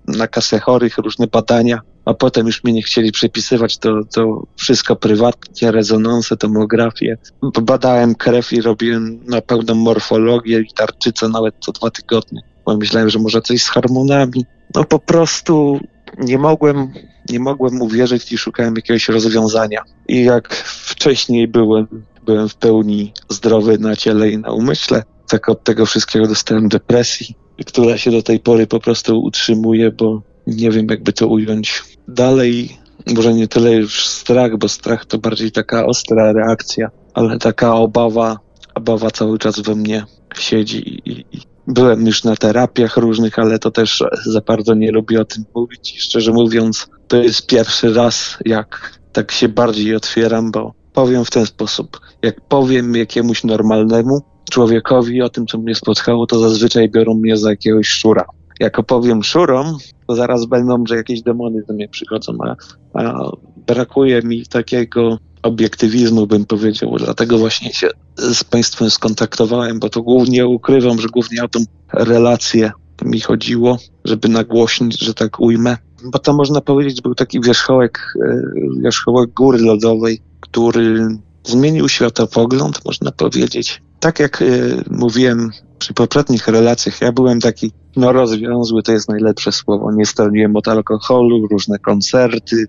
na 0.08 0.28
kasę 0.28 0.60
chorych 0.60 0.98
różne 0.98 1.28
badania, 1.28 1.82
a 2.06 2.14
potem 2.14 2.46
już 2.48 2.64
mnie 2.64 2.74
nie 2.74 2.82
chcieli 2.82 3.12
przepisywać, 3.12 3.78
to, 3.78 4.04
to 4.16 4.44
wszystko 4.56 4.96
prywatnie, 4.96 5.72
rezonanse, 5.72 6.38
tomografię. 6.38 7.18
Badałem 7.62 8.16
krew 8.16 8.54
i 8.54 8.62
robiłem 8.62 9.20
na 9.26 9.42
pełną 9.42 9.76
morfologię 9.76 10.60
i 10.60 10.74
tarczycę 10.76 11.30
nawet 11.30 11.56
co 11.60 11.72
dwa 11.72 11.92
tygodnie, 11.92 12.42
bo 12.66 12.78
myślałem, 12.78 13.10
że 13.10 13.20
może 13.20 13.42
coś 13.42 13.64
z 13.64 13.70
hormonami. 13.70 14.46
No 14.76 14.84
po 14.84 15.00
prostu 15.00 15.80
nie 16.18 16.38
mogłem, 16.38 16.94
nie 17.30 17.40
mogłem 17.40 17.82
uwierzyć 17.82 18.32
i 18.32 18.38
szukałem 18.38 18.76
jakiegoś 18.76 19.10
rozwiązania. 19.10 19.82
I 20.08 20.24
jak 20.24 20.56
wcześniej 20.66 21.48
byłem, 21.48 21.88
byłem 22.26 22.50
w 22.50 22.56
pełni 22.56 23.14
zdrowy 23.30 23.78
na 23.78 23.96
ciele 23.96 24.30
i 24.30 24.38
na 24.38 24.52
umyśle, 24.52 25.04
tak 25.30 25.50
od 25.50 25.64
tego 25.64 25.86
wszystkiego 25.86 26.28
dostałem 26.28 26.70
depresji, 26.70 27.36
która 27.66 27.98
się 27.98 28.12
do 28.12 28.24
tej 28.24 28.40
pory 28.40 28.68
po 28.68 28.80
prostu 28.80 29.22
utrzymuje, 29.22 29.92
bo 29.92 30.22
nie 30.48 30.72
wiem 30.72 30.88
jakby 30.90 31.14
to 31.14 31.28
ująć. 31.28 31.84
Dalej 32.08 32.78
może 33.16 33.34
nie 33.34 33.48
tyle 33.48 33.74
już 33.74 34.08
strach, 34.08 34.58
bo 34.58 34.70
strach 34.70 35.06
to 35.06 35.18
bardziej 35.18 35.52
taka 35.52 35.86
ostra 35.86 36.32
reakcja, 36.32 36.90
ale 37.14 37.40
taka 37.40 37.76
obawa, 37.76 38.40
obawa 38.76 39.12
cały 39.12 39.40
czas 39.40 39.60
we 39.60 39.76
mnie 39.76 40.06
siedzi 40.36 41.10
i, 41.10 41.26
i 41.32 41.53
Byłem 41.68 42.06
już 42.06 42.24
na 42.24 42.36
terapiach 42.36 42.98
różnych, 42.98 43.40
ale 43.40 43.60
to 43.60 43.72
też 43.72 44.04
za 44.26 44.42
bardzo 44.42 44.74
nie 44.74 44.92
lubię 44.92 45.22
o 45.22 45.26
tym 45.26 45.44
mówić. 45.56 45.96
Szczerze 46.00 46.32
mówiąc, 46.32 46.90
to 47.08 47.18
jest 47.18 47.48
pierwszy 47.48 47.94
raz, 47.94 48.38
jak 48.46 49.00
tak 49.12 49.32
się 49.32 49.50
bardziej 49.50 49.96
otwieram, 49.96 50.52
bo 50.52 50.74
powiem 50.94 51.26
w 51.26 51.32
ten 51.32 51.46
sposób. 51.46 52.00
Jak 52.22 52.42
powiem 52.42 52.96
jakiemuś 52.96 53.44
normalnemu 53.44 54.22
człowiekowi 54.52 55.22
o 55.22 55.30
tym, 55.30 55.48
co 55.48 55.58
mnie 55.58 55.76
spotkało, 55.76 56.28
to 56.28 56.40
zazwyczaj 56.40 56.90
biorą 56.90 57.14
mnie 57.14 57.38
za 57.38 57.50
jakiegoś 57.50 57.88
szura. 57.88 58.26
Jak 58.60 58.80
opowiem 58.80 59.24
szurom, 59.24 59.78
to 60.08 60.16
zaraz 60.16 60.46
będą, 60.46 60.84
że 60.88 60.96
jakieś 60.96 61.22
demony 61.22 61.64
do 61.68 61.74
mnie 61.74 61.90
przychodzą, 61.90 62.38
a, 62.44 62.56
a 63.04 63.32
brakuje 63.68 64.22
mi 64.22 64.46
takiego 64.46 65.18
obiektywizmu, 65.44 66.28
bym 66.28 66.46
powiedział. 66.46 66.96
Dlatego 66.98 67.38
właśnie 67.38 67.74
się 67.74 67.90
z 68.18 68.44
Państwem 68.44 68.90
skontaktowałem, 68.90 69.80
bo 69.80 69.90
to 69.90 70.02
głównie 70.02 70.48
ukrywam, 70.48 71.02
że 71.02 71.08
głównie 71.08 71.44
o 71.44 71.48
tą 71.48 71.60
relację 71.94 72.72
mi 73.06 73.22
chodziło, 73.22 73.78
żeby 74.06 74.30
nagłośnić, 74.30 75.00
że 75.00 75.14
tak 75.14 75.40
ujmę. 75.40 75.78
Bo 76.04 76.20
to 76.20 76.34
można 76.34 76.62
powiedzieć, 76.62 77.02
był 77.02 77.16
taki 77.16 77.42
wierzchołek, 77.42 78.14
e, 78.26 78.42
wierzchołek 78.84 79.30
góry 79.34 79.60
lodowej, 79.60 80.22
który 80.40 81.18
zmienił 81.44 81.90
światopogląd, 81.90 82.86
można 82.86 83.12
powiedzieć. 83.12 83.82
Tak 84.00 84.20
jak 84.20 84.42
y, 84.42 84.84
mówiłem 84.92 85.52
przy 85.80 85.94
poprzednich 85.94 86.48
relacjach, 86.48 87.02
ja 87.02 87.12
byłem 87.12 87.40
taki 87.40 87.72
no 87.96 88.12
rozwiązły, 88.12 88.84
to 88.84 88.92
jest 88.92 89.10
najlepsze 89.10 89.52
słowo. 89.52 89.92
Nie 89.92 90.06
stroniłem 90.06 90.56
od 90.56 90.68
alkoholu, 90.68 91.48
różne 91.48 91.80
koncerty, 91.80 92.66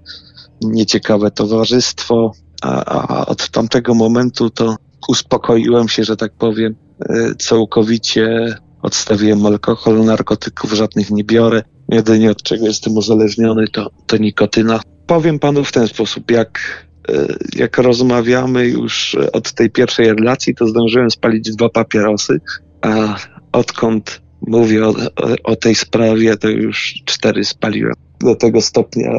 nieciekawe 0.62 1.31
towarzystwo, 1.31 2.33
a, 2.65 3.07
a 3.09 3.27
od 3.27 3.49
tamtego 3.51 3.95
momentu 3.95 4.51
to 4.51 4.77
uspokoiłem 5.09 5.89
się, 5.89 6.05
że 6.05 6.17
tak 6.17 6.33
powiem, 6.33 6.75
y, 7.11 7.35
całkowicie 7.39 8.55
odstawiłem 8.83 9.47
alkohol, 9.47 10.05
narkotyków 10.05 10.73
żadnych 10.73 11.11
nie 11.11 11.25
biorę. 11.25 11.62
Jedynie 11.89 12.31
od 12.31 12.43
czego 12.43 12.67
jestem 12.67 12.97
uzależniony 12.97 13.69
to, 13.69 13.91
to 14.07 14.17
nikotyna. 14.17 14.81
Powiem 15.07 15.39
panu 15.39 15.65
w 15.65 15.73
ten 15.73 15.89
sposób, 15.89 16.31
jak 16.31 16.61
E, 17.09 17.27
jak 17.57 17.79
rozmawiamy 17.79 18.67
już 18.67 19.17
od 19.33 19.53
tej 19.53 19.71
pierwszej 19.71 20.07
relacji, 20.07 20.55
to 20.55 20.67
zdążyłem 20.67 21.11
spalić 21.11 21.51
dwa 21.51 21.69
papierosy, 21.69 22.41
a 22.81 23.17
odkąd 23.53 24.21
mówię 24.47 24.87
o, 24.87 24.91
o, 24.91 24.97
o 25.45 25.57
tej 25.57 25.75
sprawie, 25.75 26.37
to 26.37 26.49
już 26.49 26.95
cztery 27.05 27.45
spaliłem. 27.45 27.95
Do 28.21 28.35
tego 28.35 28.61
stopnia 28.61 29.11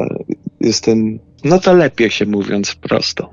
jestem, 0.60 1.18
no 1.44 1.58
to 1.58 1.74
lepiej 1.74 2.10
się 2.10 2.26
mówiąc 2.26 2.74
prosto. 2.74 3.30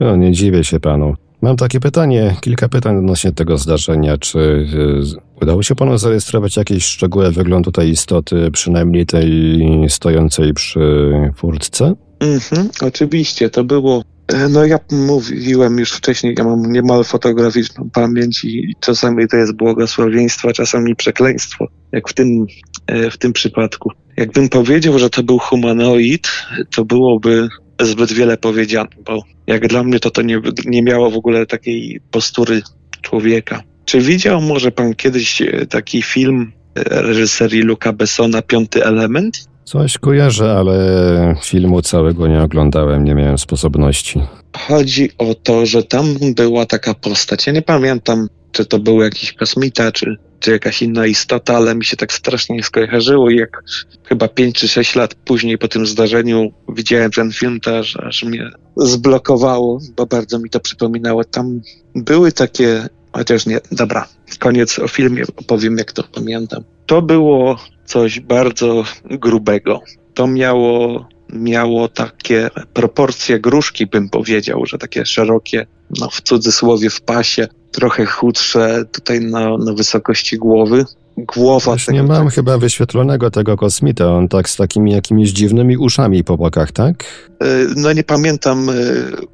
No, 0.00 0.16
nie 0.16 0.32
dziwię 0.32 0.64
się 0.64 0.80
panu. 0.80 1.14
Mam 1.42 1.56
takie 1.56 1.80
pytanie, 1.80 2.36
kilka 2.40 2.68
pytań 2.68 2.96
odnośnie 2.96 3.32
tego 3.32 3.58
zdarzenia. 3.58 4.18
Czy 4.18 4.38
y, 4.38 5.42
udało 5.42 5.62
się 5.62 5.74
panu 5.74 5.98
zarejestrować 5.98 6.56
jakieś 6.56 6.84
szczegóły 6.84 7.30
wyglądu 7.30 7.72
tej 7.72 7.90
istoty, 7.90 8.50
przynajmniej 8.52 9.06
tej 9.06 9.60
stojącej 9.88 10.54
przy 10.54 11.12
furtce? 11.36 11.94
Mhm, 12.20 12.68
oczywiście, 12.80 13.50
to 13.50 13.64
było. 13.64 14.02
E, 14.28 14.48
no 14.48 14.64
ja 14.64 14.78
mówiłem 14.90 15.78
już 15.78 15.92
wcześniej, 15.92 16.34
ja 16.38 16.44
mam 16.44 16.72
niemal 16.72 17.04
fotograficzną 17.04 17.90
pamięć 17.90 18.44
i 18.44 18.74
czasami 18.80 19.28
to 19.28 19.36
jest 19.36 19.52
błogosławieństwo, 19.52 20.52
czasami 20.52 20.96
przekleństwo, 20.96 21.66
jak 21.92 22.08
w 22.08 22.12
tym, 22.12 22.46
e, 22.46 22.46
w 22.88 23.18
tym 23.18 23.32
przypadku. 23.32 23.90
Jakbym 24.16 24.48
powiedział, 24.48 24.98
że 24.98 25.10
to 25.10 25.22
był 25.22 25.38
humanoid, 25.38 26.32
to 26.74 26.84
byłoby 26.84 27.48
zbyt 27.80 28.12
wiele 28.12 28.36
powiedziane, 28.36 28.88
bo 29.06 29.22
jak 29.46 29.68
dla 29.68 29.82
mnie 29.82 30.00
to 30.00 30.10
to 30.10 30.22
nie, 30.22 30.40
nie 30.66 30.82
miało 30.82 31.10
w 31.10 31.16
ogóle 31.16 31.46
takiej 31.46 32.00
postury 32.10 32.62
człowieka. 33.02 33.62
Czy 33.84 34.00
widział 34.00 34.40
może 34.40 34.72
pan 34.72 34.94
kiedyś 34.94 35.42
e, 35.42 35.66
taki 35.66 36.02
film 36.02 36.52
reżyserii 36.74 37.62
Luca 37.62 37.92
Bessona, 37.92 38.42
Piąty 38.42 38.84
Element? 38.84 39.48
Coś 39.64 39.98
kojarzę, 39.98 40.52
ale 40.52 41.34
filmu 41.44 41.82
całego 41.82 42.26
nie 42.26 42.42
oglądałem, 42.42 43.04
nie 43.04 43.14
miałem 43.14 43.38
sposobności. 43.38 44.20
Chodzi 44.56 45.10
o 45.18 45.34
to, 45.34 45.66
że 45.66 45.82
tam 45.82 46.06
była 46.36 46.66
taka 46.66 46.94
postać. 46.94 47.46
Ja 47.46 47.52
nie 47.52 47.62
pamiętam, 47.62 48.28
czy 48.52 48.66
to 48.66 48.78
był 48.78 49.02
jakiś 49.02 49.32
kosmita, 49.32 49.92
czy, 49.92 50.16
czy 50.42 50.50
jakaś 50.50 50.82
inna 50.82 51.06
istota, 51.06 51.56
ale 51.56 51.74
mi 51.74 51.84
się 51.84 51.96
tak 51.96 52.12
strasznie 52.12 52.62
skojarzyło 52.62 53.30
i 53.30 53.36
jak 53.36 53.62
chyba 54.04 54.28
5 54.28 54.58
czy 54.58 54.68
6 54.68 54.94
lat 54.94 55.14
później 55.14 55.58
po 55.58 55.68
tym 55.68 55.86
zdarzeniu 55.86 56.52
widziałem 56.68 57.10
ten 57.10 57.32
film, 57.32 57.60
to 57.60 57.78
aż, 57.78 57.96
aż 57.96 58.24
mnie 58.24 58.50
zblokowało, 58.76 59.80
bo 59.96 60.06
bardzo 60.06 60.38
mi 60.38 60.50
to 60.50 60.60
przypominało. 60.60 61.24
Tam 61.24 61.60
były 61.94 62.32
takie, 62.32 62.88
chociaż 63.12 63.46
nie, 63.46 63.60
dobra, 63.72 64.08
koniec 64.38 64.78
o 64.78 64.88
filmie 64.88 65.24
opowiem, 65.36 65.78
jak 65.78 65.92
to 65.92 66.02
pamiętam. 66.02 66.64
To 66.86 67.02
było 67.02 67.58
coś 67.84 68.20
bardzo 68.20 68.84
grubego. 69.04 69.80
To 70.14 70.26
miało, 70.26 71.08
miało 71.32 71.88
takie 71.88 72.50
proporcje 72.72 73.40
gruszki, 73.40 73.86
bym 73.86 74.08
powiedział, 74.08 74.66
że 74.66 74.78
takie 74.78 75.06
szerokie, 75.06 75.66
no 76.00 76.08
w 76.10 76.20
cudzysłowie 76.20 76.90
w 76.90 77.00
pasie, 77.00 77.48
trochę 77.72 78.06
chudsze 78.06 78.84
tutaj 78.92 79.20
na, 79.20 79.58
na 79.58 79.72
wysokości 79.72 80.38
głowy. 80.38 80.84
Głowa 81.16 81.72
Już 81.72 81.88
nie 81.88 82.02
mam 82.02 82.24
tak... 82.24 82.34
chyba 82.34 82.58
wyświetlonego 82.58 83.30
tego 83.30 83.56
kosmita, 83.56 84.14
on 84.14 84.28
tak 84.28 84.48
z 84.48 84.56
takimi 84.56 84.92
jakimiś 84.92 85.30
dziwnymi 85.30 85.76
uszami 85.76 86.24
po 86.24 86.36
bokach, 86.36 86.72
tak? 86.72 87.04
E, 87.40 87.46
no 87.76 87.92
nie 87.92 88.04
pamiętam 88.04 88.70
e, 88.70 88.72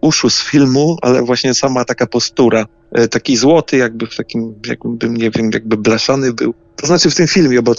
uszu 0.00 0.30
z 0.30 0.42
filmu, 0.42 0.96
ale 1.02 1.22
właśnie 1.22 1.54
sama 1.54 1.84
taka 1.84 2.06
postura. 2.06 2.66
E, 2.92 3.08
taki 3.08 3.36
złoty, 3.36 3.76
jakby 3.76 4.06
w 4.06 4.16
takim, 4.16 4.54
jakbym, 4.66 5.16
nie 5.16 5.30
wiem, 5.30 5.50
jakby 5.54 5.76
blaszany 5.76 6.32
był. 6.32 6.54
To 6.76 6.86
znaczy 6.86 7.10
w 7.10 7.14
tym 7.14 7.26
filmie, 7.26 7.62
bo 7.62 7.74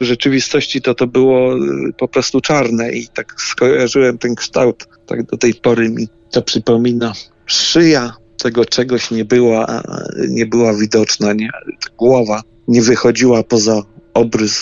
w 0.00 0.04
rzeczywistości 0.04 0.82
to 0.82 0.94
to 0.94 1.06
było 1.06 1.54
po 1.98 2.08
prostu 2.08 2.40
czarne 2.40 2.92
i 2.92 3.08
tak 3.08 3.34
skojarzyłem 3.38 4.18
ten 4.18 4.34
kształt, 4.34 4.88
tak 5.06 5.22
do 5.22 5.36
tej 5.36 5.54
pory 5.54 5.90
mi 5.90 6.08
to 6.30 6.42
przypomina. 6.42 7.12
Szyja 7.46 8.12
tego 8.38 8.64
czegoś 8.64 9.10
nie 9.10 9.24
była, 9.24 9.82
nie 10.28 10.46
była 10.46 10.74
widoczna, 10.74 11.32
nie, 11.32 11.50
głowa 11.98 12.42
nie 12.68 12.82
wychodziła 12.82 13.42
poza 13.42 13.82
obrys 14.14 14.60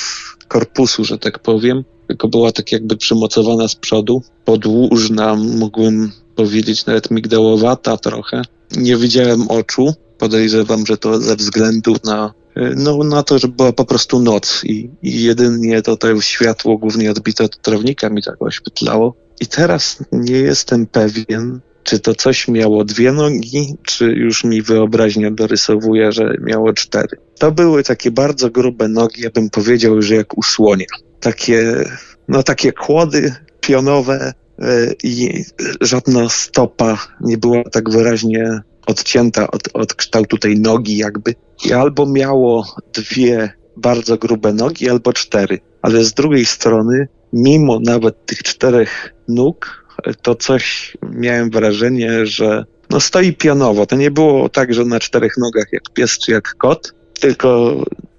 korpusu, 0.48 1.04
że 1.04 1.18
tak 1.18 1.38
powiem, 1.38 1.84
tylko 2.06 2.28
była 2.28 2.52
tak 2.52 2.72
jakby 2.72 2.96
przymocowana 2.96 3.68
z 3.68 3.76
przodu, 3.76 4.22
podłużna, 4.44 5.34
mógłbym 5.34 6.12
powiedzieć 6.36 6.86
nawet 6.86 7.10
migdałowata 7.10 7.96
trochę. 7.96 8.42
Nie 8.76 8.96
widziałem 8.96 9.48
oczu, 9.48 9.94
podejrzewam, 10.18 10.86
że 10.86 10.96
to 10.96 11.20
ze 11.20 11.36
względu 11.36 11.96
na, 12.04 12.34
no, 12.76 13.04
na 13.04 13.22
to, 13.22 13.38
że 13.38 13.48
była 13.48 13.72
po 13.72 13.84
prostu 13.84 14.20
noc 14.20 14.64
i, 14.64 14.90
i 15.02 15.22
jedynie 15.22 15.82
to, 15.82 15.96
to 15.96 16.20
światło 16.20 16.78
głównie 16.78 17.10
odbite 17.10 17.44
od 17.44 17.62
trawnika 17.62 18.10
mi 18.10 18.22
tak 18.22 18.42
oświetlało. 18.42 19.14
I 19.40 19.46
teraz 19.46 20.04
nie 20.12 20.36
jestem 20.36 20.86
pewien, 20.86 21.60
czy 21.82 22.00
to 22.00 22.14
coś 22.14 22.48
miało 22.48 22.84
dwie 22.84 23.12
nogi, 23.12 23.74
czy 23.82 24.04
już 24.04 24.44
mi 24.44 24.62
wyobraźnia 24.62 25.30
dorysowuje, 25.30 26.12
że 26.12 26.34
miało 26.40 26.72
cztery. 26.72 27.18
To 27.38 27.52
były 27.52 27.82
takie 27.82 28.10
bardzo 28.10 28.50
grube 28.50 28.88
nogi, 28.88 29.22
ja 29.22 29.30
bym 29.30 29.50
powiedział, 29.50 30.02
że 30.02 30.14
jak 30.14 30.38
u 30.38 30.42
słonia. 30.42 30.86
Takie, 31.20 31.84
no 32.28 32.42
takie 32.42 32.72
kłody 32.72 33.34
pionowe 33.60 34.32
e, 34.58 34.92
i 35.02 35.44
żadna 35.80 36.28
stopa 36.28 36.98
nie 37.20 37.38
była 37.38 37.64
tak 37.64 37.90
wyraźnie 37.90 38.60
odcięta 38.86 39.50
od, 39.50 39.62
od 39.72 39.94
kształtu 39.94 40.38
tej 40.38 40.60
nogi 40.60 40.96
jakby. 40.96 41.34
I 41.64 41.72
albo 41.72 42.06
miało 42.06 42.66
dwie 42.92 43.52
bardzo 43.76 44.16
grube 44.16 44.52
nogi, 44.52 44.90
albo 44.90 45.12
cztery. 45.12 45.58
Ale 45.82 46.04
z 46.04 46.12
drugiej 46.12 46.46
strony, 46.46 47.08
mimo 47.32 47.80
nawet 47.80 48.26
tych 48.26 48.42
czterech 48.42 49.14
nóg, 49.28 49.79
to 50.22 50.34
coś 50.34 50.96
miałem 51.12 51.50
wrażenie, 51.50 52.26
że 52.26 52.64
no 52.90 53.00
stoi 53.00 53.32
pionowo. 53.32 53.86
To 53.86 53.96
nie 53.96 54.10
było 54.10 54.48
tak, 54.48 54.74
że 54.74 54.84
na 54.84 55.00
czterech 55.00 55.36
nogach 55.38 55.72
jak 55.72 55.82
pies 55.94 56.18
czy 56.18 56.32
jak 56.32 56.54
kot, 56.54 56.94
tylko 57.20 57.76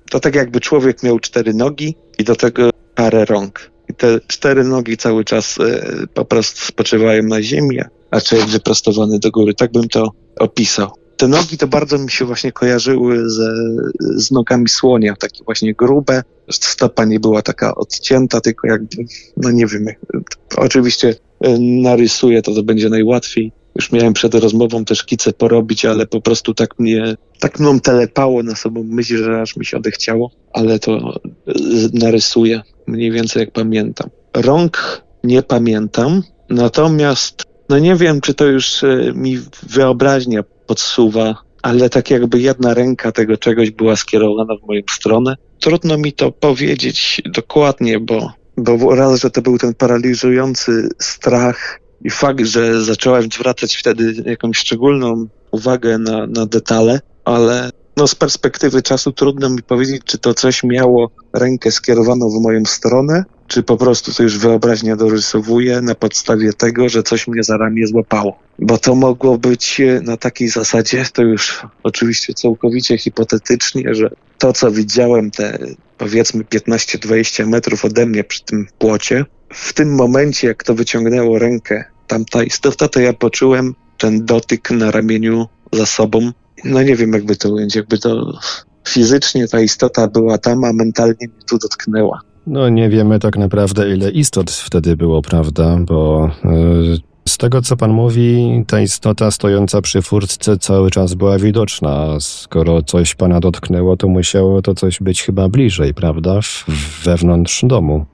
to 0.09 0.19
tak 0.19 0.35
jakby 0.35 0.59
człowiek 0.59 1.03
miał 1.03 1.19
cztery 1.19 1.53
nogi 1.53 1.95
i 2.17 2.23
do 2.23 2.35
tego 2.35 2.69
parę 2.95 3.25
rąk. 3.25 3.71
I 3.89 3.93
te 3.93 4.19
cztery 4.27 4.63
nogi 4.63 4.97
cały 4.97 5.25
czas 5.25 5.57
e, 5.59 5.83
po 6.13 6.25
prostu 6.25 6.65
spoczywają 6.65 7.23
na 7.23 7.41
ziemi, 7.41 7.79
a 8.11 8.21
człowiek 8.21 8.47
wyprostowany 8.47 9.19
do 9.19 9.31
góry. 9.31 9.53
Tak 9.53 9.71
bym 9.71 9.87
to 9.87 10.11
opisał. 10.39 11.00
Te 11.21 11.27
nogi 11.27 11.57
to 11.57 11.67
bardzo 11.67 11.97
mi 11.97 12.11
się 12.11 12.25
właśnie 12.25 12.51
kojarzyły 12.51 13.29
ze, 13.29 13.53
z 13.99 14.31
nogami 14.31 14.69
słonia, 14.69 15.15
takie 15.19 15.43
właśnie 15.43 15.73
grube. 15.73 16.23
Stopa 16.51 17.05
nie 17.05 17.19
była 17.19 17.41
taka 17.41 17.75
odcięta, 17.75 18.41
tylko 18.41 18.67
jakby, 18.67 19.05
no 19.37 19.51
nie 19.51 19.65
wiem, 19.65 19.85
oczywiście 20.57 21.15
E, 21.41 21.59
narysuję, 21.59 22.41
to 22.41 22.53
to 22.53 22.63
będzie 22.63 22.89
najłatwiej. 22.89 23.51
Już 23.75 23.91
miałem 23.91 24.13
przed 24.13 24.35
rozmową 24.35 24.85
te 24.85 24.95
szkice 24.95 25.33
porobić, 25.33 25.85
ale 25.85 26.07
po 26.07 26.21
prostu 26.21 26.53
tak 26.53 26.79
mnie, 26.79 27.15
tak 27.39 27.59
mną 27.59 27.79
telepało 27.79 28.43
na 28.43 28.55
sobą 28.55 28.83
myśl, 28.83 29.17
że 29.17 29.41
aż 29.41 29.55
mi 29.55 29.65
się 29.65 29.77
odechciało, 29.77 30.31
ale 30.53 30.79
to 30.79 31.21
e, 31.47 31.53
narysuję 31.93 32.61
mniej 32.87 33.11
więcej 33.11 33.39
jak 33.39 33.51
pamiętam. 33.51 34.09
Rąk 34.33 35.03
nie 35.23 35.43
pamiętam, 35.43 36.23
natomiast 36.49 37.43
no 37.69 37.79
nie 37.79 37.95
wiem, 37.95 38.21
czy 38.21 38.33
to 38.33 38.45
już 38.45 38.83
e, 38.83 39.11
mi 39.15 39.39
wyobraźnia 39.63 40.43
podsuwa 40.71 41.35
ale 41.61 41.89
tak 41.89 42.09
jakby 42.09 42.39
jedna 42.39 42.73
ręka 42.73 43.11
tego 43.11 43.37
czegoś 43.37 43.71
była 43.71 43.95
skierowana 43.95 44.55
w 44.55 44.67
moją 44.67 44.81
stronę. 44.91 45.35
Trudno 45.59 45.97
mi 45.97 46.13
to 46.13 46.31
powiedzieć 46.31 47.21
dokładnie, 47.25 47.99
bo, 47.99 48.33
bo 48.57 48.95
raz, 48.95 49.21
że 49.21 49.29
to 49.29 49.41
był 49.41 49.57
ten 49.57 49.73
paraliżujący 49.73 50.89
strach 50.99 51.79
i 52.01 52.09
fakt, 52.09 52.45
że 52.45 52.81
zacząłem 52.81 53.23
zwracać 53.23 53.75
wtedy 53.75 54.23
jakąś 54.25 54.57
szczególną 54.57 55.27
uwagę 55.51 55.97
na, 55.97 56.27
na 56.27 56.45
detale, 56.45 56.99
ale 57.25 57.69
no 57.97 58.07
z 58.07 58.15
perspektywy 58.15 58.81
czasu 58.81 59.11
trudno 59.11 59.49
mi 59.49 59.63
powiedzieć, 59.63 60.01
czy 60.05 60.17
to 60.17 60.33
coś 60.33 60.63
miało 60.63 61.11
rękę 61.33 61.71
skierowaną 61.71 62.29
w 62.29 62.41
moją 62.41 62.65
stronę, 62.65 63.23
czy 63.47 63.63
po 63.63 63.77
prostu 63.77 64.13
to 64.13 64.23
już 64.23 64.37
wyobraźnia 64.37 64.95
dorysowuje 64.95 65.81
na 65.81 65.95
podstawie 65.95 66.53
tego, 66.53 66.89
że 66.89 67.03
coś 67.03 67.27
mnie 67.27 67.43
za 67.43 67.57
ramię 67.57 67.87
złapało. 67.87 68.39
Bo 68.59 68.77
to 68.77 68.95
mogło 68.95 69.37
być 69.37 69.81
na 70.01 70.17
takiej 70.17 70.47
zasadzie, 70.47 71.05
to 71.13 71.21
już 71.21 71.61
oczywiście 71.83 72.33
całkowicie 72.33 72.97
hipotetycznie, 72.97 73.95
że 73.95 74.09
to, 74.37 74.53
co 74.53 74.71
widziałem, 74.71 75.31
te 75.31 75.59
powiedzmy 75.97 76.43
15-20 76.43 77.47
metrów 77.47 77.85
ode 77.85 78.05
mnie 78.05 78.23
przy 78.23 78.43
tym 78.43 78.67
płocie, 78.79 79.25
w 79.53 79.73
tym 79.73 79.95
momencie, 79.95 80.47
jak 80.47 80.63
to 80.63 80.75
wyciągnęło 80.75 81.39
rękę 81.39 81.83
tamta 82.07 82.43
istota, 82.43 82.87
to 82.87 82.99
ja 82.99 83.13
poczułem 83.13 83.75
ten 83.97 84.25
dotyk 84.25 84.71
na 84.71 84.91
ramieniu 84.91 85.47
za 85.71 85.85
sobą. 85.85 86.31
No 86.65 86.83
nie 86.83 86.95
wiem, 86.95 87.13
jakby 87.13 87.35
to 87.35 87.49
ująć, 87.49 87.75
jakby 87.75 87.97
to 87.97 88.39
fizycznie 88.87 89.47
ta 89.47 89.61
istota 89.61 90.07
była 90.07 90.37
tam, 90.37 90.63
a 90.63 90.73
mentalnie 90.73 91.15
mnie 91.19 91.45
tu 91.49 91.57
dotknęła. 91.57 92.21
No 92.47 92.69
nie 92.69 92.89
wiemy 92.89 93.19
tak 93.19 93.37
naprawdę, 93.37 93.95
ile 93.95 94.11
istot 94.11 94.51
wtedy 94.51 94.97
było, 94.97 95.21
prawda? 95.21 95.77
Bo 95.79 96.29
y, 96.45 97.29
z 97.29 97.37
tego, 97.37 97.61
co 97.61 97.77
pan 97.77 97.91
mówi, 97.91 98.63
ta 98.67 98.81
istota 98.81 99.31
stojąca 99.31 99.81
przy 99.81 100.01
furtce 100.01 100.57
cały 100.57 100.91
czas 100.91 101.13
była 101.13 101.37
widoczna. 101.37 102.17
Skoro 102.19 102.83
coś 102.83 103.15
pana 103.15 103.39
dotknęło, 103.39 103.97
to 103.97 104.07
musiało 104.07 104.61
to 104.61 104.75
coś 104.75 104.99
być 104.99 105.23
chyba 105.23 105.49
bliżej, 105.49 105.93
prawda? 105.93 106.41
W, 106.41 106.65
wewnątrz 107.05 107.65
domu. 107.65 108.05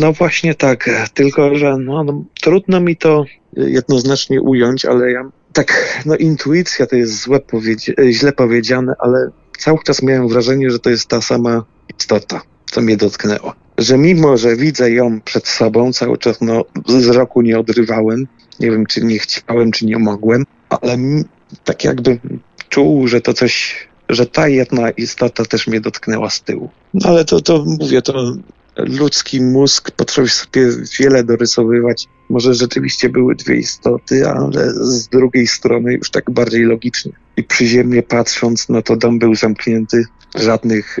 No 0.00 0.12
właśnie 0.12 0.54
tak, 0.54 0.90
tylko 1.14 1.54
że 1.54 1.76
no, 1.78 2.04
no, 2.04 2.24
trudno 2.42 2.80
mi 2.80 2.96
to 2.96 3.24
jednoznacznie 3.56 4.42
ująć, 4.42 4.84
ale 4.84 5.10
ja 5.10 5.30
tak, 5.54 6.02
no 6.06 6.16
intuicja 6.16 6.86
to 6.86 6.96
jest 6.96 7.22
złe 7.22 7.40
powiedzi 7.40 7.90
źle 8.10 8.32
powiedziane, 8.32 8.92
ale 8.98 9.30
cały 9.58 9.78
czas 9.84 10.02
miałem 10.02 10.28
wrażenie, 10.28 10.70
że 10.70 10.78
to 10.78 10.90
jest 10.90 11.06
ta 11.06 11.20
sama 11.20 11.64
istota, 11.98 12.40
co 12.70 12.80
mnie 12.80 12.96
dotknęło. 12.96 13.54
Że 13.78 13.98
mimo, 13.98 14.36
że 14.36 14.56
widzę 14.56 14.90
ją 14.90 15.20
przed 15.20 15.48
sobą, 15.48 15.92
cały 15.92 16.18
czas 16.18 16.40
no, 16.40 16.64
wzroku 16.86 17.42
nie 17.42 17.58
odrywałem, 17.58 18.26
nie 18.60 18.70
wiem, 18.70 18.86
czy 18.86 19.04
nie 19.04 19.18
chciałem, 19.18 19.72
czy 19.72 19.86
nie 19.86 19.98
mogłem, 19.98 20.44
ale 20.68 20.98
tak 21.64 21.84
jakby 21.84 22.18
czuł, 22.68 23.08
że 23.08 23.20
to 23.20 23.34
coś, 23.34 23.76
że 24.08 24.26
ta 24.26 24.48
jedna 24.48 24.90
istota 24.90 25.44
też 25.44 25.66
mnie 25.66 25.80
dotknęła 25.80 26.30
z 26.30 26.42
tyłu. 26.42 26.70
No 26.94 27.08
ale 27.08 27.24
to, 27.24 27.40
to 27.40 27.64
mówię, 27.80 28.02
to 28.02 28.34
ludzki 28.76 29.42
mózg 29.42 29.90
potrafi 29.90 30.30
sobie 30.30 30.68
wiele 31.00 31.24
dorysowywać. 31.24 32.08
Może 32.30 32.54
rzeczywiście 32.54 33.08
były 33.08 33.34
dwie 33.34 33.56
istoty, 33.56 34.28
ale 34.28 34.70
z 34.70 35.08
drugiej 35.08 35.46
strony 35.46 35.92
już 35.92 36.10
tak 36.10 36.30
bardziej 36.30 36.64
logicznie. 36.64 37.12
I 37.36 37.44
przyziemnie 37.44 38.02
patrząc, 38.02 38.68
no 38.68 38.82
to 38.82 38.96
dom 38.96 39.18
był 39.18 39.34
zamknięty, 39.34 40.04
żadnych, 40.34 40.98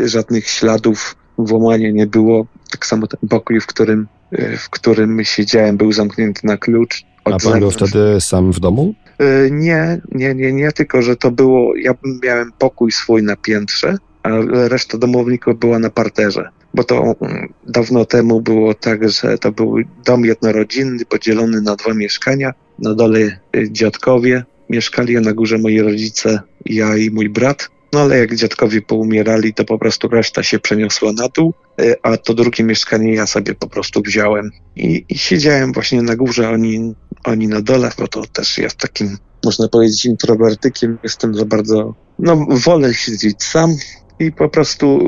e, 0.00 0.08
żadnych 0.08 0.48
śladów 0.48 1.16
włamania 1.38 1.90
nie 1.90 2.06
było. 2.06 2.46
Tak 2.70 2.86
samo 2.86 3.06
ten 3.06 3.28
pokój, 3.28 3.60
w 3.60 3.66
którym, 3.66 4.06
e, 4.32 4.56
w 4.56 4.70
którym 4.70 5.24
siedziałem, 5.24 5.76
był 5.76 5.92
zamknięty 5.92 6.40
na 6.46 6.56
klucz. 6.56 7.04
A 7.24 7.30
pan 7.38 7.60
był 7.60 7.70
wtedy 7.70 8.20
sam 8.20 8.52
w 8.52 8.60
domu? 8.60 8.94
E, 9.18 9.50
nie, 9.50 10.00
nie, 10.12 10.34
nie, 10.34 10.52
nie, 10.52 10.72
tylko 10.72 11.02
że 11.02 11.16
to 11.16 11.30
było, 11.30 11.76
ja 11.76 11.94
miałem 12.22 12.52
pokój 12.58 12.92
swój 12.92 13.22
na 13.22 13.36
piętrze, 13.36 13.98
a 14.22 14.28
reszta 14.68 14.98
domowników 14.98 15.58
była 15.58 15.78
na 15.78 15.90
parterze 15.90 16.48
bo 16.76 16.84
to 16.84 17.14
mm, 17.20 17.52
dawno 17.66 18.04
temu 18.04 18.40
było 18.40 18.74
tak, 18.74 19.10
że 19.10 19.38
to 19.38 19.52
był 19.52 19.76
dom 20.04 20.24
jednorodzinny 20.24 21.04
podzielony 21.04 21.60
na 21.60 21.76
dwa 21.76 21.94
mieszkania. 21.94 22.52
Na 22.78 22.94
dole 22.94 23.18
y, 23.18 23.70
dziadkowie 23.70 24.44
mieszkali, 24.70 25.16
a 25.16 25.20
na 25.20 25.32
górze 25.32 25.58
moi 25.58 25.80
rodzice, 25.80 26.40
ja 26.64 26.96
i 26.96 27.10
mój 27.10 27.28
brat. 27.28 27.68
No 27.92 28.00
ale 28.00 28.18
jak 28.18 28.34
dziadkowie 28.34 28.82
poumierali, 28.82 29.54
to 29.54 29.64
po 29.64 29.78
prostu 29.78 30.08
reszta 30.08 30.42
się 30.42 30.58
przeniosła 30.58 31.12
na 31.12 31.28
dół, 31.28 31.54
y, 31.80 31.94
a 32.02 32.16
to 32.16 32.34
drugie 32.34 32.64
mieszkanie 32.64 33.14
ja 33.14 33.26
sobie 33.26 33.54
po 33.54 33.68
prostu 33.68 34.02
wziąłem. 34.02 34.50
I, 34.76 35.04
i 35.08 35.18
siedziałem 35.18 35.72
właśnie 35.72 36.02
na 36.02 36.16
górze, 36.16 36.50
oni, 36.50 36.94
oni 37.24 37.48
na 37.48 37.60
dole, 37.60 37.90
bo 37.98 38.08
to 38.08 38.26
też 38.32 38.58
jest 38.58 38.76
takim, 38.76 39.16
można 39.44 39.68
powiedzieć, 39.68 40.04
introwertykiem. 40.04 40.98
Jestem 41.02 41.34
za 41.34 41.44
bardzo, 41.44 41.94
no 42.18 42.46
wolę 42.50 42.94
siedzieć 42.94 43.42
sam 43.42 43.76
i 44.18 44.32
po 44.32 44.48
prostu 44.48 44.98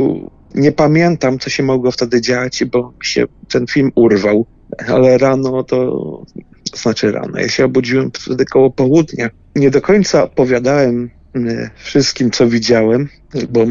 nie 0.54 0.72
pamiętam, 0.72 1.38
co 1.38 1.50
się 1.50 1.62
mogło 1.62 1.90
wtedy 1.90 2.20
dziać, 2.20 2.64
bo 2.64 2.92
się 3.02 3.24
ten 3.48 3.66
film 3.66 3.92
urwał, 3.94 4.46
ale 4.88 5.18
rano 5.18 5.62
to, 5.62 6.22
znaczy 6.74 7.12
rano, 7.12 7.38
ja 7.38 7.48
się 7.48 7.64
obudziłem 7.64 8.10
wtedy 8.14 8.44
koło 8.44 8.70
południa. 8.70 9.30
Nie 9.56 9.70
do 9.70 9.80
końca 9.80 10.24
opowiadałem 10.24 11.10
e, 11.34 11.70
wszystkim, 11.76 12.30
co 12.30 12.48
widziałem, 12.48 13.08
bo 13.48 13.66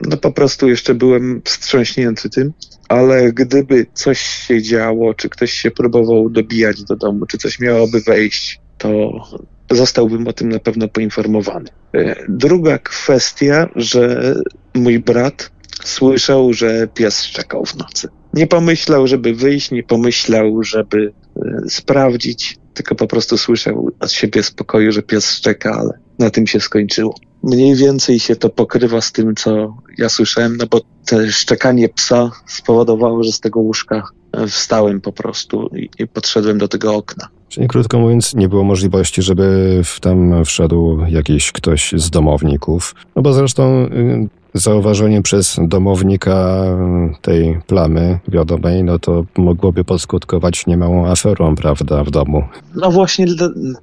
no 0.00 0.16
po 0.16 0.32
prostu 0.32 0.68
jeszcze 0.68 0.94
byłem 0.94 1.42
wstrząśnięty 1.44 2.30
tym, 2.30 2.52
ale 2.88 3.32
gdyby 3.32 3.86
coś 3.94 4.20
się 4.20 4.62
działo, 4.62 5.14
czy 5.14 5.28
ktoś 5.28 5.52
się 5.52 5.70
próbował 5.70 6.30
dobijać 6.30 6.84
do 6.84 6.96
domu, 6.96 7.26
czy 7.26 7.38
coś 7.38 7.60
miałoby 7.60 8.00
wejść, 8.00 8.60
to 8.78 9.10
zostałbym 9.70 10.28
o 10.28 10.32
tym 10.32 10.48
na 10.48 10.58
pewno 10.58 10.88
poinformowany. 10.88 11.68
E, 11.94 12.24
druga 12.28 12.78
kwestia, 12.78 13.68
że 13.76 14.34
mój 14.74 14.98
brat 14.98 15.50
słyszał, 15.84 16.52
że 16.52 16.88
pies 16.94 17.22
szczekał 17.22 17.64
w 17.64 17.76
nocy. 17.76 18.08
Nie 18.34 18.46
pomyślał, 18.46 19.06
żeby 19.06 19.34
wyjść, 19.34 19.70
nie 19.70 19.82
pomyślał, 19.82 20.62
żeby 20.62 21.12
y, 21.36 21.70
sprawdzić, 21.70 22.58
tylko 22.74 22.94
po 22.94 23.06
prostu 23.06 23.38
słyszał 23.38 23.90
od 24.00 24.12
siebie 24.12 24.42
spokoju, 24.42 24.92
że 24.92 25.02
pies 25.02 25.32
szczeka, 25.32 25.76
ale 25.80 25.98
na 26.18 26.30
tym 26.30 26.46
się 26.46 26.60
skończyło. 26.60 27.14
Mniej 27.42 27.74
więcej 27.74 28.18
się 28.18 28.36
to 28.36 28.50
pokrywa 28.50 29.00
z 29.00 29.12
tym, 29.12 29.34
co 29.34 29.76
ja 29.98 30.08
słyszałem, 30.08 30.56
no 30.56 30.66
bo 30.70 30.80
to 31.06 31.16
szczekanie 31.30 31.88
psa 31.88 32.30
spowodowało, 32.46 33.24
że 33.24 33.32
z 33.32 33.40
tego 33.40 33.60
łóżka 33.60 34.02
e, 34.32 34.46
wstałem 34.46 35.00
po 35.00 35.12
prostu 35.12 35.70
i, 35.76 35.88
i 35.98 36.06
podszedłem 36.06 36.58
do 36.58 36.68
tego 36.68 36.94
okna. 36.94 37.28
Czyli 37.48 37.68
krótko 37.68 37.98
mówiąc, 37.98 38.34
nie 38.34 38.48
było 38.48 38.64
możliwości, 38.64 39.22
żeby 39.22 39.80
tam 40.00 40.44
wszedł 40.44 40.98
jakiś 41.08 41.52
ktoś 41.52 41.92
z 41.96 42.10
domowników. 42.10 42.94
No 43.16 43.22
bo 43.22 43.32
zresztą 43.32 43.84
y, 43.84 44.28
zauważenie 44.54 45.22
przez 45.22 45.56
domownika 45.62 46.64
tej 47.22 47.60
plamy 47.66 48.18
wiadomej, 48.28 48.84
no 48.84 48.98
to 48.98 49.24
mogłoby 49.36 49.84
poskutkować 49.84 50.66
niemałą 50.66 51.06
aferą, 51.06 51.54
prawda, 51.54 52.04
w 52.04 52.10
domu. 52.10 52.44
No 52.74 52.90
właśnie, 52.90 53.26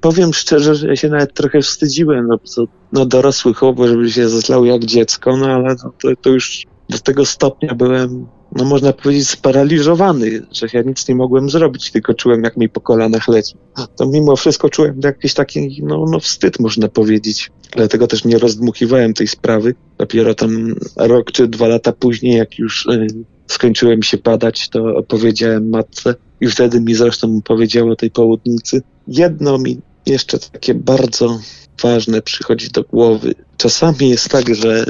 powiem 0.01 0.33
szczerze, 0.33 0.75
że 0.75 0.87
ja 0.87 0.95
się 0.95 1.09
nawet 1.09 1.33
trochę 1.33 1.61
wstydziłem, 1.61 2.27
no, 2.27 2.37
co, 2.43 2.63
no 2.93 3.05
dorosły 3.05 3.53
chłop, 3.53 3.77
żeby 3.85 4.11
się 4.11 4.29
zaslał 4.29 4.65
jak 4.65 4.85
dziecko, 4.85 5.37
no 5.37 5.45
ale 5.45 5.75
no, 5.83 5.91
to, 6.01 6.09
to 6.21 6.29
już 6.29 6.65
do 6.89 6.99
tego 6.99 7.25
stopnia 7.25 7.75
byłem 7.75 8.25
no 8.51 8.65
można 8.65 8.93
powiedzieć, 8.93 9.29
sparaliżowany, 9.29 10.41
że 10.51 10.67
ja 10.73 10.81
nic 10.81 11.07
nie 11.07 11.15
mogłem 11.15 11.49
zrobić, 11.49 11.91
tylko 11.91 12.13
czułem, 12.13 12.43
jak 12.43 12.57
mi 12.57 12.69
po 12.69 12.81
kolanach 12.81 13.27
leci. 13.27 13.55
To 13.95 14.05
mimo 14.05 14.35
wszystko 14.35 14.69
czułem 14.69 14.99
jakiś 15.03 15.33
taki, 15.33 15.83
no, 15.83 16.05
no 16.11 16.19
wstyd, 16.19 16.59
można 16.59 16.87
powiedzieć. 16.87 17.51
Dlatego 17.71 18.07
też 18.07 18.25
nie 18.25 18.37
rozdmuchiwałem 18.37 19.13
tej 19.13 19.27
sprawy. 19.27 19.75
Dopiero 19.97 20.35
tam 20.35 20.75
rok 20.95 21.31
czy 21.31 21.47
dwa 21.47 21.67
lata 21.67 21.91
później, 21.91 22.37
jak 22.37 22.59
już 22.59 22.85
y, 22.85 23.07
skończyłem 23.47 24.03
się 24.03 24.17
padać, 24.17 24.69
to 24.69 24.95
opowiedziałem 24.95 25.69
matce 25.69 26.15
i 26.41 26.47
wtedy 26.47 26.81
mi 26.81 26.95
zresztą 26.95 27.41
powiedziała 27.41 27.91
o 27.91 27.95
tej 27.95 28.11
południcy. 28.11 28.81
Jedno 29.07 29.57
mi 29.57 29.77
jeszcze 30.05 30.39
takie 30.39 30.73
bardzo 30.73 31.39
ważne 31.83 32.21
przychodzi 32.21 32.69
do 32.69 32.83
głowy. 32.83 33.33
Czasami 33.57 34.09
jest 34.09 34.29
tak, 34.29 34.55
że 34.55 34.85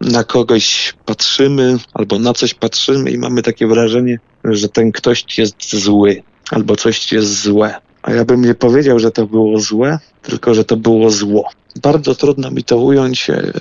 na 0.00 0.24
kogoś 0.24 0.94
patrzymy 1.04 1.78
albo 1.94 2.18
na 2.18 2.32
coś 2.32 2.54
patrzymy 2.54 3.10
i 3.10 3.18
mamy 3.18 3.42
takie 3.42 3.66
wrażenie, 3.66 4.18
że 4.44 4.68
ten 4.68 4.92
ktoś 4.92 5.38
jest 5.38 5.74
zły 5.74 6.22
albo 6.50 6.76
coś 6.76 7.12
jest 7.12 7.42
złe. 7.42 7.74
A 8.02 8.12
ja 8.12 8.24
bym 8.24 8.44
nie 8.44 8.54
powiedział, 8.54 8.98
że 8.98 9.10
to 9.10 9.26
było 9.26 9.60
złe, 9.60 9.98
tylko 10.22 10.54
że 10.54 10.64
to 10.64 10.76
było 10.76 11.10
zło. 11.10 11.48
Bardzo 11.82 12.14
trudno 12.14 12.50
mi 12.50 12.64
to 12.64 12.78
ująć 12.78 13.30
e, 13.30 13.52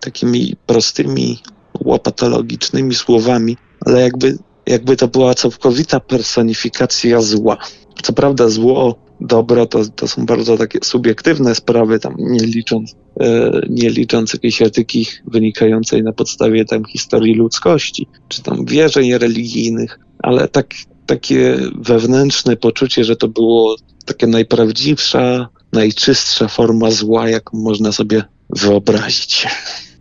takimi 0.00 0.56
prostymi, 0.66 1.42
łopatologicznymi 1.84 2.94
słowami, 2.94 3.56
ale 3.86 4.00
jakby, 4.00 4.38
jakby 4.66 4.96
to 4.96 5.08
była 5.08 5.34
całkowita 5.34 6.00
personifikacja 6.00 7.20
zła. 7.20 7.56
Co 8.02 8.12
prawda 8.12 8.48
zło 8.48 9.05
dobro 9.20 9.66
to, 9.66 9.84
to 9.84 10.08
są 10.08 10.26
bardzo 10.26 10.56
takie 10.56 10.78
subiektywne 10.82 11.54
sprawy, 11.54 11.98
tam 11.98 12.14
nie 12.18 12.40
licząc, 12.40 12.94
e, 13.20 13.60
nie 13.70 13.90
licząc 13.90 14.32
jakiejś 14.32 14.62
etyki 14.62 15.06
wynikającej 15.26 16.02
na 16.02 16.12
podstawie 16.12 16.64
tam 16.64 16.84
historii 16.84 17.34
ludzkości, 17.34 18.06
czy 18.28 18.42
tam 18.42 18.64
wierzeń 18.64 19.18
religijnych, 19.18 20.00
ale 20.18 20.48
tak, 20.48 20.74
takie 21.06 21.56
wewnętrzne 21.74 22.56
poczucie, 22.56 23.04
że 23.04 23.16
to 23.16 23.28
było 23.28 23.76
takie 24.04 24.26
najprawdziwsza, 24.26 25.48
najczystsza 25.72 26.48
forma 26.48 26.90
zła, 26.90 27.28
jaką 27.28 27.58
można 27.58 27.92
sobie 27.92 28.24
wyobrazić. 28.50 29.46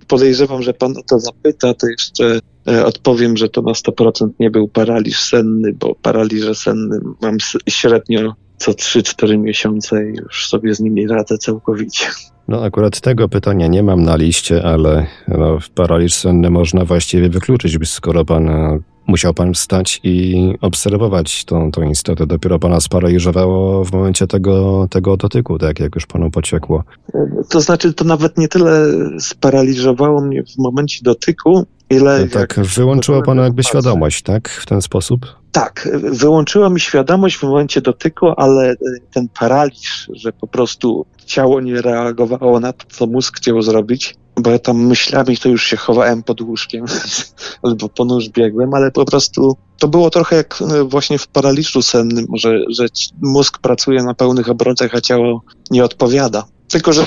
Podejrzewam, 0.08 0.64
że 0.64 0.74
pan 0.74 0.98
o 0.98 1.02
to 1.10 1.20
zapyta, 1.20 1.74
to 1.74 1.88
jeszcze 1.88 2.40
e, 2.68 2.86
odpowiem, 2.86 3.38
że 3.38 3.50
to 3.50 3.62
na 3.62 3.72
100% 3.72 4.30
nie 4.40 4.52
był 4.52 4.68
paraliż 4.68 5.20
senny, 5.20 5.74
bo 5.74 5.96
paraliże 5.96 6.56
senne 6.56 7.00
mam 7.22 7.38
średnio 7.70 8.34
co 8.58 8.72
3-4 8.72 9.38
miesiące 9.38 10.10
i 10.10 10.16
już 10.16 10.48
sobie 10.48 10.76
z 10.76 10.80
nimi 10.80 11.08
radzę 11.08 11.38
całkowicie. 11.38 12.06
No 12.48 12.64
akurat 12.64 13.02
tego 13.02 13.30
pytania 13.30 13.68
nie 13.68 13.84
mam 13.84 14.04
na 14.04 14.16
liście, 14.16 14.64
ale 14.64 15.06
no, 15.28 15.58
paraliż 15.76 16.14
senny 16.14 16.50
można 16.50 16.86
właściwie 16.86 17.30
wykluczyć, 17.30 17.90
skoro 17.90 18.26
pan 18.26 18.50
e, 18.50 18.80
musiał 19.08 19.34
pan 19.34 19.54
wstać 19.54 20.00
i 20.04 20.36
obserwować 20.62 21.46
tą, 21.46 21.72
tą 21.72 21.90
istotę. 21.90 22.28
Dopiero 22.28 22.60
pana 22.60 22.80
sparaliżowało 22.80 23.86
w 23.86 23.92
momencie 23.92 24.28
tego, 24.28 24.88
tego 24.90 25.18
dotyku, 25.18 25.60
tak 25.60 25.80
jak 25.80 25.96
już 25.96 26.06
panu 26.06 26.32
pociekło. 26.32 26.84
To 27.50 27.62
znaczy, 27.62 27.94
to 27.94 28.06
nawet 28.06 28.38
nie 28.38 28.48
tyle 28.48 28.86
sparaliżowało 29.20 30.22
mnie 30.22 30.44
w 30.44 30.58
momencie 30.58 31.00
dotyku, 31.04 31.66
ile. 31.90 32.28
Tak, 32.28 32.60
wyłączyło 32.60 33.22
pana 33.22 33.44
jakby 33.44 33.64
świadomość, 33.64 34.22
tak? 34.22 34.50
W 34.50 34.66
ten 34.66 34.82
sposób? 34.82 35.26
Tak, 35.52 35.90
wyłączyła 36.04 36.70
mi 36.70 36.80
świadomość 36.80 37.38
w 37.38 37.44
momencie 37.44 37.82
dotyku, 37.82 38.28
ale 38.38 38.72
e, 38.72 38.76
ten 39.14 39.28
paraliż, 39.40 40.10
że 40.14 40.34
po 40.34 40.48
prostu 40.48 41.06
ciało 41.26 41.62
nie 41.62 41.82
reagowało 41.82 42.60
na 42.60 42.74
to, 42.74 42.86
co 42.90 43.08
mózg 43.08 43.38
chciał 43.38 43.62
zrobić, 43.62 44.16
bo 44.40 44.52
ja 44.52 44.60
tam 44.60 44.86
myślami 44.86 45.38
to 45.38 45.50
już 45.50 45.64
się 45.64 45.78
chowałem 45.78 46.24
pod 46.24 46.42
łóżkiem 46.42 46.86
albo 47.64 47.90
po 47.90 48.06
nóż 48.06 48.30
biegłem, 48.30 48.74
ale 48.74 48.92
po 48.92 49.06
prostu 49.06 49.58
to 49.80 49.88
było 49.88 50.10
trochę 50.10 50.36
jak 50.36 50.60
e, 50.62 50.84
właśnie 50.84 51.18
w 51.20 51.28
paraliżu 51.28 51.82
sennym, 51.82 52.26
że, 52.34 52.60
że 52.70 52.86
mózg 53.22 53.60
pracuje 53.60 54.04
na 54.04 54.14
pełnych 54.14 54.50
obrotach, 54.50 54.96
a 54.96 55.02
ciało 55.02 55.42
nie 55.72 55.84
odpowiada. 55.84 56.46
Tylko, 56.68 56.94
że 56.94 57.06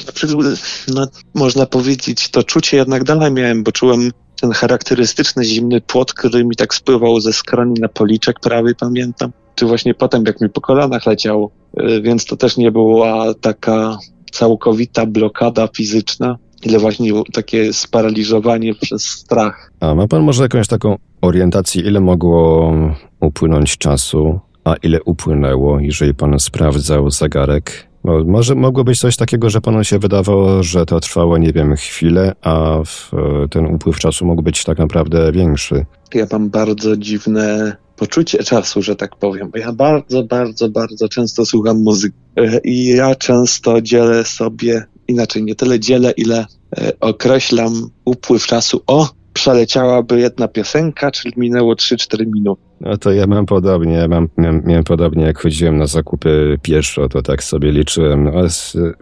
no, 0.89 1.07
można 1.35 1.67
powiedzieć, 1.67 2.29
to 2.29 2.43
czucie 2.43 2.77
jednak 2.77 3.05
dalej 3.05 3.33
miałem, 3.33 3.63
bo 3.63 3.73
czułem 3.73 4.11
ten 4.41 4.53
charakterystyczny 4.53 5.45
zimny 5.45 5.81
płot, 5.81 6.13
który 6.13 6.45
mi 6.45 6.57
tak 6.57 6.75
spływał 6.75 7.21
ze 7.21 7.33
skroni 7.33 7.81
na 7.81 7.89
policzek 7.89 8.41
prawie, 8.41 8.75
pamiętam. 8.75 9.33
Czy 9.55 9.67
właśnie 9.67 9.95
potem, 9.95 10.25
jak 10.27 10.41
mi 10.41 10.49
po 10.49 10.61
kolanach 10.61 11.07
leciało. 11.07 11.51
Y, 11.81 12.03
Więc 12.03 12.25
to 12.25 12.37
też 12.37 12.57
nie 12.57 12.71
była 12.71 13.35
taka 13.35 13.99
całkowita 14.33 15.07
blokada 15.07 15.69
fizyczna, 15.77 16.39
ile 16.63 16.79
właśnie 16.79 17.13
takie 17.33 17.73
sparaliżowanie 17.73 18.75
przez 18.75 19.05
strach. 19.05 19.73
A 19.81 19.95
ma 19.95 20.09
pan 20.09 20.23
może 20.23 20.43
jakąś 20.43 20.69
taką 20.69 20.97
orientację, 21.21 21.83
ile 21.83 22.01
mogło 22.01 22.73
upłynąć 23.21 23.79
czasu, 23.79 24.41
a 24.65 24.75
ile 24.83 25.03
upłynęło, 25.03 25.81
jeżeli 25.81 26.15
pan 26.15 26.41
sprawdzał 26.41 27.11
zegarek? 27.11 27.88
Bo 28.09 28.25
może 28.25 28.55
mogło 28.55 28.85
być 28.85 29.01
coś 29.01 29.17
takiego, 29.17 29.51
że 29.51 29.61
panu 29.61 29.85
się 29.85 29.99
wydawało, 29.99 30.63
że 30.63 30.87
to 30.87 31.01
trwało, 31.01 31.39
nie 31.39 31.53
wiem, 31.53 31.77
chwilę, 31.77 32.35
a 32.43 32.79
w, 32.85 33.11
e, 33.15 33.49
ten 33.49 33.67
upływ 33.67 33.99
czasu 33.99 34.27
mógł 34.27 34.43
być 34.43 34.65
tak 34.65 34.79
naprawdę 34.79 35.33
większy. 35.33 35.87
Ja 36.15 36.27
mam 36.33 36.51
bardzo 36.51 36.97
dziwne 36.97 37.77
poczucie 37.97 38.39
czasu, 38.39 38.83
że 38.83 38.97
tak 38.97 39.17
powiem, 39.17 39.51
bo 39.51 39.59
ja 39.59 39.73
bardzo, 39.73 40.23
bardzo, 40.23 40.69
bardzo 40.69 41.09
często 41.09 41.47
słucham 41.47 41.83
muzyki 41.83 42.17
E, 42.39 42.61
i 42.65 42.87
ja 42.87 43.15
często 43.15 43.81
dzielę 43.83 44.25
sobie, 44.25 44.85
inaczej 45.09 45.45
nie 45.45 45.55
tyle 45.55 45.81
dzielę, 45.81 46.11
ile 46.11 46.47
e, 46.79 46.93
określam 47.01 47.91
upływ 48.05 48.47
czasu. 48.47 48.81
O, 48.87 49.09
przeleciałaby 49.39 50.21
jedna 50.21 50.49
piosenka, 50.49 51.11
czyli 51.11 51.35
minęło 51.37 51.75
3-4 51.75 52.27
minuty. 52.27 52.63
No 52.81 52.97
to 52.97 53.13
ja 53.13 53.27
mam 53.27 53.47
podobnie, 53.47 53.95
ja 53.95 54.09
mam, 54.09 54.29
miałem, 54.39 54.63
miałem 54.67 54.85
podobnie 54.85 55.25
jak 55.25 55.39
chodziłem 55.39 55.77
na 55.77 55.87
zakupy 55.87 56.59
pieszo, 56.63 57.09
to 57.09 57.23
tak 57.23 57.45
sobie 57.45 57.73
liczyłem. 57.73 58.25
No, 58.25 58.33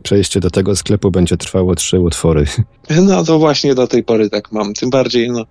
przejście 0.02 0.40
do 0.40 0.50
tego 0.50 0.76
sklepu 0.76 1.10
będzie 1.10 1.36
trwało 1.36 1.74
trzy 1.74 2.00
utwory. 2.00 2.44
No 3.06 3.24
to 3.24 3.38
właśnie 3.38 3.74
do 3.74 3.86
tej 3.86 4.04
pory 4.04 4.30
tak 4.30 4.52
mam. 4.52 4.74
Tym 4.74 4.90
bardziej, 4.90 5.30
no, 5.30 5.44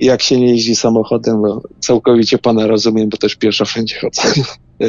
jak 0.00 0.22
się 0.22 0.40
nie 0.40 0.52
jeździ 0.52 0.76
samochodem, 0.76 1.42
bo 1.42 1.62
całkowicie 1.80 2.38
pana 2.38 2.66
rozumiem, 2.66 3.08
bo 3.08 3.16
też 3.16 3.36
pieszo 3.36 3.64
wszędzie 3.64 3.96
chodzę. 4.00 4.22
E, 4.80 4.86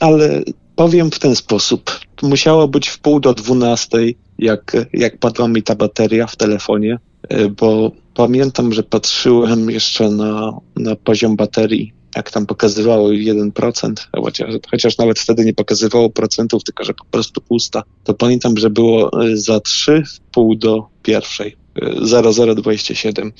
Ale 0.00 0.42
powiem 0.76 1.10
w 1.10 1.18
ten 1.18 1.36
sposób. 1.36 2.00
Musiało 2.22 2.68
być 2.68 2.88
w 2.88 2.98
pół 2.98 3.20
do 3.20 3.34
dwunastej, 3.34 4.18
jak, 4.38 4.76
jak 4.92 5.18
padła 5.18 5.48
mi 5.48 5.62
ta 5.62 5.74
bateria 5.74 6.26
w 6.26 6.36
telefonie, 6.36 6.98
e, 7.28 7.48
bo 7.48 7.92
pamiętam, 8.14 8.72
że 8.72 8.82
patrzyłem 8.82 9.70
jeszcze 9.70 10.10
na, 10.10 10.52
na 10.76 10.96
poziom 10.96 11.36
baterii, 11.36 11.92
jak 12.16 12.30
tam 12.30 12.46
pokazywało 12.46 13.08
1%, 13.08 13.92
chociaż, 14.16 14.54
chociaż 14.70 14.98
nawet 14.98 15.18
wtedy 15.18 15.44
nie 15.44 15.54
pokazywało 15.54 16.10
procentów, 16.10 16.64
tylko 16.64 16.84
że 16.84 16.94
po 16.94 17.04
prostu 17.04 17.40
pusta. 17.40 17.82
To 18.04 18.14
pamiętam, 18.14 18.56
że 18.56 18.70
było 18.70 19.24
e, 19.24 19.36
za 19.36 19.60
3 19.60 20.02
w 20.06 20.20
pół 20.20 20.56
do 20.56 20.86
pierwszej, 21.02 21.56
e, 21.82 22.22
0027. 22.54 23.32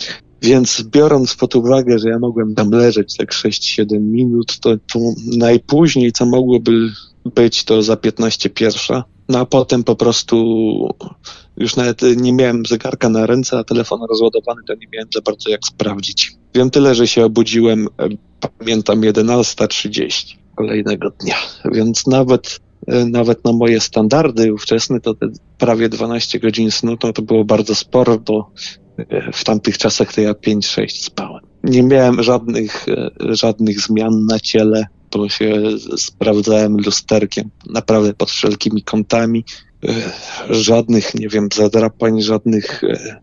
Więc 0.43 0.83
biorąc 0.83 1.35
pod 1.35 1.57
uwagę, 1.57 1.99
że 1.99 2.09
ja 2.09 2.19
mogłem 2.19 2.55
tam 2.55 2.71
leżeć 2.71 3.17
tak 3.17 3.33
6-7 3.33 4.01
minut, 4.01 4.59
to, 4.61 4.77
to 4.93 4.99
najpóźniej, 5.37 6.13
co 6.13 6.27
mogłoby 6.27 6.91
być, 7.35 7.65
to 7.65 7.83
za 7.83 7.97
15 7.97 8.51
pierwsza. 8.51 9.05
No 9.29 9.39
a 9.39 9.45
potem 9.47 9.85
po 9.85 9.97
prostu 9.97 10.37
już 11.61 11.77
nawet 11.77 12.03
nie 12.17 12.33
miałem 12.33 12.67
zegarka 12.67 13.09
na 13.09 13.27
ręce, 13.27 13.59
a 13.59 13.65
telefon 13.65 14.01
rozładowany, 14.09 14.63
to 14.67 14.75
nie 14.75 14.87
miałem 14.93 15.09
za 15.15 15.21
bardzo 15.21 15.51
jak 15.51 15.61
sprawdzić. 15.65 16.33
Wiem 16.55 16.71
tyle, 16.71 16.95
że 16.95 17.07
się 17.07 17.25
obudziłem, 17.25 17.89
e, 17.99 18.09
pamiętam, 18.59 19.01
11.30 19.01 20.37
kolejnego 20.57 21.11
dnia, 21.11 21.37
więc 21.73 22.07
nawet 22.07 22.61
e, 22.87 23.05
nawet 23.05 23.45
na 23.45 23.53
moje 23.53 23.81
standardy 23.81 24.55
ówczesne, 24.55 25.01
to 25.01 25.15
te 25.15 25.27
prawie 25.59 25.89
12 25.89 26.41
godzin 26.41 26.71
snu, 26.71 26.97
to, 26.97 27.13
to 27.13 27.23
było 27.23 27.45
bardzo 27.45 27.75
sporo, 27.75 28.19
bo 28.19 28.51
e, 28.99 29.33
w 29.33 29.45
tamtych 29.45 29.79
czasach 29.79 30.15
to 30.15 30.21
ja 30.21 30.33
5-6 30.33 30.87
spałem. 30.89 31.45
Nie 31.65 31.83
miałem 31.83 32.23
żadnych, 32.23 32.87
żadnych 33.19 33.81
zmian 33.81 34.27
na 34.27 34.41
ciele, 34.41 34.87
bo 35.13 35.29
się 35.29 35.63
sprawdzałem 35.97 36.77
lusterkiem, 36.77 37.51
naprawdę 37.67 38.15
pod 38.15 38.31
wszelkimi 38.31 38.83
kątami. 38.83 39.45
E, 39.89 40.13
Żadnych, 40.51 41.15
nie 41.15 41.29
wiem, 41.29 41.49
zadrapań, 41.55 42.23
żadnych, 42.23 42.85
e, 42.85 43.21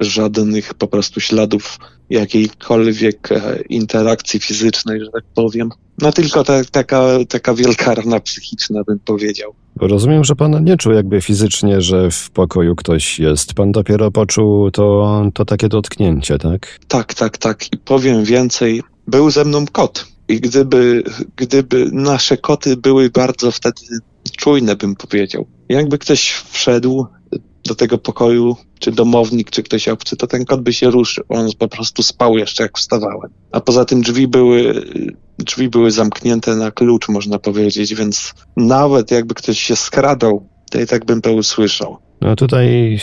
żadnych 0.00 0.74
po 0.74 0.88
prostu 0.88 1.20
śladów 1.20 1.78
jakiejkolwiek 2.10 3.32
e, 3.32 3.62
interakcji 3.68 4.40
fizycznej, 4.40 5.00
że 5.00 5.10
tak 5.10 5.24
powiem. 5.34 5.70
No 6.02 6.12
tylko 6.12 6.44
ta, 6.44 6.64
taka, 6.64 7.06
taka 7.28 7.54
wielka 7.54 7.94
rana 7.94 8.20
psychiczna, 8.20 8.84
bym 8.84 8.98
powiedział. 8.98 9.54
Rozumiem, 9.76 10.24
że 10.24 10.36
pan 10.36 10.64
nie 10.64 10.76
czuł 10.76 10.92
jakby 10.92 11.20
fizycznie, 11.20 11.80
że 11.80 12.10
w 12.10 12.30
pokoju 12.30 12.76
ktoś 12.76 13.18
jest. 13.18 13.54
Pan 13.54 13.72
dopiero 13.72 14.10
poczuł 14.10 14.70
to, 14.70 15.22
to 15.34 15.44
takie 15.44 15.68
dotknięcie, 15.68 16.38
tak? 16.38 16.78
Tak, 16.88 17.14
tak, 17.14 17.38
tak. 17.38 17.72
I 17.72 17.76
powiem 17.76 18.24
więcej. 18.24 18.82
Był 19.06 19.30
ze 19.30 19.44
mną 19.44 19.64
kot. 19.72 20.06
I 20.28 20.40
gdyby, 20.40 21.02
gdyby 21.36 21.90
nasze 21.92 22.36
koty 22.36 22.76
były 22.76 23.10
bardzo 23.10 23.50
wtedy 23.50 23.80
czujne, 24.36 24.76
bym 24.76 24.96
powiedział. 24.96 25.46
Jakby 25.68 25.98
ktoś 25.98 26.30
wszedł 26.30 27.06
do 27.64 27.74
tego 27.74 27.98
pokoju, 27.98 28.56
czy 28.78 28.92
domownik, 28.92 29.50
czy 29.50 29.62
ktoś 29.62 29.88
obcy, 29.88 30.16
to 30.16 30.26
ten 30.26 30.44
kot 30.44 30.62
by 30.62 30.72
się 30.72 30.90
ruszył. 30.90 31.24
On 31.28 31.48
po 31.58 31.68
prostu 31.68 32.02
spał 32.02 32.38
jeszcze, 32.38 32.62
jak 32.62 32.78
wstawałem. 32.78 33.30
A 33.52 33.60
poza 33.60 33.84
tym 33.84 34.02
drzwi 34.02 34.28
były, 34.28 34.82
drzwi 35.38 35.68
były 35.68 35.90
zamknięte 35.90 36.56
na 36.56 36.70
klucz, 36.70 37.08
można 37.08 37.38
powiedzieć, 37.38 37.94
więc 37.94 38.34
nawet 38.56 39.10
jakby 39.10 39.34
ktoś 39.34 39.60
się 39.60 39.76
skradał, 39.76 40.48
to 40.70 40.80
i 40.80 40.86
tak 40.86 41.04
bym 41.04 41.22
to 41.22 41.32
usłyszał. 41.32 41.98
No 42.20 42.36
tutaj 42.36 42.98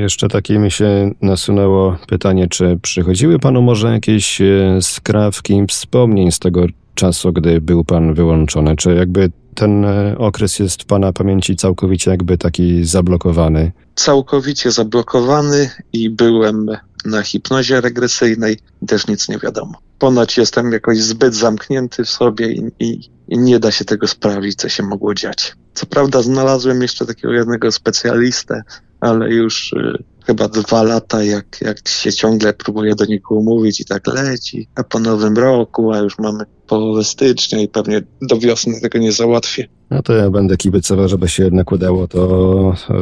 jeszcze 0.00 0.28
takie 0.28 0.58
mi 0.58 0.70
się 0.70 1.14
nasunęło 1.22 1.96
pytanie, 2.08 2.46
czy 2.48 2.78
przychodziły 2.82 3.38
panu 3.38 3.62
może 3.62 3.92
jakieś 3.92 4.40
e, 4.40 4.78
skrawki 4.80 5.62
wspomnień 5.68 6.32
z 6.32 6.38
tego 6.38 6.66
czasu, 6.94 7.32
gdy 7.32 7.60
był 7.60 7.84
pan 7.84 8.14
wyłączony? 8.14 8.76
Czy 8.76 8.94
jakby 8.94 9.30
ten 9.58 9.84
e, 9.84 10.18
okres 10.18 10.58
jest 10.58 10.82
w 10.82 10.86
pana 10.86 11.12
pamięci 11.12 11.56
całkowicie 11.56 12.10
jakby 12.10 12.38
taki 12.38 12.84
zablokowany? 12.84 13.72
Całkowicie 13.94 14.70
zablokowany 14.70 15.70
i 15.92 16.10
byłem 16.10 16.66
na 17.04 17.22
hipnozie 17.22 17.80
regresyjnej 17.80 18.58
też 18.86 19.06
nic 19.06 19.28
nie 19.28 19.38
wiadomo. 19.38 19.78
Ponoć 19.98 20.38
jestem 20.38 20.72
jakoś 20.72 20.98
zbyt 20.98 21.34
zamknięty 21.34 22.04
w 22.04 22.08
sobie 22.08 22.52
i, 22.52 22.62
i, 22.78 23.10
i 23.28 23.38
nie 23.38 23.58
da 23.58 23.70
się 23.70 23.84
tego 23.84 24.06
sprawdzić, 24.06 24.54
co 24.54 24.68
się 24.68 24.82
mogło 24.82 25.14
dziać. 25.14 25.56
Co 25.74 25.86
prawda 25.86 26.22
znalazłem 26.22 26.82
jeszcze 26.82 27.06
takiego 27.06 27.32
jednego 27.34 27.72
specjalistę, 27.72 28.62
ale 29.00 29.30
już 29.30 29.72
y, 29.72 30.04
chyba 30.28 30.48
dwa 30.48 30.82
lata, 30.82 31.22
jak, 31.22 31.60
jak 31.60 31.88
się 31.88 32.12
ciągle 32.12 32.52
próbuję 32.52 32.94
do 32.94 33.04
niego 33.04 33.34
umówić 33.34 33.80
i 33.80 33.84
tak 33.84 34.06
leci, 34.06 34.68
a 34.74 34.84
po 34.84 34.98
nowym 34.98 35.36
roku, 35.36 35.92
a 35.92 35.98
już 35.98 36.18
mamy 36.18 36.44
połowę 36.66 37.04
stycznia 37.04 37.60
i 37.60 37.68
pewnie 37.68 38.02
do 38.22 38.38
wiosny 38.38 38.80
tego 38.80 38.98
nie 38.98 39.12
załatwię. 39.12 39.68
No 39.90 40.02
to 40.02 40.12
ja 40.12 40.30
będę 40.30 40.56
kibicował, 40.56 41.08
żeby 41.08 41.28
się 41.28 41.44
jednak 41.44 41.72
udało 41.72 42.08
to 42.08 42.74
e, 42.90 42.94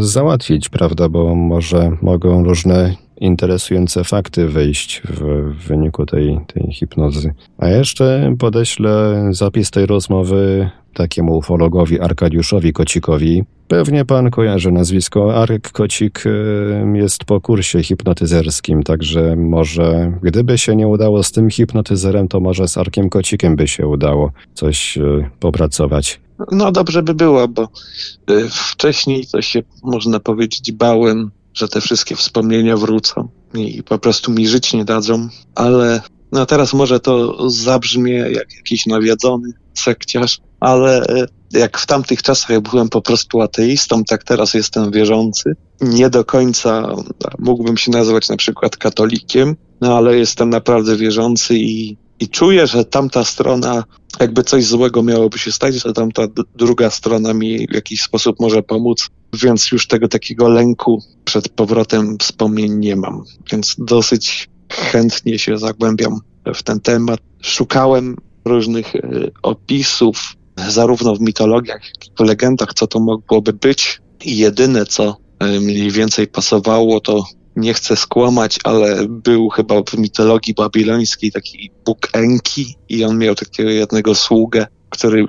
załatwić, 0.00 0.68
prawda? 0.68 1.08
Bo 1.08 1.34
może 1.34 1.96
mogą 2.02 2.44
różne 2.44 2.94
interesujące 3.20 4.04
fakty 4.04 4.48
wyjść 4.48 5.02
w, 5.04 5.22
wyniku 5.68 6.06
tej, 6.06 6.40
tej 6.54 6.72
hipnozy. 6.72 7.34
A 7.58 7.68
jeszcze 7.68 8.34
podeślę 8.38 9.24
zapis 9.30 9.70
tej 9.70 9.86
rozmowy 9.86 10.70
takiemu 10.94 11.36
ufologowi 11.36 12.00
Arkadiuszowi 12.00 12.72
Kocikowi. 12.72 13.44
Pewnie 13.68 14.04
pan 14.04 14.30
kojarzy 14.30 14.72
nazwisko. 14.72 15.34
Arek 15.34 15.72
Kocik 15.72 16.26
y, 16.26 16.92
jest 16.94 17.24
po 17.24 17.40
kursie 17.40 17.82
hipnotyzerskim, 17.82 18.82
także 18.82 19.36
może 19.36 20.12
gdyby 20.22 20.58
się 20.58 20.76
nie 20.76 20.88
udało 20.88 21.22
z 21.22 21.32
tym 21.32 21.50
hipnotyzerem, 21.50 22.28
to 22.28 22.40
może 22.40 22.68
z 22.68 22.78
Arkiem 22.78 23.10
Kocikiem 23.10 23.56
by 23.56 23.68
się 23.68 23.86
udało 23.86 24.32
coś 24.54 24.96
y, 24.96 25.30
popracować. 25.40 26.20
No 26.52 26.72
dobrze 26.72 27.02
by 27.02 27.14
było, 27.14 27.48
bo 27.48 27.68
y, 28.30 28.48
wcześniej 28.50 29.26
to 29.32 29.42
się, 29.42 29.62
można 29.82 30.20
powiedzieć, 30.20 30.72
bałem, 30.72 31.30
że 31.54 31.68
te 31.68 31.80
wszystkie 31.80 32.16
wspomnienia 32.16 32.76
wrócą 32.76 33.28
i 33.54 33.82
po 33.82 33.98
prostu 33.98 34.32
mi 34.32 34.48
żyć 34.48 34.72
nie 34.72 34.84
dadzą, 34.84 35.28
ale 35.54 36.00
no 36.32 36.46
teraz 36.46 36.72
może 36.72 37.00
to 37.00 37.36
zabrzmie 37.50 38.12
jak 38.12 38.56
jakiś 38.56 38.86
nawiedzony 38.86 39.52
sekciarz, 39.74 40.38
ale 40.60 41.02
e, 41.02 41.26
jak 41.52 41.78
w 41.78 41.86
tamtych 41.86 42.22
czasach 42.22 42.50
ja 42.50 42.60
byłem 42.60 42.88
po 42.88 43.02
prostu 43.02 43.40
ateistą, 43.40 44.04
tak 44.04 44.24
teraz 44.24 44.54
jestem 44.54 44.90
wierzący. 44.90 45.52
Nie 45.80 46.10
do 46.10 46.24
końca 46.24 46.94
mógłbym 47.38 47.76
się 47.76 47.90
nazwać 47.90 48.28
na 48.28 48.36
przykład 48.36 48.76
katolikiem, 48.76 49.56
no 49.80 49.96
ale 49.96 50.16
jestem 50.16 50.50
naprawdę 50.50 50.96
wierzący 50.96 51.58
i, 51.58 51.96
i 52.20 52.28
czuję, 52.28 52.66
że 52.66 52.84
tamta 52.84 53.24
strona, 53.24 53.84
jakby 54.20 54.42
coś 54.42 54.64
złego 54.64 55.02
miałoby 55.02 55.38
się 55.38 55.52
stać, 55.52 55.74
że 55.74 55.92
tamta 55.92 56.22
druga 56.56 56.90
strona 56.90 57.34
mi 57.34 57.66
w 57.66 57.74
jakiś 57.74 58.02
sposób 58.02 58.40
może 58.40 58.62
pomóc, 58.62 59.08
więc 59.32 59.70
już 59.72 59.86
tego 59.86 60.08
takiego 60.08 60.48
lęku 60.48 61.02
przed 61.24 61.48
powrotem 61.48 62.18
wspomnień 62.18 62.74
nie 62.74 62.96
mam. 62.96 63.24
Więc 63.52 63.76
dosyć 63.78 64.48
chętnie 64.72 65.38
się 65.38 65.58
zagłębiam 65.58 66.20
w 66.54 66.62
ten 66.62 66.80
temat. 66.80 67.20
Szukałem 67.42 68.16
różnych 68.44 68.96
e, 68.96 69.00
opisów, 69.42 70.36
zarówno 70.68 71.16
w 71.16 71.20
mitologiach, 71.20 71.82
jak 71.84 72.06
i 72.06 72.10
w 72.18 72.20
legendach, 72.20 72.74
co 72.74 72.86
to 72.86 73.00
mogłoby 73.00 73.52
być. 73.52 74.00
I 74.24 74.36
jedyne, 74.36 74.86
co 74.86 75.16
e, 75.38 75.60
mniej 75.60 75.90
więcej 75.90 76.26
pasowało, 76.26 77.00
to 77.00 77.24
nie 77.56 77.74
chcę 77.74 77.96
skłamać, 77.96 78.58
ale 78.64 79.06
był 79.08 79.48
chyba 79.48 79.82
w 79.82 79.98
mitologii 79.98 80.54
babilońskiej 80.54 81.32
taki 81.32 81.70
Bóg 81.84 82.08
Enki 82.12 82.74
i 82.88 83.04
on 83.04 83.18
miał 83.18 83.34
takiego 83.34 83.70
jednego 83.70 84.14
sługę, 84.14 84.66
który 84.90 85.26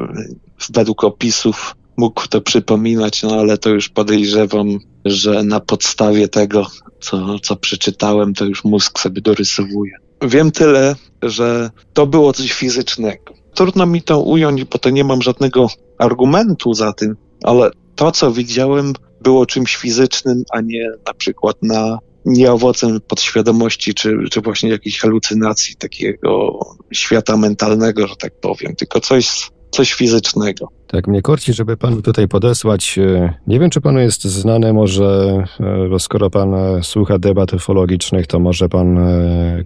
według 0.70 1.04
opisów 1.04 1.76
mógł 1.98 2.28
to 2.28 2.42
przypominać, 2.42 3.24
no 3.24 3.36
ale 3.36 3.58
to 3.58 3.70
już 3.70 3.90
podejrzewam, 3.90 4.68
że 5.06 5.44
na 5.44 5.60
podstawie 5.60 6.28
tego, 6.28 6.68
co, 7.00 7.40
co 7.40 7.56
przeczytałem, 7.56 8.34
to 8.34 8.46
już 8.46 8.64
mózg 8.64 9.00
sobie 9.00 9.22
dorysowuje. 9.22 9.92
Wiem 10.22 10.52
tyle, 10.52 10.96
że 11.22 11.70
to 11.94 12.08
było 12.08 12.34
coś 12.34 12.52
fizycznego. 12.52 13.34
Trudno 13.54 13.86
mi 13.86 14.02
to 14.02 14.20
ująć, 14.20 14.64
bo 14.64 14.78
to 14.78 14.90
nie 14.90 15.04
mam 15.04 15.22
żadnego 15.22 15.68
argumentu 15.98 16.74
za 16.74 16.94
tym, 16.94 17.16
ale 17.44 17.72
to, 17.96 18.12
co 18.12 18.32
widziałem, 18.32 18.94
było 19.22 19.46
czymś 19.46 19.76
fizycznym, 19.76 20.44
a 20.52 20.62
nie 20.62 20.90
na 21.08 21.14
przykład 21.14 21.58
na 21.62 21.98
nie 22.26 22.52
owocem 22.52 23.02
podświadomości, 23.08 23.94
czy, 23.94 24.18
czy 24.32 24.42
właśnie 24.42 24.70
jakiejś 24.70 25.00
halucynacji 25.00 25.76
takiego 25.76 26.60
świata 26.94 27.38
mentalnego, 27.38 28.08
że 28.08 28.16
tak 28.16 28.40
powiem, 28.40 28.76
tylko 28.76 29.00
coś, 29.00 29.50
coś 29.72 29.94
fizycznego. 29.94 30.68
Tak, 30.88 31.08
mnie 31.08 31.22
korci, 31.22 31.54
żeby 31.54 31.78
panu 31.78 32.02
tutaj 32.02 32.28
podesłać. 32.28 32.98
E, 32.98 33.34
nie 33.48 33.60
wiem, 33.60 33.70
czy 33.70 33.82
panu 33.82 34.00
jest 34.00 34.24
znane, 34.24 34.74
może, 34.74 35.44
e, 35.60 35.90
bo 35.90 36.00
skoro 36.00 36.30
pan 36.30 36.54
e, 36.54 36.84
słucha 36.84 37.20
debat 37.20 37.54
ufologicznych, 37.54 38.28
to 38.28 38.40
może 38.40 38.70
pan 38.70 39.00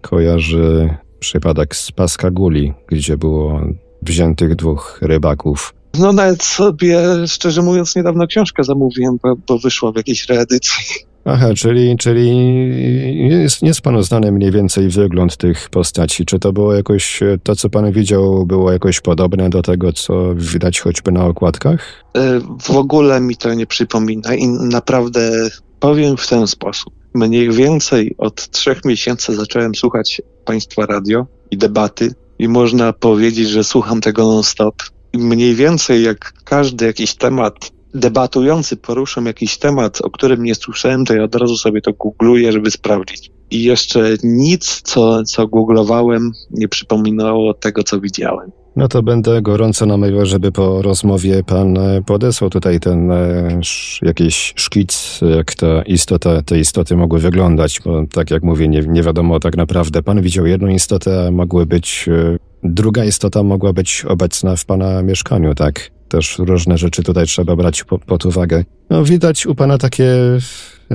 kojarzy 0.02 0.90
przypadek 1.20 1.76
z 1.76 1.92
Paskaguli, 1.92 2.74
gdzie 2.88 3.18
było 3.18 3.62
wziętych 4.02 4.56
dwóch 4.56 5.00
rybaków. 5.02 5.74
No 6.00 6.14
nawet 6.14 6.44
sobie, 6.44 7.02
szczerze 7.28 7.62
mówiąc, 7.62 7.96
niedawno 7.96 8.28
książkę 8.28 8.64
zamówiłem, 8.64 9.18
bo, 9.24 9.36
bo 9.48 9.60
wyszła 9.60 9.92
w 9.92 9.96
jakiejś 9.96 10.30
reedycji. 10.30 11.06
Aha, 11.26 11.54
czyli, 11.56 11.98
czyli 11.98 12.30
jest, 13.30 13.64
jest 13.64 13.82
panu 13.82 14.04
znany 14.04 14.32
mniej 14.32 14.52
więcej 14.52 14.90
wygląd 14.90 15.38
tych 15.38 15.70
postaci. 15.70 16.26
Czy 16.26 16.40
to 16.40 16.54
było 16.54 16.74
jakoś, 16.74 17.20
to 17.44 17.56
co 17.56 17.70
pan 17.70 17.92
widział, 17.92 18.46
było 18.46 18.72
jakoś 18.72 19.02
podobne 19.02 19.50
do 19.50 19.62
tego, 19.62 19.94
co 19.94 20.36
widać 20.36 20.80
choćby 20.80 21.12
na 21.12 21.26
okładkach? 21.26 22.04
E, 22.18 22.40
w 22.62 22.72
ogóle 22.72 23.22
mi 23.22 23.36
to 23.36 23.54
nie 23.54 23.66
przypomina 23.66 24.36
i 24.36 24.48
naprawdę 24.48 25.50
powiem 25.80 26.18
w 26.18 26.28
ten 26.28 26.48
sposób. 26.48 26.94
Mniej 27.14 27.52
więcej 27.52 28.16
od 28.18 28.50
trzech 28.50 28.86
miesięcy 28.86 29.36
zacząłem 29.36 29.76
słuchać 29.76 30.22
państwa 30.46 30.86
radio 30.86 31.26
i 31.52 31.58
debaty 31.58 32.14
i 32.40 32.48
można 32.48 32.94
powiedzieć, 32.94 33.50
że 33.50 33.64
słucham 33.64 34.02
tego 34.02 34.28
non-stop. 34.28 34.76
Mniej 35.14 35.56
więcej 35.56 36.04
jak 36.04 36.34
każdy 36.44 36.86
jakiś 36.86 37.16
temat 37.16 37.75
debatujący 37.96 38.78
poruszą 38.78 39.24
jakiś 39.24 39.58
temat, 39.58 40.02
o 40.02 40.10
którym 40.10 40.44
nie 40.44 40.56
słyszałem, 40.56 41.06
to 41.06 41.14
ja 41.16 41.24
od 41.24 41.36
razu 41.36 41.58
sobie 41.58 41.82
to 41.82 41.94
googluję, 41.94 42.52
żeby 42.52 42.72
sprawdzić. 42.72 43.32
I 43.52 43.64
jeszcze 43.64 44.18
nic, 44.24 44.82
co, 44.82 45.24
co 45.24 45.48
googlowałem, 45.48 46.32
nie 46.52 46.68
przypominało 46.68 47.54
tego, 47.54 47.84
co 47.84 48.00
widziałem. 48.00 48.52
No 48.76 48.88
to 48.88 49.04
będę 49.04 49.42
gorąco 49.42 49.86
namawiał, 49.86 50.26
żeby 50.26 50.52
po 50.52 50.82
rozmowie 50.82 51.44
pan 51.44 51.78
e, 51.78 52.02
podesłał 52.06 52.50
tutaj 52.50 52.80
ten 52.80 53.12
e, 53.12 53.60
jakiś 54.02 54.54
szkic, 54.56 55.20
jak 55.36 55.54
ta 55.54 55.82
istota, 55.82 56.42
te 56.42 56.60
istoty 56.60 56.96
mogły 56.96 57.20
wyglądać, 57.20 57.82
bo 57.86 58.04
tak 58.14 58.32
jak 58.32 58.44
mówię, 58.44 58.68
nie, 58.68 58.80
nie 58.80 59.04
wiadomo 59.04 59.40
tak 59.40 59.58
naprawdę. 59.58 60.04
Pan 60.04 60.22
widział 60.22 60.46
jedną 60.46 60.68
istotę, 60.68 61.28
a 61.28 61.32
mogły 61.32 61.66
być, 61.66 62.10
e, 62.12 62.38
druga 62.64 63.06
istota 63.06 63.44
mogła 63.44 63.74
być 63.74 64.06
obecna 64.08 64.56
w 64.56 64.66
pana 64.66 65.02
mieszkaniu, 65.02 65.56
tak? 65.56 65.95
Też 66.16 66.40
różne 66.40 66.78
rzeczy 66.78 67.04
tutaj 67.04 67.26
trzeba 67.26 67.56
brać 67.56 67.84
po, 67.84 68.00
pod 68.00 68.26
uwagę. 68.26 68.64
No, 68.90 69.04
widać 69.04 69.46
u 69.46 69.56
pana 69.56 69.78
takie, 69.78 70.14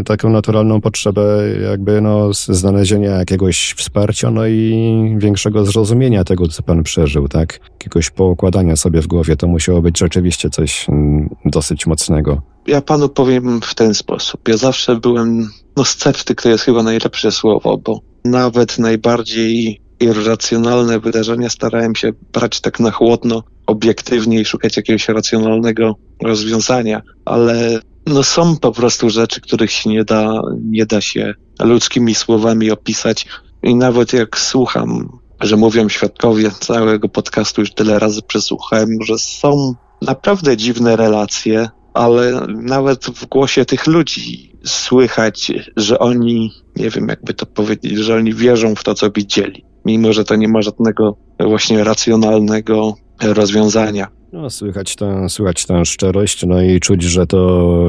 taką 0.04 0.30
naturalną 0.30 0.80
potrzebę 0.80 1.22
jakby 1.70 2.00
no, 2.00 2.32
znalezienia 2.32 3.10
jakiegoś 3.10 3.74
wsparcia, 3.76 4.30
no 4.30 4.46
i 4.46 5.14
większego 5.18 5.64
zrozumienia 5.64 6.24
tego, 6.24 6.48
co 6.48 6.62
pan 6.62 6.82
przeżył, 6.82 7.28
tak? 7.28 7.60
Jakiegoś 7.72 8.10
poukładania 8.10 8.76
sobie 8.76 9.02
w 9.02 9.06
głowie. 9.06 9.36
To 9.36 9.46
musiało 9.46 9.82
być 9.82 9.98
rzeczywiście 9.98 10.50
coś 10.50 10.88
mm, 10.88 11.28
dosyć 11.44 11.86
mocnego. 11.86 12.42
Ja 12.66 12.80
panu 12.80 13.08
powiem 13.08 13.60
w 13.60 13.74
ten 13.74 13.94
sposób. 13.94 14.48
Ja 14.48 14.56
zawsze 14.56 14.96
byłem, 14.96 15.50
no 15.76 15.84
sceptyk 15.84 16.42
to 16.42 16.48
jest 16.48 16.64
chyba 16.64 16.82
najlepsze 16.82 17.32
słowo, 17.32 17.78
bo 17.78 18.00
nawet 18.24 18.78
najbardziej 18.78 19.80
irracjonalne 20.00 21.00
wydarzenia 21.00 21.48
starałem 21.48 21.94
się 21.94 22.12
brać 22.32 22.60
tak 22.60 22.80
na 22.80 22.90
chłodno, 22.90 23.42
obiektywnie 23.70 24.40
i 24.40 24.44
szukać 24.44 24.76
jakiegoś 24.76 25.08
racjonalnego 25.08 25.96
rozwiązania, 26.22 27.02
ale 27.24 27.80
no 28.06 28.22
są 28.22 28.56
po 28.56 28.72
prostu 28.72 29.10
rzeczy, 29.10 29.40
których 29.40 29.70
się 29.70 29.90
nie 29.90 30.04
da, 30.04 30.42
nie 30.70 30.86
da 30.86 31.00
się 31.00 31.34
ludzkimi 31.60 32.14
słowami 32.14 32.70
opisać. 32.70 33.26
I 33.62 33.74
nawet 33.74 34.12
jak 34.12 34.38
słucham, 34.38 35.18
że 35.40 35.56
mówią 35.56 35.88
świadkowie 35.88 36.50
całego 36.50 37.08
podcastu, 37.08 37.60
już 37.60 37.74
tyle 37.74 37.98
razy 37.98 38.22
przesłuchałem, 38.22 38.88
że 39.04 39.18
są 39.18 39.74
naprawdę 40.02 40.56
dziwne 40.56 40.96
relacje, 40.96 41.68
ale 41.94 42.46
nawet 42.48 43.06
w 43.06 43.26
głosie 43.26 43.64
tych 43.64 43.86
ludzi 43.86 44.52
słychać, 44.64 45.52
że 45.76 45.98
oni, 45.98 46.52
nie 46.76 46.90
wiem 46.90 47.08
jakby 47.08 47.34
to 47.34 47.46
powiedzieć, 47.46 47.98
że 47.98 48.16
oni 48.16 48.34
wierzą 48.34 48.74
w 48.74 48.84
to, 48.84 48.94
co 48.94 49.10
widzieli, 49.10 49.64
mimo 49.84 50.12
że 50.12 50.24
to 50.24 50.36
nie 50.36 50.48
ma 50.48 50.62
żadnego 50.62 51.16
właśnie 51.40 51.84
racjonalnego 51.84 52.94
rozwiązania. 53.22 54.08
No, 54.32 54.50
słychać 54.50 54.96
tę, 54.96 55.28
słychać 55.28 55.66
tę 55.66 55.84
szczerość, 55.84 56.46
no 56.46 56.62
i 56.62 56.80
czuć, 56.80 57.02
że 57.02 57.26
to 57.26 57.38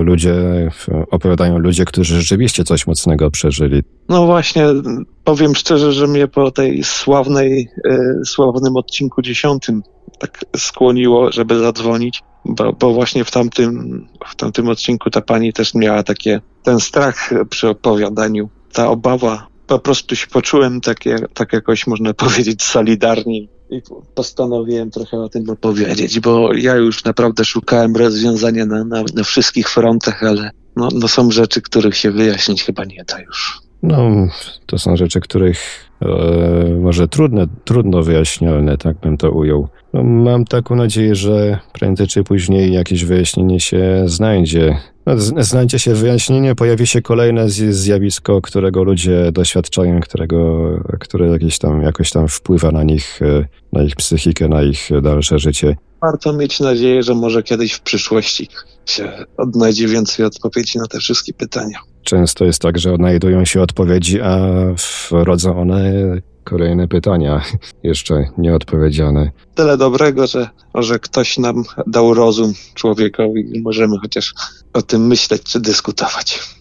ludzie, 0.04 0.34
opowiadają 1.12 1.58
ludzie, 1.58 1.86
którzy 1.86 2.22
rzeczywiście 2.22 2.64
coś 2.64 2.88
mocnego 2.88 3.32
przeżyli. 3.32 3.84
No 4.10 4.26
właśnie, 4.26 4.66
powiem 5.24 5.56
szczerze, 5.56 5.94
że 5.94 6.08
mnie 6.08 6.28
po 6.28 6.52
tej 6.52 6.84
sławnej, 6.84 7.70
e, 7.90 8.26
sławnym 8.26 8.76
odcinku 8.76 9.22
dziesiątym 9.22 9.84
tak 10.20 10.46
skłoniło, 10.58 11.32
żeby 11.32 11.60
zadzwonić, 11.60 12.22
bo, 12.46 12.74
bo 12.74 12.94
właśnie 12.94 13.24
w 13.24 13.32
tamtym, 13.32 14.08
w 14.28 14.36
tamtym 14.36 14.70
odcinku 14.70 15.10
ta 15.10 15.22
pani 15.22 15.54
też 15.54 15.74
miała 15.74 16.04
takie, 16.04 16.42
ten 16.64 16.80
strach 16.80 17.30
przy 17.50 17.70
opowiadaniu, 17.70 18.50
ta 18.74 18.90
obawa, 18.90 19.48
po 19.68 19.80
prostu 19.80 20.16
się 20.16 20.28
poczułem 20.28 20.82
tak, 20.82 21.00
tak 21.34 21.54
jakoś 21.54 21.88
można 21.88 22.14
powiedzieć 22.14 22.64
solidarnie 22.64 23.48
i 23.72 23.82
postanowiłem 24.16 24.92
trochę 24.92 25.20
o 25.20 25.30
tym 25.30 25.50
opowiedzieć, 25.50 26.20
bo 26.20 26.54
ja 26.54 26.76
już 26.76 27.04
naprawdę 27.04 27.46
szukałem 27.46 27.96
rozwiązania 27.96 28.66
na, 28.66 28.84
na, 28.84 29.04
na 29.16 29.24
wszystkich 29.24 29.70
frontach, 29.70 30.24
ale 30.24 30.52
no, 30.76 30.90
no 30.94 31.08
są 31.08 31.32
rzeczy, 31.32 31.62
których 31.62 31.96
się 31.98 32.12
wyjaśnić 32.12 32.64
chyba 32.64 32.86
nie 32.86 33.04
da 33.04 33.20
już. 33.22 33.62
No, 33.84 34.28
to 34.66 34.78
są 34.78 34.96
rzeczy, 34.96 35.20
których 35.20 35.90
e, 36.02 36.08
może 36.80 37.08
trudne, 37.08 37.48
trudno 37.66 38.04
wyjaśnialne, 38.04 38.78
tak 38.78 38.98
bym 38.98 39.18
to 39.18 39.32
ujął. 39.32 39.68
No, 39.94 40.04
mam 40.04 40.46
taką 40.46 40.76
nadzieję, 40.76 41.16
że 41.16 41.60
prędzej 41.74 42.08
czy 42.08 42.24
później 42.24 42.74
jakieś 42.74 43.06
wyjaśnienie 43.06 43.60
się 43.60 44.04
znajdzie. 44.06 44.78
Znajdzie 45.18 45.80
się 45.80 45.94
wyjaśnienie, 45.94 46.56
pojawi 46.56 46.88
się 46.88 47.02
kolejne 47.02 47.50
zjawisko, 47.50 48.42
którego 48.42 48.84
ludzie 48.84 49.32
doświadczają, 49.32 50.00
którego, 50.00 50.70
które 51.00 51.28
jakieś 51.28 51.60
tam, 51.60 51.82
jakoś 51.82 52.12
tam 52.12 52.28
wpływa 52.28 52.72
na 52.72 52.84
nich, 52.84 53.22
e, 53.22 53.46
na 53.74 53.84
ich 53.84 53.96
psychikę, 53.96 54.48
na 54.48 54.64
ich 54.64 54.90
dalsze 55.02 55.40
życie. 55.40 55.76
Warto 56.02 56.34
mieć 56.34 56.60
nadzieję, 56.60 57.04
że 57.04 57.16
może 57.16 57.44
kiedyś 57.44 57.74
w 57.74 57.82
przyszłości 57.82 58.48
się 58.86 59.12
odnajdzie 59.38 59.88
więcej 59.88 60.26
odpowiedzi 60.26 60.80
na 60.80 60.88
te 60.88 61.00
wszystkie 61.00 61.34
pytania. 61.34 61.80
Często 62.04 62.46
jest 62.46 62.62
tak, 62.62 62.80
że 62.80 62.94
odnajdują 62.94 63.46
się 63.46 63.62
odpowiedzi, 63.62 64.22
a 64.22 64.40
rodzą 65.12 65.62
one 65.62 65.94
kolejne 66.44 66.88
pytania, 66.88 67.42
jeszcze 67.84 68.30
nieodpowiedziane. 68.38 69.32
Tyle 69.56 69.78
dobrego, 69.78 70.28
że 70.28 70.50
może 70.74 71.00
ktoś 71.00 71.38
nam 71.38 71.64
dał 71.88 72.14
rozum 72.14 72.54
człowiekowi 72.74 73.58
i 73.58 73.62
możemy 73.62 73.98
chociaż 74.02 74.34
o 74.74 74.82
tym 74.82 75.08
myśleć 75.08 75.44
czy 75.44 75.60
dyskutować. 75.60 76.61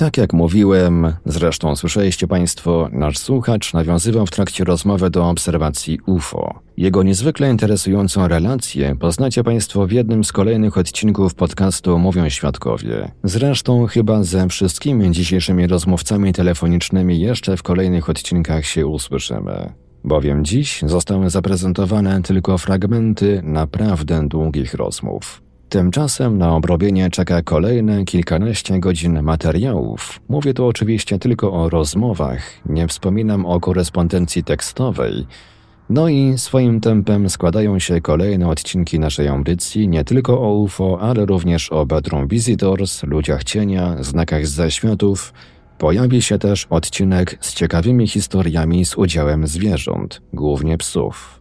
Tak 0.00 0.16
jak 0.16 0.32
mówiłem, 0.32 1.12
zresztą 1.26 1.76
słyszeliście 1.76 2.28
Państwo, 2.28 2.88
nasz 2.92 3.18
słuchacz 3.18 3.74
nawiązywał 3.74 4.26
w 4.26 4.30
trakcie 4.30 4.64
rozmowy 4.64 5.10
do 5.10 5.28
obserwacji 5.28 5.98
UFO. 6.06 6.60
Jego 6.76 7.02
niezwykle 7.02 7.50
interesującą 7.50 8.28
relację 8.28 8.96
poznacie 8.96 9.44
Państwo 9.44 9.86
w 9.86 9.92
jednym 9.92 10.24
z 10.24 10.32
kolejnych 10.32 10.78
odcinków 10.78 11.34
podcastu 11.34 11.98
Mówią 11.98 12.28
Świadkowie. 12.28 13.10
Zresztą 13.24 13.86
chyba 13.86 14.22
ze 14.22 14.48
wszystkimi 14.48 15.10
dzisiejszymi 15.10 15.66
rozmówcami 15.66 16.32
telefonicznymi 16.32 17.20
jeszcze 17.20 17.56
w 17.56 17.62
kolejnych 17.62 18.10
odcinkach 18.10 18.64
się 18.66 18.86
usłyszymy. 18.86 19.72
Bowiem 20.04 20.44
dziś 20.44 20.82
zostały 20.86 21.30
zaprezentowane 21.30 22.22
tylko 22.22 22.58
fragmenty 22.58 23.40
naprawdę 23.44 24.28
długich 24.28 24.74
rozmów. 24.74 25.42
Tymczasem 25.70 26.38
na 26.38 26.54
obrobienie 26.54 27.10
czeka 27.10 27.42
kolejne 27.42 28.04
kilkanaście 28.04 28.78
godzin 28.80 29.22
materiałów. 29.22 30.20
Mówię 30.28 30.54
tu 30.54 30.66
oczywiście 30.66 31.18
tylko 31.18 31.52
o 31.52 31.68
rozmowach, 31.68 32.42
nie 32.66 32.88
wspominam 32.88 33.46
o 33.46 33.60
korespondencji 33.60 34.44
tekstowej. 34.44 35.26
No 35.90 36.08
i 36.08 36.38
swoim 36.38 36.80
tempem 36.80 37.30
składają 37.30 37.78
się 37.78 38.00
kolejne 38.00 38.48
odcinki 38.48 38.98
naszej 38.98 39.28
audycji, 39.28 39.88
nie 39.88 40.04
tylko 40.04 40.40
o 40.40 40.54
UFO, 40.54 40.98
ale 41.00 41.26
również 41.26 41.72
o 41.72 41.86
Bedroom 41.86 42.28
Visitors, 42.28 43.02
ludziach 43.02 43.44
cienia, 43.44 43.96
znakach 44.00 44.46
z 44.46 44.50
zaświatów. 44.50 45.32
Pojawi 45.78 46.22
się 46.22 46.38
też 46.38 46.66
odcinek 46.70 47.38
z 47.40 47.54
ciekawymi 47.54 48.08
historiami 48.08 48.84
z 48.84 48.96
udziałem 48.96 49.46
zwierząt, 49.46 50.22
głównie 50.32 50.78
psów. 50.78 51.39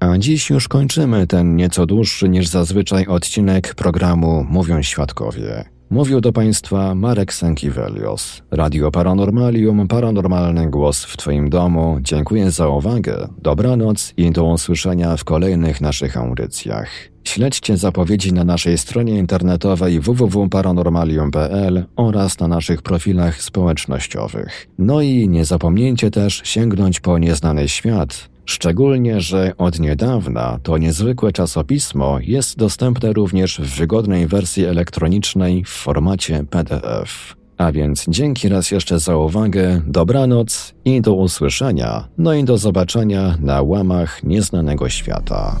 A 0.00 0.18
dziś 0.18 0.50
już 0.50 0.68
kończymy 0.68 1.26
ten 1.26 1.56
nieco 1.56 1.86
dłuższy 1.86 2.28
niż 2.28 2.48
zazwyczaj 2.48 3.06
odcinek 3.06 3.74
programu 3.74 4.46
Mówią 4.50 4.82
Świadkowie. 4.82 5.64
Mówił 5.90 6.20
do 6.20 6.32
Państwa 6.32 6.94
Marek 6.94 7.34
Sankiewelios. 7.34 8.42
Radio 8.50 8.90
Paranormalium, 8.90 9.88
paranormalny 9.88 10.70
głos 10.70 11.04
w 11.04 11.16
Twoim 11.16 11.50
domu. 11.50 11.98
Dziękuję 12.00 12.50
za 12.50 12.68
uwagę, 12.68 13.28
dobranoc 13.38 14.12
i 14.16 14.30
do 14.30 14.44
usłyszenia 14.44 15.16
w 15.16 15.24
kolejnych 15.24 15.80
naszych 15.80 16.16
audycjach. 16.16 17.09
Śledźcie 17.24 17.76
zapowiedzi 17.76 18.32
na 18.32 18.44
naszej 18.44 18.78
stronie 18.78 19.18
internetowej 19.18 20.00
www.paranormalium.pl 20.00 21.84
oraz 21.96 22.38
na 22.38 22.48
naszych 22.48 22.82
profilach 22.82 23.42
społecznościowych. 23.42 24.68
No 24.78 25.00
i 25.00 25.28
nie 25.28 25.44
zapomnijcie 25.44 26.10
też 26.10 26.40
sięgnąć 26.44 27.00
po 27.00 27.18
Nieznany 27.18 27.68
Świat, 27.68 28.30
Szczególnie, 28.50 29.20
że 29.20 29.52
od 29.58 29.80
niedawna 29.80 30.58
to 30.62 30.78
niezwykłe 30.78 31.32
czasopismo 31.32 32.18
jest 32.22 32.58
dostępne 32.58 33.12
również 33.12 33.60
w 33.60 33.76
wygodnej 33.76 34.26
wersji 34.26 34.64
elektronicznej 34.64 35.64
w 35.64 35.68
formacie 35.68 36.44
PDF. 36.50 37.36
A 37.58 37.72
więc 37.72 38.04
dzięki 38.08 38.48
raz 38.48 38.70
jeszcze 38.70 38.98
za 38.98 39.16
uwagę, 39.16 39.82
dobranoc 39.86 40.74
i 40.84 41.00
do 41.00 41.14
usłyszenia, 41.14 42.08
no 42.18 42.34
i 42.34 42.44
do 42.44 42.58
zobaczenia 42.58 43.36
na 43.40 43.62
łamach 43.62 44.24
nieznanego 44.24 44.88
świata. 44.88 45.60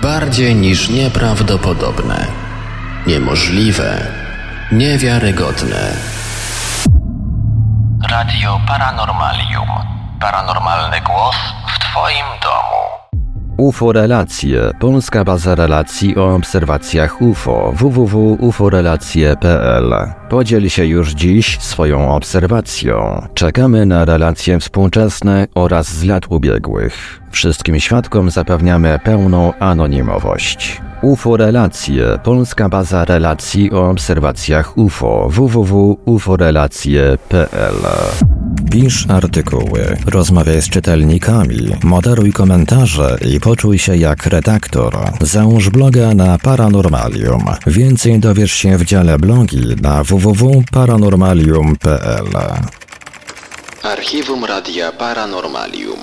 Bardziej 0.01 0.55
niż 0.55 0.89
nieprawdopodobne, 0.89 2.27
niemożliwe, 3.07 4.27
niewiarygodne. 4.72 5.94
Radio 8.11 8.60
Paranormalium. 8.68 9.69
Paranormalny 10.19 11.02
głos 11.02 11.35
w 11.68 11.80
Twoim 11.80 12.26
domu. 12.44 12.77
UFO 13.57 13.91
Relacje, 13.91 14.72
polska 14.80 15.23
baza 15.23 15.56
relacji 15.56 16.18
o 16.18 16.35
obserwacjach 16.35 17.22
UFO 17.22 17.72
www.uforelacje.pl. 17.76 19.94
Podziel 20.30 20.69
się 20.69 20.85
już 20.85 21.11
dziś 21.11 21.60
swoją 21.60 22.15
obserwacją. 22.15 23.27
Czekamy 23.34 23.85
na 23.85 24.06
relacje 24.06 24.60
współczesne 24.60 25.48
oraz 25.56 25.88
z 25.88 26.03
lat 26.03 26.23
ubiegłych. 26.30 27.22
Wszystkim 27.31 27.80
świadkom 27.80 28.31
zapewniamy 28.31 28.99
pełną 29.03 29.53
anonimowość. 29.60 30.81
UFO 31.02 31.38
Relacje, 31.38 32.19
polska 32.24 32.69
baza 32.69 33.06
relacji 33.06 33.72
o 33.72 33.90
obserwacjach 33.90 34.78
UFO 34.78 35.28
www.uforelacje.pl. 35.30 37.76
Pisz 38.72 39.06
artykuły, 39.10 39.98
rozmawiaj 40.06 40.61
z 40.61 40.69
czytelnikami, 40.69 41.76
moderuj 41.84 42.34
komentarze 42.34 43.18
i 43.30 43.40
poczuj 43.40 43.78
się 43.78 43.95
jak 43.95 44.26
redaktor. 44.26 44.98
Załóż 45.22 45.69
bloga 45.69 46.14
na 46.14 46.38
Paranormalium. 46.38 47.45
Więcej 47.68 48.19
dowiesz 48.19 48.52
się 48.52 48.78
w 48.78 48.86
dziale 48.86 49.19
blogi 49.19 49.76
na 49.82 50.03
www.paranormalium.pl. 50.03 52.28
Archiwum 53.84 54.45
Radia 54.45 54.91
Paranormalium. 54.91 55.99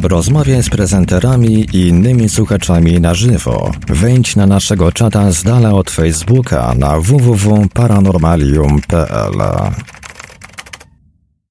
Rozmawiaj 0.03 0.63
z 0.63 0.69
prezenterami 0.69 1.65
i 1.73 1.87
innymi 1.87 2.29
słuchaczami 2.29 3.01
na 3.01 3.13
żywo. 3.13 3.71
Wejdź 3.87 4.35
na 4.35 4.45
naszego 4.45 4.91
czata 4.91 5.31
z 5.31 5.43
dala 5.43 5.71
od 5.71 5.91
Facebooka 5.91 6.73
na 6.77 6.99
www.paranormalium.pl. 6.99 9.41